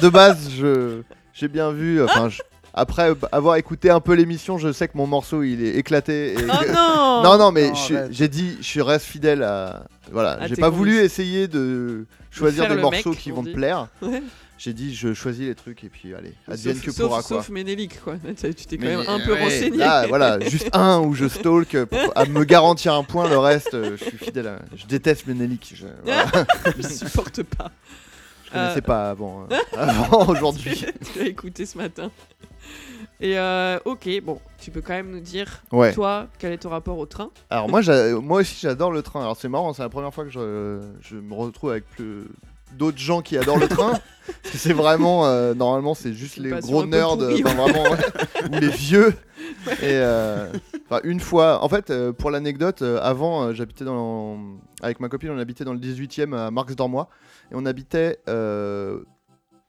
de 0.00 0.08
base, 0.08 0.48
je 0.50 1.02
j'ai 1.34 1.48
bien 1.48 1.70
vu. 1.72 2.02
Enfin, 2.04 2.28
je- 2.30 2.40
après 2.76 3.10
euh, 3.10 3.14
avoir 3.30 3.56
écouté 3.56 3.90
un 3.90 4.00
peu 4.00 4.14
l'émission, 4.14 4.58
je 4.58 4.72
sais 4.72 4.88
que 4.88 4.96
mon 4.96 5.06
morceau 5.06 5.42
il 5.42 5.62
est 5.64 5.76
éclaté. 5.76 6.32
et 6.32 6.36
Oh 6.40 6.72
non 6.72 7.22
Non, 7.24 7.38
non, 7.38 7.52
mais 7.52 7.68
Non, 7.68 7.74
je 7.74 7.80
suis- 7.80 7.96
arrête. 7.96 8.12
j'ai 8.12 8.28
dit, 8.28 8.56
je 8.60 8.80
reste 8.80 9.06
fidèle 9.06 9.42
à. 9.42 9.84
Voilà, 10.12 10.32
À 10.32 10.46
j'ai 10.46 10.54
tes 10.54 10.60
pas 10.60 10.70
voulu 10.70 10.92
convictions. 10.96 11.04
essayer 11.22 11.48
de 11.48 12.06
choisir 12.30 12.62
faire 12.64 12.70
des 12.70 12.76
le 12.76 12.82
morceaux 12.82 13.10
mec, 13.10 13.18
qui 13.18 13.32
on 13.32 13.36
vont 13.36 13.42
dit. 13.42 13.50
te 13.50 13.56
plaire. 13.56 13.88
Ouais. 14.02 14.22
J'ai 14.56 14.72
dit, 14.72 14.94
je 14.94 15.12
choisis 15.14 15.46
les 15.46 15.54
trucs 15.56 15.82
et 15.82 15.88
puis 15.88 16.14
allez, 16.14 16.32
advienne 16.48 16.76
sauf, 16.76 16.84
que 16.84 16.90
sauf- 16.92 17.06
pourra 17.08 17.22
quoi. 17.22 17.28
sauf 17.38 17.48
Ménélique, 17.48 18.00
quoi. 18.02 18.14
Tu 18.36 18.54
t'es 18.54 18.78
quand 18.78 18.84
Mais, 18.86 18.96
même 18.96 19.04
un 19.08 19.18
peu 19.18 19.32
ouais, 19.32 19.42
renseigné. 19.42 19.76
Là, 19.78 20.06
voilà, 20.06 20.38
juste 20.40 20.70
un 20.72 21.00
où 21.00 21.12
je 21.14 21.26
stalk 21.28 21.84
pour 21.86 22.12
à 22.16 22.24
me 22.26 22.44
garantir 22.44 22.94
un 22.94 23.02
point, 23.02 23.28
le 23.28 23.36
reste, 23.38 23.74
euh, 23.74 23.96
je 23.98 24.04
suis 24.04 24.16
fidèle. 24.18 24.46
À... 24.46 24.58
Je 24.76 24.86
déteste 24.86 25.26
Ménélique. 25.26 25.72
Je, 25.74 25.86
voilà, 26.04 26.26
Je 26.78 26.82
supporte 26.86 27.42
pas. 27.42 27.72
je 28.46 28.50
connaissais 28.52 28.78
Euh. 28.78 28.80
pas 28.82 29.10
avant, 29.10 29.46
euh, 29.50 29.56
avant 29.76 30.26
aujourd'hui. 30.28 30.84
tu 31.12 31.18
l'as 31.18 31.26
écouté 31.26 31.66
ce 31.66 31.76
matin. 31.76 32.10
Et 33.20 33.36
euh, 33.38 33.78
ok, 33.84 34.08
bon, 34.22 34.40
tu 34.60 34.70
peux 34.70 34.80
quand 34.80 34.92
même 34.94 35.10
nous 35.10 35.20
dire, 35.20 35.62
Ouais. 35.72 35.92
toi, 35.92 36.28
quel 36.38 36.52
est 36.52 36.58
ton 36.58 36.70
rapport 36.70 36.96
au 36.98 37.06
train? 37.06 37.30
Alors 37.50 37.68
moi, 37.68 37.80
moi 38.22 38.40
aussi, 38.40 38.56
j'adore 38.60 38.92
le 38.92 39.02
train. 39.02 39.20
Alors 39.20 39.36
c'est 39.36 39.48
marrant, 39.48 39.72
c'est 39.72 39.82
la 39.82 39.88
première 39.88 40.14
fois 40.14 40.24
que 40.24 40.30
je, 40.30 40.80
je 41.00 41.16
me 41.16 41.34
retrouve 41.34 41.70
avec 41.70 41.88
plus 41.90 42.24
d'autres 42.76 42.98
gens 42.98 43.22
qui 43.22 43.36
adorent 43.38 43.58
le 43.58 43.68
train. 43.68 43.92
C'est 44.44 44.72
vraiment, 44.72 45.26
euh, 45.26 45.52
normalement, 45.52 45.94
c'est 45.94 46.14
juste 46.14 46.38
les 46.38 46.50
gros 46.50 46.86
nerds, 46.86 47.10
enfin, 47.10 47.26
vraiment, 47.26 47.82
ouais, 47.90 47.98
ou 48.50 48.58
les 48.58 48.68
vieux. 48.68 49.14
Et 49.82 49.82
euh, 49.82 50.50
enfin, 50.88 51.00
une 51.04 51.20
fois, 51.20 51.62
en 51.62 51.68
fait, 51.68 51.90
euh, 51.90 52.12
pour 52.12 52.30
l'anecdote, 52.30 52.80
euh, 52.80 52.98
avant, 53.02 53.42
euh, 53.42 53.52
j'habitais 53.52 53.84
dans, 53.84 54.38
avec 54.80 55.00
ma 55.00 55.10
copine, 55.10 55.30
on 55.30 55.38
habitait 55.38 55.64
dans 55.64 55.74
le 55.74 55.78
18e 55.78 56.34
à 56.34 56.50
Marx 56.50 56.74
d'Ormois, 56.74 57.08
et 57.50 57.54
on 57.54 57.66
habitait 57.66 58.18
euh, 58.28 59.00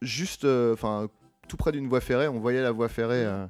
juste, 0.02 0.46
euh, 0.46 0.74
enfin, 0.74 1.08
tout 1.50 1.58
près 1.58 1.74
d'une 1.74 1.90
voie 1.90 2.00
ferrée. 2.00 2.30
On 2.30 2.40
voyait 2.40 2.62
la 2.62 2.72
voie 2.72 2.88
ferrée 2.88 3.26
euh, 3.26 3.46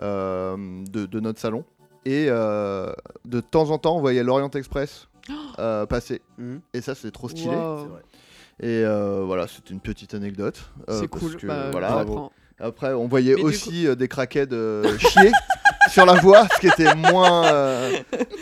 euh, 0.00 0.56
de, 0.90 1.04
de 1.04 1.20
notre 1.20 1.40
salon, 1.40 1.64
et 2.06 2.26
euh, 2.28 2.92
de 3.26 3.40
temps 3.40 3.70
en 3.70 3.78
temps, 3.78 3.96
on 3.96 4.00
voyait 4.00 4.22
l'Orient 4.22 4.50
Express 4.50 5.08
euh, 5.58 5.84
passer. 5.84 6.22
Mhm. 6.38 6.60
Et 6.72 6.80
ça, 6.80 6.94
c'est 6.94 7.10
trop 7.10 7.28
stylé. 7.28 7.54
Wow. 7.54 7.88
C'est. 8.60 8.66
Et 8.66 8.84
euh, 8.84 9.22
voilà, 9.26 9.46
c'était 9.48 9.72
une 9.72 9.80
petite 9.80 10.14
anecdote. 10.14 10.60
euh, 10.88 11.00
C'est 11.00 11.08
parce 11.08 11.22
cool. 11.22 11.36
que, 11.36 11.46
bah, 11.46 11.68
voilà, 11.72 12.04
on. 12.06 12.30
Après, 12.62 12.92
on 12.92 13.08
voyait 13.08 13.36
Mais 13.36 13.42
aussi 13.42 13.86
euh, 13.86 13.94
des 13.94 14.06
craquettes 14.06 14.52
euh, 14.52 14.98
chier 14.98 15.32
sur 15.90 16.04
la 16.04 16.12
voie, 16.20 16.46
ce 16.54 16.60
qui 16.60 16.66
était 16.68 16.94
moins, 16.94 17.46
euh, 17.46 17.90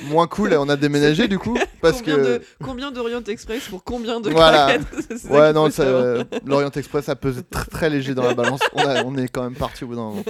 moins 0.09 0.27
cool. 0.27 0.53
Et 0.53 0.57
on 0.57 0.69
a 0.69 0.75
déménagé 0.75 1.29
du 1.29 1.39
coup, 1.39 1.57
parce 1.81 1.99
combien 2.03 2.17
que. 2.17 2.21
de 2.39 2.43
combien 2.65 2.91
d'Orient 2.91 3.23
Express 3.23 3.69
pour 3.69 3.85
combien 3.85 4.19
de 4.21 4.31
Voilà. 4.31 4.79
C'est 5.17 5.31
Ouais, 5.31 5.53
non, 5.53 5.69
euh, 5.79 6.25
l'Orient 6.45 6.71
Express, 6.71 7.05
ça 7.05 7.15
pesait 7.15 7.43
tr- 7.43 7.69
très 7.71 7.91
léger 7.91 8.15
dans 8.15 8.25
la 8.25 8.35
balance. 8.35 8.59
On, 8.73 8.81
a- 8.83 9.05
on 9.05 9.17
est 9.17 9.29
quand 9.29 9.45
même 9.45 9.55
parti 9.55 9.85
au 9.85 9.87
bout 9.87 9.95
d'un 9.95 10.03
moment. 10.03 10.25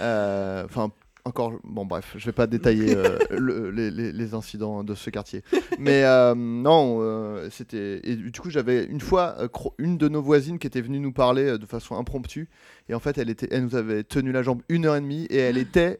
Euh, 0.00 0.64
Enfin, 0.64 0.90
encore. 1.28 1.52
Bon, 1.64 1.86
bref, 1.86 2.14
je 2.16 2.26
vais 2.26 2.32
pas 2.32 2.46
détailler 2.46 2.96
euh, 2.96 3.18
le- 3.30 3.70
les, 3.70 4.34
incidents 4.34 4.82
de 4.84 4.94
ce 4.94 5.10
quartier. 5.10 5.42
Mais 5.78 6.04
euh, 6.04 6.34
non, 6.34 6.98
euh, 7.00 7.48
c'était. 7.50 8.00
Et 8.04 8.16
du 8.16 8.40
coup, 8.40 8.50
j'avais 8.50 8.84
une 8.84 9.00
fois 9.00 9.36
euh, 9.38 9.48
une 9.78 9.96
de 9.96 10.08
nos 10.08 10.20
voisines 10.22 10.58
qui 10.58 10.66
était 10.66 10.80
venue 10.80 11.00
nous 11.00 11.12
parler 11.12 11.44
euh, 11.44 11.58
de 11.58 11.66
façon 11.66 11.96
impromptue. 11.96 12.48
Et 12.88 12.94
en 12.94 13.00
fait, 13.00 13.18
elle, 13.18 13.30
était, 13.30 13.48
elle 13.50 13.64
nous 13.64 13.76
avait 13.76 14.04
tenu 14.04 14.32
la 14.32 14.42
jambe 14.42 14.62
une 14.68 14.86
heure 14.86 14.96
et 14.96 15.00
demie. 15.00 15.26
Et 15.30 15.36
elle 15.38 15.58
était. 15.58 15.98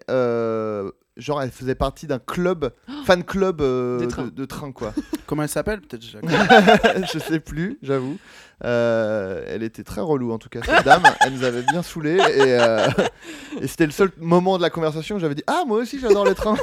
Genre, 1.19 1.43
elle 1.43 1.51
faisait 1.51 1.75
partie 1.75 2.07
d'un 2.07 2.21
club, 2.21 2.73
fan 3.05 3.25
club 3.25 3.61
euh, 3.61 4.07
de, 4.33 4.45
train, 4.45 4.71
quoi. 4.71 4.95
Comment 5.27 5.43
elle 5.43 5.49
s'appelle 5.49 5.81
Peut-être 5.81 6.05
je 7.13 7.19
sais 7.19 7.41
plus, 7.41 7.79
j'avoue. 7.83 8.19
Euh, 8.65 9.45
elle 9.47 9.63
était 9.63 9.85
très 9.85 10.01
relou 10.01 10.33
en 10.33 10.39
tout 10.39 10.49
cas, 10.49 10.61
cette 10.65 10.85
dame. 10.85 11.03
Elle 11.21 11.33
nous 11.33 11.45
avait 11.45 11.63
bien 11.63 11.83
saoulés 11.83 12.17
et, 12.17 12.59
euh, 12.59 12.89
et 13.61 13.67
c'était 13.67 13.87
le 13.87 13.93
seul 13.93 14.11
moment 14.19 14.57
de 14.57 14.63
la 14.63 14.71
conversation 14.71 15.17
où 15.17 15.19
j'avais 15.19 15.35
dit 15.35 15.45
Ah, 15.47 15.63
moi 15.67 15.79
aussi 15.79 15.99
j'adore 16.01 16.25
les 16.25 16.35
trains. 16.35 16.57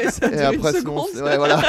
Et 0.00 0.10
ça 0.10 0.30
et 0.30 0.40
après, 0.40 0.72
sinon, 0.74 1.04
ouais, 1.22 1.36
voilà. 1.36 1.60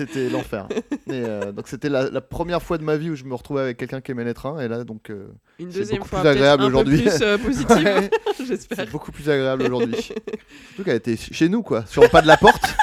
C'était 0.00 0.30
l'enfer. 0.30 0.66
Euh, 1.10 1.52
donc, 1.52 1.68
c'était 1.68 1.88
la, 1.88 2.08
la 2.08 2.20
première 2.20 2.62
fois 2.62 2.78
de 2.78 2.84
ma 2.84 2.96
vie 2.96 3.10
où 3.10 3.16
je 3.16 3.24
me 3.24 3.34
retrouvais 3.34 3.60
avec 3.60 3.76
quelqu'un 3.76 4.00
qui 4.00 4.12
aimait 4.12 4.24
les 4.24 4.34
trains. 4.34 4.58
Et 4.60 4.68
là, 4.68 4.84
donc, 4.84 5.10
euh, 5.10 5.28
Une 5.58 5.68
deuxième 5.68 6.02
fois, 6.04 6.20
plus 6.20 6.28
agréable 6.28 6.64
aujourd'hui. 6.64 7.02
plus 7.02 7.22
euh, 7.22 7.36
positive, 7.36 7.76
ouais, 7.84 8.10
j'espère. 8.46 8.78
c'est 8.78 8.90
beaucoup 8.90 9.12
plus 9.12 9.28
agréable 9.28 9.64
aujourd'hui. 9.64 10.00
Surtout 10.00 10.84
qu'elle 10.84 10.96
était 10.96 11.16
chez 11.16 11.48
nous, 11.48 11.62
quoi, 11.62 11.84
sur 11.86 12.02
le 12.02 12.08
pas 12.08 12.22
de 12.22 12.26
la 12.26 12.36
porte. 12.36 12.62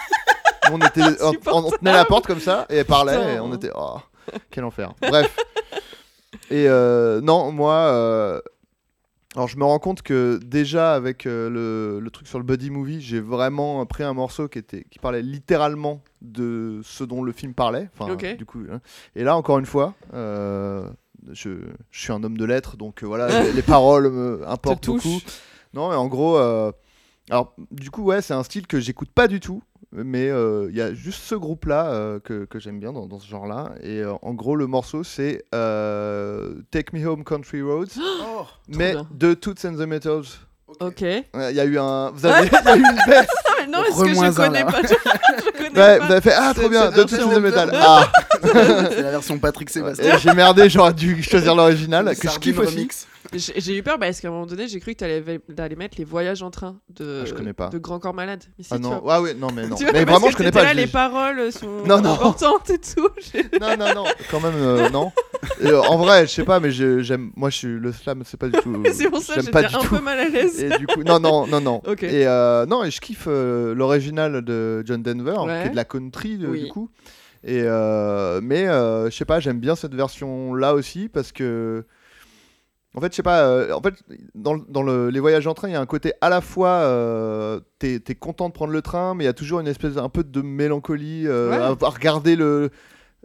On, 0.69 0.79
était, 0.79 1.01
on, 1.21 1.31
on 1.45 1.71
tenait 1.71 1.93
la 1.93 2.03
porte 2.03 2.27
comme 2.27 2.41
ça 2.41 2.65
et 2.69 2.75
elle 2.75 2.85
parlait 2.85 3.35
et 3.35 3.39
on 3.39 3.53
était 3.55 3.69
oh 3.73 3.99
quel 4.51 4.65
enfer. 4.65 4.91
Bref. 5.01 5.33
Et 6.51 6.67
non, 6.67 7.53
moi, 7.53 8.41
alors 9.35 9.47
je 9.47 9.57
me 9.57 9.63
rends 9.65 9.79
compte 9.79 10.01
que 10.01 10.39
déjà 10.43 10.93
avec 10.95 11.25
euh, 11.25 11.49
le, 11.49 11.99
le 11.99 12.09
truc 12.11 12.27
sur 12.27 12.39
le 12.39 12.45
buddy 12.45 12.69
movie, 12.69 13.01
j'ai 13.01 13.19
vraiment 13.19 13.85
pris 13.85 14.03
un 14.03 14.13
morceau 14.13 14.47
qui 14.47 14.57
était 14.59 14.85
qui 14.89 14.99
parlait 14.99 15.21
littéralement 15.21 16.01
de 16.21 16.79
ce 16.83 17.03
dont 17.03 17.21
le 17.23 17.31
film 17.31 17.53
parlait. 17.53 17.89
Enfin, 17.93 18.11
du 18.35 18.45
coup. 18.45 18.61
hein. 18.71 18.79
Et 19.15 19.23
là, 19.23 19.35
encore 19.37 19.59
une 19.59 19.65
fois. 19.65 19.93
euh, 20.13 20.89
je, 21.33 21.49
je 21.91 21.99
suis 22.01 22.13
un 22.13 22.23
homme 22.23 22.37
de 22.37 22.45
lettres, 22.45 22.77
donc 22.77 23.03
euh, 23.03 23.05
voilà, 23.05 23.27
les, 23.43 23.51
les 23.51 23.61
paroles 23.61 24.09
me 24.09 24.37
Te 24.39 24.45
importent 24.49 24.85
beaucoup. 25.03 25.19
Non, 25.73 25.91
et 25.91 25.95
en 25.95 26.07
gros, 26.07 26.37
alors 27.29 27.53
du 27.71 27.89
coup, 27.91 28.03
ouais, 28.03 28.21
c'est 28.21 28.33
un 28.33 28.43
style 28.43 28.67
que 28.67 28.79
j'écoute 28.79 29.09
pas 29.13 29.27
du 29.27 29.39
tout, 29.39 29.61
mais 29.91 30.29
euh, 30.29 30.67
il 30.69 30.77
y 30.77 30.81
a 30.81 30.93
juste 30.93 31.21
ce 31.23 31.35
groupe-là 31.35 31.87
euh, 31.91 32.19
que, 32.19 32.45
que 32.45 32.59
j'aime 32.59 32.79
bien 32.79 32.93
dans, 32.93 33.05
dans 33.07 33.19
ce 33.19 33.27
genre-là. 33.27 33.71
Et 33.81 33.99
euh, 34.01 34.13
en 34.21 34.33
gros, 34.33 34.55
le 34.55 34.67
morceau, 34.67 35.03
c'est 35.03 35.43
euh, 35.55 36.55
Take 36.71 36.95
Me 36.97 37.05
Home 37.05 37.23
Country 37.23 37.61
Roads, 37.61 37.95
Oh, 37.99 38.45
mais 38.69 38.95
de 39.13 39.33
Toots 39.33 39.65
and 39.65 39.73
the 39.75 39.87
Metals. 39.87 40.25
Ok. 40.81 41.01
Il 41.01 41.23
y 41.33 41.59
a 41.59 41.65
eu 41.65 41.79
un. 41.79 42.11
Vous 42.11 42.25
avez, 42.25 42.47
il 42.47 42.51
y 42.53 42.55
a 42.69 42.75
eu 42.75 42.79
une 42.79 43.01
baisse. 43.07 43.27
Ah, 43.45 43.51
mais 43.61 43.67
non, 43.67 43.83
est-ce 43.85 44.03
que 44.03 44.09
je 44.09 44.35
connais 44.35 44.65
pas 44.65 44.81
Je, 44.81 44.87
je 44.87 45.51
connais 45.51 45.79
Ouais, 45.79 45.97
pas. 45.99 46.05
vous 46.05 46.11
avez 46.11 46.21
fait 46.21 46.33
Ah, 46.37 46.53
trop 46.53 46.69
bien, 46.69 46.91
de 46.91 47.03
Toots 47.03 47.23
and 47.23 47.29
the 47.33 47.39
Metals. 47.39 47.71
Ah, 47.73 48.11
c'est 48.91 49.01
la 49.01 49.11
version 49.11 49.37
Patrick 49.39 49.69
Sébastien. 49.69 50.17
j'ai 50.17 50.33
merdé, 50.33 50.69
j'aurais 50.69 50.93
dû 50.93 51.21
choisir 51.23 51.55
l'original, 51.55 52.15
que 52.17 52.29
je 52.29 52.39
kiffe 52.39 52.59
aussi. 52.59 52.87
J'ai 53.33 53.75
eu 53.77 53.83
peur 53.83 53.99
parce 53.99 54.21
qu'à 54.21 54.29
un 54.29 54.31
moment 54.31 54.45
donné, 54.45 54.69
j'ai 54.69 54.79
cru 54.79 54.93
que 54.93 54.99
tu 54.99 55.03
allais, 55.03 55.75
mettre 55.75 55.97
les 55.97 56.05
voyages 56.05 56.41
en 56.43 56.49
train 56.49 56.77
de, 56.95 57.23
Ah, 57.23 57.25
je 57.25 57.33
connais 57.33 57.51
pas. 57.51 57.67
de 57.67 57.77
Grand 57.77 57.99
Corps 57.99 58.13
Malade. 58.13 58.45
Mais 58.57 58.63
si, 58.63 58.69
Ah 58.73 58.79
non, 58.79 58.99
vois. 59.01 59.19
ouais, 59.19 59.31
ouais, 59.31 59.33
non, 59.33 59.49
mais 59.53 59.63
non. 59.67 59.75
Mais 59.81 59.91
parce 59.91 60.05
vraiment, 60.05 60.25
que 60.27 60.31
je 60.31 60.37
connais 60.37 60.51
pas. 60.51 60.63
Là, 60.63 60.73
les 60.73 60.87
paroles 60.87 61.51
sont 61.51 61.67
Non, 61.85 61.99
non. 61.99 62.13
importantes 62.13 62.69
et 62.69 62.77
tout. 62.79 63.09
Non, 63.59 63.75
non, 63.77 63.93
non, 63.93 64.05
quand 64.31 64.39
même, 64.39 64.53
euh, 64.55 64.89
non. 64.91 65.11
Et, 65.59 65.67
euh, 65.67 65.81
en 65.81 65.97
vrai, 65.97 66.25
je 66.25 66.31
sais 66.31 66.45
pas, 66.45 66.61
mais 66.61 66.71
j'aime. 66.71 67.31
Moi, 67.35 67.49
je 67.49 67.57
suis 67.57 67.67
le 67.67 67.91
slam, 67.91 68.23
c'est 68.25 68.37
pas 68.39 68.47
du 68.47 68.57
tout. 68.59 68.81
C'est 68.93 69.09
pour 69.09 69.19
ça 69.21 69.35
que 69.35 69.41
j'étais 69.41 69.59
du 69.59 69.75
un 69.75 69.79
tout. 69.79 69.89
peu 69.95 69.99
mal 70.01 70.19
à 70.19 70.29
l'aise. 70.29 70.63
Et 70.63 70.69
du 70.77 70.87
coup, 70.87 71.03
non, 71.03 71.19
non, 71.19 71.47
non, 71.47 71.59
non. 71.59 71.81
Et 72.01 72.25
euh, 72.25 72.65
non, 72.65 72.85
et 72.85 72.91
je 72.91 73.01
kiffe 73.01 73.25
euh, 73.27 73.75
l'original 73.75 74.41
de 74.41 74.83
John 74.85 75.03
Denver, 75.03 75.35
Ouais. 75.45 75.61
qui 75.63 75.67
est 75.67 75.71
de 75.71 75.75
la 75.75 75.83
country 75.85 76.39
Oui. 76.47 76.63
du 76.63 76.69
coup. 76.69 76.89
Et 77.43 77.61
euh, 77.63 78.39
mais 78.43 78.67
euh, 78.67 79.09
je 79.09 79.15
sais 79.15 79.25
pas, 79.25 79.39
j'aime 79.39 79.59
bien 79.59 79.75
cette 79.75 79.93
version 79.95 80.53
là 80.53 80.73
aussi 80.73 81.09
parce 81.09 81.31
que. 81.31 81.85
En 82.95 82.99
fait, 83.01 83.11
je 83.11 83.17
sais 83.17 83.23
pas. 83.23 83.41
euh, 83.43 83.71
en 83.73 83.81
fait, 83.81 83.93
dans, 84.33 84.57
dans 84.57 84.81
le- 84.81 85.09
les 85.11 85.19
voyages 85.19 85.45
en 85.45 85.53
train, 85.53 85.67
il 85.67 85.73
y 85.73 85.75
a 85.75 85.81
un 85.81 85.85
côté 85.85 86.13
à 86.21 86.29
la 86.29 86.41
fois. 86.41 86.69
Euh, 86.69 87.59
T'es 87.77 88.01
es 88.07 88.15
content 88.15 88.47
de 88.49 88.53
prendre 88.53 88.73
le 88.73 88.81
train, 88.81 89.13
mais 89.13 89.23
il 89.25 89.27
y 89.27 89.29
a 89.29 89.33
toujours 89.33 89.59
une 89.59 89.67
espèce 89.67 89.97
un 89.97 90.09
peu 90.09 90.23
de 90.23 90.41
mélancolie 90.41 91.27
euh, 91.27 91.49
Ouais. 91.51 91.57
à, 91.57 91.85
à 91.85 91.89
regarder 91.89 92.35
le 92.35 92.71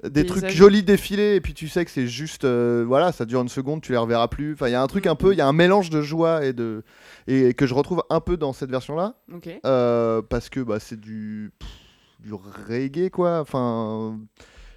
des 0.03 0.27
trucs 0.27 0.49
jolis 0.51 0.83
défiler 0.83 1.37
et 1.37 1.41
puis 1.41 1.55
tu 1.55 1.69
sais 1.69 1.85
que 1.85 1.91
c'est 1.91 2.09
juste 2.09 2.45
voilà 2.45 3.13
ça 3.13 3.25
dure 3.25 3.41
une 3.41 3.49
seconde 3.49 3.83
tu 3.83 3.93
les 3.93 3.99
reverras 3.99 4.27
plus 4.27 4.55
enfin 4.55 4.67
il 4.67 4.73
y 4.73 4.75
a 4.75 4.83
un 4.83 4.87
truc 4.89 5.07
un 5.07 5.15
peu 5.15 5.31
il 5.33 5.39
y 5.39 5.41
a 5.41 5.47
un 5.47 5.53
mélange 5.53 5.91
de 5.91 6.01
joie 6.01 6.45
et 6.45 6.53
de 6.53 6.83
et 7.29 7.55
que 7.55 7.67
je 7.67 7.75
retrouve 7.75 8.03
un 8.11 8.19
peu 8.19 8.37
dans 8.37 8.53
cette 8.53 8.71
version 8.71 8.97
là 8.97 9.15
parce 10.29 10.49
que 10.49 10.59
bah, 10.61 10.81
c'est 10.81 10.99
du 10.99 11.53
pff, 11.59 11.69
du 12.23 12.32
reggae 12.35 13.11
quoi 13.11 13.40
enfin 13.40 14.19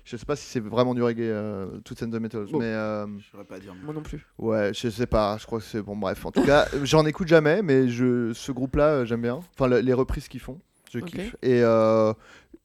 je 0.04 0.18
sais 0.18 0.26
pas 0.26 0.36
si 0.36 0.46
c'est 0.46 0.60
vraiment 0.60 0.94
du 0.94 1.02
reggae 1.02 1.22
euh, 1.22 1.80
Toots 1.86 2.04
and 2.04 2.10
the 2.10 2.20
Metals 2.20 2.48
Bon. 2.52 2.60
mais 2.60 2.66
euh, 2.66 3.08
Je 3.18 3.26
saurais 3.32 3.44
pas 3.46 3.60
dire. 3.60 3.74
Moi 3.84 3.94
non 3.94 4.02
plus. 4.02 4.26
ouais 4.38 4.72
je 4.74 4.90
sais 4.90 5.08
pas 5.08 5.38
je 5.40 5.46
crois 5.46 5.60
que 5.60 5.66
c'est 5.66 5.82
bon 5.82 5.96
bref 5.98 6.26
en 6.26 6.32
tout 6.32 6.44
cas 6.44 6.68
j'en 6.84 7.06
écoute 7.06 7.28
jamais 7.28 7.62
mais 7.62 7.88
je 7.88 8.32
ce 8.34 8.52
groupe 8.52 8.76
là 8.76 9.06
j'aime 9.06 9.22
bien 9.22 9.40
enfin 9.58 9.68
le- 9.68 9.80
les 9.80 9.94
reprises 9.94 10.28
qu'ils 10.28 10.40
font 10.42 10.60
je 10.92 11.00
kiffe 11.00 11.36
et 11.42 11.62
euh, 11.64 12.14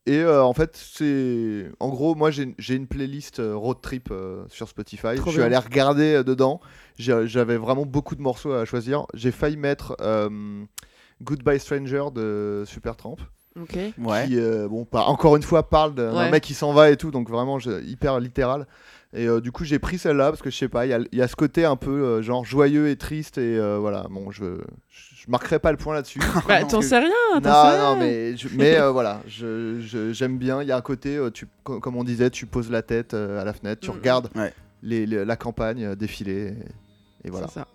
et 0.07 0.19
euh, 0.23 0.43
en 0.43 0.55
fait, 0.55 0.77
c'est. 0.77 1.71
En 1.79 1.91
gros, 1.91 2.15
moi, 2.15 2.31
j'ai 2.31 2.75
une 2.75 2.87
playlist 2.87 3.39
euh, 3.39 3.55
road 3.55 3.77
trip 3.83 4.09
euh, 4.11 4.45
sur 4.49 4.67
Spotify. 4.67 5.15
Trop 5.17 5.27
je 5.31 5.33
suis 5.37 5.43
allé 5.43 5.57
regarder 5.59 6.15
euh, 6.15 6.23
dedans. 6.25 6.61
J'avais 6.97 7.59
vraiment 7.59 7.85
beaucoup 7.85 8.17
de 8.17 8.23
morceaux 8.23 8.53
à 8.53 8.65
choisir. 8.65 9.05
J'ai 9.13 9.31
failli 9.31 9.59
mettre 9.59 9.97
euh, 10.01 10.65
Goodbye 11.23 11.61
Stranger 11.61 12.05
de 12.15 12.65
Supertramp. 12.67 13.17
Ok. 13.59 13.77
Ouais. 13.99 14.27
Qui, 14.27 14.39
euh, 14.39 14.69
bon, 14.69 14.85
pas- 14.85 15.05
encore 15.05 15.37
une 15.37 15.43
fois, 15.43 15.69
parle 15.69 15.95
d'un 15.95 16.15
Ouais. 16.17 16.31
mec 16.31 16.43
qui 16.43 16.55
s'en 16.55 16.73
va 16.73 16.91
et 16.91 16.97
tout. 16.97 17.11
Donc, 17.11 17.29
vraiment, 17.29 17.59
je- 17.59 17.83
hyper 17.85 18.21
littéral. 18.21 18.67
Et 19.13 19.27
euh, 19.27 19.41
du 19.41 19.51
coup, 19.51 19.65
j'ai 19.65 19.81
pris 19.81 19.99
celle-là 19.99 20.31
parce 20.31 20.41
que 20.41 20.51
je 20.51 20.57
sais 20.57 20.69
pas, 20.69 20.87
il 20.87 20.91
y, 20.91 20.93
a- 20.93 21.01
il 21.11 21.19
y 21.19 21.23
a 21.23 21.27
ce 21.27 21.35
côté 21.35 21.65
un 21.65 21.75
peu 21.75 21.91
euh, 21.91 22.23
genre 22.23 22.45
joyeux 22.45 22.89
et 22.89 22.97
triste. 22.97 23.39
Et 23.39 23.59
euh, 23.59 23.79
voilà, 23.81 24.07
bon, 24.09 24.31
je, 24.31 24.45
je 24.89 25.25
marquerai 25.29 25.59
pas 25.59 25.73
le 25.73 25.77
point 25.79 25.95
là-dessus. 25.95 26.21
Bah, 26.47 26.63
t'en 26.63 26.81
sais 26.81 26.99
rien. 27.01 27.09
non, 27.35 27.41
t'en 27.41 27.71
sais 27.73 27.79
non, 27.79 27.93
rien. 27.95 27.97
mais, 27.97 28.37
je- 28.37 28.49
mais 28.57 28.79
euh, 28.79 28.91
voilà, 28.93 29.21
j'aime 29.27 30.39
bien. 30.39 30.63
Il 30.63 30.69
y 30.69 30.73
a 30.73 30.77
un 30.77 30.81
côté, 30.81 31.17
euh, 31.17 31.31
tu, 31.31 31.49
co- 31.65 31.81
comme 31.81 31.97
on 31.97 32.05
disait, 32.05 32.31
tu 32.31 32.47
poses 32.47 32.71
la 32.71 32.83
tête 32.83 33.15
euh, 33.15 33.41
à 33.41 33.45
la 33.45 33.53
fenêtre, 33.53 33.81
tu 33.81 33.91
Mhm. 33.91 33.97
regardes 33.97 34.29
Ouais. 34.37 34.55
les, 34.85 35.07
les- 35.07 35.25
la 35.25 35.37
campagne 35.37 35.85
euh, 35.85 35.97
défiler. 35.97 36.55
Et, 37.25 37.27
et 37.29 37.31
voilà. 37.31 37.49
C'est 37.49 37.55
ça. 37.55 37.67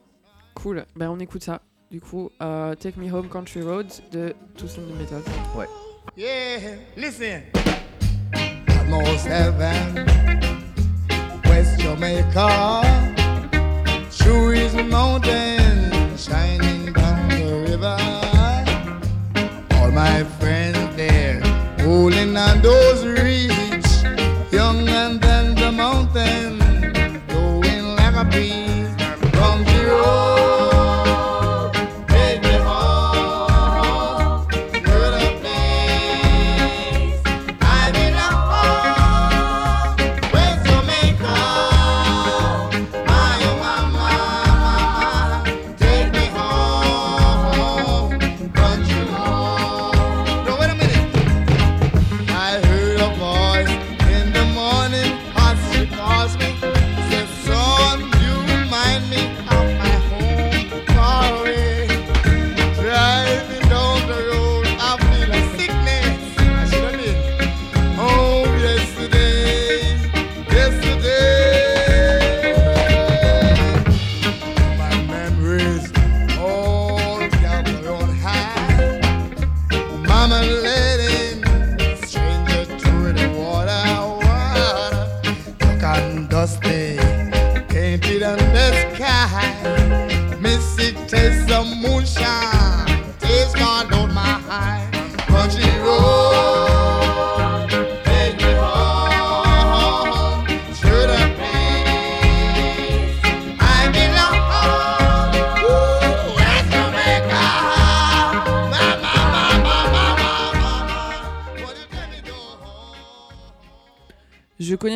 Cool. 0.54 0.86
Ben 0.96 1.10
on 1.10 1.20
écoute 1.20 1.44
ça. 1.44 1.60
Du 1.96 2.02
coup, 2.02 2.30
euh, 2.42 2.76
Take 2.76 2.98
Me 2.98 3.10
Home 3.10 3.30
Country 3.30 3.62
Roads 3.62 4.02
de 4.12 4.36
Toussaint 4.58 4.82
the 4.82 5.00
Metal. 5.00 5.22
Yeah, 6.18 6.76
listen. 6.98 7.44
I 8.34 8.84
most 8.90 9.26
heaven, 9.26 10.06
West 11.46 11.80
Jamaica, 11.80 12.82
through 14.12 14.50
his 14.50 14.74
mountain, 14.74 15.90
shining 16.18 16.92
down 16.92 17.30
the 17.30 17.66
river. 17.72 17.98
All 19.80 19.90
my 19.92 20.26
friends 20.38 20.98
there, 20.98 21.40
holding 21.80 22.36
on 22.36 22.62
those 22.62 23.06
reach, 23.06 23.55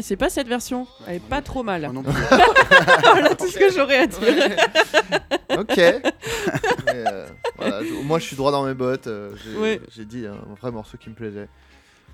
Connaissais 0.10 0.26
pas 0.26 0.30
cette 0.32 0.48
version. 0.48 0.88
Elle 1.08 1.18
est 1.18 1.20
pas 1.20 1.42
trop 1.44 1.62
mal. 1.62 1.88
Non 1.94 2.02
plus. 2.02 2.12
voilà 3.04 3.36
tout 3.36 3.48
ce 3.48 3.60
que 3.60 3.72
j'aurais 3.72 3.98
à 4.00 4.08
dire. 4.08 4.20
Ok. 5.56 5.76
Mais, 5.78 7.04
euh, 7.08 7.28
voilà, 7.58 7.84
je- 7.84 8.04
moi, 8.04 8.18
je 8.18 8.26
suis 8.26 8.36
droit 8.36 8.52
dans 8.52 8.66
mes 8.66 8.74
bottes. 8.74 9.06
euh, 9.06 9.32
j'ai 9.44 9.56
Ouais. 9.58 9.82
j'ai 9.96 10.06
dit 10.06 10.26
un 10.26 10.38
vrai 10.60 10.72
morceau 10.72 10.98
qui 10.98 11.10
me 11.10 11.16
plaisait. 11.16 11.48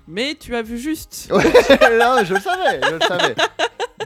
Mais 0.06 0.34
tu 0.38 0.54
as 0.54 0.60
vu 0.62 0.76
juste. 0.78 1.28
Ouais, 1.32 1.42
non, 1.98 2.22
je 2.22 2.34
le 2.34 2.40
savais, 2.40 2.80
je 2.86 2.94
le 2.94 3.00
savais. 3.00 3.34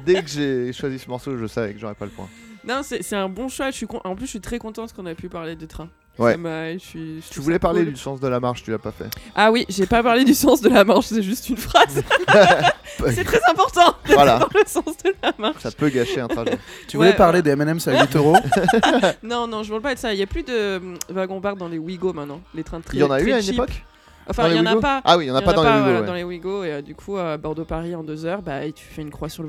Dès 0.06 0.22
que 0.22 0.28
j'ai 0.28 0.72
choisi 0.72 0.98
ce 1.00 1.08
morceau, 1.08 1.36
je 1.36 1.46
savais 1.48 1.74
que 1.74 1.80
j'aurais 1.80 1.94
pas 1.96 2.04
le 2.04 2.12
point. 2.12 2.28
Non, 2.64 2.82
c'est 2.84 3.02
c'est 3.02 3.16
un 3.16 3.28
bon 3.28 3.48
choix. 3.48 3.70
Je 3.72 3.76
suis 3.76 3.86
con- 3.88 4.00
En 4.04 4.14
plus, 4.14 4.26
je 4.26 4.30
suis 4.30 4.40
très 4.40 4.58
contente 4.60 4.92
qu'on 4.92 5.06
a 5.06 5.14
pu 5.16 5.28
parler 5.28 5.56
de 5.56 5.66
train. 5.66 5.88
Ouais. 6.18 6.32
Ça 6.32 6.38
m'a- 6.38 6.72
je 6.74 6.78
suis- 6.78 7.22
je 7.22 7.28
Tu 7.32 7.40
voulais 7.40 7.58
parler 7.58 7.82
cool. 7.84 7.92
du 7.94 7.98
sens 7.98 8.20
de 8.20 8.28
la 8.28 8.40
marche, 8.40 8.62
tu 8.62 8.70
l'as 8.70 8.78
pas 8.78 8.92
fait. 8.92 9.06
Ah 9.34 9.50
oui, 9.50 9.64
j'ai 9.70 9.86
pas 9.86 10.02
parlé 10.02 10.24
du 10.24 10.34
sens 10.34 10.60
de 10.60 10.68
la 10.68 10.84
marche, 10.84 11.06
c'est 11.06 11.22
juste 11.22 11.48
une 11.48 11.56
phrase. 11.56 12.02
c'est 13.14 13.24
très 13.24 13.40
important 13.50 13.94
Voilà. 14.06 14.32
savoir 14.32 14.50
le 14.54 14.62
sens 14.66 14.96
de 15.04 15.14
la 15.22 15.32
marche. 15.38 15.62
Ça 15.62 15.70
peut 15.70 15.88
gâcher 15.88 16.20
un 16.20 16.28
trajet. 16.28 16.58
Tu 16.88 16.96
voulais 16.98 17.10
Ouais, 17.10 17.16
parler 17.16 17.40
des 17.42 17.50
M&M's 17.50 17.88
à 17.88 18.02
8 18.02 18.16
euros 18.16 18.36
Non, 19.22 19.46
non, 19.46 19.62
je 19.62 19.72
veux 19.72 19.80
pas 19.80 19.94
de 19.94 19.98
ça. 19.98 20.12
Il 20.12 20.18
y 20.18 20.22
a 20.22 20.26
plus 20.26 20.42
de 20.42 20.76
hum, 20.76 20.98
wagons-bar 21.10 21.56
dans 21.56 21.68
les 21.68 21.78
Wigo 21.78 22.12
maintenant. 22.12 22.40
Les 22.54 22.64
trains 22.64 22.80
très 22.80 22.96
Il 22.98 23.00
y 23.00 23.04
en 23.04 23.10
a 23.10 23.20
eu 23.20 23.32
à 23.32 23.36
une 23.38 23.42
cheap. 23.42 23.54
époque 23.54 23.84
Enfin, 24.28 24.48
il 24.48 24.56
y 24.56 24.60
en 24.60 24.66
a 24.66 24.70
Ouigo 24.70 24.80
pas. 24.80 25.00
Ah 25.04 25.16
oui, 25.16 25.24
il 25.24 25.28
y 25.28 25.30
en 25.30 25.34
a 25.36 25.42
pas 25.42 25.54
dans 25.54 25.62
les 25.62 25.68
voilà, 25.70 25.86
Ouigo, 25.86 26.00
ouais. 26.02 26.06
dans 26.06 26.14
les 26.14 26.22
Ouigo. 26.22 26.64
Et 26.64 26.72
euh, 26.72 26.82
du 26.82 26.94
coup, 26.94 27.16
à 27.16 27.36
Bordeaux-Paris 27.36 27.94
en 27.96 28.04
deux 28.04 28.26
heures, 28.26 28.42
bah, 28.42 28.64
et 28.64 28.72
tu 28.72 28.84
fais 28.84 29.02
une 29.02 29.10
croix 29.10 29.28
sur 29.28 29.42
le 29.42 29.48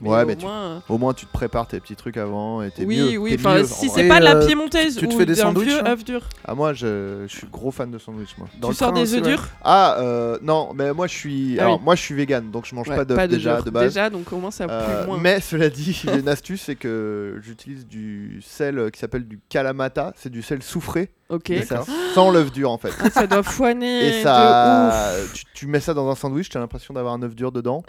Ouais, 0.00 0.22
au 0.22 0.26
mais 0.26 0.36
tu- 0.36 0.44
moins, 0.46 0.62
euh, 0.62 0.78
Au 0.88 0.96
moins, 0.98 1.12
tu 1.12 1.26
te 1.26 1.32
prépares 1.32 1.66
tes 1.66 1.78
petits 1.80 1.94
trucs 1.96 2.16
avant 2.16 2.62
et 2.62 2.70
t'es 2.70 2.84
Oui, 2.84 2.96
mieux. 2.98 3.18
oui, 3.18 3.36
mieux, 3.44 3.64
si 3.64 3.88
c'est 3.90 4.08
pas 4.08 4.18
de 4.20 4.24
la 4.24 4.36
euh, 4.36 4.46
piémontaise 4.46 4.96
tu 4.96 5.06
te 5.06 5.14
ou 5.14 5.18
fais 5.18 5.26
des 5.26 5.34
sandwichs, 5.34 5.68
vieux 5.68 5.80
hein 5.80 5.90
œuf 5.92 6.04
dur. 6.04 6.22
Ah, 6.44 6.54
moi, 6.54 6.72
je, 6.72 7.24
je 7.28 7.36
suis 7.36 7.46
gros 7.46 7.70
fan 7.70 7.90
de 7.90 7.98
sandwich, 7.98 8.30
moi. 8.38 8.48
Dans 8.60 8.68
tu 8.68 8.72
le 8.72 8.76
sors 8.78 8.92
train 8.92 9.02
des 9.02 9.14
œufs 9.14 9.22
durs? 9.22 9.46
Ah, 9.62 9.96
euh, 9.98 10.38
non, 10.42 10.70
mais 10.74 10.92
moi, 10.94 11.06
je 11.06 11.14
suis. 11.14 11.56
Ah 11.58 11.64
alors, 11.64 11.76
oui. 11.76 11.82
moi, 11.84 11.94
je 11.96 12.00
suis 12.02 12.14
vegan, 12.14 12.50
donc 12.50 12.64
je 12.66 12.74
mange 12.74 12.88
Ouais, 12.88 12.96
pas 12.96 13.04
d'œufs 13.04 13.28
déjà 13.28 13.60
de 13.60 13.70
base. 13.70 13.94
Déjà, 13.94 14.08
donc 14.10 14.32
au 14.32 14.38
moins 14.38 14.50
ça 14.50 14.66
Euh, 14.70 15.06
moins. 15.06 15.18
mais 15.18 15.40
cela 15.40 15.68
dit, 15.70 15.92
j'ai 15.92 16.18
une 16.18 16.28
astuce, 16.28 16.62
c'est 16.62 16.76
que 16.76 17.38
j'utilise 17.42 17.86
du 17.86 18.40
sel 18.42 18.90
qui 18.92 18.98
s'appelle 19.00 19.26
du 19.28 19.38
kalamata, 19.48 20.12
c'est 20.16 20.30
du 20.30 20.40
sel 20.42 20.62
soufré, 20.62 21.10
Ok. 21.28 21.52
ça 21.66 21.84
sans 22.14 22.30
l'œuf 22.30 22.50
dur 22.52 22.70
en 22.70 22.78
fait. 22.78 22.92
Ah, 23.00 23.10
ça 23.10 23.26
doit 23.26 23.42
foiner 23.42 24.08
Et 24.08 24.22
ça, 24.22 25.12
tu, 25.34 25.44
tu 25.54 25.66
mets 25.66 25.80
ça 25.80 25.92
dans 25.94 26.08
un 26.10 26.14
sandwich, 26.14 26.48
tu 26.48 26.56
as 26.56 26.60
l'impression 26.60 26.94
d'avoir 26.94 27.12
un 27.14 27.22
œuf 27.22 27.34
dur 27.34 27.52
dedans. 27.52 27.82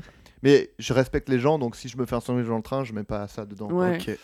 Mais 0.43 0.71
je 0.79 0.93
respecte 0.93 1.29
les 1.29 1.39
gens, 1.39 1.59
donc 1.59 1.75
si 1.75 1.87
je 1.89 1.97
me 1.97 2.05
fais 2.05 2.15
un 2.15 2.19
sandwich 2.21 2.47
dans 2.47 2.57
le 2.57 2.63
train, 2.63 2.83
je 2.83 2.93
mets 2.93 3.03
pas 3.03 3.27
ça 3.27 3.45
dedans. 3.45 3.69
Ouais, 3.71 3.97
Ok, 3.97 4.17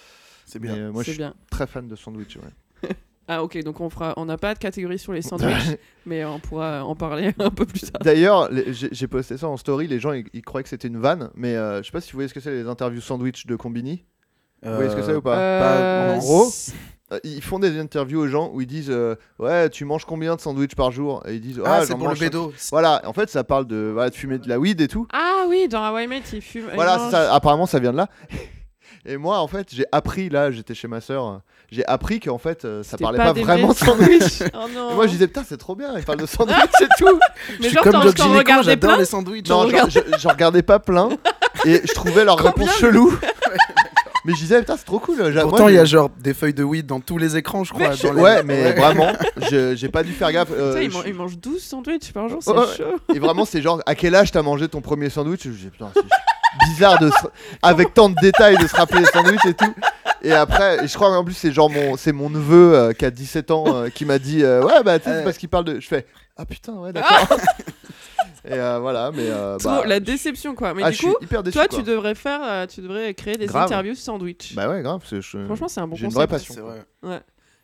c'est 0.46 0.60
bien. 0.60 0.76
euh, 0.76 0.92
moi, 0.92 1.04
je 1.04 1.10
suis 1.12 1.18
bien. 1.18 1.34
très 1.52 1.68
fan 1.68 1.88
de 1.88 1.96
sandwich. 1.96 2.38
Ouais. 2.38 2.90
Ah 3.30 3.44
ok, 3.44 3.62
donc 3.62 3.82
on 3.82 3.90
fera, 3.90 4.14
on 4.16 4.24
n'a 4.24 4.38
pas 4.38 4.54
de 4.54 4.60
catégorie 4.60 4.98
sur 4.98 5.12
les 5.12 5.22
sandwichs, 5.30 5.78
mais 6.06 6.24
on 6.24 6.40
pourra 6.40 6.86
en 6.86 6.96
parler 6.96 7.34
un 7.40 7.50
peu 7.50 7.66
plus 7.66 7.82
tard. 7.82 8.02
D'ailleurs, 8.02 8.50
les- 8.50 8.72
j'ai 8.74 9.08
posté 9.10 9.36
ça 9.36 9.50
en 9.50 9.58
story, 9.58 9.86
les 9.86 10.00
gens 10.00 10.14
ils, 10.14 10.24
ils 10.32 10.42
croyaient 10.42 10.64
que 10.64 10.70
c'était 10.70 10.88
une 10.88 10.98
vanne, 10.98 11.30
mais 11.36 11.54
euh, 11.58 11.80
je 11.82 11.88
sais 11.88 11.92
pas 11.92 12.00
si 12.00 12.14
vous 12.14 12.16
voyez 12.20 12.30
ce 12.30 12.34
que 12.34 12.40
c'est 12.40 12.54
les 12.54 12.66
interviews 12.68 13.02
sandwich 13.02 13.46
de 13.46 13.58
Combini. 13.58 14.06
Vous 14.64 14.74
voyez 14.74 14.90
ce 14.90 14.96
que 14.96 15.02
c'est 15.02 15.14
ou 15.14 15.22
pas? 15.22 15.38
Euh, 15.38 16.14
en 16.16 16.18
gros 16.20 16.50
Ils 17.24 17.42
font 17.42 17.58
des 17.58 17.80
interviews 17.80 18.20
aux 18.20 18.28
gens 18.28 18.50
où 18.54 18.60
ils 18.60 18.68
disent 18.68 18.90
euh, 18.92 19.16
Ouais, 19.40 19.70
tu 19.70 19.86
manges 19.86 20.04
combien 20.06 20.36
de 20.36 20.42
sandwichs 20.42 20.76
par 20.76 20.92
jour? 20.92 21.24
Et 21.26 21.36
ils 21.36 21.42
disent 21.42 21.62
Ah, 21.66 21.86
c'est 21.86 21.96
pour 21.96 22.10
le 22.10 22.16
bédo. 22.16 22.52
Voilà, 22.72 23.02
en 23.06 23.14
fait, 23.14 23.30
ça 23.30 23.44
parle 23.46 23.66
de, 23.66 23.92
voilà, 23.94 24.10
de 24.10 24.16
fumer 24.16 24.40
de 24.40 24.50
la 24.50 24.60
weed 24.60 24.82
et 24.82 24.88
tout. 24.90 25.08
Ah 25.14 25.46
oui, 25.48 25.68
dans 25.70 25.84
Hawaii 25.84 26.08
Mate, 26.08 26.34
il 26.34 26.42
fume. 26.42 26.66
il 26.70 26.76
Voilà, 26.76 27.10
ça, 27.10 27.34
apparemment, 27.34 27.66
ça 27.66 27.80
vient 27.80 27.92
de 27.92 27.98
là. 27.98 28.08
Et 29.06 29.16
moi, 29.16 29.40
en 29.40 29.48
fait, 29.48 29.68
j'ai 29.74 29.86
appris, 29.94 30.28
là, 30.28 30.52
j'étais 30.52 30.74
chez 30.74 30.90
ma 30.90 31.00
soeur, 31.00 31.40
j'ai 31.72 31.86
appris 31.86 32.20
qu'en 32.20 32.38
fait, 32.38 32.66
euh, 32.66 32.84
ça 32.84 32.98
parlait 32.98 33.18
pas, 33.18 33.32
vraiment 33.32 33.70
de 33.70 33.78
sandwich. 33.78 34.44
Oh 34.54 34.68
non. 34.74 34.92
Et 34.92 34.96
moi, 34.96 35.08
je 35.08 35.12
disais, 35.14 35.28
putain, 35.28 35.44
c'est 35.48 35.56
trop 35.58 35.78
bien, 35.78 35.94
ils 35.98 36.04
parlent 36.04 36.20
de 36.20 36.26
sandwich 36.26 36.58
et 36.82 36.88
tout. 36.98 37.06
mais 37.16 37.56
Je 37.60 37.64
suis 37.64 37.74
genre, 37.74 37.84
comme 37.84 37.94
t'en- 37.94 38.04
Doc 38.04 38.18
j'adore 38.18 38.78
plein 38.80 38.98
les 38.98 39.06
sandwichs. 39.06 39.48
Non, 39.48 39.66
j'en 40.20 40.30
regardais 40.30 40.62
pas 40.62 40.80
plein. 40.80 41.08
Et 41.64 41.82
je 41.88 41.94
trouvais 41.94 42.26
leurs 42.26 42.38
réponses 42.38 42.76
cheloues. 42.78 43.18
Mais 44.28 44.34
je 44.34 44.40
disais, 44.40 44.60
putain, 44.60 44.76
c'est 44.78 44.84
trop 44.86 45.00
cool. 45.00 45.32
j'a- 45.32 45.42
Pourtant, 45.42 45.64
moi, 45.64 45.72
il 45.72 45.76
y 45.76 45.80
a 45.80 45.86
genre 45.86 46.10
des 46.20 46.34
feuilles 46.34 46.54
de 46.54 46.64
weed 46.64 46.86
dans 46.86 47.00
tous 47.00 47.18
les 47.18 47.38
écrans, 47.38 47.64
je 47.64 47.74
crois. 47.74 47.88
dans 47.96 48.12
les- 48.14 48.22
Ouais, 48.22 48.44
mais 48.44 48.74
vraiment, 48.74 49.14
je- 49.50 49.74
j'ai 49.76 49.88
pas 49.90 50.04
dû 50.04 50.12
faire 50.12 50.32
gaffe. 50.34 50.50
euh, 50.52 50.74
Putain, 50.74 50.84
il, 50.84 50.92
je- 50.92 50.98
man- 50.98 51.04
il 51.08 51.14
mange 51.16 51.38
12 51.38 51.64
sandwichs 51.64 52.12
par 52.12 52.28
jour, 52.28 52.40
c'est 52.42 52.52
Ouais, 52.52 52.66
chaud. 52.78 52.98
Et 53.16 53.20
vraiment, 53.20 53.46
c'est 53.46 53.62
genre, 53.62 53.82
à 53.86 53.96
quel 53.96 54.14
âge 54.16 54.32
t'as 54.32 54.42
mangé 54.42 54.68
ton 54.68 54.82
premier 54.82 55.10
sandwich 55.10 55.44
Je 55.46 55.50
dis, 55.50 55.70
putain, 55.70 55.90
c'est 55.96 56.02
bizarre 56.70 57.00
de 57.00 57.10
se- 57.10 57.28
avec 57.62 57.94
tant 57.94 58.10
de 58.10 58.16
détails 58.22 58.58
de 58.58 58.68
se 58.68 58.76
rappeler 58.76 59.00
les 59.00 59.06
sandwichs 59.06 59.46
et 59.46 59.54
tout. 59.54 59.74
Et 60.24 60.34
après, 60.34 60.84
et 60.84 60.88
je 60.88 60.94
crois 60.96 61.10
en 61.16 61.24
plus, 61.24 61.34
c'est 61.36 61.52
genre 61.54 61.70
mon, 61.70 61.96
c'est 61.96 62.12
mon 62.12 62.30
neveu 62.30 62.74
euh, 62.76 62.92
qui 62.94 63.06
a 63.06 63.12
17 63.12 63.52
ans 63.52 63.64
euh, 63.68 63.90
qui 63.90 64.04
m'a 64.04 64.20
dit, 64.20 64.44
euh, 64.44 64.62
ouais, 64.64 64.84
bah, 64.84 65.00
tu 65.00 65.06
sais, 65.06 65.12
c'est 65.12 65.22
Euh. 65.22 65.24
parce 65.24 65.38
qu'il 65.38 65.48
parle 65.48 65.64
de. 65.66 65.80
Je 65.80 65.88
fais, 65.88 66.06
ah 66.36 66.44
putain, 66.46 66.74
ouais, 66.74 66.92
d'accord. 66.92 67.38
Et 68.46 68.54
euh, 68.54 68.80
voilà, 68.80 69.12
mais. 69.14 69.30
euh, 69.30 69.58
bah, 69.64 69.84
la 69.86 70.00
déception 70.00 70.56
quoi. 70.56 70.74
Mais 70.74 70.84
ah, 70.84 70.92
du 70.92 70.98
coup, 70.98 71.16
hyper 71.22 71.44
déçu. 71.44 71.54
toi, 71.58 71.68
quoi. 71.68 71.78
tu 71.78 71.84
devrais 71.84 72.16
faire, 72.16 72.40
euh, 72.44 72.66
tu 72.68 72.82
devrais 72.82 73.14
créer 73.14 73.36
des 73.38 73.48
Grave. 73.48 73.66
interviews 73.66 73.96
sandwich. 73.96 74.54
Bah 74.56 74.70
ouais, 74.70 74.82
grave, 74.82 75.02
je. 75.10 75.20
Franchement, 75.46 75.68
c'est 75.68 75.80
un 75.82 75.88
bon 75.88 75.96
j'ai 75.96 76.06
une 76.06 76.14
concept. 76.14 76.30
vraie 76.30 76.38
passion. 76.38 76.54
C'est 76.54 76.62
vrai. 76.62 76.84
Ouais. 77.04 77.20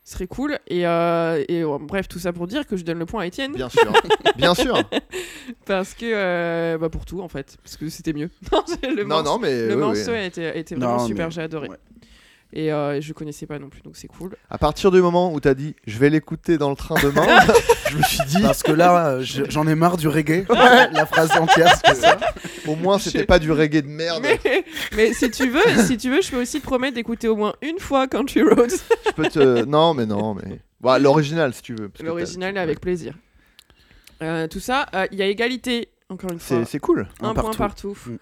Ce 0.05 0.13
serait 0.15 0.27
cool. 0.27 0.59
Et, 0.67 0.85
euh, 0.85 1.41
et 1.47 1.61
euh, 1.63 1.77
bref, 1.79 2.09
tout 2.09 2.19
ça 2.19 2.33
pour 2.33 2.45
dire 2.45 2.67
que 2.67 2.75
je 2.75 2.83
donne 2.83 2.99
le 2.99 3.05
point 3.05 3.23
à 3.23 3.25
Étienne. 3.25 3.53
Bien 3.53 3.69
sûr, 3.69 3.89
bien 4.35 4.53
sûr. 4.53 4.77
Parce 5.65 5.93
que. 5.93 6.05
euh, 6.13 6.77
bah, 6.77 6.89
pour 6.89 7.05
tout 7.05 7.21
en 7.21 7.29
fait. 7.29 7.55
Parce 7.63 7.77
que 7.77 7.87
c'était 7.89 8.11
mieux. 8.13 8.29
Non, 8.51 8.63
le 8.95 9.03
non, 9.23 9.39
mais. 9.39 9.67
le 9.67 9.75
ouais, 9.75 9.75
morceau 9.75 10.13
était, 10.13 10.59
était 10.59 10.75
Non, 10.75 10.87
vraiment 10.87 11.07
super, 11.07 11.27
mais- 11.27 11.31
j'ai 11.31 11.41
adoré. 11.41 11.69
ouais. 11.69 11.77
Et 12.55 12.71
euh, 12.71 13.01
je 13.01 13.13
connaissais 13.13 13.47
pas 13.47 13.57
non 13.57 13.67
plus, 13.69 13.81
donc 13.81 13.95
c'est 13.97 14.07
cool. 14.07 14.35
À 14.47 14.59
partir 14.59 14.91
du 14.91 15.01
moment 15.01 15.33
où 15.33 15.39
t'as 15.39 15.55
dit, 15.55 15.75
je 15.87 15.97
vais 15.97 16.11
l'écouter 16.11 16.59
dans 16.59 16.69
le 16.69 16.75
train 16.75 16.93
demain, 17.01 17.25
je 17.89 17.97
me 17.97 18.03
suis 18.03 18.19
dit, 18.27 18.41
Parce 18.43 18.61
que 18.61 18.71
là, 18.71 19.19
je- 19.21 19.45
j'en 19.49 19.65
ai 19.67 19.73
marre 19.73 19.97
du 19.97 20.07
reggae. 20.07 20.45
La 20.93 21.07
phrase 21.07 21.31
entière, 21.31 21.73
c'est 21.83 21.95
ça. 21.95 22.15
au 22.67 22.75
moins, 22.75 22.99
c'était 22.99 23.25
pas 23.25 23.39
du 23.39 23.51
reggae 23.51 23.81
de 23.81 23.87
merde. 23.87 24.21
Mais, 24.23 24.63
mais 24.95 25.13
si 25.13 25.31
tu 25.31 25.49
veux, 25.49 25.83
si 25.83 25.97
tu 25.97 26.11
veux, 26.11 26.21
je 26.21 26.29
peux 26.29 26.41
aussi 26.41 26.59
te 26.61 26.65
promettre 26.65 26.93
d'écouter 26.93 27.27
au 27.27 27.35
moins 27.35 27.55
une 27.63 27.79
fois 27.79 28.07
Country 28.07 28.43
Roads. 28.43 28.67
Je 29.07 29.11
peux 29.13 29.27
te. 29.29 29.65
Non, 29.65 29.95
mais 29.95 30.05
non, 30.05 30.35
mais. 30.35 30.59
Bah, 30.79 30.99
l'original, 30.99 31.55
si 31.55 31.63
tu 31.63 31.73
veux. 31.73 31.89
L'original 32.03 32.55
avec 32.59 32.79
plaisir. 32.81 33.15
Euh, 34.21 34.47
tout 34.47 34.59
ça, 34.59 34.85
euh, 34.93 35.07
il 35.11 35.17
y 35.17 35.23
a 35.23 35.25
égalité, 35.27 35.89
encore 36.09 36.31
une 36.31 36.39
fois. 36.39 36.63
C'est 36.65 36.79
cool. 36.79 37.07
Un 37.19 37.29
Un 37.29 37.33
point 37.33 37.43
partout. 37.51 37.57
partout. 37.57 37.97
Mm. 38.05 38.15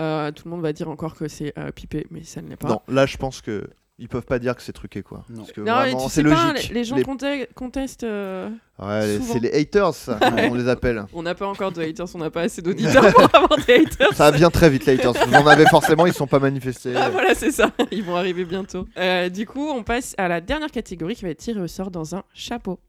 Euh, 0.00 0.30
tout 0.32 0.42
le 0.46 0.50
monde 0.50 0.62
va 0.62 0.72
dire 0.72 0.88
encore 0.88 1.14
que 1.14 1.28
c'est 1.28 1.52
euh, 1.58 1.70
pipé, 1.70 2.06
mais 2.10 2.24
ça 2.24 2.42
ne 2.42 2.48
l'est 2.48 2.56
pas. 2.56 2.68
Non, 2.68 2.80
là, 2.88 3.06
je 3.06 3.16
pense 3.16 3.40
que. 3.40 3.68
Ils 3.96 4.08
peuvent 4.08 4.26
pas 4.26 4.40
dire 4.40 4.56
que 4.56 4.62
c'est 4.62 4.72
truqué, 4.72 5.04
quoi. 5.04 5.22
Non. 5.30 5.42
Parce 5.42 5.52
que 5.52 5.60
Non, 5.60 5.66
mais 5.66 5.90
vraiment, 5.92 6.04
tu 6.06 6.10
c'est 6.10 6.24
pas, 6.24 6.50
logique. 6.52 6.68
les, 6.70 6.74
les 6.74 6.84
gens 6.84 6.96
Les- 6.96 7.46
contestent. 7.54 8.02
euh, 8.02 8.48
Ouais, 8.82 9.20
c'est 9.22 9.38
les 9.38 9.52
haters, 9.56 9.94
ça, 9.94 10.18
on 10.50 10.54
les 10.54 10.66
appelle. 10.68 11.04
On 11.12 11.22
n'a 11.22 11.36
pas 11.36 11.46
encore 11.46 11.70
de 11.70 11.80
haters, 11.80 12.06
on 12.12 12.18
n'a 12.18 12.28
pas 12.28 12.40
assez 12.40 12.60
d'auditeurs 12.60 13.08
pour 13.14 13.20
avoir 13.36 13.56
des 13.64 13.74
haters. 13.74 14.12
Ça 14.14 14.32
vient 14.32 14.50
très 14.50 14.68
vite, 14.68 14.84
les 14.86 14.94
haters. 14.94 15.12
Vous 15.12 15.34
en 15.34 15.46
avez 15.46 15.64
forcément, 15.66 16.06
ils 16.06 16.12
sont 16.12 16.26
pas 16.26 16.40
manifestés. 16.40 16.96
Ah 16.96 17.08
voilà, 17.08 17.36
c'est 17.36 17.52
ça. 17.52 17.70
Ils 17.92 18.02
vont 18.02 18.16
arriver 18.16 18.44
bientôt. 18.44 18.84
Euh, 18.98 19.28
du 19.28 19.46
coup, 19.46 19.68
on 19.68 19.84
passe 19.84 20.16
à 20.18 20.26
la 20.26 20.40
dernière 20.40 20.72
catégorie 20.72 21.14
qui 21.14 21.22
va 21.22 21.30
être 21.30 21.38
tirée 21.38 21.60
au 21.60 21.68
sort 21.68 21.92
dans 21.92 22.16
un 22.16 22.24
chapeau. 22.34 22.80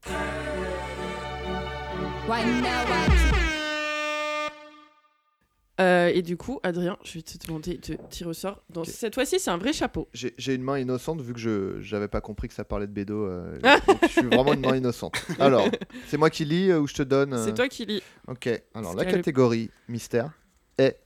Euh, 5.78 6.10
et 6.14 6.22
du 6.22 6.36
coup, 6.38 6.58
Adrien, 6.62 6.96
je 7.04 7.12
vais 7.14 7.22
te 7.22 7.36
demander 7.46 7.76
de 7.76 7.98
tirer 8.08 8.30
au 8.30 8.32
sort. 8.32 8.62
Dans... 8.70 8.84
Cette 8.84 9.14
fois-ci, 9.14 9.38
c'est 9.38 9.50
un 9.50 9.58
vrai 9.58 9.74
chapeau. 9.74 10.08
J'ai 10.14 10.54
une 10.54 10.62
main 10.62 10.78
innocente 10.78 11.20
vu 11.20 11.34
que 11.34 11.38
je 11.38 11.80
j'avais 11.82 12.08
pas 12.08 12.22
compris 12.22 12.48
que 12.48 12.54
ça 12.54 12.64
parlait 12.64 12.86
de 12.86 12.92
bédo. 12.92 13.26
euh, 13.26 13.58
je 14.02 14.06
suis 14.08 14.22
vraiment 14.22 14.54
une 14.54 14.60
main 14.60 14.76
innocente. 14.76 15.14
Alors, 15.38 15.68
c'est 16.08 16.16
moi 16.16 16.30
qui 16.30 16.44
lis 16.46 16.70
euh, 16.70 16.80
ou 16.80 16.86
je 16.86 16.94
te 16.94 17.02
donne 17.02 17.34
euh, 17.34 17.44
C'est 17.44 17.52
toi 17.54 17.68
qui 17.68 17.84
lis. 17.84 18.02
Ok, 18.26 18.48
alors 18.74 18.94
la 18.94 19.04
le- 19.04 19.10
catégorie 19.12 19.70
mystère 19.88 20.30
est. 20.78 20.98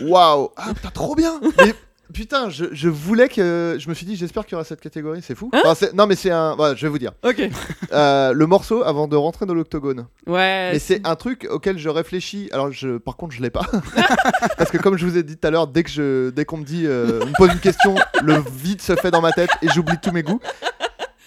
Waouh 0.00 0.50
Ah 0.56 0.72
putain, 0.74 0.90
trop 0.90 1.14
bien 1.14 1.40
Mais 1.58 1.74
putain, 2.12 2.48
je, 2.50 2.66
je 2.72 2.88
voulais 2.88 3.28
que. 3.28 3.76
Je 3.78 3.88
me 3.88 3.94
suis 3.94 4.06
dit, 4.06 4.16
j'espère 4.16 4.44
qu'il 4.44 4.52
y 4.52 4.54
aura 4.56 4.64
cette 4.64 4.80
catégorie, 4.80 5.20
c'est 5.22 5.34
fou. 5.34 5.50
Hein 5.52 5.62
Enfin, 5.64 5.86
non, 5.94 6.06
mais 6.06 6.14
c'est 6.16 6.30
un. 6.30 6.54
Voilà, 6.56 6.74
je 6.74 6.82
vais 6.82 6.88
vous 6.88 6.98
dire. 6.98 7.12
Ok. 7.24 7.40
Euh, 7.90 8.34
le 8.34 8.46
morceau 8.46 8.82
avant 8.82 9.08
de 9.08 9.16
rentrer 9.16 9.46
dans 9.46 9.54
l'octogone. 9.54 10.06
Ouais. 10.26 10.72
Mais 10.72 10.78
c'est 10.78 11.06
un 11.06 11.16
truc 11.16 11.46
auquel 11.50 11.78
je 11.78 11.88
réfléchis. 11.88 12.50
Alors, 12.52 12.70
je, 12.70 12.98
par 12.98 13.16
contre, 13.16 13.34
je 13.34 13.40
l'ai 13.40 13.48
pas. 13.48 13.64
Parce 14.58 14.70
que, 14.70 14.76
comme 14.76 14.98
je 14.98 15.06
vous 15.06 15.16
ai 15.16 15.22
dit 15.22 15.38
tout 15.38 15.46
à 15.46 15.50
l'heure, 15.50 15.68
dès 15.68 15.84
que 15.84 15.90
je, 15.90 16.28
dès 16.28 16.44
qu'on 16.44 16.58
me 16.58 16.64
dit, 16.64 16.84
euh, 16.86 17.20
on 17.22 17.26
me 17.26 17.36
pose 17.38 17.50
une 17.50 17.60
question, 17.60 17.94
le 18.22 18.42
vide 18.54 18.82
se 18.82 18.94
fait 18.94 19.10
dans 19.10 19.22
ma 19.22 19.32
tête 19.32 19.50
et 19.62 19.68
j'oublie 19.68 19.96
tous 20.02 20.12
mes 20.12 20.22
goûts. 20.22 20.40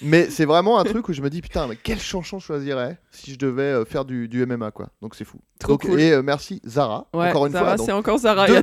Mais 0.01 0.29
c'est 0.29 0.45
vraiment 0.45 0.79
un 0.79 0.83
truc 0.83 1.07
où 1.09 1.13
je 1.13 1.21
me 1.21 1.29
dis 1.29 1.41
putain, 1.41 1.67
mais 1.67 1.75
quelle 1.75 1.99
chanson 1.99 2.39
je 2.39 2.45
choisirais 2.45 2.97
si 3.11 3.33
je 3.33 3.37
devais 3.37 3.61
euh, 3.63 3.85
faire 3.85 4.03
du, 4.05 4.27
du 4.27 4.45
MMA 4.45 4.71
quoi. 4.71 4.89
Donc 5.01 5.15
c'est 5.15 5.25
fou. 5.25 5.37
Trop 5.59 5.73
Donc, 5.73 5.81
cool. 5.85 5.99
Et 5.99 6.11
euh, 6.11 6.21
merci 6.23 6.61
Zara 6.67 7.07
Ouais, 7.13 7.29
encore 7.29 7.45
une 7.45 7.53
Zara, 7.53 7.65
fois. 7.65 7.75
donc- 7.77 7.85
c'est 7.85 7.91
encore 7.91 8.17
Zara. 8.17 8.47
deux 8.47 8.53
Il 8.53 8.55
y 8.55 8.57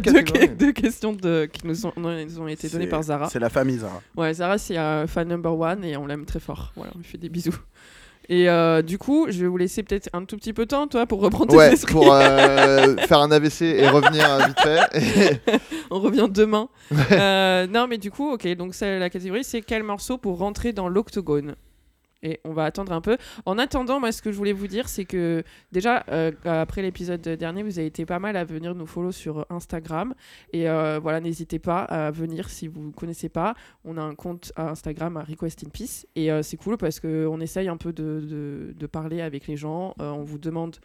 a 0.44 0.46
deux, 0.48 0.72
questions 0.72 1.12
de, 1.12 1.48
qui 1.52 1.66
nous 1.66 1.86
ont, 1.86 1.92
nous 1.96 2.40
ont 2.40 2.48
été 2.48 2.68
données 2.68 2.84
C'est- 2.84 2.90
par 2.90 3.02
Zara. 3.02 3.28
C'est 3.30 3.38
la 3.38 3.50
famille, 3.50 3.78
Zara. 3.78 4.00
Ouais, 4.16 4.34
Zara, 4.34 4.58
c'est 4.58 4.76
un 4.76 5.06
fan 5.06 5.28
number 5.28 5.56
one 5.58 5.84
et 5.84 5.96
on 5.96 6.06
l'aime 6.06 6.24
très 6.24 6.40
fort. 6.40 6.72
Voilà, 6.76 6.92
on 6.94 6.98
lui 6.98 7.04
fait 7.04 7.18
des 7.18 7.28
bisous. 7.28 7.54
Et 8.30 8.48
euh, 8.50 8.82
du 8.82 8.98
coup, 8.98 9.26
je 9.30 9.40
vais 9.40 9.46
vous 9.46 9.56
laisser 9.56 9.82
peut-être 9.82 10.10
un 10.12 10.24
tout 10.24 10.36
petit 10.36 10.52
peu 10.52 10.64
de 10.64 10.68
temps, 10.68 10.86
toi, 10.86 11.06
pour 11.06 11.20
reprendre 11.20 11.50
tes 11.50 11.56
Ouais, 11.56 11.72
esprits. 11.72 11.94
pour 11.94 12.12
euh, 12.12 12.96
faire 13.08 13.20
un 13.20 13.30
AVC 13.30 13.62
et 13.62 13.88
revenir 13.88 14.30
euh, 14.30 14.46
vite 14.46 14.60
fait. 14.60 15.40
On 15.90 15.98
revient 16.00 16.28
demain. 16.28 16.68
Euh, 17.12 17.66
non, 17.66 17.86
mais 17.88 17.96
du 17.96 18.10
coup, 18.10 18.30
ok, 18.32 18.46
donc 18.54 18.74
la 18.80 19.08
catégorie, 19.08 19.44
c'est 19.44 19.62
quel 19.62 19.82
morceau 19.82 20.18
pour 20.18 20.38
rentrer 20.38 20.72
dans 20.74 20.88
l'octogone? 20.88 21.54
Et 22.22 22.40
on 22.44 22.52
va 22.52 22.64
attendre 22.64 22.92
un 22.92 23.00
peu. 23.00 23.16
En 23.46 23.58
attendant, 23.58 24.00
moi, 24.00 24.12
ce 24.12 24.22
que 24.22 24.32
je 24.32 24.36
voulais 24.36 24.52
vous 24.52 24.66
dire, 24.66 24.88
c'est 24.88 25.04
que 25.04 25.42
déjà, 25.72 26.04
euh, 26.10 26.32
après 26.44 26.82
l'épisode 26.82 27.20
dernier, 27.20 27.62
vous 27.62 27.78
avez 27.78 27.86
été 27.86 28.04
pas 28.06 28.18
mal 28.18 28.36
à 28.36 28.44
venir 28.44 28.74
nous 28.74 28.86
follow 28.86 29.12
sur 29.12 29.46
Instagram. 29.50 30.14
Et 30.52 30.68
euh, 30.68 30.98
voilà, 31.00 31.20
n'hésitez 31.20 31.58
pas 31.58 31.82
à 31.82 32.10
venir 32.10 32.50
si 32.50 32.66
vous 32.68 32.82
ne 32.82 32.90
connaissez 32.92 33.28
pas. 33.28 33.54
On 33.84 33.96
a 33.96 34.02
un 34.02 34.14
compte 34.14 34.52
à 34.56 34.70
Instagram 34.70 35.16
à 35.16 35.22
Request 35.22 35.64
in 35.64 35.70
Peace. 35.70 36.06
Et 36.16 36.32
euh, 36.32 36.42
c'est 36.42 36.56
cool 36.56 36.76
parce 36.76 37.00
qu'on 37.00 37.40
essaye 37.40 37.68
un 37.68 37.76
peu 37.76 37.92
de, 37.92 38.74
de- 38.76 38.86
parler 38.86 39.20
avec 39.20 39.46
les 39.46 39.56
gens. 39.56 39.94
On 39.98 40.22
vous 40.24 40.38
demande 40.38 40.76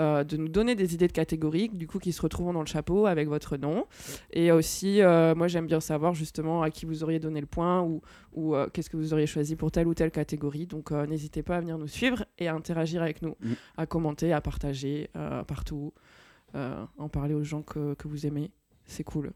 euh, 0.00 0.24
de 0.24 0.36
nous 0.36 0.48
donner 0.48 0.74
des 0.74 0.94
idées 0.94 1.08
de 1.08 1.12
catégories, 1.12 1.68
du 1.68 1.86
coup, 1.86 1.98
qui 1.98 2.12
se 2.12 2.22
retrouvent 2.22 2.52
dans 2.52 2.60
le 2.60 2.66
chapeau 2.66 3.06
avec 3.06 3.28
votre 3.28 3.56
nom. 3.56 3.86
Et 4.32 4.52
aussi, 4.52 5.02
euh, 5.02 5.34
moi, 5.34 5.48
j'aime 5.48 5.66
bien 5.66 5.80
savoir 5.80 6.14
justement 6.14 6.62
à 6.62 6.70
qui 6.70 6.86
vous 6.86 7.02
auriez 7.02 7.18
donné 7.18 7.40
le 7.40 7.46
point 7.46 7.82
ou, 7.82 8.00
ou 8.32 8.54
euh, 8.54 8.68
qu'est-ce 8.72 8.90
que 8.90 8.96
vous 8.96 9.12
auriez 9.12 9.26
choisi 9.26 9.56
pour 9.56 9.70
telle 9.70 9.86
ou 9.88 9.94
telle 9.94 10.10
catégorie. 10.10 10.66
Donc, 10.66 10.90
n'hésitez 10.92 11.42
pas 11.42 11.56
à 11.56 11.60
venir 11.60 11.78
nous 11.78 11.88
suivre 11.88 12.24
et 12.38 12.48
à 12.48 12.54
interagir 12.54 13.02
avec 13.02 13.22
nous, 13.22 13.36
Mm. 13.40 13.52
à 13.76 13.86
commenter, 13.86 14.32
à 14.32 14.40
partager 14.40 15.10
partout, 15.46 15.92
en 16.54 17.08
parler 17.08 17.34
aux 17.34 17.44
gens 17.44 17.62
que, 17.62 17.94
que 17.94 18.08
vous 18.08 18.26
aimez. 18.26 18.50
C'est 18.86 19.04
cool. 19.04 19.32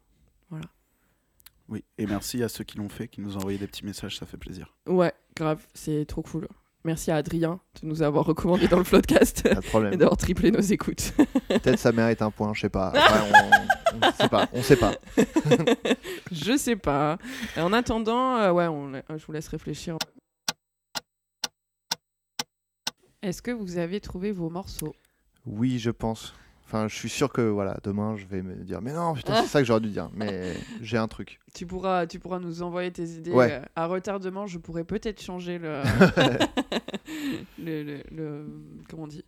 Oui, 1.69 1.85
et 1.99 2.07
merci 2.07 2.43
à 2.43 2.49
ceux 2.49 2.65
qui 2.65 2.77
l'ont 2.79 2.89
fait, 2.89 3.09
qui 3.09 3.21
nous 3.21 3.37
ont 3.37 3.41
envoyé 3.41 3.59
des 3.59 3.67
petits 3.67 3.85
messages, 3.85 4.19
ça 4.19 4.27
fait 4.27 4.37
plaisir. 4.37 4.75
Ouais, 4.87 5.13
grave, 5.37 5.67
c'est 5.75 6.05
trop 6.07 6.23
cool. 6.23 6.49
Merci 6.85 7.13
à 7.13 7.17
Adrien 7.17 7.61
de 7.81 7.87
nous 7.87 8.03
avoir 8.03 8.25
recommandé 8.25 8.67
dans 8.67 8.79
le 8.79 8.85
podcast 8.85 9.47
et 9.93 9.97
d'avoir 9.97 10.17
triplé 10.17 10.51
nos 10.51 10.61
écoutes. 10.61 11.13
Peut-être 11.49 11.79
ça 11.79 11.93
mérite 11.93 12.23
un 12.23 12.31
point, 12.31 12.53
je 12.55 12.63
sais 12.63 12.69
pas. 12.69 12.89
Après, 12.89 13.21
on, 13.21 14.07
on 14.09 14.13
sait 14.13 14.29
pas. 14.29 14.49
On 14.53 14.63
sait 14.63 14.77
pas. 14.77 14.95
Je 16.33 16.57
sais 16.57 16.77
pas. 16.77 17.19
Et 17.57 17.61
en 17.61 17.73
attendant, 17.73 18.37
euh, 18.37 18.53
ouais, 18.53 18.67
on 18.67 18.93
je 18.93 19.27
vous 19.27 19.33
laisse 19.33 19.49
réfléchir. 19.49 19.97
Est-ce 23.23 23.43
que 23.43 23.51
vous 23.51 23.79
avez 23.79 24.01
trouvé 24.01 24.33
vos 24.33 24.49
morceaux? 24.51 24.95
Oui, 25.47 25.79
je 25.79 25.91
pense. 25.91 26.35
Enfin, 26.75 26.89
je 26.89 26.95
suis 26.97 27.11
sûr 27.11 27.31
que 27.31 27.43
voilà, 27.43 27.77
demain 27.85 28.17
je 28.17 28.25
vais 28.25 28.41
me 28.41 28.55
dire 28.55 28.81
mais 28.81 28.95
non, 28.95 29.13
putain, 29.13 29.35
c'est 29.43 29.47
ça 29.49 29.59
que 29.61 29.67
j'aurais 29.67 29.81
dû 29.83 29.91
dire. 29.91 30.09
Mais 30.15 30.55
j'ai 30.81 30.97
un 30.97 31.07
truc. 31.07 31.39
tu 31.53 31.67
pourras, 31.67 32.07
tu 32.07 32.19
pourras 32.19 32.39
nous 32.39 32.63
envoyer 32.63 32.91
tes 32.91 33.05
idées. 33.05 33.31
Ouais. 33.31 33.53
euh, 33.53 33.61
À 33.77 33.87
retardement, 33.87 34.47
je 34.47 34.57
pourrais 34.57 34.85
peut-être 34.85 35.21
changer 35.21 35.59
le... 35.59 35.83
le, 37.63 37.83
le, 37.83 38.03
le- 38.11 38.47
Comment 38.89 39.03
on 39.03 39.07
dit? 39.07 39.23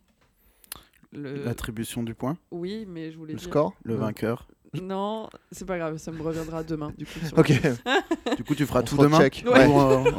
Le... 1.11 1.45
L'attribution 1.45 2.01
du 2.01 2.15
point, 2.15 2.35
Oui, 2.49 2.85
mais 2.89 3.11
je 3.11 3.17
voulais 3.17 3.33
Le 3.33 3.39
dire... 3.39 3.47
score? 3.47 3.75
Le 3.83 3.93
vainqueur? 3.93 4.47
Non, 4.81 5.29
c'est 5.51 5.65
pas 5.65 5.77
grave, 5.77 5.97
ça 5.97 6.11
me 6.11 6.21
reviendra 6.23 6.63
demain. 6.63 6.91
Du 6.97 7.05
coup, 7.05 7.19
Ok, 7.37 7.53
Du 8.35 8.43
coup, 8.43 8.55
tu 8.55 8.65
feras 8.65 8.81
On 8.81 8.83
tout 8.83 8.97
demain? 8.97 9.19
Ouais. 9.19 9.31
Euh, 9.45 10.11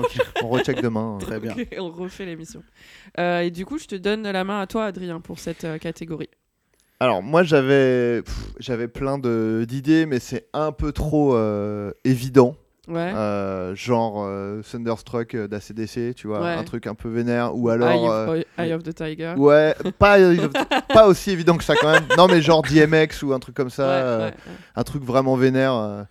on 0.43 0.49
recheck 0.49 0.81
demain. 0.81 1.19
Très 1.21 1.41
bien. 1.41 1.55
On 1.79 1.91
refait 1.91 2.25
l'émission. 2.25 2.63
Euh, 3.19 3.41
et 3.41 3.51
du 3.51 3.67
coup, 3.67 3.79
je 3.79 3.87
te 3.87 3.97
donne 3.97 4.23
la 4.23 4.45
main 4.45 4.61
à 4.61 4.67
toi, 4.69 4.85
Adrien, 4.87 5.21
pour 5.21 5.41
cette 5.41 5.65
euh, 5.65 5.77
catégorie. 5.77 6.31
Alors 6.99 7.23
moi 7.23 7.43
j'avais 7.43 8.23
j'avais 8.59 8.89
plein 8.89 9.19
de 9.19 9.65
d'idées, 9.69 10.07
mais 10.07 10.19
c'est 10.19 10.47
un 10.55 10.73
peu 10.73 10.93
trop 10.93 11.35
euh, 11.35 11.93
évident. 12.05 12.57
Ouais. 12.89 13.13
Euh, 13.17 13.75
genre 13.75 14.25
euh, 14.25 14.63
Thunderstruck 14.63 15.35
d'ACDC, 15.35 16.15
tu 16.15 16.29
vois, 16.29 16.41
Ouais. 16.41 16.53
un 16.53 16.63
truc 16.63 16.87
un 16.87 16.95
peu 16.95 17.09
vénère, 17.09 17.57
ou 17.57 17.69
Eye, 17.69 17.75
alors. 17.75 18.29
of, 18.29 18.45
Eye 18.59 18.73
of 18.73 18.85
the 18.85 18.95
Tiger. 18.95 19.35
Ouais, 19.37 19.75
pas, 19.99 20.19
pas 20.95 21.09
aussi 21.09 21.33
évident 21.33 21.57
que 21.57 21.65
ça 21.65 21.75
quand 21.75 21.91
même. 21.91 22.05
Non, 22.17 22.29
mais 22.29 22.41
genre 22.41 22.63
DMX 22.63 23.25
ou 23.25 23.33
un 23.33 23.41
truc 23.41 23.57
comme 23.57 23.71
ça, 23.71 24.19
Ouais, 24.29 24.35
un 24.77 24.83
truc 24.85 25.03
vraiment 25.03 25.35
vénère, 25.35 26.07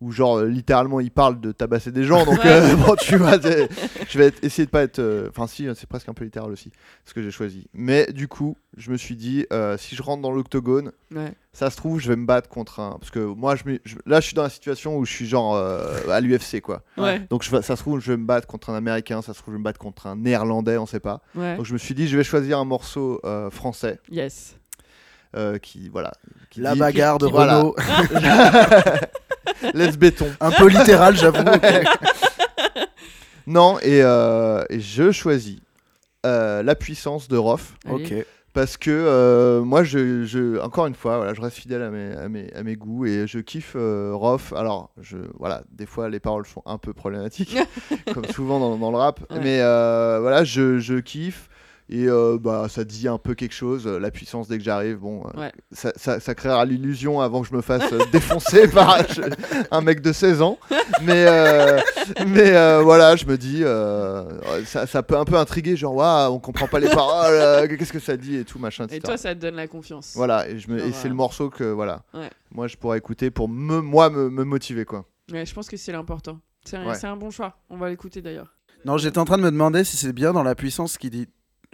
où 0.00 0.12
genre 0.12 0.38
euh, 0.38 0.46
littéralement 0.46 1.00
il 1.00 1.10
parle 1.10 1.40
de 1.40 1.50
tabasser 1.52 1.90
des 1.92 2.04
gens. 2.04 2.24
Donc 2.24 2.38
Ouais. 2.44 2.50
euh, 2.50 2.76
bon, 2.86 2.94
tu 2.96 3.16
vois, 3.16 3.38
je 3.40 4.18
vais 4.18 4.26
être- 4.26 4.44
essayer 4.44 4.66
de 4.66 4.70
pas 4.70 4.82
être. 4.82 4.98
euh, 5.00 5.28
Enfin, 5.30 5.46
si, 5.46 5.66
c'est 5.74 5.88
presque 5.88 6.08
un 6.08 6.14
peu 6.14 6.24
littéral 6.24 6.50
aussi, 6.50 6.70
ce 7.04 7.14
que 7.14 7.22
j'ai 7.22 7.30
choisi. 7.30 7.66
Mais 7.74 8.06
du 8.12 8.28
coup, 8.28 8.56
je 8.76 8.90
me 8.90 8.96
suis 8.96 9.16
dit, 9.16 9.46
euh, 9.52 9.76
si 9.76 9.96
je 9.96 10.02
rentre 10.02 10.22
dans 10.22 10.30
l'octogone, 10.30 10.92
Ouais. 11.14 11.32
ça 11.52 11.70
se 11.70 11.76
trouve, 11.76 11.98
je 12.00 12.08
vais 12.08 12.16
me 12.16 12.26
battre 12.26 12.48
contre 12.48 12.80
un. 12.80 12.96
Parce 12.98 13.10
que 13.10 13.18
moi, 13.18 13.56
je, 13.56 13.64
là, 14.06 14.20
je 14.20 14.26
suis 14.26 14.34
dans 14.34 14.42
la 14.42 14.50
situation 14.50 14.96
où 14.98 15.04
je 15.04 15.12
suis 15.12 15.26
genre 15.26 15.54
euh, 15.56 16.08
à 16.10 16.20
l'UFC, 16.20 16.60
quoi. 16.60 16.82
Ouais. 16.96 17.20
Donc 17.30 17.42
je 17.42 17.50
ça 17.60 17.74
se 17.76 17.82
trouve, 17.82 18.00
je 18.00 18.12
vais 18.12 18.16
me 18.18 18.26
battre 18.26 18.46
contre 18.46 18.70
un 18.70 18.74
Américain, 18.74 19.20
ça 19.22 19.32
se 19.34 19.38
trouve, 19.40 19.52
je 19.54 19.56
vais 19.56 19.60
me 19.60 19.64
battre 19.64 19.78
contre 19.80 20.06
un 20.06 20.16
Néerlandais, 20.16 20.76
on 20.78 20.86
sait 20.86 21.00
pas. 21.00 21.22
Ouais. 21.34 21.56
Donc 21.56 21.64
je 21.66 21.72
me 21.72 21.78
suis 21.78 21.94
dit, 21.94 22.06
je 22.08 22.16
vais 22.16 22.24
choisir 22.24 22.58
un 22.58 22.64
morceau 22.64 23.20
euh, 23.24 23.50
français 23.50 23.98
Yes. 24.10 24.54
Euh, 25.36 25.58
qui, 25.58 25.88
voilà. 25.88 26.12
qui 26.50 26.60
La 26.60 26.74
dit- 26.74 26.78
bagarre 26.80 27.18
de 27.18 27.26
qui- 27.26 27.32
voilà. 27.32 27.58
Renault. 27.58 27.76
Laisse 29.74 29.96
béton. 29.98 30.28
Un 30.40 30.50
peu 30.50 30.66
littéral, 30.68 31.16
j'avoue. 31.16 31.44
Non, 33.46 33.78
et, 33.80 34.02
euh, 34.02 34.62
et 34.68 34.78
je 34.78 35.10
choisis 35.10 35.58
euh, 36.26 36.62
la 36.62 36.74
puissance 36.74 37.28
de 37.28 37.38
ok. 37.38 38.14
Parce 38.52 38.76
que 38.76 38.90
euh, 38.90 39.62
moi, 39.62 39.84
je, 39.84 40.24
je- 40.24 40.58
encore 40.60 40.86
une 40.86 40.94
fois, 40.94 41.16
voilà, 41.18 41.32
je 41.32 41.40
reste 41.40 41.56
fidèle 41.56 41.80
à 41.82 41.90
mes, 41.90 42.12
à 42.12 42.28
mes, 42.28 42.52
à 42.54 42.62
mes 42.62 42.76
goûts 42.76 43.06
et 43.06 43.26
je 43.26 43.38
kiffe 43.38 43.72
euh, 43.76 44.10
Rof. 44.14 44.52
Alors, 44.54 44.90
je, 45.00 45.16
voilà, 45.38 45.62
des 45.70 45.86
fois, 45.86 46.08
les 46.10 46.18
paroles 46.20 46.44
sont 46.46 46.62
un 46.66 46.76
peu 46.76 46.92
problématiques, 46.92 47.56
comme 48.12 48.26
souvent 48.26 48.58
dans, 48.60 48.76
dans 48.76 48.90
le 48.90 48.96
rap. 48.98 49.20
Ouais. 49.30 49.38
Mais 49.42 49.60
euh, 49.62 50.18
voilà, 50.20 50.44
je, 50.44 50.78
je 50.78 50.96
kiffe. 50.96 51.48
Et 51.90 52.06
euh, 52.06 52.36
bah, 52.38 52.66
ça 52.68 52.84
dit 52.84 53.08
un 53.08 53.16
peu 53.16 53.34
quelque 53.34 53.54
chose. 53.54 53.86
euh, 53.86 53.98
La 53.98 54.10
puissance, 54.10 54.46
dès 54.46 54.58
que 54.58 54.64
j'arrive, 54.64 54.98
bon, 54.98 55.22
euh, 55.34 55.40
Ouais. 55.40 55.52
ça, 55.72 55.90
ça, 55.96 56.20
ça 56.20 56.34
créera 56.34 56.64
l'illusion 56.66 57.20
avant 57.22 57.40
que 57.40 57.48
je 57.48 57.54
me 57.54 57.62
fasse 57.62 57.90
défoncer 58.12 58.68
par 58.74 58.98
je- 59.08 59.22
un 59.70 59.80
mec 59.80 60.02
de 60.02 60.12
16 60.12 60.42
ans. 60.42 60.58
Mais, 61.02 61.24
euh, 61.26 61.80
mais 62.26 62.54
euh, 62.54 62.82
voilà, 62.82 63.16
je 63.16 63.24
me 63.24 63.38
dis, 63.38 63.64
euh, 63.64 64.28
ça, 64.66 64.86
ça 64.86 65.02
peut 65.02 65.16
un 65.16 65.24
peu 65.24 65.36
intriguer, 65.36 65.76
genre, 65.76 65.94
waouh, 65.94 66.34
on 66.34 66.38
comprend 66.38 66.66
pas 66.68 66.78
les 66.78 66.90
paroles, 66.90 67.32
euh, 67.32 67.66
qu'est-ce 67.66 67.92
que 67.92 68.00
ça 68.00 68.16
dit 68.18 68.36
et 68.36 68.44
tout, 68.44 68.58
machin, 68.58 68.84
etc. 68.84 68.98
Et 68.98 69.00
toi, 69.00 69.16
ça 69.16 69.34
te 69.34 69.40
donne 69.40 69.54
la 69.56 69.66
confiance. 69.66 70.12
Voilà, 70.14 70.46
et, 70.48 70.58
je 70.58 70.70
me, 70.70 70.78
et 70.84 70.92
c'est 70.92 71.06
euh, 71.06 71.10
le 71.10 71.14
morceau 71.14 71.48
que 71.48 71.64
voilà, 71.64 72.02
Ouais. 72.12 72.28
moi 72.50 72.66
je 72.68 72.76
pourrais 72.76 72.98
écouter 72.98 73.30
pour 73.30 73.48
me, 73.48 73.80
moi 73.80 74.10
me, 74.10 74.28
me 74.28 74.44
motiver 74.44 74.84
quoi. 74.84 75.06
Ouais, 75.32 75.46
je 75.46 75.54
pense 75.54 75.68
que 75.68 75.76
c'est 75.78 75.92
l'important. 75.92 76.38
C'est 76.64 76.76
un, 76.76 76.86
Ouais. 76.86 77.02
un 77.04 77.16
bon 77.16 77.30
choix. 77.30 77.56
On 77.70 77.76
va 77.78 77.88
l'écouter 77.88 78.20
d'ailleurs. 78.20 78.54
Non, 78.84 78.98
j'étais 78.98 79.18
en 79.18 79.24
train 79.24 79.38
de 79.38 79.42
me 79.42 79.50
demander 79.50 79.84
si 79.84 79.96
c'est 79.96 80.12
bien 80.12 80.32
dans 80.32 80.42
la 80.42 80.54
puissance 80.54 80.98
qui 80.98 81.10
dit 81.10 81.26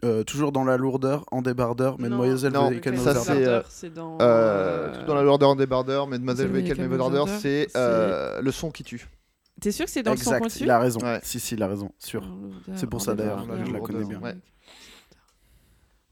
euh, 0.04 0.22
toujours 0.22 0.52
dans 0.52 0.64
la 0.64 0.76
lourdeur, 0.76 1.24
en 1.30 1.42
débardeur, 1.42 1.98
mesdemoiselles, 1.98 2.52
non, 2.52 2.68
veuillez 2.68 2.80
calmer 2.80 2.98
ça, 2.98 3.14
vos 3.14 3.24
c'est, 3.24 3.30
ardeurs. 3.30 3.64
euh, 3.64 3.68
c'est 3.68 3.92
dans. 3.92 4.14
Euh, 4.14 4.22
euh, 4.22 5.00
tout 5.00 5.06
dans 5.06 5.14
la 5.14 5.22
lourdeur 5.22 5.56
des 5.56 5.66
bardeurs, 5.66 6.06
mesdemoiselles, 6.06 6.48
Veuillez 6.48 6.68
calmer 6.68 6.86
vos 6.86 7.02
ardeurs, 7.02 7.28
c'est 7.28 7.68
le 7.74 8.50
son 8.50 8.70
qui 8.70 8.84
tue. 8.84 9.08
T'es 9.60 9.72
sûr 9.72 9.86
que 9.86 9.90
c'est 9.90 10.02
dans 10.02 10.10
le 10.10 10.16
son 10.16 10.34
Exact, 10.34 10.60
il 10.60 10.70
a 10.70 10.78
raison. 10.78 11.00
Ouais. 11.00 11.20
Si, 11.22 11.40
si, 11.40 11.54
il 11.54 11.62
a 11.62 11.68
raison, 11.68 11.90
sûr. 11.98 12.28
C'est 12.74 12.88
pour 12.88 13.00
ça, 13.00 13.14
d'ailleurs, 13.14 13.44
je 13.64 13.72
la 13.72 13.80
connais 13.80 14.04
bien. 14.04 14.20
Ouais. 14.20 14.36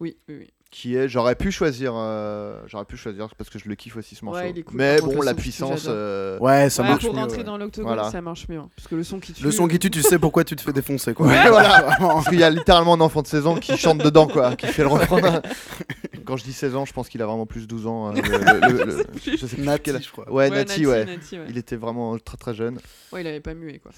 Oui, 0.00 0.16
oui, 0.28 0.36
oui. 0.40 0.50
Qui 0.74 0.96
est, 0.96 1.06
j'aurais 1.06 1.34
pu 1.34 1.52
choisir, 1.52 1.92
euh, 1.94 2.62
j'aurais 2.66 2.86
pu 2.86 2.96
choisir 2.96 3.28
parce 3.36 3.50
que 3.50 3.58
je 3.58 3.68
le 3.68 3.74
kiffe 3.74 3.94
aussi 3.98 4.14
ce 4.14 4.24
morceau. 4.24 4.40
Ouais, 4.40 4.50
il 4.50 4.58
est 4.58 4.62
cool, 4.62 4.74
Mais 4.78 4.98
bon, 5.02 5.20
la 5.20 5.34
puissance, 5.34 5.84
euh, 5.86 6.38
Ouais, 6.38 6.70
ça 6.70 6.82
Ouais, 6.82 6.88
marche 6.88 7.04
pour 7.04 7.12
mieux. 7.12 7.20
rentrer 7.20 7.36
ouais. 7.38 7.44
dans 7.44 7.58
l'octogone, 7.58 7.92
Voilà. 7.92 8.10
ça 8.10 8.22
marche 8.22 8.48
mieux. 8.48 8.56
hein, 8.58 8.70
Parce 8.74 8.88
que 8.88 8.94
le 8.94 9.04
son 9.04 9.20
qui 9.20 9.34
tue. 9.34 9.44
Le 9.44 9.50
son 9.50 9.68
qui 9.68 9.78
tue, 9.78 9.90
tu 9.90 10.00
sais 10.00 10.18
pourquoi 10.18 10.44
tu 10.44 10.56
te 10.56 10.62
fais 10.62 10.72
défoncer, 10.72 11.12
quoi. 11.12 11.26
Ouais, 11.26 11.46
voilà. 11.50 11.94
Parce 11.98 12.26
qu'il 12.30 12.40
y 12.40 12.42
a 12.42 12.48
littéralement 12.48 12.94
un 12.94 13.00
enfant 13.02 13.20
de 13.20 13.26
16 13.26 13.46
ans 13.46 13.56
qui 13.56 13.76
chante 13.76 13.98
dedans 13.98 14.26
quoi, 14.26 14.56
qui 14.56 14.66
fait 14.66 14.80
le 14.82 14.88
refrain. 14.88 15.42
Quand 16.24 16.38
je 16.38 16.44
dis 16.44 16.54
16 16.54 16.74
ans, 16.74 16.86
je 16.86 16.92
pense 16.94 17.10
qu'il 17.10 17.20
a 17.20 17.26
vraiment 17.26 17.44
plus 17.44 17.60
de 17.62 17.66
12 17.66 17.86
ans. 17.86 18.08
euh, 18.08 18.12
le- 18.14 18.78
le- 18.78 18.84
le- 18.86 19.04
je 19.22 19.46
sais 19.46 19.56
plus 19.56 19.64
Nati, 19.66 19.82
quel 19.84 20.02
je 20.02 20.10
crois. 20.10 20.24
Ouais, 20.32 20.48
Ouais, 20.48 20.56
Nati, 20.56 20.86
ouais. 20.86 21.04
Nati, 21.04 21.38
ouais. 21.38 21.44
Il 21.50 21.58
était 21.58 21.76
vraiment 21.76 22.16
très 22.18 22.38
très 22.38 22.54
jeune. 22.54 22.78
Ouais, 23.12 23.20
il 23.20 23.26
avait 23.26 23.40
pas 23.40 23.52
mué 23.52 23.78
quoi. 23.78 23.92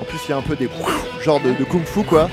En 0.00 0.04
plus, 0.04 0.18
il 0.26 0.30
y 0.30 0.32
a 0.32 0.36
un 0.36 0.42
peu 0.42 0.56
des 0.56 0.68
genre 1.22 1.40
de, 1.40 1.52
de 1.52 1.64
kung 1.64 1.84
fu 1.84 2.02
quoi. 2.02 2.28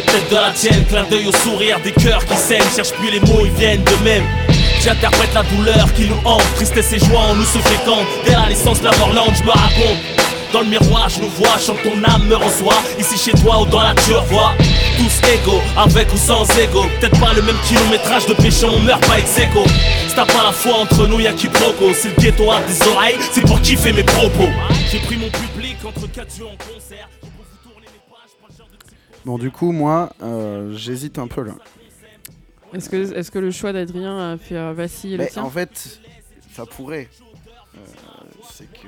Peut-être 0.00 0.30
de 0.30 0.34
la 0.34 0.50
tienne. 0.50 0.84
Clin 0.86 1.04
d'œil 1.04 1.26
au 1.26 1.32
sourire 1.32 1.78
des 1.80 1.92
cœurs 1.92 2.24
qui 2.24 2.36
saignent. 2.36 2.70
Cherche 2.74 2.92
plus 2.92 3.10
les 3.10 3.20
mots, 3.20 3.44
ils 3.44 3.52
viennent 3.52 3.84
de 3.84 4.04
même. 4.04 4.24
J'interprète 4.80 5.34
la 5.34 5.42
douleur 5.42 5.92
qui 5.94 6.06
nous 6.06 6.20
hante. 6.24 6.44
Tristesse 6.56 6.92
et 6.92 6.98
joie 6.98 7.20
en 7.20 7.34
nous 7.34 7.44
se 7.44 7.58
fécondent. 7.58 8.06
Dès 8.24 8.32
la 8.32 8.48
naissance, 8.48 8.82
la 8.82 8.96
morlande, 8.98 9.32
je 9.36 9.42
me 9.42 9.50
raconte. 9.50 9.98
Dans 10.52 10.60
le 10.60 10.66
miroir, 10.66 11.08
je 11.08 11.20
nous 11.20 11.28
vois, 11.30 11.58
chante 11.58 11.82
ton 11.82 12.02
âme 12.04 12.26
me 12.28 12.36
reçoit. 12.36 12.80
Ici 12.98 13.18
chez 13.18 13.32
toi 13.42 13.60
ou 13.60 13.66
dans 13.66 13.80
la 13.80 13.94
nature, 13.94 14.22
vois. 14.24 14.54
Tous 14.96 15.28
égaux, 15.28 15.60
avec 15.76 16.12
ou 16.14 16.16
sans 16.16 16.44
ego. 16.58 16.84
Peut-être 17.00 17.18
pas 17.18 17.32
le 17.34 17.42
même 17.42 17.56
kilométrage 17.66 18.26
de 18.26 18.34
péché, 18.34 18.64
on 18.64 18.78
meurt 18.80 19.04
pas 19.06 19.18
ex 19.18 19.38
aequo. 19.38 19.64
Si 20.08 20.14
t'as 20.14 20.24
pas 20.24 20.44
la 20.44 20.52
foi 20.52 20.74
entre 20.80 21.06
nous, 21.08 21.20
y'a 21.20 21.32
quiproquo. 21.32 21.92
C'est 21.94 22.16
le 22.16 22.22
ghetto 22.22 22.50
à 22.50 22.60
des 22.60 22.88
oreilles, 22.88 23.18
c'est 23.32 23.42
pour 23.42 23.60
kiffer 23.60 23.92
mes 23.92 24.04
propos. 24.04 24.48
J'ai 24.90 25.00
pris 25.00 25.16
mon 25.16 25.28
public 25.30 25.76
entre 25.84 26.10
quatre 26.12 26.38
yeux 26.38 26.46
en 26.46 26.56
concert. 26.56 27.08
Bon, 29.26 29.38
du 29.38 29.50
coup, 29.50 29.72
moi, 29.72 30.10
euh, 30.22 30.72
j'hésite 30.76 31.18
un 31.18 31.26
peu 31.26 31.42
là. 31.42 31.54
Est-ce 32.72 32.88
que, 32.88 33.12
est 33.12 33.28
que 33.28 33.40
le 33.40 33.50
choix 33.50 33.72
d'Adrien 33.72 34.34
a 34.34 34.36
fait 34.38 34.56
euh, 34.56 34.72
vaciller 34.72 35.16
le 35.16 35.26
tien 35.26 35.42
en 35.42 35.50
fait, 35.50 35.98
ça 36.52 36.64
pourrait. 36.64 37.08
Euh, 37.74 37.80
c'est 38.52 38.72
que 38.72 38.86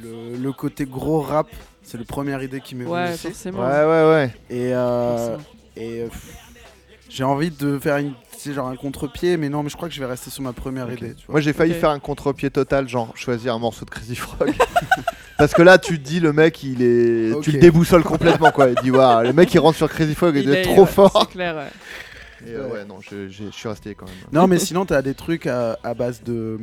le, 0.00 0.36
le 0.36 0.52
côté 0.52 0.84
gros 0.86 1.22
rap, 1.22 1.48
c'est 1.82 1.98
la 1.98 2.04
première 2.04 2.40
idée 2.40 2.60
qui 2.60 2.76
m'est 2.76 2.84
venue 2.84 2.94
Ouais, 2.94 3.16
forcément. 3.16 3.58
Ouais, 3.58 3.84
ouais, 3.84 4.10
ouais. 4.12 4.34
Et, 4.48 4.70
euh, 4.74 5.36
et 5.74 6.02
euh, 6.02 6.08
j'ai 7.08 7.24
envie 7.24 7.50
de 7.50 7.80
faire 7.80 7.96
une, 7.96 8.14
sais, 8.40 8.52
genre 8.54 8.68
un 8.68 8.76
contre-pied, 8.76 9.36
mais 9.36 9.48
non, 9.48 9.62
mais 9.62 9.68
je 9.70 9.76
crois 9.76 9.88
que 9.88 9.94
je 9.94 10.00
vais 10.00 10.06
rester 10.06 10.30
sur 10.30 10.42
ma 10.42 10.52
première 10.52 10.90
idée. 10.92 11.14
Tu 11.14 11.26
vois. 11.26 11.34
Moi 11.34 11.40
j'ai 11.40 11.52
failli 11.52 11.74
faire 11.74 11.90
un 11.90 11.98
contre-pied 12.00 12.50
total, 12.50 12.88
genre 12.88 13.12
choisir 13.16 13.54
un 13.54 13.58
morceau 13.58 13.84
de 13.84 13.90
Crazy 13.90 14.16
Frog. 14.16 14.52
Parce 15.38 15.54
que 15.54 15.62
là 15.62 15.78
tu 15.78 15.98
te 15.98 16.04
dis 16.06 16.20
le 16.20 16.32
mec 16.32 16.62
il 16.62 16.82
est. 16.82 17.40
Tu 17.42 17.52
le 17.52 17.58
déboussoles 17.60 18.02
complètement 18.02 18.50
quoi. 18.50 18.68
Il 18.68 18.74
dit 18.82 18.90
waouh, 18.90 19.22
le 19.22 19.32
mec 19.32 19.52
il 19.54 19.58
rentre 19.58 19.76
sur 19.78 19.88
Crazy 19.88 20.14
Frog 20.14 20.36
et 20.36 20.40
il 20.40 20.48
Il 20.48 20.54
est 20.54 20.60
est- 20.60 20.62
trop 20.64 20.82
ouais, 20.82 20.86
fort. 20.86 21.26
C'est 21.28 21.32
clair, 21.32 21.56
ouais. 21.56 22.48
Et, 22.50 22.54
euh, 22.54 22.68
ouais, 22.68 22.84
non, 22.86 23.00
je, 23.02 23.28
je 23.28 23.44
suis 23.50 23.68
resté 23.68 23.94
quand 23.94 24.06
même. 24.06 24.14
Non, 24.32 24.46
mais 24.46 24.58
sinon, 24.58 24.86
t'as 24.86 25.02
des 25.02 25.12
trucs 25.14 25.46
à, 25.46 25.78
à 25.84 25.92
base 25.92 26.22
de. 26.22 26.58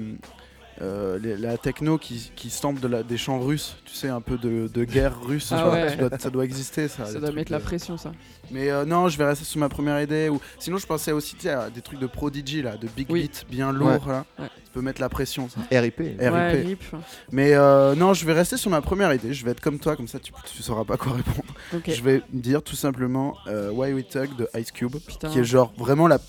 Euh, 0.82 1.18
les- 1.20 1.38
la 1.38 1.58
techno 1.58 1.98
qui, 1.98 2.32
qui 2.36 2.50
de 2.82 2.88
la, 2.88 3.02
des 3.04 3.18
chants 3.18 3.40
russes, 3.40 3.78
tu 3.86 3.94
sais, 3.94 4.10
un 4.10 4.22
peu 4.22 4.38
de, 4.38 4.68
de 4.68 4.84
guerre 4.84 5.20
russe, 5.22 5.52
Ah 5.52 5.70
ouais. 5.70 5.96
dois- 5.96 6.18
ça 6.20 6.30
doit 6.30 6.46
exister 6.46 6.88
ça. 6.88 7.06
Ça 7.06 7.14
des 7.14 7.20
doit 7.20 7.28
trucs 7.30 7.36
mettre 7.36 7.52
la 7.52 7.60
de- 7.60 7.64
pression, 7.64 7.98
ça. 7.98 8.12
Mais 8.52 8.70
euh, 8.70 8.86
non, 8.86 9.10
je 9.10 9.18
vais 9.18 9.26
rester 9.26 9.44
sur 9.46 9.60
ma 9.60 9.70
première 9.70 10.02
idée. 10.02 10.30
Ou... 10.30 10.40
Sinon, 10.60 10.78
je 10.78 10.86
pensais 10.86 11.12
aussi 11.12 11.36
à 11.50 11.70
des 11.70 11.82
trucs 11.82 12.00
de 12.00 12.08
Prodigy, 12.08 12.62
là, 12.62 12.78
de 12.78 12.88
big 12.88 13.08
Oui. 13.10 13.22
beat 13.24 13.46
bien 13.50 13.72
lourd, 13.72 14.08
là. 14.08 14.26
Ouais. 14.40 14.46
Ça 14.46 14.72
peut 14.74 14.82
mettre 14.82 15.02
la 15.02 15.10
pression, 15.10 15.50
ça. 15.50 15.60
RIP. 15.72 15.98
RIP. 16.00 16.20
Ouais, 16.22 16.52
rip. 16.62 16.84
Mais 17.32 17.54
euh, 17.56 17.96
non, 17.96 18.14
je 18.14 18.26
vais 18.26 18.34
rester 18.34 18.58
sur 18.58 18.70
ma 18.70 18.82
première 18.82 19.12
idée. 19.14 19.34
Je 19.34 19.44
vais 19.44 19.52
être 19.52 19.62
comme 19.62 19.80
toi, 19.80 19.96
comme 19.96 20.08
ça 20.08 20.20
tu, 20.20 20.32
tu 20.56 20.62
sauras 20.62 20.84
pas 20.86 20.98
quoi 20.98 21.14
répondre. 21.14 21.54
Je 21.88 22.02
vais 22.04 22.22
dire 22.32 22.62
tout 22.62 22.76
simplement 22.76 23.36
euh, 23.48 23.72
Why 23.72 23.94
We 23.94 24.08
Tug 24.08 24.36
de 24.36 24.48
Ice 24.60 24.72
Cube, 24.72 24.96
Putain. 25.08 25.30
qui 25.30 25.40
est 25.40 25.44
genre 25.44 25.74
vraiment 25.78 26.08
la... 26.08 26.20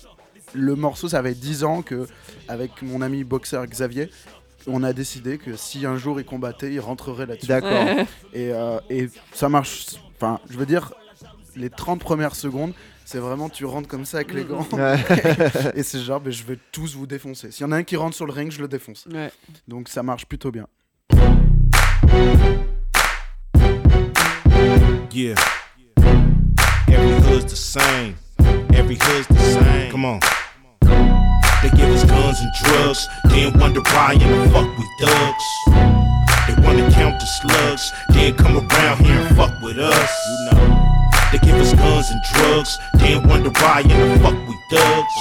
le 0.53 0.75
morceau. 0.75 1.07
Ça 1.07 1.21
fait 1.21 1.35
10 1.35 1.63
ans 1.63 1.81
que, 1.83 2.07
avec 2.47 2.81
mon 2.81 3.01
ami 3.01 3.23
boxeur 3.23 3.65
Xavier, 3.67 4.09
on 4.67 4.83
a 4.83 4.93
décidé 4.93 5.37
que 5.37 5.55
si 5.55 5.85
un 5.85 5.97
jour 5.97 6.19
il 6.19 6.25
combattait, 6.25 6.71
il 6.71 6.79
rentrerait 6.79 7.25
là-dessus. 7.25 7.47
D'accord. 7.47 7.71
Ouais. 7.71 8.05
Et, 8.33 8.51
euh, 8.51 8.79
et 8.89 9.09
ça 9.33 9.49
marche. 9.49 9.87
Enfin, 10.15 10.39
je 10.49 10.57
veux 10.57 10.65
dire, 10.65 10.93
les 11.55 11.69
30 11.69 11.99
premières 11.99 12.35
secondes, 12.35 12.73
c'est 13.05 13.19
vraiment 13.19 13.49
tu 13.49 13.65
rentres 13.65 13.87
comme 13.87 14.05
ça 14.05 14.17
avec 14.17 14.33
les 14.33 14.43
gants. 14.43 14.67
Ouais. 14.73 14.97
et 15.75 15.83
c'est 15.83 15.99
genre, 15.99 16.21
ben, 16.21 16.31
je 16.31 16.43
vais 16.43 16.59
tous 16.71 16.95
vous 16.95 17.07
défoncer. 17.07 17.51
S'il 17.51 17.65
y 17.65 17.69
en 17.69 17.71
a 17.71 17.77
un 17.77 17.83
qui 17.83 17.95
rentre 17.95 18.15
sur 18.15 18.25
le 18.25 18.33
ring, 18.33 18.51
je 18.51 18.61
le 18.61 18.67
défonce. 18.67 19.07
Ouais. 19.11 19.31
Donc 19.67 19.89
ça 19.89 20.03
marche 20.03 20.25
plutôt 20.25 20.51
bien. 20.51 20.67
Yeah. 25.11 25.35
Every 26.87 27.19
hood's 27.27 27.51
the 27.51 27.55
same. 27.55 28.15
Every 28.73 28.95
hood's 28.95 29.27
the 29.27 29.39
same. 29.39 29.91
Come 29.91 30.05
on. 30.05 30.19
They 31.61 31.69
give 31.71 31.89
us 31.89 32.05
guns 32.05 32.39
and 32.39 32.53
drugs, 32.53 33.09
then 33.25 33.59
wonder 33.59 33.81
why 33.81 34.13
in 34.13 34.19
the 34.19 34.49
fuck 34.49 34.69
we 34.77 34.85
thugs. 35.01 35.45
They 36.47 36.55
wanna 36.63 36.89
count 36.91 37.19
the 37.19 37.25
slugs, 37.25 37.91
then 38.09 38.33
come 38.35 38.57
around 38.57 39.05
here 39.05 39.19
and 39.19 39.35
fuck 39.35 39.61
with 39.61 39.77
us. 39.77 40.11
You 40.29 40.51
know. 40.51 40.89
They 41.33 41.37
give 41.39 41.55
us 41.55 41.73
guns 41.73 42.09
and 42.11 42.21
drugs, 42.33 42.79
then 42.93 43.27
wonder 43.27 43.49
why 43.49 43.81
in 43.81 43.89
the 43.89 44.19
fuck 44.23 44.35
we 44.47 44.55
thugs. 44.71 45.13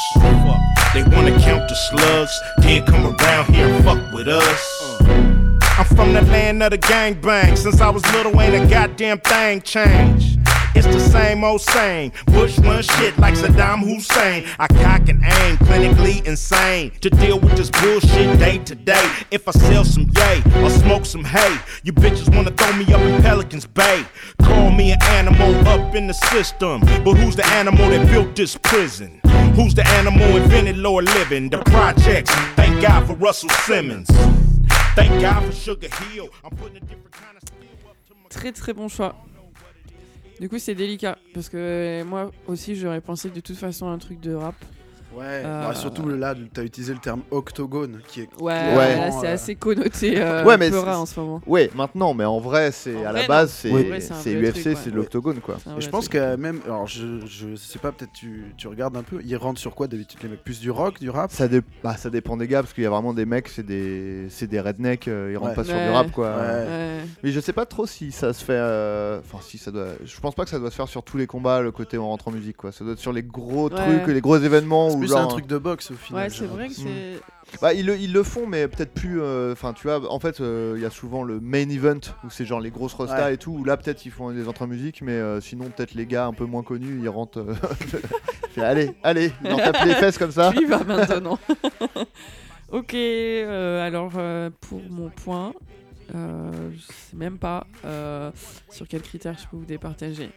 They 0.94 1.02
wanna 1.02 1.36
count 1.40 1.69
the 1.69 1.74
slugs, 1.74 2.40
then 2.59 2.86
come 2.86 3.15
around 3.15 3.52
here 3.52 3.66
and 3.66 3.85
fuck 3.85 4.12
with 4.12 4.28
us. 4.28 5.01
Uh. 5.01 5.59
I'm 5.78 5.86
from 5.97 6.12
the 6.12 6.23
land 6.23 6.62
of 6.62 6.70
the 6.70 6.78
gangbang. 6.78 7.59
Since 7.59 7.81
I 7.81 7.90
was 7.90 8.05
little, 8.12 8.40
ain't 8.40 8.55
a 8.55 8.66
goddamn 8.69 9.19
thing 9.19 9.60
changed. 9.62 10.38
It's 10.74 10.86
the 10.86 11.01
same 11.01 11.45
old 11.45 11.61
same. 11.61 12.12
Bush 12.27 12.59
run 12.59 12.82
shit 12.82 13.19
like 13.19 13.35
Saddam 13.35 13.81
Hussein. 13.81 14.47
I 14.59 14.66
cock 14.69 15.09
and 15.09 15.23
aim, 15.23 15.57
clinically 15.59 16.24
insane. 16.27 16.93
To 17.01 17.11
deal 17.11 17.39
with 17.39 17.57
this 17.57 17.70
bullshit 17.70 18.39
day 18.39 18.59
to 18.59 18.74
day. 18.74 19.11
If 19.31 19.49
I 19.49 19.53
sell 19.53 19.85
some 19.85 20.11
yay 20.16 20.43
or 20.62 20.70
smoke 20.70 21.05
some 21.05 21.24
hay, 21.24 21.59
you 21.82 21.93
bitches 21.93 22.35
wanna 22.35 22.51
throw 22.51 22.73
me 22.77 22.85
up 22.93 23.01
in 23.01 23.23
Pelican's 23.23 23.66
Bay. 23.66 24.05
Call 24.43 24.70
me 24.70 24.93
an 24.93 25.03
animal 25.03 25.55
up 25.69 25.95
in 25.95 26.07
the 26.07 26.15
system. 26.15 26.81
But 27.05 27.15
who's 27.15 27.36
the 27.36 27.47
animal 27.47 27.89
that 27.90 28.07
built 28.09 28.36
this 28.36 28.57
prison? 28.57 29.20
Who's 29.55 29.74
the 29.74 29.86
animal 29.89 30.36
invented 30.36 30.77
lower 30.77 31.03
living? 31.03 31.49
The 31.49 31.59
projects. 31.59 32.31
Thank 32.55 32.81
God 32.82 33.07
for 33.07 33.15
Russell 33.15 33.51
Simmons. 33.66 34.09
Thank 34.95 35.20
God 35.20 35.45
for 35.45 35.53
Sugar 35.53 35.89
Hill. 35.89 36.28
I'm 36.45 36.51
putting 36.57 36.77
a 36.77 36.81
different 36.81 37.12
kind 37.12 37.36
of 37.36 37.43
steel 37.49 37.89
up 37.89 37.97
to 38.09 38.15
my 38.15 38.28
Très 38.28 38.53
très 38.53 38.74
bon 38.74 38.89
choix. 38.89 39.15
Du 40.40 40.48
coup, 40.48 40.59
c'est 40.59 40.74
délicat 40.74 41.19
parce 41.35 41.48
que 41.48 42.02
moi 42.05 42.31
aussi, 42.47 42.77
j'aurais 42.77 43.01
pensé 43.01 43.28
de 43.31 43.40
toute 43.40 43.56
façon 43.56 43.89
à 43.89 43.90
un 43.90 43.98
truc 43.98 44.20
de 44.20 44.35
rap. 44.35 44.55
Ouais, 45.19 45.43
Euh, 45.45 45.69
bah, 45.69 45.74
surtout 45.74 46.09
là, 46.09 46.35
tu 46.55 46.61
as 46.61 46.65
utilisé 46.65 46.93
le 46.93 46.99
terme 47.01 47.23
octogone 47.31 48.01
qui 48.07 48.20
est. 48.23 48.28
Ouais, 48.40 48.53
Ouais. 48.53 48.97
là 48.97 49.11
c'est 49.11 49.27
euh, 49.28 49.35
assez 49.35 49.55
connoté 49.57 50.20
euh, 50.20 50.45
Ouais, 50.45 50.57
mais 50.57 50.73
en 50.74 51.07
ce 51.07 51.19
moment. 51.20 51.40
Ouais, 51.47 51.70
maintenant, 51.74 52.15
mais 52.15 52.24
en 52.24 52.39
vrai, 52.39 52.70
c'est 52.73 52.95
En 52.97 53.07
à 53.07 53.11
vrai, 53.12 53.23
la 53.23 53.28
base, 53.28 53.51
c'est 53.53 53.70
UFC, 53.70 54.53
truc, 54.53 54.66
ouais. 54.66 54.74
c'est 54.77 54.90
de 54.90 54.97
l'octogone 54.97 55.40
quoi. 55.40 55.57
Vrai 55.65 55.81
je 55.81 55.89
pense 55.89 56.05
truc. 56.09 56.20
que 56.20 56.36
même, 56.36 56.61
alors 56.65 56.86
je, 56.86 57.24
je 57.27 57.57
sais 57.57 57.78
pas, 57.78 57.93
peut-être 57.93 58.12
tu, 58.12 58.55
tu 58.57 58.69
regardes 58.69 58.97
un 58.97 59.03
peu, 59.03 59.20
ils 59.24 59.36
rentrent 59.36 59.61
sur 59.61 59.74
quoi 59.74 59.86
d'habitude 59.89 60.20
les 60.23 60.28
mecs? 60.28 60.45
Plus 60.45 60.61
du 60.61 60.70
rock, 60.70 60.99
du 61.01 61.11
rap? 61.11 61.31
Ça, 61.32 61.49
dé- 61.49 61.61
bah, 61.82 61.97
ça 61.97 62.11
dépend 62.11 62.36
des 62.36 62.47
gars 62.47 62.62
parce 62.62 62.73
qu'il 62.73 62.85
y 62.85 62.86
a 62.86 62.90
vraiment 62.90 63.12
des 63.15 63.27
mecs, 63.27 63.49
c'est 63.49 63.65
des, 63.66 64.27
c'est 64.31 64.47
des 64.47 64.61
rednecks, 64.61 65.09
euh, 65.09 65.31
ils 65.32 65.36
rentrent 65.36 65.51
Ouais. 65.51 65.57
pas 65.57 65.65
sur 65.65 65.74
Ouais. 65.74 65.86
du 65.86 65.93
rap 65.93 66.11
quoi. 66.12 66.28
Ouais. 66.36 66.99
Mais 67.23 67.31
je 67.32 67.40
sais 67.40 67.53
pas 67.53 67.66
trop 67.66 67.86
si 67.86 68.12
ça 68.12 68.32
se 68.32 68.45
fait. 68.45 68.53
euh, 68.55 69.19
Enfin, 69.20 69.39
si 69.43 69.59
ça 69.59 69.70
doit. 69.70 69.89
Je 70.05 70.20
pense 70.20 70.35
pas 70.35 70.45
que 70.45 70.51
ça 70.51 70.59
doit 70.59 70.70
se 70.70 70.77
faire 70.77 70.89
sur 70.89 71.03
tous 71.03 71.16
les 71.16 71.27
combats, 71.27 71.61
le 71.61 71.73
côté 71.73 71.99
on 71.99 72.07
rentre 72.09 72.28
en 72.28 72.31
musique 72.32 72.57
quoi. 72.57 72.73
Ça 72.73 72.85
doit 72.85 72.93
être 72.93 72.99
sur 72.99 73.12
les 73.12 73.23
gros 73.23 73.69
trucs, 73.69 74.07
les 74.07 74.20
gros 74.20 74.36
événements 74.39 74.90
plus 75.09 75.14
genre. 75.18 75.24
un 75.24 75.26
truc 75.28 75.47
de 75.47 75.59
boxe 75.59 75.90
au 75.90 75.94
final. 75.94 76.22
Ouais, 76.24 76.30
c'est 76.30 76.44
vrai 76.47 76.68
que 76.68 76.72
l'impression. 76.74 76.89
c'est. 77.52 77.59
Bah, 77.62 77.72
ils 77.72 77.86
le, 77.86 77.97
ils 77.97 78.12
le 78.12 78.22
font, 78.22 78.47
mais 78.47 78.68
peut-être 78.68 78.93
plus. 78.93 79.22
euh, 79.22 79.52
Enfin, 79.52 79.72
tu 79.72 79.86
vois, 79.89 80.12
en 80.12 80.20
fait, 80.20 80.40
euh, 80.40 80.74
il 80.76 80.82
y 80.82 80.85
a 80.86 80.90
souvent 80.90 81.22
le 81.22 81.40
main 81.40 81.66
event 81.70 81.98
où 82.24 82.28
c'est 82.30 82.44
genre 82.44 82.60
les 82.60 82.70
grosses 82.70 82.93
rostas 82.93 83.24
Ouais. 83.26 83.35
et 83.35 83.36
tout. 83.39 83.52
Où 83.52 83.64
là, 83.64 83.76
peut-être 83.78 84.05
ils 84.05 84.12
font 84.12 84.30
des 84.32 84.47
entrées 84.48 84.66
en 84.66 84.68
musique, 84.68 85.01
mais 85.01 85.12
euh, 85.12 85.40
sinon, 85.40 85.70
peut-être 85.70 85.94
les 85.94 86.05
gars 86.05 86.26
un 86.26 86.35
peu 86.35 86.44
moins 86.44 86.62
connus, 86.62 87.01
ils 87.02 87.09
rentrent. 87.09 87.39
euh, 87.39 87.55
fait, 88.55 88.60
allez, 88.62 88.90
allez, 89.02 89.32
ils 89.44 89.56
tapent 89.56 89.85
les 89.86 89.94
fesses 89.94 90.18
comme 90.18 90.30
ça. 90.30 90.52
Tu 90.55 90.62
y 90.62 90.66
vas 90.66 90.85
maintenant. 90.85 91.39
ok, 92.70 92.94
euh, 92.94 93.86
alors 93.86 94.12
euh, 94.16 94.51
pour 94.60 94.82
mon 94.90 95.09
point, 95.09 95.55
euh, 96.14 96.51
je 96.76 96.80
sais 96.82 97.16
même 97.16 97.39
pas 97.39 97.66
euh, 97.85 98.30
sur 98.68 98.86
quels 98.86 99.02
critères 99.02 99.36
je 99.39 99.47
peux 99.48 99.56
vous 99.56 99.64
départager. 99.64 100.30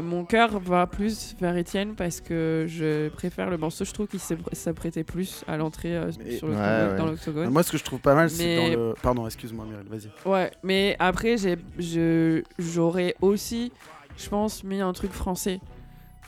Mon 0.00 0.24
cœur 0.24 0.60
va 0.60 0.86
plus 0.86 1.34
vers 1.40 1.56
Étienne 1.56 1.94
parce 1.96 2.20
que 2.20 2.66
je 2.68 3.08
préfère 3.08 3.50
le 3.50 3.58
morceau. 3.58 3.84
Je 3.84 3.92
trouve 3.92 4.06
qu'il 4.06 4.20
s'apprêtait 4.52 5.02
plus 5.04 5.44
à 5.48 5.56
l'entrée 5.56 5.96
euh, 5.96 6.12
sur 6.12 6.46
le 6.46 6.54
Ouais, 6.54 6.96
dans 6.96 7.06
l'octogone. 7.06 7.50
Moi, 7.50 7.62
ce 7.62 7.72
que 7.72 7.78
je 7.78 7.84
trouve 7.84 8.00
pas 8.00 8.14
mal, 8.14 8.30
c'est 8.30 8.44
Mais- 8.44 8.76
dans 8.76 8.88
le. 8.88 8.94
Pardon, 9.02 9.26
excuse-moi, 9.26 9.66
Mireille, 9.66 9.86
vas-y. 9.88 10.30
Ouais, 10.30 10.50
mais 10.62 10.96
après, 10.98 11.36
j'aurais 12.58 13.14
aussi, 13.20 13.72
je 14.16 14.28
pense, 14.28 14.62
mis 14.62 14.80
un 14.80 14.92
truc 14.92 15.12
français. 15.12 15.60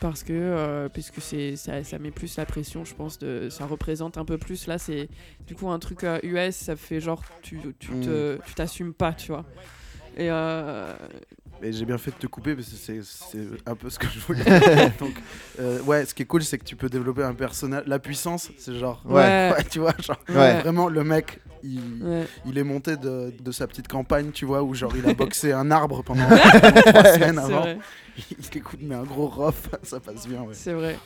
Parce 0.00 0.22
que, 0.22 0.32
euh, 0.32 0.88
puisque 0.88 1.20
c'est, 1.20 1.56
ça, 1.56 1.84
ça 1.84 1.98
met 1.98 2.10
plus 2.10 2.38
la 2.38 2.46
pression, 2.46 2.86
je 2.86 2.94
pense, 2.94 3.18
de, 3.18 3.50
ça 3.50 3.66
représente 3.66 4.16
un 4.16 4.24
peu 4.24 4.38
plus. 4.38 4.66
Là, 4.66 4.78
c'est 4.78 5.10
du 5.46 5.54
coup 5.54 5.68
un 5.68 5.78
truc 5.78 6.04
euh, 6.04 6.18
US, 6.22 6.56
ça 6.56 6.74
fait 6.74 7.00
genre, 7.00 7.22
tu, 7.42 7.60
tu, 7.78 7.90
te, 8.00 8.38
tu 8.46 8.54
t'assumes 8.54 8.94
pas, 8.94 9.12
tu 9.12 9.30
vois. 9.30 9.44
Et 10.16 10.30
euh, 10.30 10.94
Et 11.62 11.72
j'ai 11.72 11.84
bien 11.84 11.98
fait 11.98 12.10
de 12.10 12.16
te 12.16 12.26
couper 12.26 12.54
parce 12.54 12.68
que 12.68 12.76
c'est 13.02 13.38
un 13.66 13.74
peu 13.74 13.90
ce 13.90 13.98
que 13.98 14.06
je 14.08 14.18
voulais 14.20 14.42
dire. 14.42 14.92
Donc, 14.98 15.12
euh, 15.58 15.80
ouais, 15.82 16.06
ce 16.06 16.14
qui 16.14 16.22
est 16.22 16.26
cool, 16.26 16.42
c'est 16.42 16.56
que 16.58 16.64
tu 16.64 16.74
peux 16.74 16.88
développer 16.88 17.22
un 17.22 17.34
personnage. 17.34 17.82
La 17.86 17.98
puissance, 17.98 18.50
c'est 18.56 18.74
genre. 18.74 19.02
Ouais. 19.04 19.50
Ouais, 19.56 19.64
tu 19.64 19.80
vois, 19.80 19.94
genre. 20.00 20.18
Ouais. 20.28 20.60
Vraiment, 20.60 20.88
le 20.88 21.04
mec, 21.04 21.40
il, 21.62 21.80
ouais. 22.02 22.26
il 22.46 22.56
est 22.56 22.64
monté 22.64 22.96
de, 22.96 23.32
de 23.38 23.52
sa 23.52 23.66
petite 23.66 23.88
campagne, 23.88 24.30
tu 24.30 24.44
vois, 24.44 24.62
où 24.62 24.74
genre 24.74 24.92
il 24.96 25.08
a 25.08 25.14
boxé 25.14 25.52
un 25.52 25.70
arbre 25.70 26.02
pendant, 26.02 26.26
pendant 26.28 26.82
trois 26.82 27.04
semaines 27.12 27.38
avant. 27.38 27.60
vrai, 27.60 27.78
Il 28.30 28.56
écoute, 28.56 28.80
mais 28.82 28.94
un 28.94 29.02
gros 29.02 29.26
rough, 29.28 29.68
ça 29.82 30.00
passe 30.00 30.26
bien, 30.26 30.40
ouais. 30.42 30.54
c'est 30.54 30.72
vrai. 30.72 30.96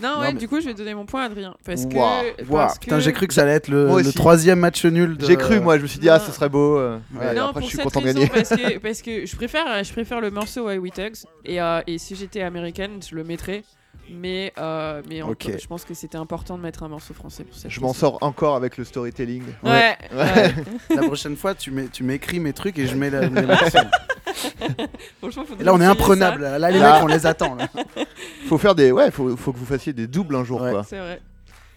Non, 0.00 0.20
ouais, 0.20 0.32
mais- 0.32 0.38
du 0.38 0.48
coup, 0.48 0.60
je 0.60 0.66
vais 0.66 0.74
donner 0.74 0.94
mon 0.94 1.06
point 1.06 1.22
à 1.22 1.26
Adrien. 1.26 1.54
Parce 1.64 1.86
que. 1.86 1.94
Waouh, 1.94 2.24
parce 2.50 2.78
putain, 2.78 2.96
que- 2.96 3.02
j'ai 3.02 3.12
cru 3.12 3.26
que 3.28 3.34
ça 3.34 3.42
allait 3.42 3.52
être 3.52 3.68
le, 3.68 3.86
le 4.02 4.12
troisième 4.12 4.58
match 4.58 4.84
nul. 4.84 5.16
de- 5.16 5.24
J'ai 5.26 5.36
cru, 5.36 5.60
moi, 5.60 5.78
je 5.78 5.82
me 5.82 5.86
suis 5.86 6.00
dit, 6.00 6.08
ah, 6.08 6.18
Non. 6.18 6.24
ce 6.26 6.32
serait 6.32 6.48
beau. 6.48 6.78
euh, 6.78 6.98
mais 7.12 7.32
non, 7.34 7.44
après, 7.46 7.60
pour 7.60 7.62
je 7.62 7.66
suis 7.76 7.78
content 7.78 8.00
de 8.00 8.06
gagner. 8.06 8.26
parce 8.28 8.48
que, 8.48 8.78
parce 8.78 9.02
que 9.02 9.24
je, 9.26 9.36
préfère, 9.36 9.84
je 9.84 9.92
préfère 9.92 10.20
le 10.20 10.30
morceau 10.30 10.66
à 10.68 10.74
We 10.76 10.92
Tugs. 10.92 11.26
Et, 11.44 11.60
euh, 11.60 11.80
et 11.86 11.98
si 11.98 12.16
j'étais 12.16 12.42
américaine, 12.42 12.98
je 13.08 13.14
le 13.14 13.22
mettrais. 13.24 13.62
Mais, 14.10 14.52
euh, 14.58 15.02
mais 15.08 15.22
encore, 15.22 15.32
Ok. 15.32 15.52
je 15.60 15.66
pense 15.66 15.84
que 15.84 15.94
c'était 15.94 16.18
important 16.18 16.56
de 16.58 16.62
mettre 16.62 16.82
un 16.82 16.88
morceau 16.88 17.14
français 17.14 17.42
pour 17.44 17.56
cette 17.56 17.70
Je 17.70 17.80
m'en 17.80 17.94
sors 17.94 18.18
encore 18.22 18.54
avec 18.56 18.76
le 18.76 18.84
storytelling. 18.84 19.42
Ouais, 19.62 19.96
ouais. 20.14 20.54
La 20.94 21.02
prochaine 21.02 21.36
fois, 21.36 21.54
tu 21.54 21.70
m'écris 22.02 22.38
mes 22.40 22.52
trucs 22.52 22.78
et 22.78 22.86
je 22.86 22.94
mets 22.96 23.10
la- 23.10 23.22
les 23.28 23.42
morceaux. 23.46 23.78
Franchement, 25.20 25.44
faut 25.44 25.54
Et 25.60 25.64
là, 25.64 25.72
on 25.72 25.76
est 25.76 25.84
essayer 25.84 25.90
imprenable. 25.90 26.42
ça. 26.42 26.58
Là, 26.58 26.70
les 26.70 26.78
Là. 26.78 26.94
mecs, 26.94 27.02
on 27.04 27.06
les 27.06 27.26
attend. 27.26 27.54
là. 27.54 27.68
Faut 28.48 28.58
faire 28.58 28.74
des. 28.74 28.92
Ouais, 28.92 29.10
faut, 29.10 29.36
faut 29.38 29.52
que 29.52 29.58
vous 29.58 29.64
fassiez 29.64 29.92
des 29.94 30.06
doubles 30.06 30.36
un 30.36 30.44
jour, 30.44 30.60
Ouais. 30.60 30.70
quoi. 30.72 30.84
C'est 30.84 30.98
vrai. 30.98 31.20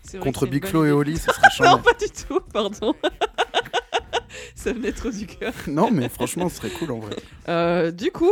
C'est 0.04 0.18
vrai 0.18 0.26
Contre 0.26 0.41
que 0.41 0.45
c'est 0.48 0.52
Big 0.52 0.66
Flo 0.66 0.84
et 0.84 0.88
idée. 0.88 0.94
Oli, 0.94 1.18
ça 1.18 1.34
serait 1.34 1.48
Non, 1.60 1.66
chiant. 1.70 1.78
pas 1.80 1.94
du 1.94 2.10
tout, 2.10 2.40
pardon. 2.54 2.94
ça 4.56 4.74
venait 4.74 4.91
trop 4.91 5.10
du 5.12 5.26
cœur. 5.28 5.54
non, 5.68 5.90
mais 5.91 6.10
franchement, 6.10 6.49
ce 6.49 6.58
serait 6.58 6.70
cool 6.70 6.91
en 6.91 6.99
vrai. 6.99 7.16
Euh, 7.48 7.91
du 7.91 8.12
coup, 8.12 8.32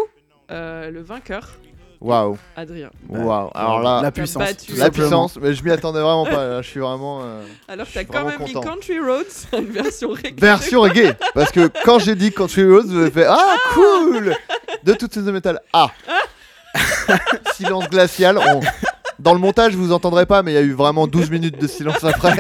euh, 0.52 0.92
le 0.92 1.02
vainqueur, 1.02 1.56
Waouh. 2.02 2.38
Adrien. 2.56 2.90
Waouh. 3.10 3.50
Alors 3.56 3.82
là, 3.82 4.02
la 4.02 4.12
puissance. 4.12 4.44
battu. 4.44 4.68
tout 4.68 4.78
la 4.78 4.86
simplement. 4.86 5.08
puissance, 5.28 5.38
mais 5.42 5.54
je 5.54 5.64
m'y 5.64 5.72
attendais 5.72 6.00
vraiment 6.02 6.26
pas. 6.26 6.46
là, 6.48 6.62
Je 6.62 6.68
suis 6.68 6.80
vraiment. 6.80 7.22
euh, 7.24 7.44
Alors, 7.68 7.86
Je 7.88 7.94
t'as 7.94 8.04
quand 8.04 8.26
même 8.26 8.40
mis 8.44 8.54
content. 8.54 8.70
Country 8.72 9.00
Roads, 9.00 9.48
une 9.58 9.72
version 9.72 10.10
reggae. 10.10 10.40
Version 10.40 10.82
reggae 10.82 11.16
Parce 11.34 11.52
que 11.52 11.70
quand 11.84 12.00
j'ai 12.00 12.16
dit 12.16 12.32
Country 12.32 12.64
Roads, 12.70 12.88
vous 12.88 12.98
avez 13.00 13.12
fait 13.12 13.26
Ah, 13.28 13.56
cool 13.74 14.36
De 14.84 14.94
toutes 14.94 15.14
ces 15.14 15.22
de 15.22 15.32
métal. 15.32 15.60
Ah 15.74 15.90
Silence 17.56 17.90
glacial. 17.90 18.38
on- 18.38 18.60
Dans 19.20 19.34
le 19.34 19.40
montage, 19.40 19.76
vous 19.76 19.94
entendrez 19.94 20.26
pas, 20.26 20.44
mais 20.44 20.52
il 20.52 20.56
y 20.56 20.58
a 20.58 20.62
eu 20.62 20.74
vraiment 20.74 21.08
12 21.08 21.30
minutes 21.32 21.60
de 21.60 21.68
silence 21.68 22.04
après. 22.04 22.34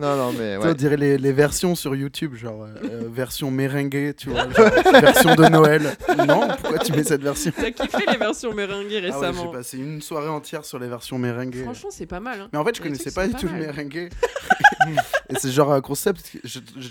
Non, 0.00 0.16
non, 0.16 0.32
mais 0.32 0.56
ouais. 0.56 0.70
On 0.70 0.72
dirait 0.72 0.96
les, 0.96 1.18
les 1.18 1.32
versions 1.32 1.74
sur 1.74 1.94
YouTube, 1.94 2.34
genre 2.34 2.64
euh, 2.64 2.68
euh, 2.84 3.02
version 3.12 3.50
merengue, 3.50 4.14
tu 4.16 4.30
vois, 4.30 4.48
genre, 4.50 4.70
version 5.00 5.34
de 5.34 5.48
Noël. 5.48 5.96
Non, 6.26 6.48
pourquoi 6.58 6.78
tu 6.78 6.92
mets 6.92 7.04
cette 7.04 7.22
version 7.22 7.52
T'as 7.54 7.70
kiffé 7.70 8.04
les 8.10 8.16
versions 8.16 8.54
merengue 8.54 8.86
Ah 8.90 8.94
ouais, 8.94 9.00
récemment. 9.10 9.50
J'ai 9.52 9.58
passé 9.58 9.78
une 9.78 10.00
soirée 10.00 10.28
entière 10.28 10.64
sur 10.64 10.78
les 10.78 10.88
versions 10.88 11.18
merengue. 11.18 11.62
Franchement, 11.64 11.90
c'est 11.92 12.06
pas 12.06 12.20
mal. 12.20 12.40
Hein. 12.40 12.48
Mais 12.52 12.58
en 12.58 12.64
fait, 12.64 12.74
je 12.76 12.82
Les 12.82 12.88
connaissais 12.88 13.10
trucs 13.10 13.14
pas 13.14 13.26
du 13.28 13.34
tout 13.34 13.52
le 13.52 13.66
merengue. 13.66 14.10
Et 15.28 15.34
c'est 15.38 15.50
genre 15.50 15.72
un 15.72 15.80
concept, 15.80 16.30
que 16.32 16.38
je, 16.44 16.58
je, 16.78 16.88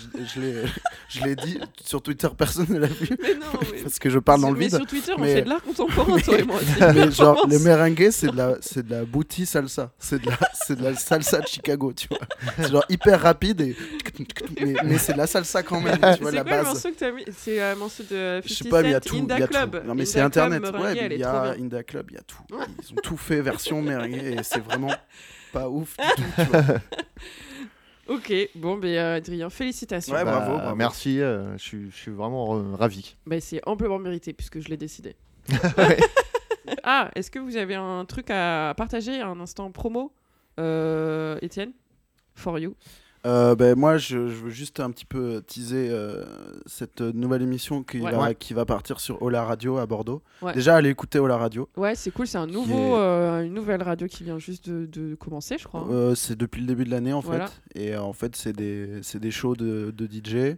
je 1.08 1.24
l'ai- 1.24 1.36
dit 1.36 1.58
sur 1.84 2.00
Twitter, 2.02 2.28
personne 2.36 2.66
ne 2.70 2.78
l'a 2.78 2.86
vu. 2.86 3.08
Mais 3.22 3.34
non, 3.34 3.46
mais... 3.72 3.82
Parce 3.82 3.98
que 3.98 4.08
je 4.10 4.18
parle 4.18 4.40
dans 4.40 4.50
le 4.50 4.56
mais 4.58 4.66
vide. 4.68 4.76
sur 4.76 4.86
Twitter, 4.86 5.12
on 5.16 5.20
mais- 5.20 5.34
fait 5.34 5.42
de 5.42 5.48
l'art 5.48 5.62
contemporain, 5.62 6.18
toi 6.20 6.38
et 6.38 6.42
moi. 6.44 6.58
Genre, 6.80 6.94
performance. 6.94 7.46
le 7.52 7.58
merengue, 7.58 8.08
c'est 8.10 8.28
de 8.30 8.36
la, 8.36 8.56
c'est 8.60 8.86
de 8.86 8.90
la 8.90 9.04
booty 9.04 9.44
salsa. 9.46 9.90
C'est 9.98 10.22
de 10.22 10.28
la, 10.30 10.38
c'est 10.54 10.76
de 10.76 10.84
la 10.84 10.94
salsa 10.94 11.40
de 11.40 11.46
Chicago, 11.46 11.92
tu 11.92 12.08
vois. 12.08 12.18
C'est 12.56 12.70
genre 12.70 12.84
hyper 12.88 13.20
rapide 13.20 13.60
et, 13.60 13.76
mais, 14.60 14.74
mais 14.84 14.98
c'est 14.98 15.12
de 15.14 15.18
la 15.18 15.26
salsa 15.26 15.62
quand 15.62 15.80
même, 15.80 15.94
tu 15.94 16.00
vois 16.22 16.30
C'est 16.30 16.36
la 16.36 16.42
quoi 16.44 16.52
le 16.56 16.62
base. 16.62 16.66
morceau 16.66 16.90
que 16.90 16.94
t'as 16.98 17.12
mis? 17.12 17.24
C'est 17.36 17.60
un 17.60 17.74
morceau 17.74 18.02
de 18.04 18.40
50 18.42 18.42
Je 18.48 18.54
sais 18.54 18.68
pas, 18.68 18.82
mais 18.82 18.88
il 18.88 18.92
y 18.92 18.94
a 18.94 19.00
tout. 19.00 19.16
Inda 19.16 19.38
y 19.38 19.42
a 19.42 19.46
Club. 19.48 19.80
tout. 19.82 19.86
Non, 19.88 19.94
mais 19.94 20.04
c'est 20.06 20.20
internet. 20.20 20.62
Ouais, 20.62 21.08
il 21.10 21.18
y 21.18 21.24
a. 21.24 21.54
Inda 21.58 21.82
Club, 21.82 22.06
il 22.10 22.14
y 22.14 22.18
a 22.18 22.22
tout. 22.22 22.42
Ils 22.50 22.92
ont 22.92 23.00
tout 23.02 23.16
fait 23.16 23.40
version 23.40 23.82
merengue 23.82 24.14
et 24.14 24.36
c'est 24.42 24.60
vraiment 24.64 24.92
pas 25.52 25.68
ouf 25.68 25.96
du 25.96 26.22
tout, 26.22 26.22
tu 26.36 26.44
vois. 26.44 26.62
Ok, 28.10 28.32
bon, 28.56 28.76
ben 28.76 28.88
euh, 28.96 29.16
Adrien, 29.16 29.48
félicitations. 29.50 30.12
Ouais, 30.12 30.24
Bah, 30.24 30.32
bravo, 30.40 30.58
bravo. 30.58 30.74
Merci, 30.76 31.20
euh, 31.20 31.56
je 31.56 31.62
suis- 31.62 31.90
je 31.90 31.96
suis 31.96 32.10
vraiment 32.10 32.56
euh, 32.56 32.74
ravi. 32.74 33.16
Bah, 33.24 33.40
c'est 33.40 33.60
amplement 33.66 33.98
mérité 34.00 34.32
puisque 34.32 34.58
je 34.60 34.68
l'ai 34.68 34.76
décidé. 34.76 35.14
Ah, 36.84 37.10
est-ce 37.16 37.30
que 37.30 37.38
vous 37.38 37.56
avez 37.56 37.74
un 37.74 38.04
truc 38.04 38.30
à 38.30 38.74
partager, 38.76 39.20
un 39.20 39.40
instant 39.40 39.70
promo, 39.72 40.12
euh, 40.60 41.36
Étienne? 41.42 41.72
For 42.34 42.58
you. 42.58 42.74
Euh, 43.26 43.54
ben, 43.54 43.78
moi, 43.78 43.98
je, 43.98 44.28
je 44.28 44.34
veux 44.44 44.50
juste 44.50 44.80
un 44.80 44.90
petit 44.90 45.04
peu 45.04 45.42
teaser 45.46 45.88
euh, 45.90 46.24
cette 46.64 47.02
nouvelle 47.02 47.42
émission 47.42 47.82
qui, 47.82 48.00
Ouais. 48.00 48.10
va, 48.12 48.18
Ouais. 48.22 48.34
qui 48.34 48.54
va 48.54 48.64
partir 48.64 48.98
sur 48.98 49.20
Ola 49.22 49.44
Radio 49.44 49.76
à 49.76 49.84
Bordeaux. 49.84 50.22
Ouais. 50.40 50.54
Déjà, 50.54 50.76
allez 50.76 50.88
écouter 50.88 51.18
Ola 51.18 51.36
Radio. 51.36 51.68
Ouais, 51.76 51.94
c'est 51.94 52.10
cool, 52.10 52.26
c'est 52.26 52.38
un 52.38 52.46
nouveau, 52.46 52.96
est- 52.96 52.98
euh, 52.98 53.44
une 53.44 53.52
nouvelle 53.52 53.82
radio 53.82 54.06
qui 54.06 54.24
vient 54.24 54.38
juste 54.38 54.70
de, 54.70 54.86
de 54.86 55.14
commencer, 55.16 55.56
je 55.58 55.64
crois. 55.68 55.86
hein. 55.90 56.14
C'est 56.14 56.36
depuis 56.38 56.62
le 56.62 56.66
début 56.66 56.84
de 56.84 56.90
l'année 56.90 57.12
en 57.12 57.20
Voilà. 57.20 57.48
fait. 57.48 57.78
Et 57.78 57.96
en 57.96 58.14
fait, 58.14 58.36
c'est 58.36 58.54
des, 58.54 59.00
des 59.14 59.30
shows 59.30 59.54
de, 59.54 59.92
de 59.94 60.06
DJ. 60.06 60.56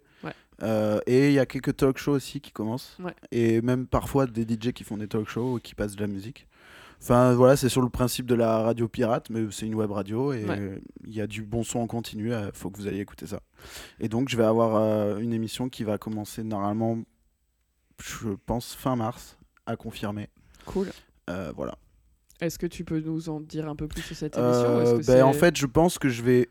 Et 1.07 1.27
il 1.29 1.33
y 1.33 1.41
a 1.41 1.47
quelques 1.47 1.77
talk 1.77 1.99
shows 1.99 2.13
aussi 2.13 2.41
qui 2.41 2.53
commencent. 2.53 2.97
Et 3.33 3.61
même 3.61 3.87
parfois 3.87 4.27
des 4.27 4.43
DJ 4.43 4.71
qui 4.73 4.85
font 4.85 4.97
des 4.97 5.09
talk 5.09 5.29
shows 5.29 5.55
ou 5.55 5.59
qui 5.59 5.75
passent 5.75 5.97
de 5.97 6.01
la 6.01 6.07
musique. 6.07 6.47
Enfin 7.03 7.35
voilà, 7.35 7.57
c'est 7.57 7.69
sur 7.69 7.83
le 7.83 7.89
principe 7.89 8.27
de 8.27 8.35
la 8.37 8.59
radio 8.63 8.87
pirate, 8.87 9.29
mais 9.29 9.45
c'est 9.51 9.67
une 9.67 9.75
web 9.75 9.91
radio 9.91 10.33
et 10.33 10.45
Ouais. 10.45 10.57
euh, 10.59 10.79
il 11.05 11.13
y 11.15 11.21
a 11.21 11.27
du 11.27 11.43
bon 11.43 11.65
son 11.65 11.81
en 11.81 11.87
continu. 11.89 12.31
Il 12.31 12.51
faut 12.55 12.71
que 12.71 12.79
vous 12.79 12.87
alliez 12.87 13.01
écouter 13.01 13.27
ça. 13.27 13.41
Et 13.99 14.09
donc, 14.09 14.29
je 14.29 14.37
vais 14.37 14.45
avoir 14.45 14.77
euh, 14.77 15.19
une 15.19 15.33
émission 15.33 15.69
qui 15.69 15.83
va 15.83 15.99
commencer 15.99 16.45
normalement, 16.45 16.99
je 18.03 18.29
pense, 18.47 18.75
fin 18.75 18.95
mars, 18.95 19.37
à 19.67 19.75
confirmer. 19.77 20.29
Cool. 20.65 20.89
Euh, 21.29 21.53
voilà. 21.57 21.77
Est-ce 22.41 22.59
que 22.59 22.67
tu 22.67 22.85
peux 22.85 23.01
nous 23.01 23.29
en 23.29 23.41
dire 23.41 23.69
un 23.69 23.77
peu 23.77 23.89
plus 23.89 24.03
sur 24.03 24.17
cette 24.17 24.37
émission 24.37 24.77
ou 24.77 24.81
est-ce 24.81 24.91
Euh, 24.95 24.99
que 25.01 25.07
ben, 25.07 25.23
en 25.25 25.33
fait, 25.33 25.57
je 25.57 25.67
pense 25.67 25.99
que 25.99 26.09
je 26.09 26.23
vais 26.23 26.51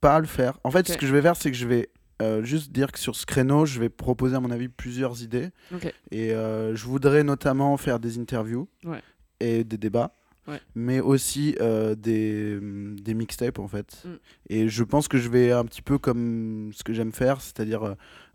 pas 0.00 0.18
le 0.20 0.26
faire. 0.26 0.58
En 0.64 0.70
fait, 0.72 0.88
ce 0.88 0.96
que 0.98 1.06
je 1.06 1.12
vais 1.14 1.22
faire, 1.22 1.36
c'est 1.36 1.50
que 1.50 1.56
je 1.56 1.66
vais 1.66 1.90
euh, 2.22 2.42
juste 2.42 2.72
dire 2.72 2.90
que 2.92 2.98
sur 2.98 3.14
ce 3.14 3.24
créneau, 3.26 3.66
je 3.66 3.78
vais 3.78 3.88
proposer 3.88 4.34
à 4.36 4.40
mon 4.40 4.50
avis 4.50 4.68
plusieurs 4.68 5.22
idées. 5.22 5.50
Ok. 5.74 5.92
Et 6.10 6.32
euh, 6.32 6.74
je 6.74 6.84
voudrais 6.86 7.22
notamment 7.24 7.76
faire 7.76 7.98
des 8.00 8.18
interviews 8.18 8.68
Ouais. 8.84 9.00
Et 9.40 9.64
des 9.64 9.78
débats. 9.78 10.12
Ouais. 10.48 10.60
Mais 10.76 11.00
aussi 11.00 11.56
euh, 11.60 11.96
des, 11.96 12.56
hum, 12.58 12.94
des 13.00 13.14
mixtapes 13.14 13.58
en 13.58 13.66
fait. 13.66 14.00
Mm. 14.04 14.08
Et 14.48 14.68
je 14.68 14.84
pense 14.84 15.08
que 15.08 15.18
je 15.18 15.28
vais 15.28 15.50
un 15.50 15.64
petit 15.64 15.82
peu 15.82 15.98
comme 15.98 16.70
ce 16.72 16.84
que 16.84 16.92
j'aime 16.92 17.10
faire, 17.10 17.40
c'est-à-dire 17.40 17.82
euh, 17.82 17.94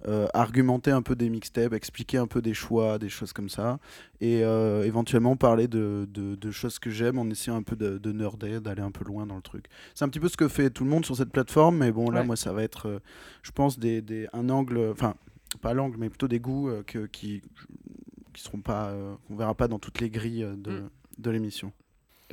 euh, 0.09 0.27
argumenter 0.33 0.91
un 0.91 1.01
peu 1.01 1.15
des 1.15 1.29
mixtapes, 1.29 1.71
expliquer 1.71 2.17
un 2.17 2.27
peu 2.27 2.41
des 2.41 2.53
choix, 2.53 2.99
des 2.99 3.07
choses 3.07 3.31
comme 3.31 3.47
ça. 3.47 3.79
Et 4.19 4.43
euh, 4.43 4.83
éventuellement 4.83 5.37
parler 5.37 5.69
de, 5.69 6.05
de- 6.11 6.35
de 6.35 6.51
choses 6.51 6.79
que 6.79 6.89
j'aime 6.89 7.17
en 7.17 7.29
essayant 7.29 7.55
un 7.55 7.63
peu 7.63 7.77
de, 7.77 7.97
de 7.97 8.11
nerder, 8.11 8.59
d'aller 8.59 8.81
un 8.81 8.91
peu 8.91 9.05
loin 9.05 9.25
dans 9.25 9.37
le 9.37 9.41
truc. 9.41 9.67
C'est 9.95 10.03
un 10.03 10.09
petit 10.09 10.19
peu 10.19 10.27
ce 10.27 10.35
que 10.35 10.49
fait 10.49 10.69
tout 10.69 10.83
le 10.83 10.89
monde 10.89 11.05
sur 11.05 11.15
cette 11.15 11.31
plateforme, 11.31 11.77
mais 11.77 11.93
bon, 11.93 12.09
là, 12.11 12.19
Ouais. 12.19 12.25
moi, 12.27 12.35
ça 12.35 12.51
va 12.51 12.61
être, 12.63 13.01
je 13.41 13.51
pense, 13.51 13.79
des, 13.79 14.01
des- 14.01 14.27
un 14.33 14.49
angle, 14.49 14.89
enfin, 14.91 15.15
pas 15.61 15.73
l'angle, 15.73 15.95
mais 15.97 16.09
plutôt 16.09 16.27
des 16.27 16.39
goûts 16.41 16.67
euh, 16.69 16.83
que, 16.83 17.05
qui 17.05 17.41
qui 18.33 18.41
seront 18.43 18.59
pas, 18.61 18.87
euh, 18.89 19.13
qu'on 19.27 19.35
verra 19.35 19.53
pas 19.55 19.67
dans 19.67 19.79
toutes 19.79 19.99
les 19.99 20.09
grilles 20.09 20.43
euh, 20.43 20.55
de, 20.55 20.71
Mm. 20.71 20.89
de 21.19 21.29
l'émission. 21.31 21.71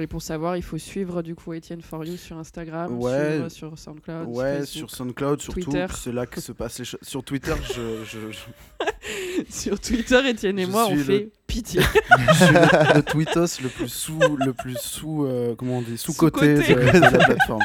Et 0.00 0.06
pour 0.06 0.22
savoir, 0.22 0.56
il 0.56 0.62
faut 0.62 0.78
suivre 0.78 1.22
du 1.22 1.34
coup 1.34 1.52
Étienne 1.54 1.82
For 1.82 2.04
You 2.04 2.16
sur 2.16 2.38
Instagram, 2.38 2.96
Ouais. 3.00 3.30
suivre 3.32 3.48
sur 3.48 3.78
SoundCloud, 3.78 4.28
Ouais, 4.28 4.58
Facebook, 4.58 4.66
sur 4.66 4.90
SoundCloud 4.92 5.40
surtout, 5.40 5.72
c'est 5.96 6.12
là 6.12 6.24
que 6.24 6.40
se 6.40 6.52
passent 6.52 6.78
les 6.78 6.84
choses. 6.84 7.00
Sur 7.02 7.24
Twitter, 7.24 7.54
je, 7.74 8.04
je, 8.04 8.30
je- 8.30 9.44
sur 9.50 9.80
Twitter, 9.80 10.20
Étienne 10.28 10.58
et 10.60 10.66
Je 10.66 10.70
moi, 10.70 10.86
on 10.88 10.94
le- 10.94 11.02
fait 11.02 11.32
pitié. 11.48 11.80
je 12.28 12.32
suis 12.34 12.54
le, 12.54 12.94
le 12.94 13.02
tweetos 13.02 13.60
le 13.60 13.68
plus 13.68 13.88
sous, 13.88 14.20
le 14.36 14.52
plus 14.52 14.76
sous, 14.78 15.24
euh, 15.24 15.56
comment 15.56 15.78
on 15.78 15.82
dit, 15.82 15.98
sous 15.98 16.12
côté 16.14 16.54
de, 16.54 16.62
Sous-coté. 16.62 16.92
de 16.92 17.00
la 17.00 17.10
plateforme. 17.18 17.64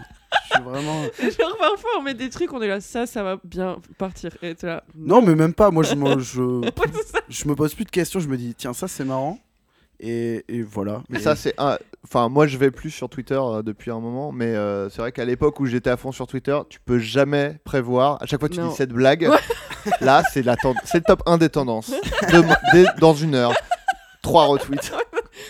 Je 0.53 0.61
suis 0.61 0.63
vraiment. 0.69 1.03
Genre 1.21 1.57
parfois 1.57 1.89
on 1.99 2.01
met 2.03 2.13
des 2.13 2.29
trucs, 2.29 2.51
on 2.53 2.61
est 2.61 2.67
là, 2.67 2.79
ça, 2.81 3.05
ça 3.05 3.23
va 3.23 3.37
bien 3.43 3.77
partir. 3.97 4.31
Et 4.41 4.55
t'es 4.55 4.67
là. 4.67 4.83
Non, 4.95 5.21
mais 5.21 5.35
même 5.35 5.53
pas. 5.53 5.71
Moi, 5.71 5.83
je 5.83 5.95
me, 5.95 6.19
je, 6.19 6.69
je 7.29 7.47
me 7.47 7.55
pose 7.55 7.73
plus 7.73 7.85
de 7.85 7.91
questions. 7.91 8.19
Je 8.19 8.27
me 8.27 8.37
dis, 8.37 8.53
tiens, 8.55 8.73
ça 8.73 8.87
c'est 8.87 9.05
marrant. 9.05 9.39
Et, 9.99 10.43
et 10.49 10.61
voilà. 10.63 11.01
Mais 11.09 11.19
Et- 11.19 11.21
ça, 11.21 11.35
c'est 11.35 11.53
un. 11.57 11.77
Enfin, 12.05 12.27
moi, 12.27 12.45
je 12.47 12.57
vais 12.57 12.71
plus 12.71 12.91
sur 12.91 13.07
Twitter 13.09 13.39
euh, 13.41 13.61
depuis 13.61 13.89
un 13.89 13.99
moment, 14.01 14.33
mais 14.33 14.47
euh, 14.47 14.89
c'est 14.89 14.97
vrai 15.01 15.13
qu'à 15.13 15.23
l'époque 15.23 15.59
où 15.61 15.65
j'étais 15.65 15.89
à 15.89 15.95
fond 15.95 16.11
sur 16.11 16.27
Twitter, 16.27 16.59
tu 16.69 16.79
peux 16.81 16.99
jamais 16.99 17.57
prévoir. 17.63 18.21
À 18.21 18.25
chaque 18.25 18.41
fois 18.41 18.49
que 18.49 18.55
tu 18.55 18.59
Non. 18.59 18.69
dis 18.69 18.75
cette 18.75 18.91
blague, 18.91 19.29
là, 20.01 20.21
c'est 20.33 20.41
la 20.43 20.57
ten- 20.57 20.73
c'est 20.83 20.97
le 20.97 21.03
top 21.05 21.23
1 21.25 21.37
des 21.37 21.47
tendances. 21.49 21.93
Demain- 22.33 22.57
dès- 22.73 22.85
dans 22.99 23.13
une 23.13 23.35
heure. 23.35 23.53
Trois 24.21 24.45
retweets. 24.47 24.91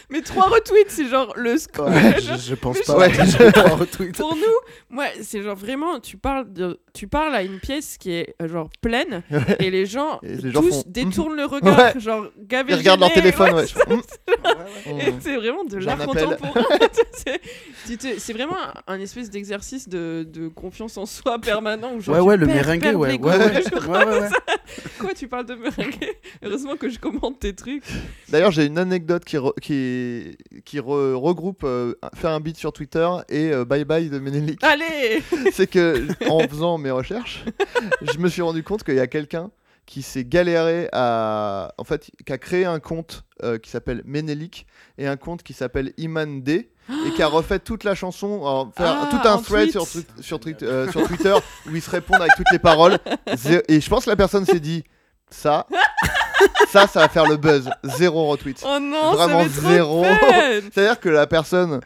Mais 0.10 0.22
trois 0.22 0.48
retweets, 0.50 0.90
c'est 0.90 1.08
genre 1.08 1.34
le 1.36 1.58
score. 1.58 1.88
Ouais, 1.90 2.16
je, 2.22 2.36
je 2.50 2.56
pense 2.56 2.80
pas. 2.82 2.98
Ouais. 2.98 3.12
Je. 3.14 4.12
Pour 4.12 4.36
nous, 4.36 4.42
moi, 4.90 5.06
c'est 5.22 5.42
genre 5.42 5.56
vraiment, 5.56 6.00
tu 6.00 6.18
parles, 6.18 6.52
de, 6.52 6.80
tu 6.94 7.08
parles 7.08 7.36
à 7.36 7.44
une 7.44 7.60
pièce 7.60 7.98
qui 7.98 8.12
est 8.12 8.36
euh, 8.42 8.48
genre 8.48 8.70
pleine 8.82 9.24
Ouais. 9.32 9.40
et 9.60 9.72
les 9.72 9.86
gens, 9.86 10.20
Et 10.24 10.36
les 10.36 10.52
gens 10.52 10.62
tous 10.62 10.70
font, 10.70 10.84
détournent 10.88 11.36
le 11.36 11.46
regard, 11.46 12.00
genre 12.00 12.26
Ils 12.50 12.76
regardent 12.76 13.00
leur 13.02 13.14
téléphone, 13.14 13.66
ouais. 14.44 14.94
ouais, 14.94 15.14
c'est 15.20 15.36
vraiment 15.36 15.64
de 15.64 15.78
l'art 15.78 15.98
contemporain. 16.06 16.62
C'est- 18.18 18.34
vraiment 18.34 18.58
un, 18.88 18.94
un 18.96 19.00
espèce 19.00 19.30
d'exercice 19.30 19.88
de, 19.88 20.26
de 20.28 20.48
confiance 20.48 20.98
en 20.98 21.06
soi 21.06 21.40
permanent. 21.40 21.94
Où 21.96 22.02
genre 22.02 22.16
Ouais, 22.16 22.22
ouais, 22.22 22.38
le 22.38 22.48
perds 22.48 22.68
ouais. 22.98 23.12
l'ego. 23.12 23.30
Ouais, 23.30 23.38
ouais. 23.38 23.62
Genre, 23.62 23.90
Ouais, 23.90 24.06
ouais, 24.06 24.20
ouais. 24.22 24.30
Quoi, 25.00 25.14
tu 25.14 25.28
parles 25.28 25.46
de 25.46 25.56
merengue 25.56 26.14
Heureusement 26.44 26.76
que 26.78 26.90
je 26.90 27.00
commente 27.00 27.40
tes 27.40 27.54
trucs. 27.54 27.84
D'ailleurs, 28.30 28.52
j'ai 28.52 28.66
une 28.66 28.78
anecdote 28.78 29.24
qui, 29.26 29.38
re- 29.38 29.58
qui, 29.62 30.38
qui 30.66 30.80
re- 30.80 31.14
regroupe 31.14 31.64
euh, 31.64 31.94
faire 32.16 32.32
un 32.32 32.40
beat 32.40 32.58
sur 32.58 32.74
Twitter 32.74 33.08
et 33.30 33.52
euh, 33.52 33.66
Bye 33.66 33.86
Bye 33.86 34.10
de 34.10 34.20
Menelik. 34.20 34.64
Allez 34.64 35.22
c'est 35.52 35.68
que 35.68 36.08
en 36.30 36.40
faisant 36.48 36.78
mes 36.78 36.92
recherches, 36.92 37.44
je 38.02 38.18
me 38.20 38.30
suis 38.30 38.42
rendu 38.42 38.64
compte 38.64 38.84
qu'il 38.84 38.96
y 38.96 39.00
a 39.00 39.08
quelqu'un 39.08 39.52
qui 39.86 40.02
s'est 40.02 40.26
galéré 40.26 40.90
à. 40.92 41.74
En 41.78 41.84
fait, 41.84 42.10
qui 42.26 42.34
a 42.34 42.38
créé 42.38 42.66
un 42.66 42.80
compte 42.80 43.24
euh, 43.44 43.58
qui 43.58 43.70
s'appelle 43.70 44.02
Menelik 44.06 44.66
et 44.98 45.08
un 45.08 45.18
compte 45.18 45.44
qui 45.44 45.54
s'appelle 45.54 45.94
Iman 45.98 46.42
D. 46.42 46.70
et 47.08 47.12
qui 47.12 47.22
a 47.22 47.28
refait 47.28 47.60
toute 47.60 47.84
la 47.84 47.96
chanson, 47.96 48.38
alors, 48.42 48.72
faire 48.76 48.98
Ah, 49.04 49.10
tout 49.10 49.28
un 49.28 49.38
thread 49.40 49.72
sur, 49.72 49.84
euh, 49.84 50.92
sur 50.92 51.08
Twitter 51.08 51.34
où 51.68 51.76
ils 51.76 51.82
se 51.82 51.90
répondent 51.90 52.22
avec 52.22 52.34
toutes 52.36 52.52
les 52.52 52.60
paroles. 52.60 52.98
Et 53.68 53.82
je 53.82 53.90
pense 53.90 54.06
que 54.06 54.10
la 54.10 54.16
personne 54.16 54.46
s'est 54.46 54.60
dit 54.60 54.84
ça, 55.30 55.68
ça, 56.70 56.88
ça 56.88 57.00
va 57.00 57.10
faire 57.10 57.26
le 57.28 57.38
buzz. 57.38 57.70
Zéro 57.84 58.28
retweet. 58.28 58.64
Oh 58.66 58.80
non, 58.80 59.14
Vraiment 59.14 59.44
ça 59.44 59.50
zéro. 59.50 60.06
C'est-à-dire 60.74 61.00
que 61.00 61.10
la 61.10 61.28
personne 61.28 61.80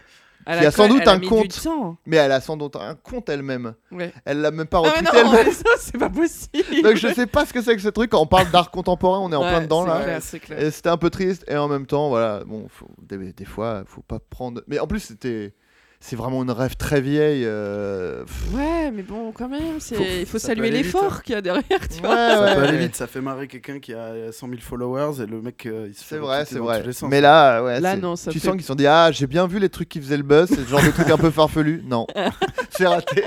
Elle 0.49 0.59
qui 0.59 0.65
a, 0.65 0.71
sans 0.71 0.87
doute 0.87 1.01
elle 1.01 1.09
un 1.09 1.19
compte, 1.19 1.67
mais 2.05 2.17
elle 2.17 2.31
a 2.31 2.39
sans 2.41 2.55
doute 2.57 2.75
un 2.77 2.95
compte 2.95 3.27
elle-même. 3.29 3.73
Ouais. 3.91 4.13
Elle 4.25 4.41
l'a 4.41 4.51
même 4.51 4.65
pas 4.67 4.77
Ah 4.83 4.89
retweeté 4.89 5.17
elle-même. 5.17 5.51
ça, 5.53 5.69
c'est 5.79 5.97
pas 5.97 6.09
possible. 6.09 6.81
Donc 6.83 6.95
je 6.95 7.13
sais 7.13 7.27
pas 7.27 7.45
ce 7.45 7.53
que 7.53 7.61
c'est 7.61 7.75
que 7.75 7.81
ce 7.81 7.89
truc. 7.89 8.11
Quand 8.11 8.21
on 8.21 8.27
parle 8.27 8.49
d'art 8.51 8.71
contemporain, 8.71 9.19
on 9.19 9.31
est 9.31 9.35
en 9.35 9.41
Ouais, 9.43 9.49
plein 9.49 9.61
dedans 9.61 9.85
là. 9.85 10.19
clair. 10.39 10.59
Et 10.61 10.71
c'était 10.71 10.89
un 10.89 10.97
peu 10.97 11.09
triste. 11.09 11.43
Et 11.49 11.57
en 11.57 11.67
même 11.67 11.85
temps, 11.85 12.09
voilà, 12.09 12.43
bon, 12.45 12.67
faut- 12.69 12.87
des, 13.01 13.33
des 13.33 13.45
fois, 13.45 13.83
faut 13.85 14.01
pas 14.03 14.19
prendre. 14.19 14.61
Mais 14.67 14.79
en 14.79 14.87
plus, 14.87 14.99
c'était, 15.01 15.53
c'est 15.99 16.15
vraiment 16.15 16.43
une 16.43 16.51
rêve 16.51 16.75
très 16.77 17.01
vieille. 17.01 17.43
euh, 17.45 18.23
Ouais, 18.53 18.91
mais 18.91 19.01
bon, 19.03 19.31
quand 19.31 19.49
même. 19.49 19.79
Faut- 19.79 19.95
il 20.03 20.25
faut 20.25 20.39
saluer 20.39 20.69
l'effort 20.69 21.15
hein. 21.15 21.21
qu'il 21.23 21.33
y 21.33 21.37
a 21.37 21.41
derrière, 21.41 21.63
tu 21.89 21.99
vois. 22.01 22.09
Ouais, 22.11 22.15
Ça 22.33 22.43
ouais, 22.45 22.55
peut 22.55 22.61
aller 22.63 22.77
vite, 22.77 22.95
ça 22.95 23.07
fait 23.07 23.19
marrer 23.21 23.47
quelqu'un 23.47 23.79
qui 23.79 23.93
a 23.93 24.31
100 24.31 24.47
000 24.49 24.59
followers 24.61 25.21
et 25.21 25.25
le 25.25 25.41
mec 25.41 25.65
euh, 25.65 25.87
il 25.89 25.93
se 25.95 26.03
fait 26.03 26.15
C'est 26.15 26.17
vrai, 26.19 26.45
c'est 26.45 26.59
vrai. 26.59 26.91
sens. 26.93 27.09
Mais 27.09 27.19
là, 27.21 27.63
ouais, 27.63 27.79
Là, 27.79 27.95
non, 27.97 28.15
ça 28.15 28.31
tu 28.31 28.39
fait- 28.39 28.45
sens 28.47 28.53
qu'ils 28.53 28.61
se 28.63 28.67
sont 28.67 28.75
dit 28.75 28.87
ah 28.87 29.11
j'ai 29.11 29.27
bien 29.27 29.47
vu 29.47 29.59
les 29.59 29.69
trucs 29.69 29.89
qui 29.89 29.99
faisaient 29.99 30.17
le 30.17 30.23
buzz, 30.23 30.47
c'est 30.49 30.57
le 30.61 30.65
genre 30.67 30.83
de 30.83 30.91
truc 30.91 31.09
un 31.09 31.17
peu 31.17 31.31
farfelu. 31.31 31.83
Non, 31.87 32.05
c'est 32.69 32.87
raté. 32.87 33.23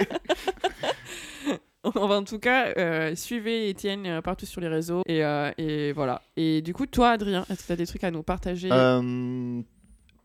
Enfin, 1.83 2.01
en 2.19 2.25
tout 2.25 2.39
cas, 2.39 2.75
euh, 2.77 3.15
suivez 3.17 3.71
Étienne 3.71 4.07
euh, 4.07 4.21
partout 4.21 4.45
sur 4.45 4.61
les 4.61 4.69
réseaux. 4.69 5.01
Et, 5.07 5.25
euh, 5.25 5.51
et 5.57 5.93
voilà. 5.93 6.21
Et 6.37 6.61
du 6.61 6.75
coup, 6.75 6.85
toi, 6.87 7.11
Adrien, 7.13 7.47
est-ce 7.51 7.63
que 7.63 7.67
tu 7.69 7.73
as 7.73 7.77
des 7.77 7.87
trucs 7.87 8.05
à 8.05 8.11
nous 8.11 8.23
partager? 8.23 8.69
Euh, 8.71 9.61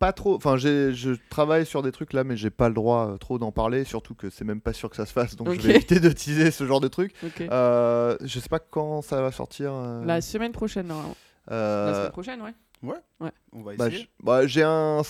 pas 0.05 0.13
trop. 0.13 0.35
Enfin, 0.35 0.57
j'ai- 0.57 0.93
je 0.93 1.11
travaille 1.29 1.65
sur 1.65 1.81
des 1.81 1.91
trucs 1.91 2.13
là, 2.13 2.23
mais 2.23 2.37
j'ai 2.37 2.49
pas 2.49 2.67
le 2.69 2.75
droit 2.75 3.09
euh, 3.13 3.17
trop 3.17 3.37
d'en 3.39 3.51
parler. 3.51 3.83
Surtout 3.85 4.13
que 4.15 4.29
c'est 4.29 4.45
même 4.45 4.61
pas 4.61 4.73
sûr 4.73 4.89
que 4.89 4.95
ça 4.95 5.05
se 5.05 5.13
fasse, 5.13 5.35
donc 5.35 5.47
je 5.53 5.61
vais 5.67 5.75
éviter 5.75 5.99
de 5.99 6.09
teaser 6.09 6.51
ce 6.51 6.65
genre 6.65 6.79
de 6.81 6.87
truc. 6.87 7.13
Ok. 7.23 7.41
Euh, 7.41 8.17
je 8.21 8.39
sais 8.39 8.49
pas 8.49 8.59
quand 8.59 9.01
ça 9.01 9.21
va 9.21 9.31
sortir. 9.31 9.71
euh, 9.73 10.05
La 10.05 10.21
semaine 10.21 10.51
prochaine, 10.51 10.87
normalement. 10.87 11.15
euh, 11.51 11.87
La 11.91 11.93
semaine 11.97 12.11
prochaine, 12.11 12.41
ouais. 12.41 12.53
Ouais. 12.83 12.95
Ouais. 13.19 13.31
On 13.53 13.61
va 13.63 13.75
bah, 13.75 13.89
j- 13.89 14.09
bah, 14.23 14.45
j'ai 14.47 14.63
un 14.63 15.01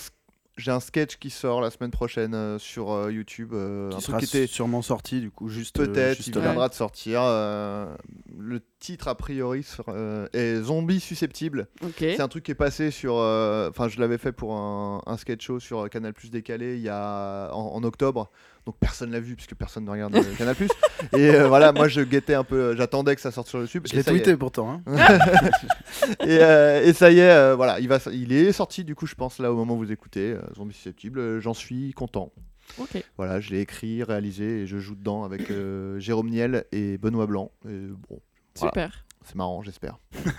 j'ai 0.57 0.71
un 0.71 0.79
sketch 0.79 1.17
qui 1.17 1.29
sort 1.29 1.59
la 1.61 1.69
semaine 1.69 1.91
prochaine 1.91 2.33
euh, 2.33 2.57
sur 2.59 2.91
euh, 2.91 3.11
YouTube. 3.11 3.51
euh, 3.53 3.89
qui 3.89 3.97
un 3.97 3.99
sera 3.99 4.17
truc 4.19 4.29
qui 4.29 4.37
était 4.37 4.47
sûrement 4.47 4.81
sorti 4.81 5.19
du 5.19 5.29
coup 5.31 5.49
juste 5.49 5.79
euh, 5.79 5.85
peut-être 5.87 6.25
il 6.27 6.33
viendra 6.41 6.69
de 6.69 6.73
sortir. 6.73 7.21
euh, 7.23 7.93
le 8.37 8.61
titre 8.79 9.07
a 9.07 9.15
priori 9.15 9.65
euh, 9.89 10.27
est 10.33 10.61
Zombie 10.61 10.99
susceptible. 10.99 11.67
Ok. 11.83 11.95
C'est 11.99 12.21
un 12.21 12.27
truc 12.27 12.43
qui 12.45 12.51
est 12.51 12.55
passé 12.55 12.91
sur. 12.91 13.15
euh, 13.17 13.69
Enfin, 13.69 13.87
je 13.89 13.99
l'avais 13.99 14.17
fait 14.17 14.31
pour 14.31 14.55
un, 14.55 15.01
un 15.05 15.17
sketch 15.17 15.45
show 15.45 15.59
sur 15.59 15.89
Canal 15.89 16.13
Plus 16.13 16.29
décalé 16.29 16.75
il 16.75 16.81
y 16.81 16.89
a 16.89 17.49
en, 17.53 17.75
en 17.75 17.83
octobre. 17.83 18.29
Donc 18.65 18.75
personne 18.79 19.11
l'a 19.11 19.19
vu 19.19 19.35
puisque 19.35 19.53
personne 19.53 19.85
ne 19.85 19.91
regarde 19.91 20.15
euh, 20.15 20.23
Canal 20.37 20.55
Plus. 20.55 20.69
Et 21.13 21.29
euh, 21.29 21.47
voilà, 21.47 21.71
moi 21.71 21.87
je 21.87 22.01
guettais 22.01 22.33
un 22.33 22.43
peu, 22.43 22.75
j'attendais 22.75 23.15
que 23.15 23.21
ça 23.21 23.29
sorte 23.31 23.47
sur 23.47 23.59
YouTube. 23.59 23.83
Je 23.87 23.93
et 23.93 23.97
l'ai 23.97 24.03
tweeté 24.03 24.35
pourtant. 24.37 24.81
hein. 24.87 24.95
et, 26.21 26.39
euh, 26.41 26.83
et 26.83 26.93
ça 26.93 27.11
y 27.11 27.19
est, 27.19 27.29
euh, 27.29 27.55
voilà, 27.55 27.79
il, 27.79 27.87
va, 27.87 27.99
il 28.11 28.31
est 28.33 28.51
sorti 28.51 28.83
du 28.83 28.95
coup, 28.95 29.05
je 29.05 29.15
pense, 29.15 29.37
là 29.39 29.51
au 29.51 29.55
moment 29.55 29.75
où 29.75 29.77
vous 29.77 29.91
écoutez, 29.91 30.31
euh, 30.33 30.41
Zombie 30.55 30.73
Susceptible. 30.73 31.19
euh, 31.19 31.39
J'en 31.39 31.53
suis 31.53 31.93
content. 31.93 32.31
Ok. 32.79 33.03
Voilà, 33.17 33.39
je 33.39 33.51
l'ai 33.51 33.59
écrit, 33.59 34.01
réalisé 34.03 34.61
et 34.61 34.65
je 34.67 34.79
joue 34.79 34.95
dedans 34.95 35.23
avec 35.23 35.51
euh, 35.51 35.99
Jérôme 35.99 36.29
Niel 36.31 36.65
et 36.71 36.97
Benoît 36.97 37.27
Blanc. 37.27 37.51
Et 37.69 37.69
bon, 38.09 38.19
voilà. 38.57 38.71
Super. 38.71 39.05
C'est 39.23 39.35
marrant, 39.35 39.61
j'espère. 39.63 39.97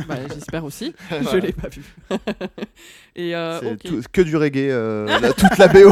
Bah, 0.09 0.15
J'espère 0.33 0.63
aussi. 0.65 0.95
Je 1.11 1.17
Voilà. 1.17 1.41
l'ai 1.41 1.53
pas 1.53 1.69
vu. 1.69 1.83
et 3.17 3.35
euh, 3.35 3.59
C'est 3.85 4.09
que 4.13 4.21
du 4.23 4.37
reggae, 4.37 4.69
euh, 4.71 5.07
la- 5.21 5.33
toute 5.33 5.59
la 5.59 5.67
BO. 5.67 5.91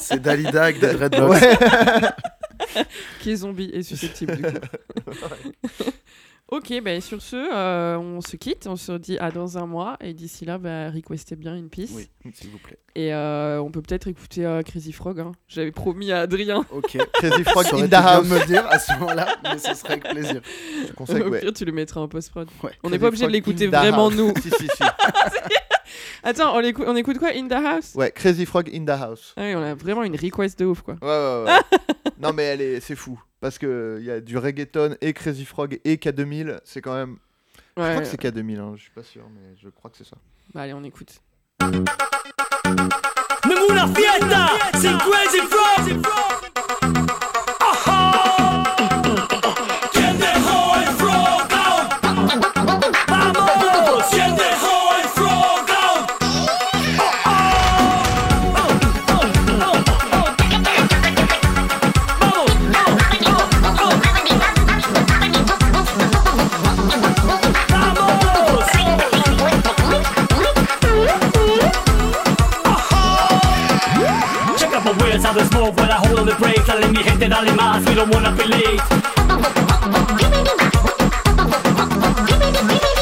C'est 0.00 0.20
Dalida 0.20 0.64
avec 0.64 0.80
des 0.80 0.92
dreadlocks. 0.94 1.30
Ouais. 1.30 1.58
qui 3.20 3.30
est 3.32 3.36
zombie 3.36 3.70
et 3.72 3.82
susceptible 3.82 4.36
du 4.36 4.42
coup. 4.42 5.84
ok, 6.50 6.80
bah, 6.82 7.00
sur 7.00 7.20
ce, 7.22 7.36
euh, 7.36 7.96
on 7.98 8.20
se 8.20 8.36
quitte, 8.36 8.66
on 8.66 8.76
se 8.76 8.92
dit 8.92 9.18
à 9.18 9.30
dans 9.30 9.58
un 9.58 9.66
mois 9.66 9.96
et 10.00 10.12
d'ici 10.14 10.44
là, 10.44 10.58
bah, 10.58 10.90
requestez 10.90 11.34
bien 11.36 11.56
une 11.56 11.68
piste. 11.70 11.94
Oui, 11.96 12.08
s'il 12.34 12.50
vous 12.50 12.58
plaît. 12.58 12.78
Et 12.94 13.12
euh, 13.14 13.60
on 13.62 13.70
peut 13.70 13.80
peut-être 13.80 14.06
écouter 14.08 14.44
euh, 14.44 14.60
Crazy 14.62 14.92
Frog. 14.92 15.18
hein. 15.20 15.32
J'avais 15.48 15.72
promis 15.72 16.12
à 16.12 16.20
Adrien. 16.20 16.64
Ok. 16.72 16.98
Crazy 17.14 17.42
Frog 17.44 17.64
house. 17.66 17.80
de 18.28 18.34
me 18.34 18.38
le 18.38 18.46
dire 18.46 18.66
à 18.68 18.78
ce 18.78 18.92
moment-là, 18.94 19.36
mais 19.44 19.58
ce 19.58 19.74
serait 19.74 19.94
avec 19.94 20.04
plaisir. 20.10 20.42
Je 20.88 20.92
conseille, 20.92 21.22
Au 21.22 21.30
ouais. 21.30 21.40
pire, 21.40 21.52
tu 21.54 21.64
le 21.64 21.72
mettras 21.72 22.00
en 22.00 22.08
post-prod. 22.08 22.48
Ouais. 22.62 22.70
On 22.82 22.90
n'est 22.90 22.98
Crazy 22.98 23.00
pas 23.00 23.06
obligé 23.08 23.22
de 23.22 23.26
Frog 23.28 23.32
l'écouter 23.32 23.66
vraiment 23.66 24.10
nous. 24.10 24.34
si, 24.42 24.50
si, 24.50 24.66
si. 24.68 24.82
Attends, 26.24 26.54
on, 26.56 26.60
l'écou- 26.60 26.84
on 26.86 26.94
écoute 26.96 27.18
quoi? 27.18 27.30
In 27.34 27.48
the 27.48 27.52
House? 27.52 27.94
Ouais, 27.94 28.10
Crazy 28.12 28.46
Frog 28.46 28.70
in 28.72 28.84
the 28.84 28.90
house. 28.90 29.34
ah 29.36 29.42
oui, 29.42 29.54
On 29.56 29.62
a 29.62 29.74
vraiment 29.74 30.04
une 30.04 30.16
request 30.16 30.58
de 30.58 30.64
ouf 30.66 30.82
quoi. 30.82 30.94
Ouais, 31.02 31.08
ouais, 31.08 31.44
ouais. 31.46 31.78
non, 32.20 32.32
mais 32.32 32.44
elle 32.44 32.60
est, 32.60 32.80
c'est 32.80 32.94
fou. 32.96 33.20
Parce 33.40 33.58
qu'il 33.58 34.02
y 34.02 34.10
a 34.10 34.20
du 34.20 34.38
reggaeton 34.38 34.96
et 35.00 35.12
Crazy 35.12 35.44
Frog 35.44 35.80
et 35.84 35.96
K2000. 35.96 36.60
C'est 36.64 36.80
quand 36.80 36.94
même. 36.94 37.16
Je 37.76 37.82
Ouais, 37.82 37.90
crois 37.90 38.02
que 38.02 38.08
c'est 38.08 38.20
K2000, 38.20 38.58
hein, 38.60 38.72
je 38.76 38.82
suis 38.82 38.90
pas 38.90 39.02
sûr, 39.02 39.22
mais 39.34 39.56
je 39.60 39.68
crois 39.70 39.90
que 39.90 39.96
c'est 39.96 40.06
ça. 40.06 40.16
Bah, 40.54 40.60
allez, 40.62 40.74
on 40.74 40.84
écoute. 40.84 41.20
Ninguna 43.48 43.86
fiesta 43.94 44.46
sin 44.78 44.98
Crazy 44.98 45.40
Frog. 45.48 46.02
go 75.62 75.70
but 75.72 75.90
I 75.90 75.96
hold 76.04 76.18
on 76.18 76.26
the 76.26 76.34
brakes 76.34 76.64
telling 76.66 76.92
me 76.92 77.02
hit 77.02 77.22
it 77.22 77.32
all 77.32 77.46
in 77.46 77.56
my 77.56 77.78
we 77.86 77.94
don't 77.94 78.10
wanna 78.14 78.32
be 78.38 78.44
late 78.54 78.82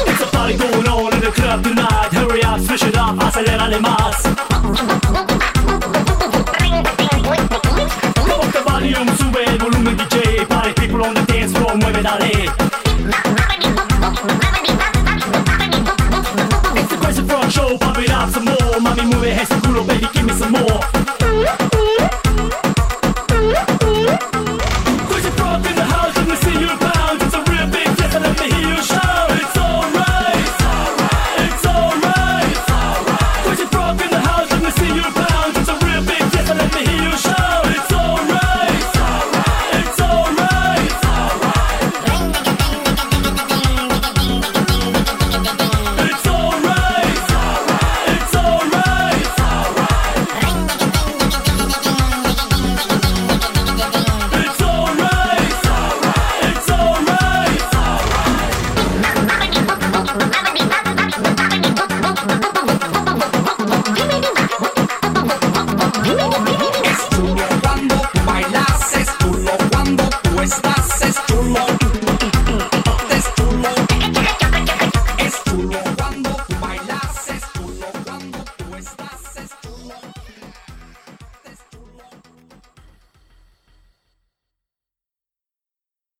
It's 0.09 0.21
a 0.25 0.27
party 0.35 0.55
going 0.57 0.87
on 0.87 1.13
in 1.15 1.21
the 1.21 1.31
club 1.39 1.63
tonight. 1.63 2.09
Hurry 2.17 2.43
up, 2.43 2.59
switch 2.61 2.83
it 2.83 2.97
up, 2.97 3.15
acelerale 3.25 3.79
más 3.79 4.17
Come 8.27 8.41
up 8.43 8.51
the 8.55 8.61
volume, 8.69 9.11
sube 9.17 9.41
el 9.47 9.57
volumen 9.57 9.95
DJ. 9.97 10.45
Party 10.47 10.73
people 10.81 11.01
on 11.05 11.13
the 11.13 11.23
dance 11.31 11.51
floor, 11.53 11.75
mueve 11.77 12.01
dale 12.03 12.40